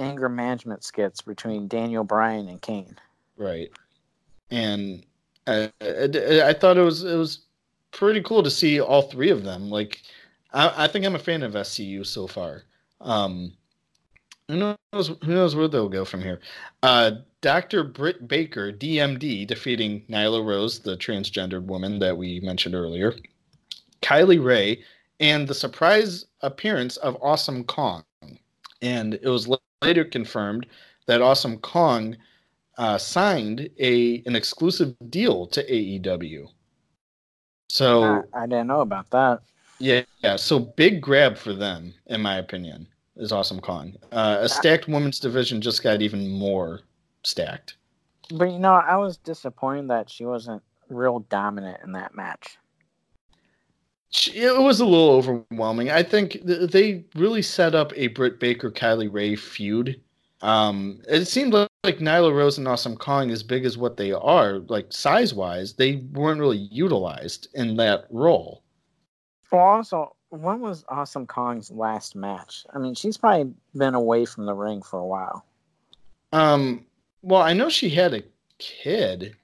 anger 0.00 0.28
management 0.28 0.82
skits 0.82 1.22
between 1.22 1.68
Daniel 1.68 2.02
Bryan 2.02 2.48
and 2.48 2.60
Kane. 2.60 2.98
Right. 3.36 3.70
And 4.54 5.04
uh, 5.48 5.68
I, 5.80 6.42
I 6.48 6.52
thought 6.52 6.78
it 6.78 6.82
was 6.82 7.02
it 7.02 7.16
was 7.16 7.40
pretty 7.90 8.22
cool 8.22 8.42
to 8.42 8.50
see 8.50 8.80
all 8.80 9.02
three 9.02 9.30
of 9.30 9.42
them. 9.42 9.68
Like, 9.68 10.02
I, 10.52 10.84
I 10.84 10.86
think 10.86 11.04
I'm 11.04 11.16
a 11.16 11.18
fan 11.18 11.42
of 11.42 11.54
SCU 11.54 12.06
so 12.06 12.28
far. 12.28 12.62
Um, 13.00 13.52
who 14.48 14.56
knows? 14.56 15.08
Who 15.08 15.34
knows 15.34 15.56
where 15.56 15.66
they'll 15.66 15.88
go 15.88 16.04
from 16.04 16.22
here? 16.22 16.40
Uh, 16.82 17.12
Dr. 17.40 17.82
Britt 17.82 18.28
Baker, 18.28 18.72
DMD, 18.72 19.46
defeating 19.46 20.02
Nyla 20.08 20.46
Rose, 20.46 20.78
the 20.78 20.96
transgendered 20.96 21.64
woman 21.64 21.98
that 21.98 22.16
we 22.16 22.40
mentioned 22.40 22.74
earlier. 22.76 23.14
Kylie 24.02 24.42
Rae, 24.42 24.82
and 25.18 25.48
the 25.48 25.54
surprise 25.54 26.26
appearance 26.42 26.96
of 26.98 27.18
Awesome 27.20 27.64
Kong. 27.64 28.04
And 28.82 29.14
it 29.14 29.28
was 29.28 29.48
later 29.82 30.04
confirmed 30.04 30.66
that 31.06 31.22
Awesome 31.22 31.58
Kong 31.58 32.16
uh, 32.78 32.98
signed 32.98 33.68
a 33.78 34.22
an 34.26 34.34
exclusive 34.36 34.94
deal 35.10 35.46
to 35.48 35.64
AEW. 35.70 36.46
So 37.68 38.22
I, 38.34 38.42
I 38.42 38.46
didn't 38.46 38.66
know 38.68 38.80
about 38.80 39.10
that. 39.10 39.40
yeah, 39.78 40.02
yeah. 40.22 40.36
So 40.36 40.58
big 40.60 41.00
grab 41.00 41.36
for 41.36 41.52
them, 41.52 41.94
in 42.06 42.20
my 42.20 42.36
opinion, 42.36 42.86
is 43.16 43.32
Awesome 43.32 43.60
Kong. 43.60 43.94
Uh, 44.12 44.38
a 44.40 44.48
stacked 44.48 44.86
women's 44.88 45.18
division 45.20 45.60
just 45.60 45.82
got 45.82 46.02
even 46.02 46.28
more 46.30 46.80
stacked. 47.24 47.76
But 48.32 48.50
you 48.50 48.58
know, 48.58 48.72
I 48.74 48.96
was 48.96 49.16
disappointed 49.18 49.88
that 49.88 50.08
she 50.10 50.24
wasn't 50.24 50.62
real 50.88 51.20
dominant 51.20 51.80
in 51.84 51.92
that 51.92 52.14
match. 52.14 52.58
She- 54.10 54.32
It 54.38 54.56
was 54.60 54.80
a 54.80 54.84
little 54.84 55.10
overwhelming. 55.10 55.90
I 55.90 56.02
think 56.02 56.32
th- 56.46 56.70
they 56.70 57.04
really 57.16 57.42
set 57.42 57.74
up 57.74 57.92
a 57.96 58.06
Britt 58.08 58.38
Baker 58.38 58.70
Kylie 58.70 59.12
Rae 59.12 59.34
feud. 59.36 60.00
Um, 60.44 61.00
it 61.08 61.24
seemed 61.24 61.54
like, 61.54 61.68
like 61.84 61.98
Nyla 61.98 62.34
Rose 62.34 62.58
and 62.58 62.68
Awesome 62.68 62.96
Kong, 62.96 63.30
as 63.30 63.42
big 63.42 63.64
as 63.64 63.78
what 63.78 63.96
they 63.96 64.12
are, 64.12 64.58
like 64.68 64.92
size 64.92 65.32
wise, 65.32 65.72
they 65.72 65.96
weren't 66.12 66.38
really 66.38 66.68
utilized 66.70 67.48
in 67.54 67.76
that 67.76 68.04
role. 68.10 68.62
Well, 69.50 69.62
also, 69.62 70.14
when 70.28 70.60
was 70.60 70.84
Awesome 70.88 71.26
Kong's 71.26 71.70
last 71.70 72.14
match? 72.14 72.66
I 72.74 72.78
mean, 72.78 72.94
she's 72.94 73.16
probably 73.16 73.54
been 73.74 73.94
away 73.94 74.26
from 74.26 74.44
the 74.44 74.52
ring 74.52 74.82
for 74.82 74.98
a 74.98 75.06
while. 75.06 75.46
Um, 76.32 76.84
well, 77.22 77.40
I 77.40 77.54
know 77.54 77.70
she 77.70 77.88
had 77.88 78.12
a 78.12 78.22
kid. 78.58 79.36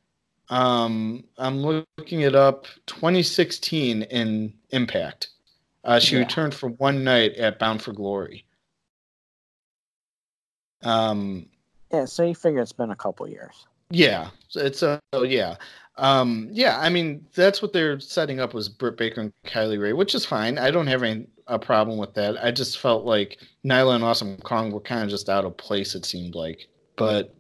Um, 0.51 1.25
I'm 1.39 1.63
looking 1.63 2.21
it 2.21 2.35
up. 2.35 2.67
2016 2.87 4.03
in 4.03 4.53
Impact. 4.71 5.29
Uh, 5.83 5.99
she 5.99 6.17
Yeah. 6.17 6.23
returned 6.23 6.53
for 6.55 6.69
one 6.69 7.05
night 7.05 7.37
at 7.37 7.59
Bound 7.59 7.81
for 7.81 7.93
Glory. 7.95 8.45
Um, 10.83 11.47
Yeah, 11.93 12.05
so 12.05 12.25
you 12.25 12.35
figure 12.35 12.61
it's 12.61 12.73
been 12.73 12.91
a 12.91 12.97
couple 12.97 13.29
years. 13.29 13.67
yeah, 13.91 14.31
so 14.49 14.61
it's 14.61 14.83
a 14.83 15.01
oh, 15.13 15.25
yeah, 15.25 15.57
um, 15.97 16.49
yeah. 16.53 16.79
I 16.79 16.89
mean, 16.89 17.27
that's 17.35 17.61
what 17.61 17.73
they're 17.73 18.01
setting 18.01 18.41
up 18.41 18.55
was 18.55 18.69
Britt 18.69 18.97
Baker 18.97 19.21
and 19.21 19.33
Kylie 19.47 19.81
Rae, 19.81 19.93
which 19.93 20.15
is 20.15 20.25
fine. 20.25 20.59
I 20.59 20.71
don't 20.71 20.87
have 20.87 21.03
any 21.03 21.27
a 21.51 21.59
problem 21.59 21.99
with 21.99 22.15
that. 22.15 22.43
I 22.43 22.53
just 22.53 22.79
felt 22.79 23.05
like 23.05 23.39
Nyla 23.65 23.97
and 23.97 24.05
Awesome 24.05 24.37
Kong 24.39 24.71
were 24.71 24.81
kind 24.81 25.03
of 25.03 25.11
just 25.11 25.29
out 25.29 25.45
of 25.45 25.57
place. 25.57 25.95
It 25.95 26.05
seemed 26.05 26.35
like, 26.37 26.69
but 26.97 27.35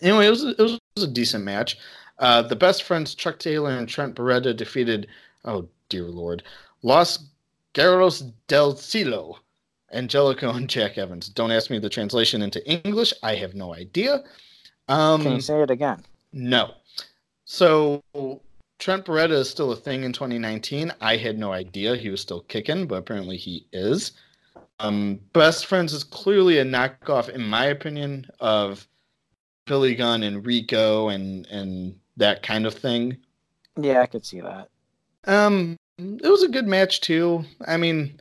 anyway, 0.00 0.26
it 0.26 0.30
was 0.30 0.44
it 0.44 0.58
was, 0.58 0.74
it 0.74 0.80
was 0.94 1.04
a 1.04 1.08
decent 1.08 1.44
match. 1.44 1.78
Uh, 2.18 2.42
the 2.42 2.56
best 2.56 2.84
friends 2.84 3.14
Chuck 3.14 3.38
Taylor 3.38 3.70
and 3.70 3.88
Trent 3.88 4.14
Beretta 4.14 4.56
defeated. 4.56 5.08
Oh 5.44 5.68
dear 5.88 6.04
lord, 6.04 6.42
Los 6.82 7.30
Guerreros 7.74 8.32
del 8.46 8.76
Cielo, 8.76 9.38
Angelico 9.92 10.50
and 10.50 10.68
Jack 10.68 10.98
Evans. 10.98 11.28
Don't 11.28 11.50
ask 11.50 11.70
me 11.70 11.78
the 11.78 11.88
translation 11.88 12.42
into 12.42 12.64
English. 12.68 13.12
I 13.22 13.34
have 13.36 13.54
no 13.54 13.74
idea. 13.74 14.22
Um, 14.88 15.22
Can 15.22 15.32
you 15.34 15.40
say 15.40 15.62
it 15.62 15.70
again? 15.70 16.02
no. 16.32 16.74
So 17.44 18.02
Trent 18.78 19.06
Beretta 19.06 19.30
is 19.32 19.48
still 19.48 19.72
a 19.72 19.76
thing 19.76 20.04
in 20.04 20.12
2019. 20.12 20.92
I 21.00 21.16
had 21.16 21.38
no 21.38 21.52
idea 21.52 21.96
he 21.96 22.10
was 22.10 22.20
still 22.20 22.40
kicking, 22.42 22.86
but 22.86 22.96
apparently 22.96 23.36
he 23.38 23.66
is. 23.72 24.12
um, 24.80 25.18
Best 25.32 25.66
Friends 25.66 25.92
is 25.92 26.04
clearly 26.04 26.58
a 26.58 26.64
knockoff, 26.64 27.28
in 27.30 27.42
my 27.42 27.64
opinion, 27.66 28.26
of 28.40 28.86
Billy 29.66 29.94
Gunn 29.94 30.22
and 30.22 30.44
Rico 30.46 31.08
and 31.08 31.46
and 31.46 31.98
that 32.18 32.42
kind 32.42 32.66
of 32.66 32.74
thing. 32.74 33.16
Yeah, 33.76 34.00
I 34.02 34.06
could 34.06 34.26
see 34.26 34.40
that. 34.40 34.68
Um, 35.26 35.76
it 35.98 36.28
was 36.28 36.42
a 36.42 36.48
good 36.48 36.66
match 36.66 37.00
too. 37.00 37.44
I 37.66 37.76
mean, 37.76 38.20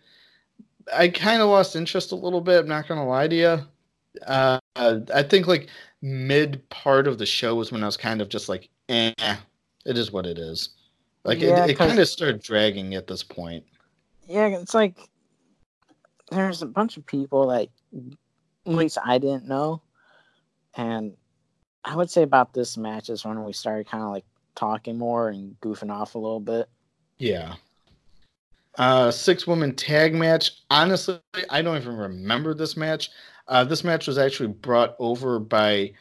I 0.93 1.09
kind 1.09 1.41
of 1.41 1.49
lost 1.49 1.75
interest 1.75 2.11
a 2.11 2.15
little 2.15 2.41
bit. 2.41 2.59
I'm 2.59 2.67
not 2.67 2.87
gonna 2.87 3.07
lie 3.07 3.27
to 3.27 3.35
you. 3.35 3.59
Uh, 4.25 4.59
I 4.75 5.23
think 5.23 5.47
like 5.47 5.67
mid 6.01 6.67
part 6.69 7.07
of 7.07 7.17
the 7.17 7.25
show 7.25 7.55
was 7.55 7.71
when 7.71 7.83
I 7.83 7.85
was 7.85 7.97
kind 7.97 8.21
of 8.21 8.29
just 8.29 8.49
like, 8.49 8.69
eh, 8.89 9.13
it 9.85 9.97
is 9.97 10.11
what 10.11 10.25
it 10.25 10.37
is. 10.37 10.69
Like 11.23 11.39
Yeah, 11.39 11.65
it, 11.65 11.71
it 11.71 11.77
kind 11.77 11.99
of 11.99 12.07
started 12.07 12.41
dragging 12.41 12.95
at 12.95 13.07
this 13.07 13.23
point. 13.23 13.65
Yeah, 14.27 14.47
it's 14.47 14.73
like 14.73 14.97
there's 16.31 16.61
a 16.61 16.67
bunch 16.67 16.97
of 16.97 17.05
people 17.05 17.47
that 17.47 17.69
at 18.65 18.73
least 18.73 18.97
I 19.03 19.17
didn't 19.17 19.47
know, 19.47 19.81
and 20.75 21.13
I 21.83 21.95
would 21.95 22.09
say 22.09 22.23
about 22.23 22.53
this 22.53 22.77
match 22.77 23.09
is 23.09 23.23
when 23.23 23.43
we 23.43 23.53
started 23.53 23.87
kind 23.87 24.03
of 24.03 24.09
like 24.09 24.25
talking 24.55 24.97
more 24.97 25.29
and 25.29 25.55
goofing 25.61 25.91
off 25.91 26.15
a 26.15 26.19
little 26.19 26.39
bit. 26.39 26.67
Yeah. 27.17 27.55
Uh, 28.77 29.09
six 29.09 29.47
woman 29.47 29.73
tag 29.73 30.13
match. 30.13 30.51
Honestly, 30.69 31.19
I 31.49 31.61
don't 31.61 31.77
even 31.77 31.97
remember 31.97 32.53
this 32.53 32.77
match. 32.77 33.09
Uh, 33.47 33.63
this 33.63 33.83
match 33.83 34.07
was 34.07 34.17
actually 34.17 34.49
brought 34.49 34.95
over 34.99 35.39
by 35.39 35.93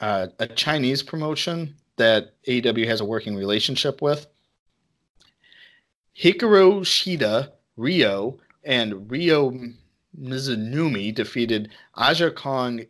uh, 0.00 0.28
a 0.38 0.46
Chinese 0.46 1.02
promotion 1.02 1.74
that 1.96 2.34
AEW 2.46 2.86
has 2.86 3.00
a 3.00 3.04
working 3.04 3.36
relationship 3.36 4.00
with. 4.00 4.26
Hikaru 6.16 6.82
Shida, 6.82 7.50
Riho, 7.78 8.38
and 8.64 9.10
Ryo 9.10 9.52
Mizunami 10.18 11.14
defeated 11.14 11.70
Aja 11.96 12.30
Kong, 12.30 12.82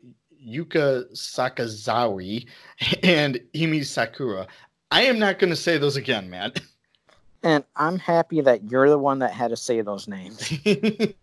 Yuka 0.44 1.10
Sakazaki, 1.12 2.46
and 3.02 3.40
Emi 3.54 3.84
Sakura. 3.84 4.46
I 4.90 5.02
am 5.02 5.18
not 5.18 5.38
going 5.38 5.50
to 5.50 5.56
say 5.56 5.78
those 5.78 5.96
again, 5.96 6.28
Matt. 6.28 6.60
And 7.42 7.64
I'm 7.76 7.98
happy 7.98 8.40
that 8.42 8.70
you're 8.70 8.88
the 8.88 8.98
one 8.98 9.20
that 9.20 9.32
had 9.32 9.48
to 9.48 9.56
say 9.56 9.80
those 9.80 10.06
names. 10.08 10.52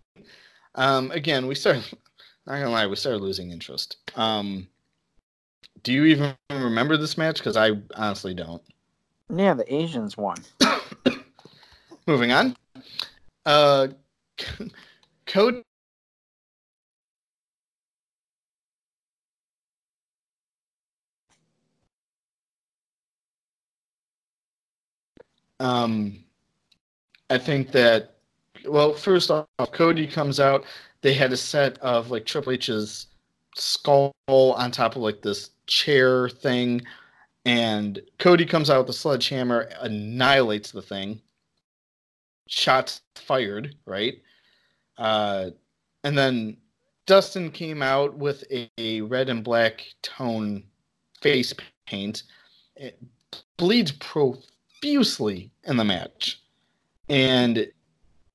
um, 0.75 1.11
again, 1.11 1.47
we 1.47 1.55
started. 1.55 1.83
Not 2.45 2.59
gonna 2.59 2.69
lie, 2.69 2.87
we 2.87 2.95
started 2.95 3.21
losing 3.21 3.51
interest. 3.51 3.97
Um, 4.15 4.67
do 5.83 5.91
you 5.93 6.05
even 6.05 6.33
remember 6.49 6.97
this 6.97 7.17
match? 7.17 7.37
Because 7.37 7.57
I 7.57 7.71
honestly 7.95 8.33
don't. 8.33 8.63
Yeah, 9.33 9.53
the 9.53 9.73
Asians 9.73 10.15
won. 10.15 10.37
Moving 12.07 12.31
on. 12.31 12.55
Uh, 13.45 13.89
Cody. 15.25 15.63
Um, 25.59 26.23
I 27.29 27.37
think 27.37 27.71
that, 27.71 28.17
well, 28.65 28.93
first 28.93 29.31
off, 29.31 29.47
Cody 29.71 30.07
comes 30.07 30.39
out. 30.39 30.65
They 31.01 31.13
had 31.13 31.31
a 31.31 31.37
set 31.37 31.77
of 31.79 32.11
like 32.11 32.25
Triple 32.25 32.53
H's 32.53 33.07
skull 33.55 34.13
on 34.27 34.71
top 34.71 34.95
of 34.95 35.01
like 35.01 35.21
this 35.21 35.51
chair 35.67 36.29
thing, 36.29 36.81
and 37.45 38.01
Cody 38.19 38.45
comes 38.45 38.69
out 38.69 38.85
with 38.85 38.95
a 38.95 38.99
sledgehammer, 38.99 39.69
annihilates 39.79 40.71
the 40.71 40.81
thing. 40.81 41.21
Shots 42.47 43.01
fired, 43.15 43.75
right? 43.85 44.21
Uh, 44.97 45.51
and 46.03 46.17
then 46.17 46.57
Dustin 47.05 47.51
came 47.51 47.81
out 47.81 48.15
with 48.17 48.43
a, 48.51 48.69
a 48.77 49.01
red 49.01 49.29
and 49.29 49.43
black 49.43 49.85
tone 50.01 50.63
face 51.21 51.53
paint. 51.85 52.23
It 52.75 53.01
bleeds 53.57 53.91
profusely 54.81 55.51
in 55.63 55.77
the 55.77 55.83
match. 55.83 56.39
And 57.09 57.67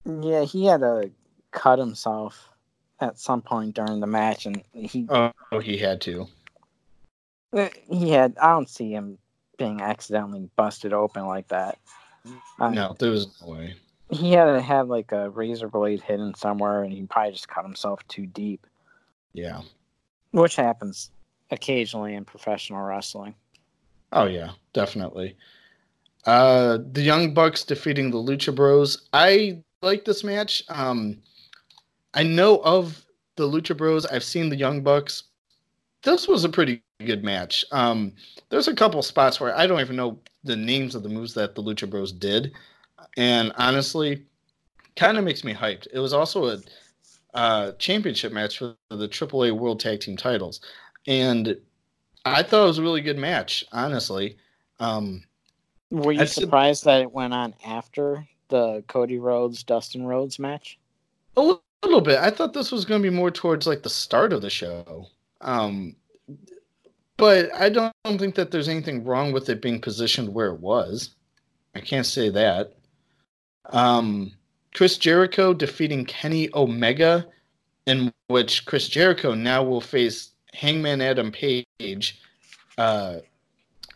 Yeah, 0.04 0.44
he 0.44 0.66
had 0.66 0.80
to 0.80 1.10
cut 1.50 1.78
himself 1.78 2.48
at 3.00 3.18
some 3.18 3.42
point 3.42 3.74
during 3.74 4.00
the 4.00 4.06
match, 4.06 4.46
and 4.46 4.62
he 4.72 5.06
oh, 5.10 5.32
he 5.60 5.76
had 5.76 6.00
to. 6.02 6.28
Uh, 7.52 7.68
he 7.90 8.10
had. 8.10 8.36
I 8.40 8.52
don't 8.52 8.68
see 8.68 8.92
him 8.92 9.18
being 9.58 9.80
accidentally 9.80 10.48
busted 10.56 10.92
open 10.92 11.26
like 11.26 11.48
that. 11.48 11.78
Uh, 12.58 12.70
No, 12.70 12.96
there 12.98 13.10
was 13.10 13.28
no 13.42 13.48
way. 13.52 13.74
He 14.10 14.32
had 14.32 14.44
to 14.44 14.60
have 14.60 14.88
like 14.88 15.12
a 15.12 15.30
razor 15.30 15.68
blade 15.68 16.00
hidden 16.00 16.34
somewhere, 16.34 16.82
and 16.82 16.92
he 16.92 17.02
probably 17.04 17.32
just 17.32 17.48
cut 17.48 17.64
himself 17.64 18.06
too 18.08 18.26
deep, 18.26 18.66
Yeah. 19.32 19.62
which 20.32 20.56
happens 20.56 21.10
occasionally 21.50 22.14
in 22.14 22.24
professional 22.24 22.82
wrestling. 22.82 23.34
Oh 24.12 24.26
yeah, 24.26 24.52
definitely. 24.72 25.36
Uh 26.24 26.78
the 26.92 27.02
Young 27.02 27.34
Bucks 27.34 27.64
defeating 27.64 28.10
the 28.10 28.18
Lucha 28.18 28.54
Bros. 28.54 29.08
I 29.12 29.62
like 29.82 30.04
this 30.04 30.22
match. 30.24 30.62
Um 30.68 31.18
I 32.14 32.22
know 32.22 32.58
of 32.58 33.04
the 33.36 33.48
Lucha 33.48 33.76
Bros. 33.76 34.06
I've 34.06 34.24
seen 34.24 34.48
the 34.48 34.56
Young 34.56 34.82
Bucks. 34.82 35.24
This 36.02 36.28
was 36.28 36.44
a 36.44 36.48
pretty 36.48 36.82
good 37.04 37.24
match. 37.24 37.64
Um 37.72 38.12
there's 38.50 38.68
a 38.68 38.74
couple 38.74 39.02
spots 39.02 39.40
where 39.40 39.56
I 39.56 39.66
don't 39.66 39.80
even 39.80 39.96
know 39.96 40.20
the 40.44 40.56
names 40.56 40.94
of 40.94 41.02
the 41.02 41.08
moves 41.08 41.34
that 41.34 41.54
the 41.54 41.62
Lucha 41.62 41.88
Bros 41.88 42.12
did. 42.12 42.52
And 43.16 43.52
honestly, 43.56 44.24
kind 44.96 45.18
of 45.18 45.24
makes 45.24 45.44
me 45.44 45.54
hyped. 45.54 45.86
It 45.92 45.98
was 45.98 46.12
also 46.12 46.46
a 46.48 46.58
uh, 47.34 47.72
championship 47.72 48.32
match 48.32 48.58
for 48.58 48.76
the 48.90 49.08
AAA 49.08 49.52
World 49.52 49.80
Tag 49.80 50.00
Team 50.00 50.16
titles. 50.16 50.60
And 51.06 51.56
I 52.24 52.42
thought 52.42 52.64
it 52.64 52.68
was 52.68 52.78
a 52.78 52.82
really 52.82 53.00
good 53.00 53.18
match, 53.18 53.64
honestly. 53.72 54.36
Um, 54.80 55.24
Were 55.92 56.12
you 56.12 56.24
surprised 56.24 56.84
that 56.86 57.02
it 57.02 57.12
went 57.12 57.34
on 57.34 57.54
after 57.66 58.26
the 58.48 58.82
Cody 58.88 59.18
Rhodes 59.18 59.62
Dustin 59.62 60.06
Rhodes 60.06 60.38
match? 60.38 60.78
a 61.36 61.58
little 61.84 62.00
bit. 62.00 62.18
I 62.18 62.30
thought 62.30 62.54
this 62.54 62.72
was 62.72 62.86
going 62.86 63.02
to 63.02 63.10
be 63.10 63.14
more 63.14 63.30
towards 63.30 63.66
like 63.66 63.82
the 63.82 63.90
start 63.90 64.32
of 64.32 64.40
the 64.40 64.48
show. 64.48 65.06
Um, 65.42 65.94
but 67.18 67.52
I 67.54 67.68
don't 67.68 67.92
think 68.04 68.36
that 68.36 68.50
there's 68.50 68.70
anything 68.70 69.04
wrong 69.04 69.32
with 69.32 69.50
it 69.50 69.60
being 69.60 69.82
positioned 69.82 70.32
where 70.32 70.46
it 70.46 70.60
was. 70.60 71.10
I 71.74 71.80
can't 71.80 72.06
say 72.06 72.30
that. 72.30 72.72
Um, 73.66 74.32
Chris 74.74 74.96
Jericho 74.96 75.52
defeating 75.52 76.06
Kenny 76.06 76.48
Omega, 76.54 77.26
in 77.84 78.14
which 78.28 78.64
Chris 78.64 78.88
Jericho 78.88 79.34
now 79.34 79.62
will 79.62 79.82
face 79.82 80.30
Hangman 80.54 81.02
Adam 81.02 81.30
Page. 81.30 82.18
Uh, 82.78 83.16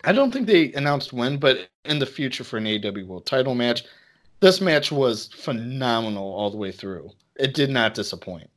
I 0.07 0.13
don't 0.13 0.33
think 0.33 0.47
they 0.47 0.73
announced 0.73 1.13
when, 1.13 1.37
but 1.37 1.69
in 1.85 1.99
the 1.99 2.07
future 2.07 2.45
for 2.45 2.59
an 2.59 2.65
AEW 2.65 3.07
World 3.07 3.27
Title 3.27 3.57
match. 3.57 3.85
This 4.39 4.61
match 4.61 4.93
was 4.93 5.29
phenomenal 5.35 6.33
all 6.33 6.51
the 6.51 6.57
way 6.57 6.71
through. 6.71 7.11
It 7.35 7.55
did 7.55 7.71
not 7.71 7.95
disappoint. 7.95 8.49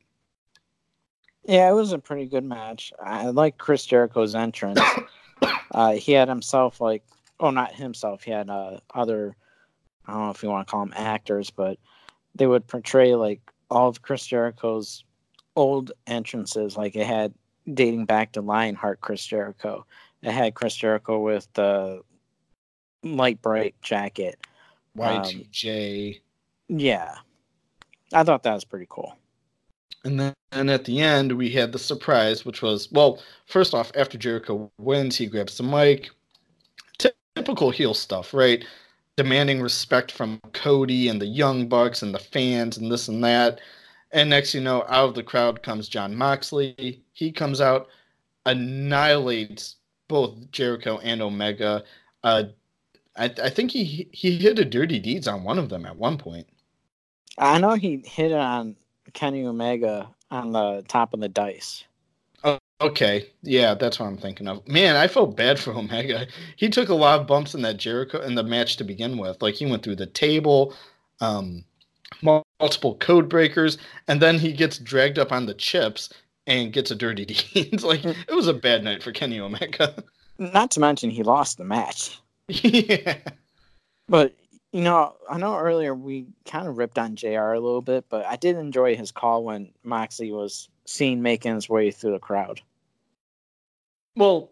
Yeah, 1.44 1.68
it 1.68 1.72
was 1.72 1.92
a 1.92 1.98
pretty 1.98 2.26
good 2.26 2.44
match. 2.44 2.92
I 3.04 3.26
like 3.30 3.58
Chris 3.58 3.84
Jericho's 3.84 4.36
entrance. 4.36 4.80
uh, 5.72 5.92
he 5.94 6.12
had 6.12 6.28
himself 6.28 6.80
like, 6.80 7.02
oh, 7.40 7.50
not 7.50 7.74
himself. 7.74 8.22
He 8.22 8.30
had 8.30 8.48
uh, 8.48 8.78
other, 8.94 9.34
I 10.06 10.12
don't 10.12 10.22
know 10.22 10.30
if 10.30 10.42
you 10.42 10.50
want 10.50 10.68
to 10.68 10.70
call 10.70 10.84
them 10.84 10.94
actors, 10.94 11.50
but 11.50 11.78
they 12.34 12.46
would 12.46 12.68
portray 12.68 13.16
like 13.16 13.40
all 13.70 13.88
of 13.88 14.02
Chris 14.02 14.24
Jericho's 14.24 15.02
old 15.56 15.90
entrances. 16.06 16.76
Like 16.76 16.94
it 16.94 17.06
had 17.06 17.34
dating 17.74 18.04
back 18.04 18.32
to 18.32 18.40
Lionheart 18.40 19.00
Chris 19.00 19.24
Jericho. 19.26 19.84
It 20.22 20.32
had 20.32 20.54
Chris 20.54 20.74
Jericho 20.74 21.18
with 21.18 21.48
the 21.54 22.02
Lite-Brite 23.02 23.80
jacket. 23.82 24.38
Um, 24.98 25.22
Y2J. 25.22 26.20
Yeah, 26.68 27.14
I 28.12 28.22
thought 28.22 28.42
that 28.42 28.54
was 28.54 28.64
pretty 28.64 28.86
cool. 28.88 29.16
And 30.04 30.18
then 30.18 30.34
and 30.52 30.70
at 30.70 30.84
the 30.84 31.00
end, 31.00 31.32
we 31.32 31.50
had 31.50 31.72
the 31.72 31.78
surprise, 31.78 32.44
which 32.44 32.62
was 32.62 32.90
well, 32.90 33.20
first 33.46 33.74
off, 33.74 33.92
after 33.94 34.18
Jericho 34.18 34.70
wins, 34.78 35.16
he 35.16 35.26
grabs 35.26 35.56
the 35.56 35.62
mic. 35.62 36.10
Typical 37.36 37.70
heel 37.70 37.94
stuff, 37.94 38.34
right? 38.34 38.64
Demanding 39.16 39.60
respect 39.60 40.10
from 40.10 40.40
Cody 40.52 41.08
and 41.08 41.20
the 41.20 41.26
Young 41.26 41.68
Bucks 41.68 42.02
and 42.02 42.14
the 42.14 42.18
fans 42.18 42.76
and 42.76 42.90
this 42.90 43.08
and 43.08 43.22
that. 43.22 43.60
And 44.12 44.30
next, 44.30 44.54
you 44.54 44.60
know, 44.60 44.84
out 44.88 45.10
of 45.10 45.14
the 45.14 45.22
crowd 45.22 45.62
comes 45.62 45.88
Jon 45.88 46.16
Moxley. 46.16 47.02
He 47.12 47.30
comes 47.30 47.60
out, 47.60 47.88
annihilates 48.46 49.76
both 50.10 50.50
Jericho 50.50 50.98
and 50.98 51.22
Omega. 51.22 51.84
Uh, 52.22 52.44
I, 53.16 53.32
I 53.42 53.48
think 53.48 53.70
he 53.70 54.08
he 54.12 54.36
hit 54.36 54.58
a 54.58 54.64
dirty 54.64 54.98
deeds 54.98 55.26
on 55.26 55.44
one 55.44 55.58
of 55.58 55.70
them 55.70 55.86
at 55.86 55.96
one 55.96 56.18
point. 56.18 56.46
I 57.38 57.58
know 57.58 57.74
he 57.74 58.02
hit 58.04 58.32
it 58.32 58.38
on 58.38 58.76
Kenny 59.14 59.46
Omega 59.46 60.10
on 60.30 60.52
the 60.52 60.84
top 60.88 61.14
of 61.14 61.20
the 61.20 61.28
dice. 61.28 61.84
Oh, 62.42 62.58
okay. 62.80 63.26
Yeah, 63.42 63.74
that's 63.74 64.00
what 64.00 64.06
I'm 64.06 64.18
thinking 64.18 64.48
of. 64.48 64.66
Man, 64.66 64.96
I 64.96 65.06
felt 65.06 65.36
bad 65.36 65.58
for 65.58 65.72
Omega. 65.76 66.26
He 66.56 66.68
took 66.68 66.88
a 66.88 66.94
lot 66.94 67.20
of 67.20 67.26
bumps 67.26 67.54
in 67.54 67.62
that 67.62 67.76
Jericho 67.76 68.20
in 68.20 68.34
the 68.34 68.42
match 68.42 68.76
to 68.76 68.84
begin 68.84 69.16
with. 69.16 69.40
Like 69.40 69.54
he 69.54 69.66
went 69.66 69.82
through 69.82 69.96
the 69.96 70.06
table, 70.06 70.74
um, 71.20 71.64
multiple 72.20 72.96
code 72.96 73.28
breakers, 73.28 73.78
and 74.08 74.20
then 74.20 74.38
he 74.38 74.52
gets 74.52 74.76
dragged 74.76 75.18
up 75.18 75.30
on 75.30 75.46
the 75.46 75.54
chips 75.54 76.10
and 76.50 76.72
gets 76.72 76.90
a 76.90 76.96
dirty 76.96 77.24
deed. 77.26 77.38
it's 77.54 77.84
like 77.84 78.02
mm. 78.02 78.14
it 78.28 78.34
was 78.34 78.48
a 78.48 78.54
bad 78.54 78.84
night 78.84 79.02
for 79.02 79.12
Kenny 79.12 79.40
Omega. 79.40 79.94
Not 80.38 80.70
to 80.72 80.80
mention 80.80 81.10
he 81.10 81.22
lost 81.22 81.58
the 81.58 81.64
match. 81.64 82.18
yeah. 82.48 83.18
But 84.08 84.34
you 84.72 84.82
know, 84.82 85.14
I 85.28 85.38
know 85.38 85.56
earlier 85.56 85.94
we 85.94 86.26
kind 86.44 86.66
of 86.66 86.78
ripped 86.78 86.98
on 86.98 87.16
JR 87.16 87.52
a 87.52 87.60
little 87.60 87.82
bit, 87.82 88.04
but 88.08 88.26
I 88.26 88.36
did 88.36 88.56
enjoy 88.56 88.96
his 88.96 89.12
call 89.12 89.44
when 89.44 89.70
Moxley 89.84 90.32
was 90.32 90.68
seen 90.84 91.22
making 91.22 91.54
his 91.54 91.68
way 91.68 91.90
through 91.90 92.12
the 92.12 92.18
crowd. 92.18 92.60
Well, 94.16 94.50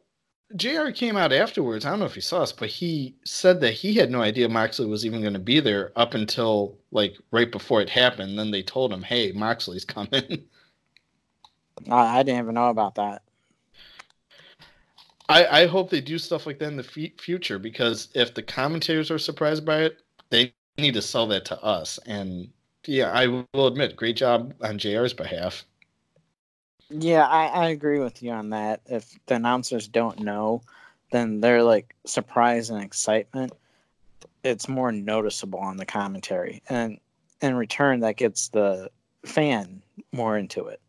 JR 0.57 0.91
came 0.91 1.16
out 1.16 1.33
afterwards. 1.33 1.85
I 1.85 1.91
don't 1.91 2.01
know 2.01 2.07
if 2.07 2.16
you 2.16 2.23
saw 2.23 2.43
us, 2.43 2.53
but 2.53 2.69
he 2.69 3.15
said 3.25 3.61
that 3.61 3.73
he 3.75 3.95
had 3.95 4.11
no 4.11 4.20
idea 4.20 4.49
Moxley 4.49 4.87
was 4.87 5.05
even 5.05 5.20
going 5.20 5.35
to 5.35 5.39
be 5.39 5.61
there 5.61 5.93
up 5.97 6.15
until 6.15 6.77
like 6.91 7.16
right 7.31 7.51
before 7.51 7.81
it 7.81 7.91
happened. 7.91 8.39
Then 8.39 8.51
they 8.51 8.62
told 8.62 8.93
him, 8.93 9.03
"Hey, 9.03 9.33
Moxley's 9.33 9.85
coming." 9.85 10.45
I, 11.91 12.19
I 12.19 12.23
didn't 12.23 12.43
even 12.43 12.55
know 12.55 12.69
about 12.69 12.97
that. 12.97 13.23
I, 15.29 15.63
I 15.63 15.67
hope 15.67 15.91
they 15.91 16.01
do 16.01 16.19
stuff 16.19 16.47
like 16.47 16.59
that 16.59 16.69
in 16.69 16.77
the 16.77 16.85
f- 16.85 17.21
future 17.21 17.59
because 17.59 18.09
if 18.15 18.35
the 18.35 18.43
commentators 18.43 19.11
are 19.11 19.19
surprised 19.19 19.65
by 19.65 19.83
it, 19.83 19.99
they 20.31 20.55
need 20.79 20.95
to 20.95 21.03
sell 21.03 21.27
that 21.29 21.45
to 21.47 21.63
us. 21.63 21.99
And 22.07 22.49
yeah, 22.87 23.11
I 23.13 23.27
will 23.27 23.67
admit, 23.67 23.97
great 23.97 24.17
job 24.17 24.55
on 24.63 24.79
JR's 24.79 25.13
behalf. 25.13 25.65
Yeah, 26.91 27.27
I, 27.27 27.47
I 27.47 27.69
agree 27.69 27.99
with 27.99 28.23
you 28.23 28.31
on 28.31 28.51
that. 28.51 28.81
If 28.87 29.19
the 29.27 29.35
announcers 29.35 29.89
don't 29.89 30.21
know, 30.21 30.63
then 31.13 31.41
they're 31.41 31.63
like 31.63 31.95
surprise 32.07 32.71
and 32.71 32.83
excitement. 32.83 33.53
It's 34.43 34.69
more 34.69 34.93
noticeable 34.93 35.59
on 35.59 35.77
the 35.77 35.85
commentary. 35.85 36.63
And 36.69 36.99
in 37.43 37.55
return, 37.55 38.01
that 38.01 38.17
gets 38.17 38.49
the 38.49 38.91
fan 39.25 39.83
more 40.13 40.39
into 40.39 40.69
it. 40.69 40.81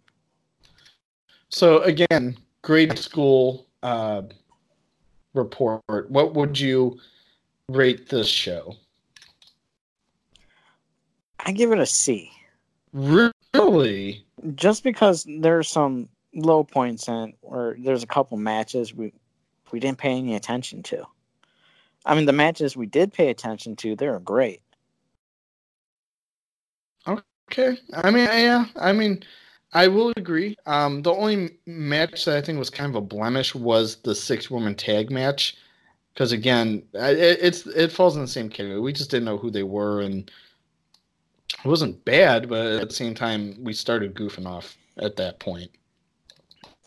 So 1.50 1.82
again, 1.82 2.38
grade 2.62 2.98
school 2.98 3.68
uh, 3.84 4.24
report. 5.34 5.82
What 6.10 6.34
would 6.36 6.60
you 6.60 7.00
rate 7.68 8.10
this 8.10 8.28
show? 8.28 8.76
I 11.40 11.52
give 11.52 11.72
it 11.72 11.80
a 11.80 11.86
C. 11.86 12.32
Really? 12.94 14.26
Just 14.56 14.84
because 14.84 15.26
there's 15.28 15.70
some 15.70 16.10
low 16.36 16.64
points 16.64 17.08
in 17.08 17.30
it, 17.30 17.36
or 17.42 17.76
there's 17.80 18.04
a 18.04 18.08
couple 18.08 18.38
matches 18.38 18.94
we 18.94 19.14
we 19.72 19.80
didn't 19.80 19.98
pay 19.98 20.12
any 20.12 20.36
attention 20.36 20.84
to. 20.84 21.06
I 22.06 22.16
mean, 22.16 22.26
the 22.26 22.34
matches 22.34 22.76
we 22.76 22.86
did 22.88 23.14
pay 23.14 23.30
attention 23.30 23.76
to, 23.78 23.96
they 23.96 24.08
were 24.08 24.20
great. 24.20 24.62
Okay. 27.08 27.78
I 27.94 28.12
mean, 28.12 28.26
yeah. 28.26 28.66
I 28.76 28.94
mean, 28.94 29.24
I 29.74 29.88
will 29.88 30.12
agree. 30.18 30.58
Um, 30.66 31.02
the 31.04 31.14
only 31.14 31.58
match 31.66 32.26
that 32.26 32.38
I 32.38 32.42
think 32.42 32.58
was 32.58 32.70
kind 32.72 32.90
of 32.90 32.96
a 32.96 33.02
blemish 33.06 33.54
was 33.54 33.98
the 33.98 34.16
six 34.16 34.50
woman 34.50 34.76
tag 34.76 35.12
match, 35.12 35.58
because 36.14 36.32
again, 36.32 36.84
it, 36.94 37.40
it's 37.42 37.68
it 37.68 37.92
falls 37.92 38.16
in 38.16 38.22
the 38.22 38.28
same 38.28 38.50
category. 38.50 38.80
We 38.80 38.94
just 38.94 39.12
didn't 39.12 39.26
know 39.26 39.38
who 39.38 39.52
they 39.52 39.64
were, 39.64 40.02
and 40.02 40.30
it 41.64 41.68
wasn't 41.68 42.04
bad, 42.06 42.50
but 42.50 42.66
at 42.82 42.90
the 42.90 42.96
same 42.96 43.14
time, 43.14 43.56
we 43.64 43.74
started 43.74 44.16
goofing 44.16 44.48
off 44.48 44.78
at 44.98 45.16
that 45.18 45.40
point. 45.40 45.72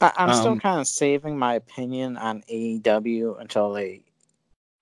I, 0.01 0.13
I'm 0.17 0.33
still 0.33 0.53
Um, 0.53 0.61
kind 0.61 0.81
of 0.81 0.87
saving 0.89 1.39
my 1.39 1.55
opinion 1.55 2.17
on 2.17 2.43
AEW 2.51 3.41
until 3.41 3.73
they 3.73 4.03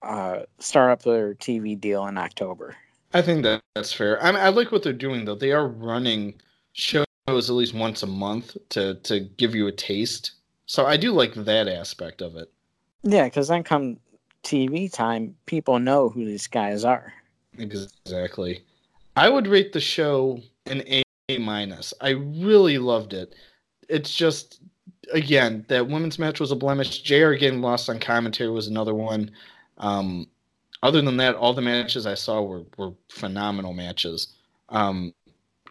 uh, 0.02 0.40
start 0.58 0.90
up 0.92 1.02
their 1.02 1.34
TV 1.34 1.78
deal 1.78 2.06
in 2.06 2.16
October. 2.18 2.76
I 3.12 3.22
think 3.22 3.42
that 3.42 3.62
that's 3.74 3.92
fair. 3.92 4.22
I 4.22 4.32
mean, 4.32 4.40
I 4.40 4.48
like 4.48 4.72
what 4.72 4.82
they're 4.82 4.92
doing 4.92 5.24
though. 5.24 5.34
They 5.34 5.52
are 5.52 5.66
running 5.68 6.40
shows 6.72 7.06
at 7.38 7.54
least 7.54 7.74
once 7.74 8.02
a 8.02 8.06
month 8.06 8.56
to 8.70 8.94
to 8.94 9.20
give 9.20 9.54
you 9.54 9.66
a 9.66 9.72
taste. 9.72 10.32
So 10.66 10.86
I 10.86 10.96
do 10.96 11.12
like 11.12 11.34
that 11.34 11.68
aspect 11.68 12.22
of 12.22 12.36
it. 12.36 12.50
Yeah, 13.02 13.24
because 13.24 13.48
then 13.48 13.62
come 13.62 13.98
TV 14.42 14.92
time, 14.92 15.34
people 15.46 15.78
know 15.78 16.08
who 16.08 16.24
these 16.24 16.46
guys 16.46 16.84
are. 16.84 17.12
Exactly. 17.58 18.62
I 19.16 19.28
would 19.28 19.46
rate 19.46 19.72
the 19.72 19.80
show 19.80 20.40
an 20.66 20.82
A 20.88 21.02
minus. 21.38 21.92
I 22.00 22.10
really 22.10 22.78
loved 22.78 23.12
it. 23.12 23.34
It's 23.88 24.14
just 24.14 24.60
again 25.12 25.64
that 25.68 25.88
women's 25.88 26.18
match 26.18 26.40
was 26.40 26.52
a 26.52 26.56
blemish. 26.56 27.02
JR 27.02 27.32
getting 27.32 27.60
lost 27.60 27.88
on 27.90 27.98
commentary 27.98 28.50
was 28.50 28.68
another 28.68 28.94
one. 28.94 29.30
Um, 29.78 30.28
other 30.82 31.02
than 31.02 31.16
that, 31.18 31.34
all 31.34 31.52
the 31.52 31.62
matches 31.62 32.06
I 32.06 32.14
saw 32.14 32.42
were 32.42 32.62
were 32.76 32.92
phenomenal 33.10 33.72
matches. 33.72 34.34
Um, 34.68 35.12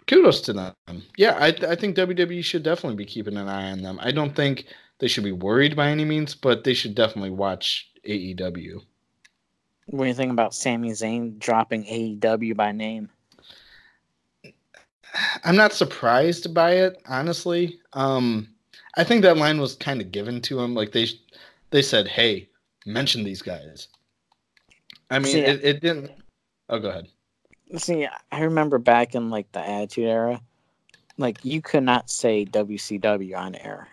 kudos 0.09 0.41
to 0.41 0.53
them. 0.53 0.73
Yeah, 1.17 1.37
I 1.39 1.47
I 1.47 1.75
think 1.75 1.95
WWE 1.95 2.43
should 2.43 2.63
definitely 2.63 2.97
be 2.97 3.05
keeping 3.05 3.37
an 3.37 3.47
eye 3.47 3.71
on 3.71 3.81
them. 3.81 3.99
I 4.01 4.11
don't 4.11 4.35
think 4.35 4.65
they 4.99 5.07
should 5.07 5.23
be 5.23 5.31
worried 5.31 5.75
by 5.75 5.89
any 5.89 6.03
means, 6.03 6.35
but 6.35 6.63
they 6.63 6.73
should 6.73 6.95
definitely 6.95 7.29
watch 7.29 7.89
AEW. 8.07 8.81
What 9.85 10.03
do 10.03 10.07
you 10.07 10.13
think 10.13 10.31
about 10.31 10.53
Sami 10.53 10.91
Zayn 10.91 11.39
dropping 11.39 11.85
AEW 11.85 12.55
by 12.55 12.71
name? 12.71 13.09
I'm 15.43 15.55
not 15.55 15.73
surprised 15.73 16.53
by 16.53 16.73
it, 16.73 17.01
honestly. 17.07 17.79
Um, 17.93 18.49
I 18.97 19.03
think 19.03 19.23
that 19.23 19.37
line 19.37 19.59
was 19.59 19.75
kind 19.75 20.01
of 20.01 20.11
given 20.11 20.41
to 20.41 20.59
him. 20.59 20.75
Like 20.75 20.91
they, 20.91 21.07
they 21.71 21.81
said, 21.81 22.07
"Hey, 22.07 22.49
mention 22.85 23.23
these 23.23 23.41
guys." 23.41 23.87
I 25.09 25.19
mean, 25.19 25.31
See, 25.31 25.39
it, 25.39 25.63
it 25.63 25.81
didn't. 25.81 26.11
Oh, 26.69 26.79
go 26.79 26.89
ahead. 26.89 27.07
See, 27.77 28.07
I 28.31 28.41
remember 28.41 28.79
back 28.79 29.15
in 29.15 29.29
like 29.29 29.51
the 29.51 29.59
Attitude 29.59 30.07
Era, 30.07 30.41
like 31.17 31.43
you 31.43 31.61
could 31.61 31.83
not 31.83 32.09
say 32.09 32.45
WCW 32.45 33.37
on 33.37 33.55
air. 33.55 33.87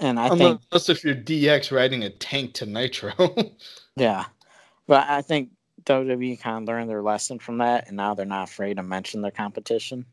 And 0.00 0.18
I 0.18 0.30
think 0.30 0.60
Unless 0.72 0.88
if 0.88 1.04
you're 1.04 1.14
DX 1.14 1.70
riding 1.70 2.02
a 2.02 2.10
tank 2.10 2.54
to 2.54 2.66
Nitro. 2.66 3.12
Yeah, 3.94 4.24
but 4.86 5.06
I 5.06 5.20
think 5.20 5.50
WWE 5.84 6.40
kind 6.40 6.62
of 6.62 6.66
learned 6.66 6.88
their 6.88 7.02
lesson 7.02 7.38
from 7.38 7.58
that, 7.58 7.88
and 7.88 7.96
now 7.98 8.14
they're 8.14 8.24
not 8.24 8.48
afraid 8.48 8.78
to 8.78 8.82
mention 8.82 9.20
their 9.20 9.30
competition. 9.30 10.06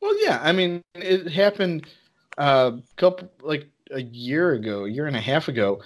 well, 0.00 0.14
yeah. 0.22 0.38
I 0.40 0.52
mean, 0.52 0.82
it 0.94 1.28
happened 1.32 1.88
a 2.38 2.74
couple 2.94 3.28
like 3.42 3.68
a 3.90 4.02
year 4.02 4.52
ago, 4.52 4.84
a 4.84 4.88
year 4.88 5.08
and 5.08 5.16
a 5.16 5.20
half 5.20 5.48
ago, 5.48 5.82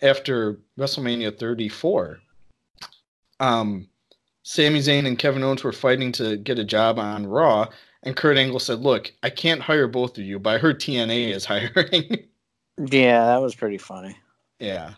after 0.00 0.60
WrestleMania 0.78 1.36
34. 1.36 2.20
Um, 3.40 3.88
Sami 4.44 4.78
Zayn 4.80 5.06
and 5.06 5.18
Kevin 5.18 5.42
Owens 5.42 5.64
were 5.64 5.72
fighting 5.72 6.12
to 6.12 6.36
get 6.36 6.58
a 6.58 6.64
job 6.64 6.98
on 6.98 7.26
Raw, 7.26 7.66
and 8.02 8.14
Kurt 8.14 8.36
Angle 8.36 8.60
said, 8.60 8.80
"Look, 8.80 9.12
I 9.22 9.30
can't 9.30 9.62
hire 9.62 9.88
both 9.88 10.16
of 10.18 10.24
you, 10.24 10.38
but 10.38 10.54
I 10.54 10.58
heard 10.58 10.78
TNA 10.80 11.30
is 11.34 11.44
hiring." 11.46 12.28
Yeah, 12.78 13.24
that 13.26 13.40
was 13.40 13.54
pretty 13.54 13.78
funny. 13.78 14.16
yeah. 14.60 14.94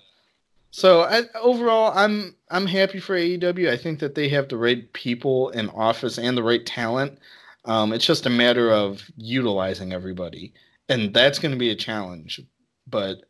So 0.73 1.03
I, 1.03 1.23
overall, 1.41 1.93
I'm 1.95 2.35
I'm 2.51 2.67
happy 2.67 3.01
for 3.01 3.17
AEW. 3.17 3.71
I 3.71 3.77
think 3.79 4.01
that 4.01 4.15
they 4.15 4.29
have 4.31 4.49
the 4.49 4.59
right 4.59 4.93
people 4.93 5.49
in 5.51 5.71
office 5.71 6.19
and 6.19 6.37
the 6.37 6.43
right 6.43 6.67
talent. 6.67 7.19
Um, 7.65 7.93
it's 7.93 8.05
just 8.05 8.27
a 8.27 8.31
matter 8.31 8.71
of 8.71 9.03
utilizing 9.17 9.93
everybody, 9.93 10.53
and 10.89 11.15
that's 11.15 11.39
going 11.39 11.53
to 11.53 11.59
be 11.59 11.71
a 11.71 11.77
challenge. 11.77 12.41
But 12.87 13.23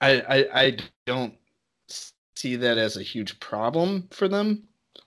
I, 0.00 0.20
I 0.20 0.60
I 0.62 0.76
don't 1.06 1.34
see 2.36 2.56
that 2.56 2.78
as 2.78 2.96
a 2.96 3.02
huge 3.02 3.40
problem 3.40 4.08
for 4.12 4.28
them. 4.28 4.65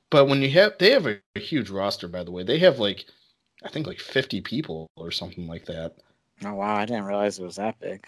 But 0.09 0.25
when 0.25 0.41
you 0.41 0.49
have 0.51 0.73
they 0.79 0.91
have 0.91 1.05
a, 1.05 1.17
a 1.35 1.39
huge 1.39 1.69
roster, 1.69 2.07
by 2.07 2.23
the 2.23 2.31
way, 2.31 2.43
they 2.43 2.59
have 2.59 2.79
like 2.79 3.05
I 3.63 3.69
think 3.69 3.87
like 3.87 3.99
50 3.99 4.41
people 4.41 4.87
or 4.95 5.11
something 5.11 5.47
like 5.47 5.65
that. 5.65 5.95
Oh 6.45 6.53
wow, 6.53 6.75
I 6.75 6.85
didn't 6.85 7.05
realize 7.05 7.39
it 7.39 7.43
was 7.43 7.57
that 7.57 7.79
big. 7.79 8.05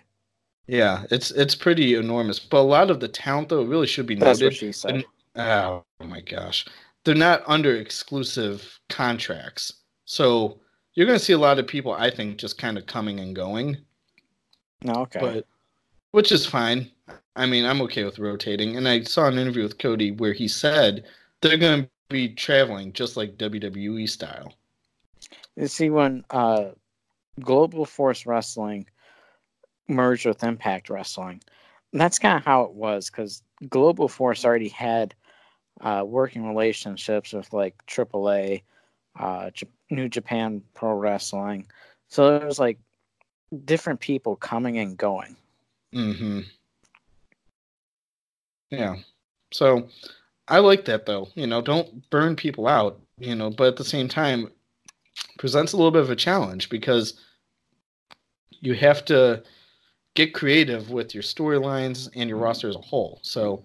Yeah, 0.67 1.03
it's 1.11 1.31
it's 1.31 1.55
pretty 1.55 1.95
enormous. 1.95 2.39
But 2.39 2.59
a 2.59 2.61
lot 2.61 2.89
of 2.89 2.99
the 2.99 3.07
talent 3.07 3.49
though 3.49 3.63
really 3.63 3.87
should 3.87 4.07
be 4.07 4.15
That's 4.15 4.39
noted. 4.39 4.53
what 4.53 4.55
she 4.55 4.71
said. 4.71 5.03
Oh 5.35 5.83
my 5.99 6.21
gosh. 6.21 6.65
They're 7.03 7.15
not 7.15 7.43
under 7.47 7.75
exclusive 7.75 8.79
contracts. 8.89 9.73
So 10.05 10.59
you're 10.93 11.07
going 11.07 11.17
to 11.17 11.23
see 11.23 11.33
a 11.33 11.37
lot 11.37 11.57
of 11.57 11.65
people 11.67 11.93
I 11.93 12.09
think 12.11 12.37
just 12.37 12.57
kind 12.57 12.77
of 12.77 12.85
coming 12.85 13.19
and 13.19 13.35
going, 13.35 13.77
No, 14.83 14.93
okay. 15.03 15.19
but 15.19 15.45
which 16.11 16.31
is 16.31 16.45
fine. 16.45 16.91
I 17.35 17.45
mean, 17.45 17.65
I'm 17.65 17.81
okay 17.83 18.03
with 18.03 18.19
rotating. 18.19 18.75
And 18.75 18.87
I 18.87 19.01
saw 19.03 19.27
an 19.27 19.37
interview 19.37 19.63
with 19.63 19.79
Cody 19.79 20.11
where 20.11 20.33
he 20.33 20.47
said 20.47 21.05
they're 21.41 21.57
going 21.57 21.83
to 21.83 21.89
be 22.09 22.29
traveling 22.29 22.93
just 22.93 23.17
like 23.17 23.37
WWE 23.37 24.07
style. 24.09 24.53
You 25.55 25.67
see, 25.67 25.89
when 25.89 26.23
uh, 26.29 26.69
Global 27.39 27.85
Force 27.85 28.25
Wrestling 28.25 28.87
merged 29.87 30.25
with 30.25 30.43
Impact 30.43 30.89
Wrestling, 30.89 31.41
that's 31.93 32.19
kind 32.19 32.37
of 32.37 32.45
how 32.45 32.63
it 32.63 32.73
was 32.73 33.09
because 33.09 33.43
Global 33.69 34.07
Force 34.07 34.45
already 34.45 34.69
had 34.69 35.13
uh, 35.81 36.03
working 36.05 36.47
relationships 36.47 37.33
with 37.33 37.51
like 37.53 37.75
AAA, 37.87 38.61
uh, 39.19 39.49
J- 39.51 39.67
New 39.89 40.07
Japan 40.07 40.61
Pro 40.73 40.93
Wrestling. 40.93 41.67
So 42.07 42.37
there 42.37 42.47
was 42.47 42.59
like 42.59 42.79
different 43.65 43.99
people 43.99 44.35
coming 44.35 44.77
and 44.77 44.97
going. 44.97 45.35
Mm-hmm. 45.93 46.41
Yeah. 48.69 48.95
So 49.51 49.89
I 50.51 50.59
like 50.59 50.83
that 50.85 51.05
though. 51.05 51.29
You 51.33 51.47
know, 51.47 51.61
don't 51.61 52.07
burn 52.09 52.35
people 52.35 52.67
out, 52.67 52.99
you 53.17 53.35
know, 53.35 53.49
but 53.49 53.69
at 53.69 53.77
the 53.77 53.85
same 53.85 54.09
time, 54.09 54.51
presents 55.39 55.71
a 55.71 55.77
little 55.77 55.91
bit 55.91 56.01
of 56.01 56.09
a 56.09 56.15
challenge 56.15 56.69
because 56.69 57.13
you 58.59 58.73
have 58.73 59.05
to 59.05 59.43
get 60.13 60.33
creative 60.33 60.89
with 60.89 61.13
your 61.13 61.23
storylines 61.23 62.09
and 62.15 62.29
your 62.29 62.37
roster 62.37 62.67
as 62.67 62.75
a 62.75 62.79
whole. 62.79 63.19
So 63.23 63.63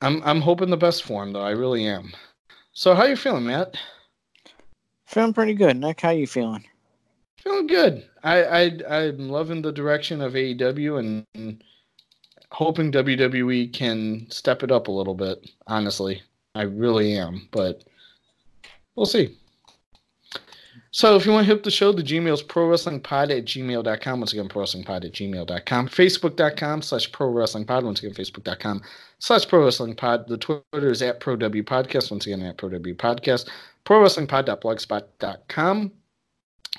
I'm 0.00 0.22
I'm 0.22 0.40
hoping 0.40 0.70
the 0.70 0.76
best 0.76 1.02
for 1.02 1.24
him 1.24 1.32
though. 1.32 1.42
I 1.42 1.50
really 1.50 1.84
am. 1.84 2.12
So 2.72 2.94
how 2.94 3.04
you 3.04 3.16
feeling, 3.16 3.46
Matt? 3.46 3.76
Feeling 5.06 5.34
pretty 5.34 5.54
good. 5.54 5.76
Nick, 5.76 6.00
how 6.00 6.10
you 6.10 6.28
feeling? 6.28 6.64
Feeling 7.38 7.66
good. 7.66 8.08
I 8.22 8.42
I 8.44 8.60
I'm 8.88 9.28
loving 9.28 9.62
the 9.62 9.72
direction 9.72 10.20
of 10.20 10.34
AEW 10.34 11.00
and, 11.00 11.24
and 11.34 11.64
hoping 12.52 12.92
WWE 12.92 13.72
can 13.72 14.26
step 14.30 14.62
it 14.62 14.72
up 14.72 14.88
a 14.88 14.92
little 14.92 15.14
bit. 15.14 15.50
Honestly, 15.66 16.22
I 16.54 16.62
really 16.62 17.16
am, 17.16 17.48
but 17.50 17.84
we'll 18.94 19.06
see. 19.06 19.36
So 20.96 21.14
if 21.14 21.26
you 21.26 21.32
want 21.32 21.46
to 21.46 21.52
hit 21.52 21.62
the 21.62 21.70
show, 21.70 21.92
the 21.92 22.02
Gmail's 22.02 22.42
pro 22.42 22.70
wrestling 22.70 23.00
pod 23.00 23.30
at 23.30 23.44
gmail.com. 23.44 24.20
Once 24.20 24.32
again, 24.32 24.48
pro 24.48 24.62
wrestling 24.62 24.82
pod 24.82 25.04
at 25.04 25.12
gmail.com. 25.12 25.88
Facebook.com 25.88 26.80
slash 26.80 27.12
pro 27.12 27.28
wrestling 27.28 27.66
pod. 27.66 27.84
Once 27.84 28.02
again, 28.02 28.14
Facebook.com 28.14 28.80
slash 29.18 29.46
pro 29.46 29.62
wrestling 29.62 29.94
pod. 29.94 30.26
The 30.26 30.38
Twitter 30.38 30.90
is 30.90 31.02
at 31.02 31.20
pro 31.20 31.36
w 31.36 31.62
podcast. 31.62 32.10
Once 32.10 32.24
again, 32.24 32.40
at 32.40 32.56
pro 32.56 32.70
w 32.70 32.94
podcast. 32.94 33.46
Pro 33.84 34.00
wrestling 34.00 34.26
pod.blogspot.com. 34.26 35.92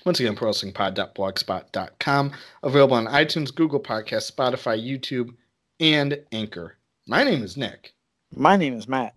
Once 0.03 0.19
again, 0.19 0.35
pro 0.35 0.47
wrestling 0.47 0.73
pod.blogspot.com. 0.73 2.31
Available 2.63 2.97
on 2.97 3.05
iTunes, 3.05 3.53
Google 3.53 3.79
Podcasts, 3.79 4.31
Spotify, 4.31 4.83
YouTube, 4.83 5.35
and 5.79 6.19
Anchor. 6.31 6.77
My 7.05 7.23
name 7.23 7.43
is 7.43 7.55
Nick. 7.57 7.93
My 8.35 8.57
name 8.57 8.77
is 8.77 8.87
Matt. 8.87 9.15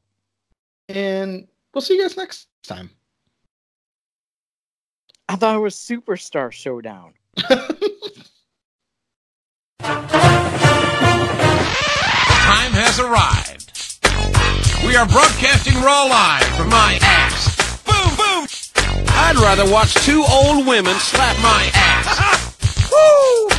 And 0.88 1.48
we'll 1.72 1.82
see 1.82 1.96
you 1.96 2.02
guys 2.02 2.16
next 2.16 2.48
time. 2.62 2.90
I 5.28 5.36
thought 5.36 5.56
it 5.56 5.60
was 5.60 5.76
Superstar 5.76 6.52
Showdown. 6.52 7.14
time 7.40 7.60
has 12.74 12.98
arrived. 12.98 13.70
We 14.84 14.96
are 14.96 15.06
broadcasting 15.06 15.80
raw 15.82 16.04
live 16.04 16.44
from 16.56 16.68
my 16.68 16.98
ass. 17.02 17.82
Boom, 17.84 18.16
boom! 18.16 18.46
I'd 19.12 19.36
rather 19.36 19.70
watch 19.70 19.94
two 19.94 20.24
old 20.28 20.66
women 20.66 20.94
slap 20.96 21.36
my 21.40 21.70
ass. 21.74 22.90
Woo! 22.92 23.49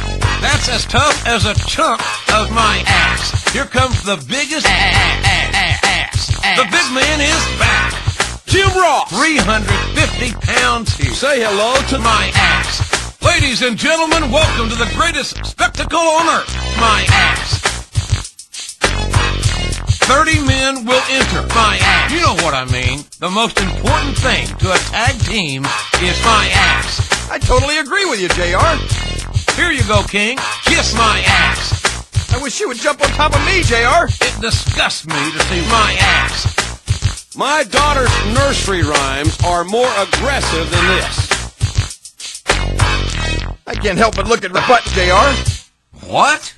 That's 0.41 0.69
as 0.69 0.85
tough 0.85 1.25
as 1.27 1.45
a 1.45 1.53
chunk 1.69 2.01
of 2.33 2.49
my 2.51 2.83
ass. 2.87 3.53
Here 3.53 3.65
comes 3.65 4.01
the 4.03 4.17
biggest 4.27 4.65
ass. 4.67 6.27
The 6.57 6.65
big 6.65 6.87
man 6.93 7.21
is 7.21 7.59
back. 7.61 7.93
Jim 8.47 8.67
Ross, 8.73 9.09
350 9.09 10.33
pounds 10.41 10.97
here. 10.97 11.13
Say 11.13 11.45
hello 11.45 11.77
to 11.89 11.99
my 11.99 12.31
ass. 12.33 13.21
Ladies 13.21 13.61
and 13.61 13.77
gentlemen, 13.77 14.31
welcome 14.31 14.67
to 14.69 14.75
the 14.75 14.91
greatest 14.97 15.37
spectacle 15.45 15.99
on 15.99 16.27
earth, 16.27 16.51
my 16.81 17.05
ass. 17.07 17.61
30 20.09 20.43
men 20.45 20.85
will 20.85 21.03
enter 21.09 21.41
my 21.53 21.77
ass. 21.79 22.11
You 22.11 22.19
know 22.19 22.33
what 22.43 22.53
I 22.53 22.65
mean. 22.65 23.05
The 23.19 23.29
most 23.29 23.59
important 23.61 24.17
thing 24.17 24.47
to 24.57 24.73
a 24.73 24.77
tag 24.89 25.19
team 25.21 25.63
is 26.01 26.17
my 26.25 26.49
ass. 26.51 27.29
I 27.29 27.37
totally 27.37 27.77
agree 27.77 28.05
with 28.05 28.19
you, 28.19 28.27
JR. 28.29 29.10
Here 29.61 29.71
you 29.71 29.83
go, 29.83 30.01
King. 30.01 30.39
Kiss 30.63 30.95
my 30.95 31.23
ass. 31.27 32.33
I 32.33 32.41
wish 32.41 32.59
you 32.59 32.67
would 32.69 32.77
jump 32.77 32.99
on 32.99 33.09
top 33.09 33.35
of 33.35 33.45
me, 33.45 33.61
JR. 33.61 34.07
It 34.09 34.41
disgusts 34.41 35.05
me 35.05 35.13
to 35.13 35.39
see 35.39 35.61
my 35.69 35.95
ass. 35.99 37.35
My 37.37 37.63
daughter's 37.65 38.09
nursery 38.33 38.81
rhymes 38.81 39.37
are 39.45 39.63
more 39.63 39.87
aggressive 39.99 40.67
than 40.71 40.87
this. 40.87 42.43
I 43.67 43.75
can't 43.75 43.99
help 43.99 44.15
but 44.15 44.27
look 44.27 44.43
at 44.43 44.51
the 44.51 44.63
butt, 44.67 44.81
JR. 44.95 46.07
What? 46.07 46.55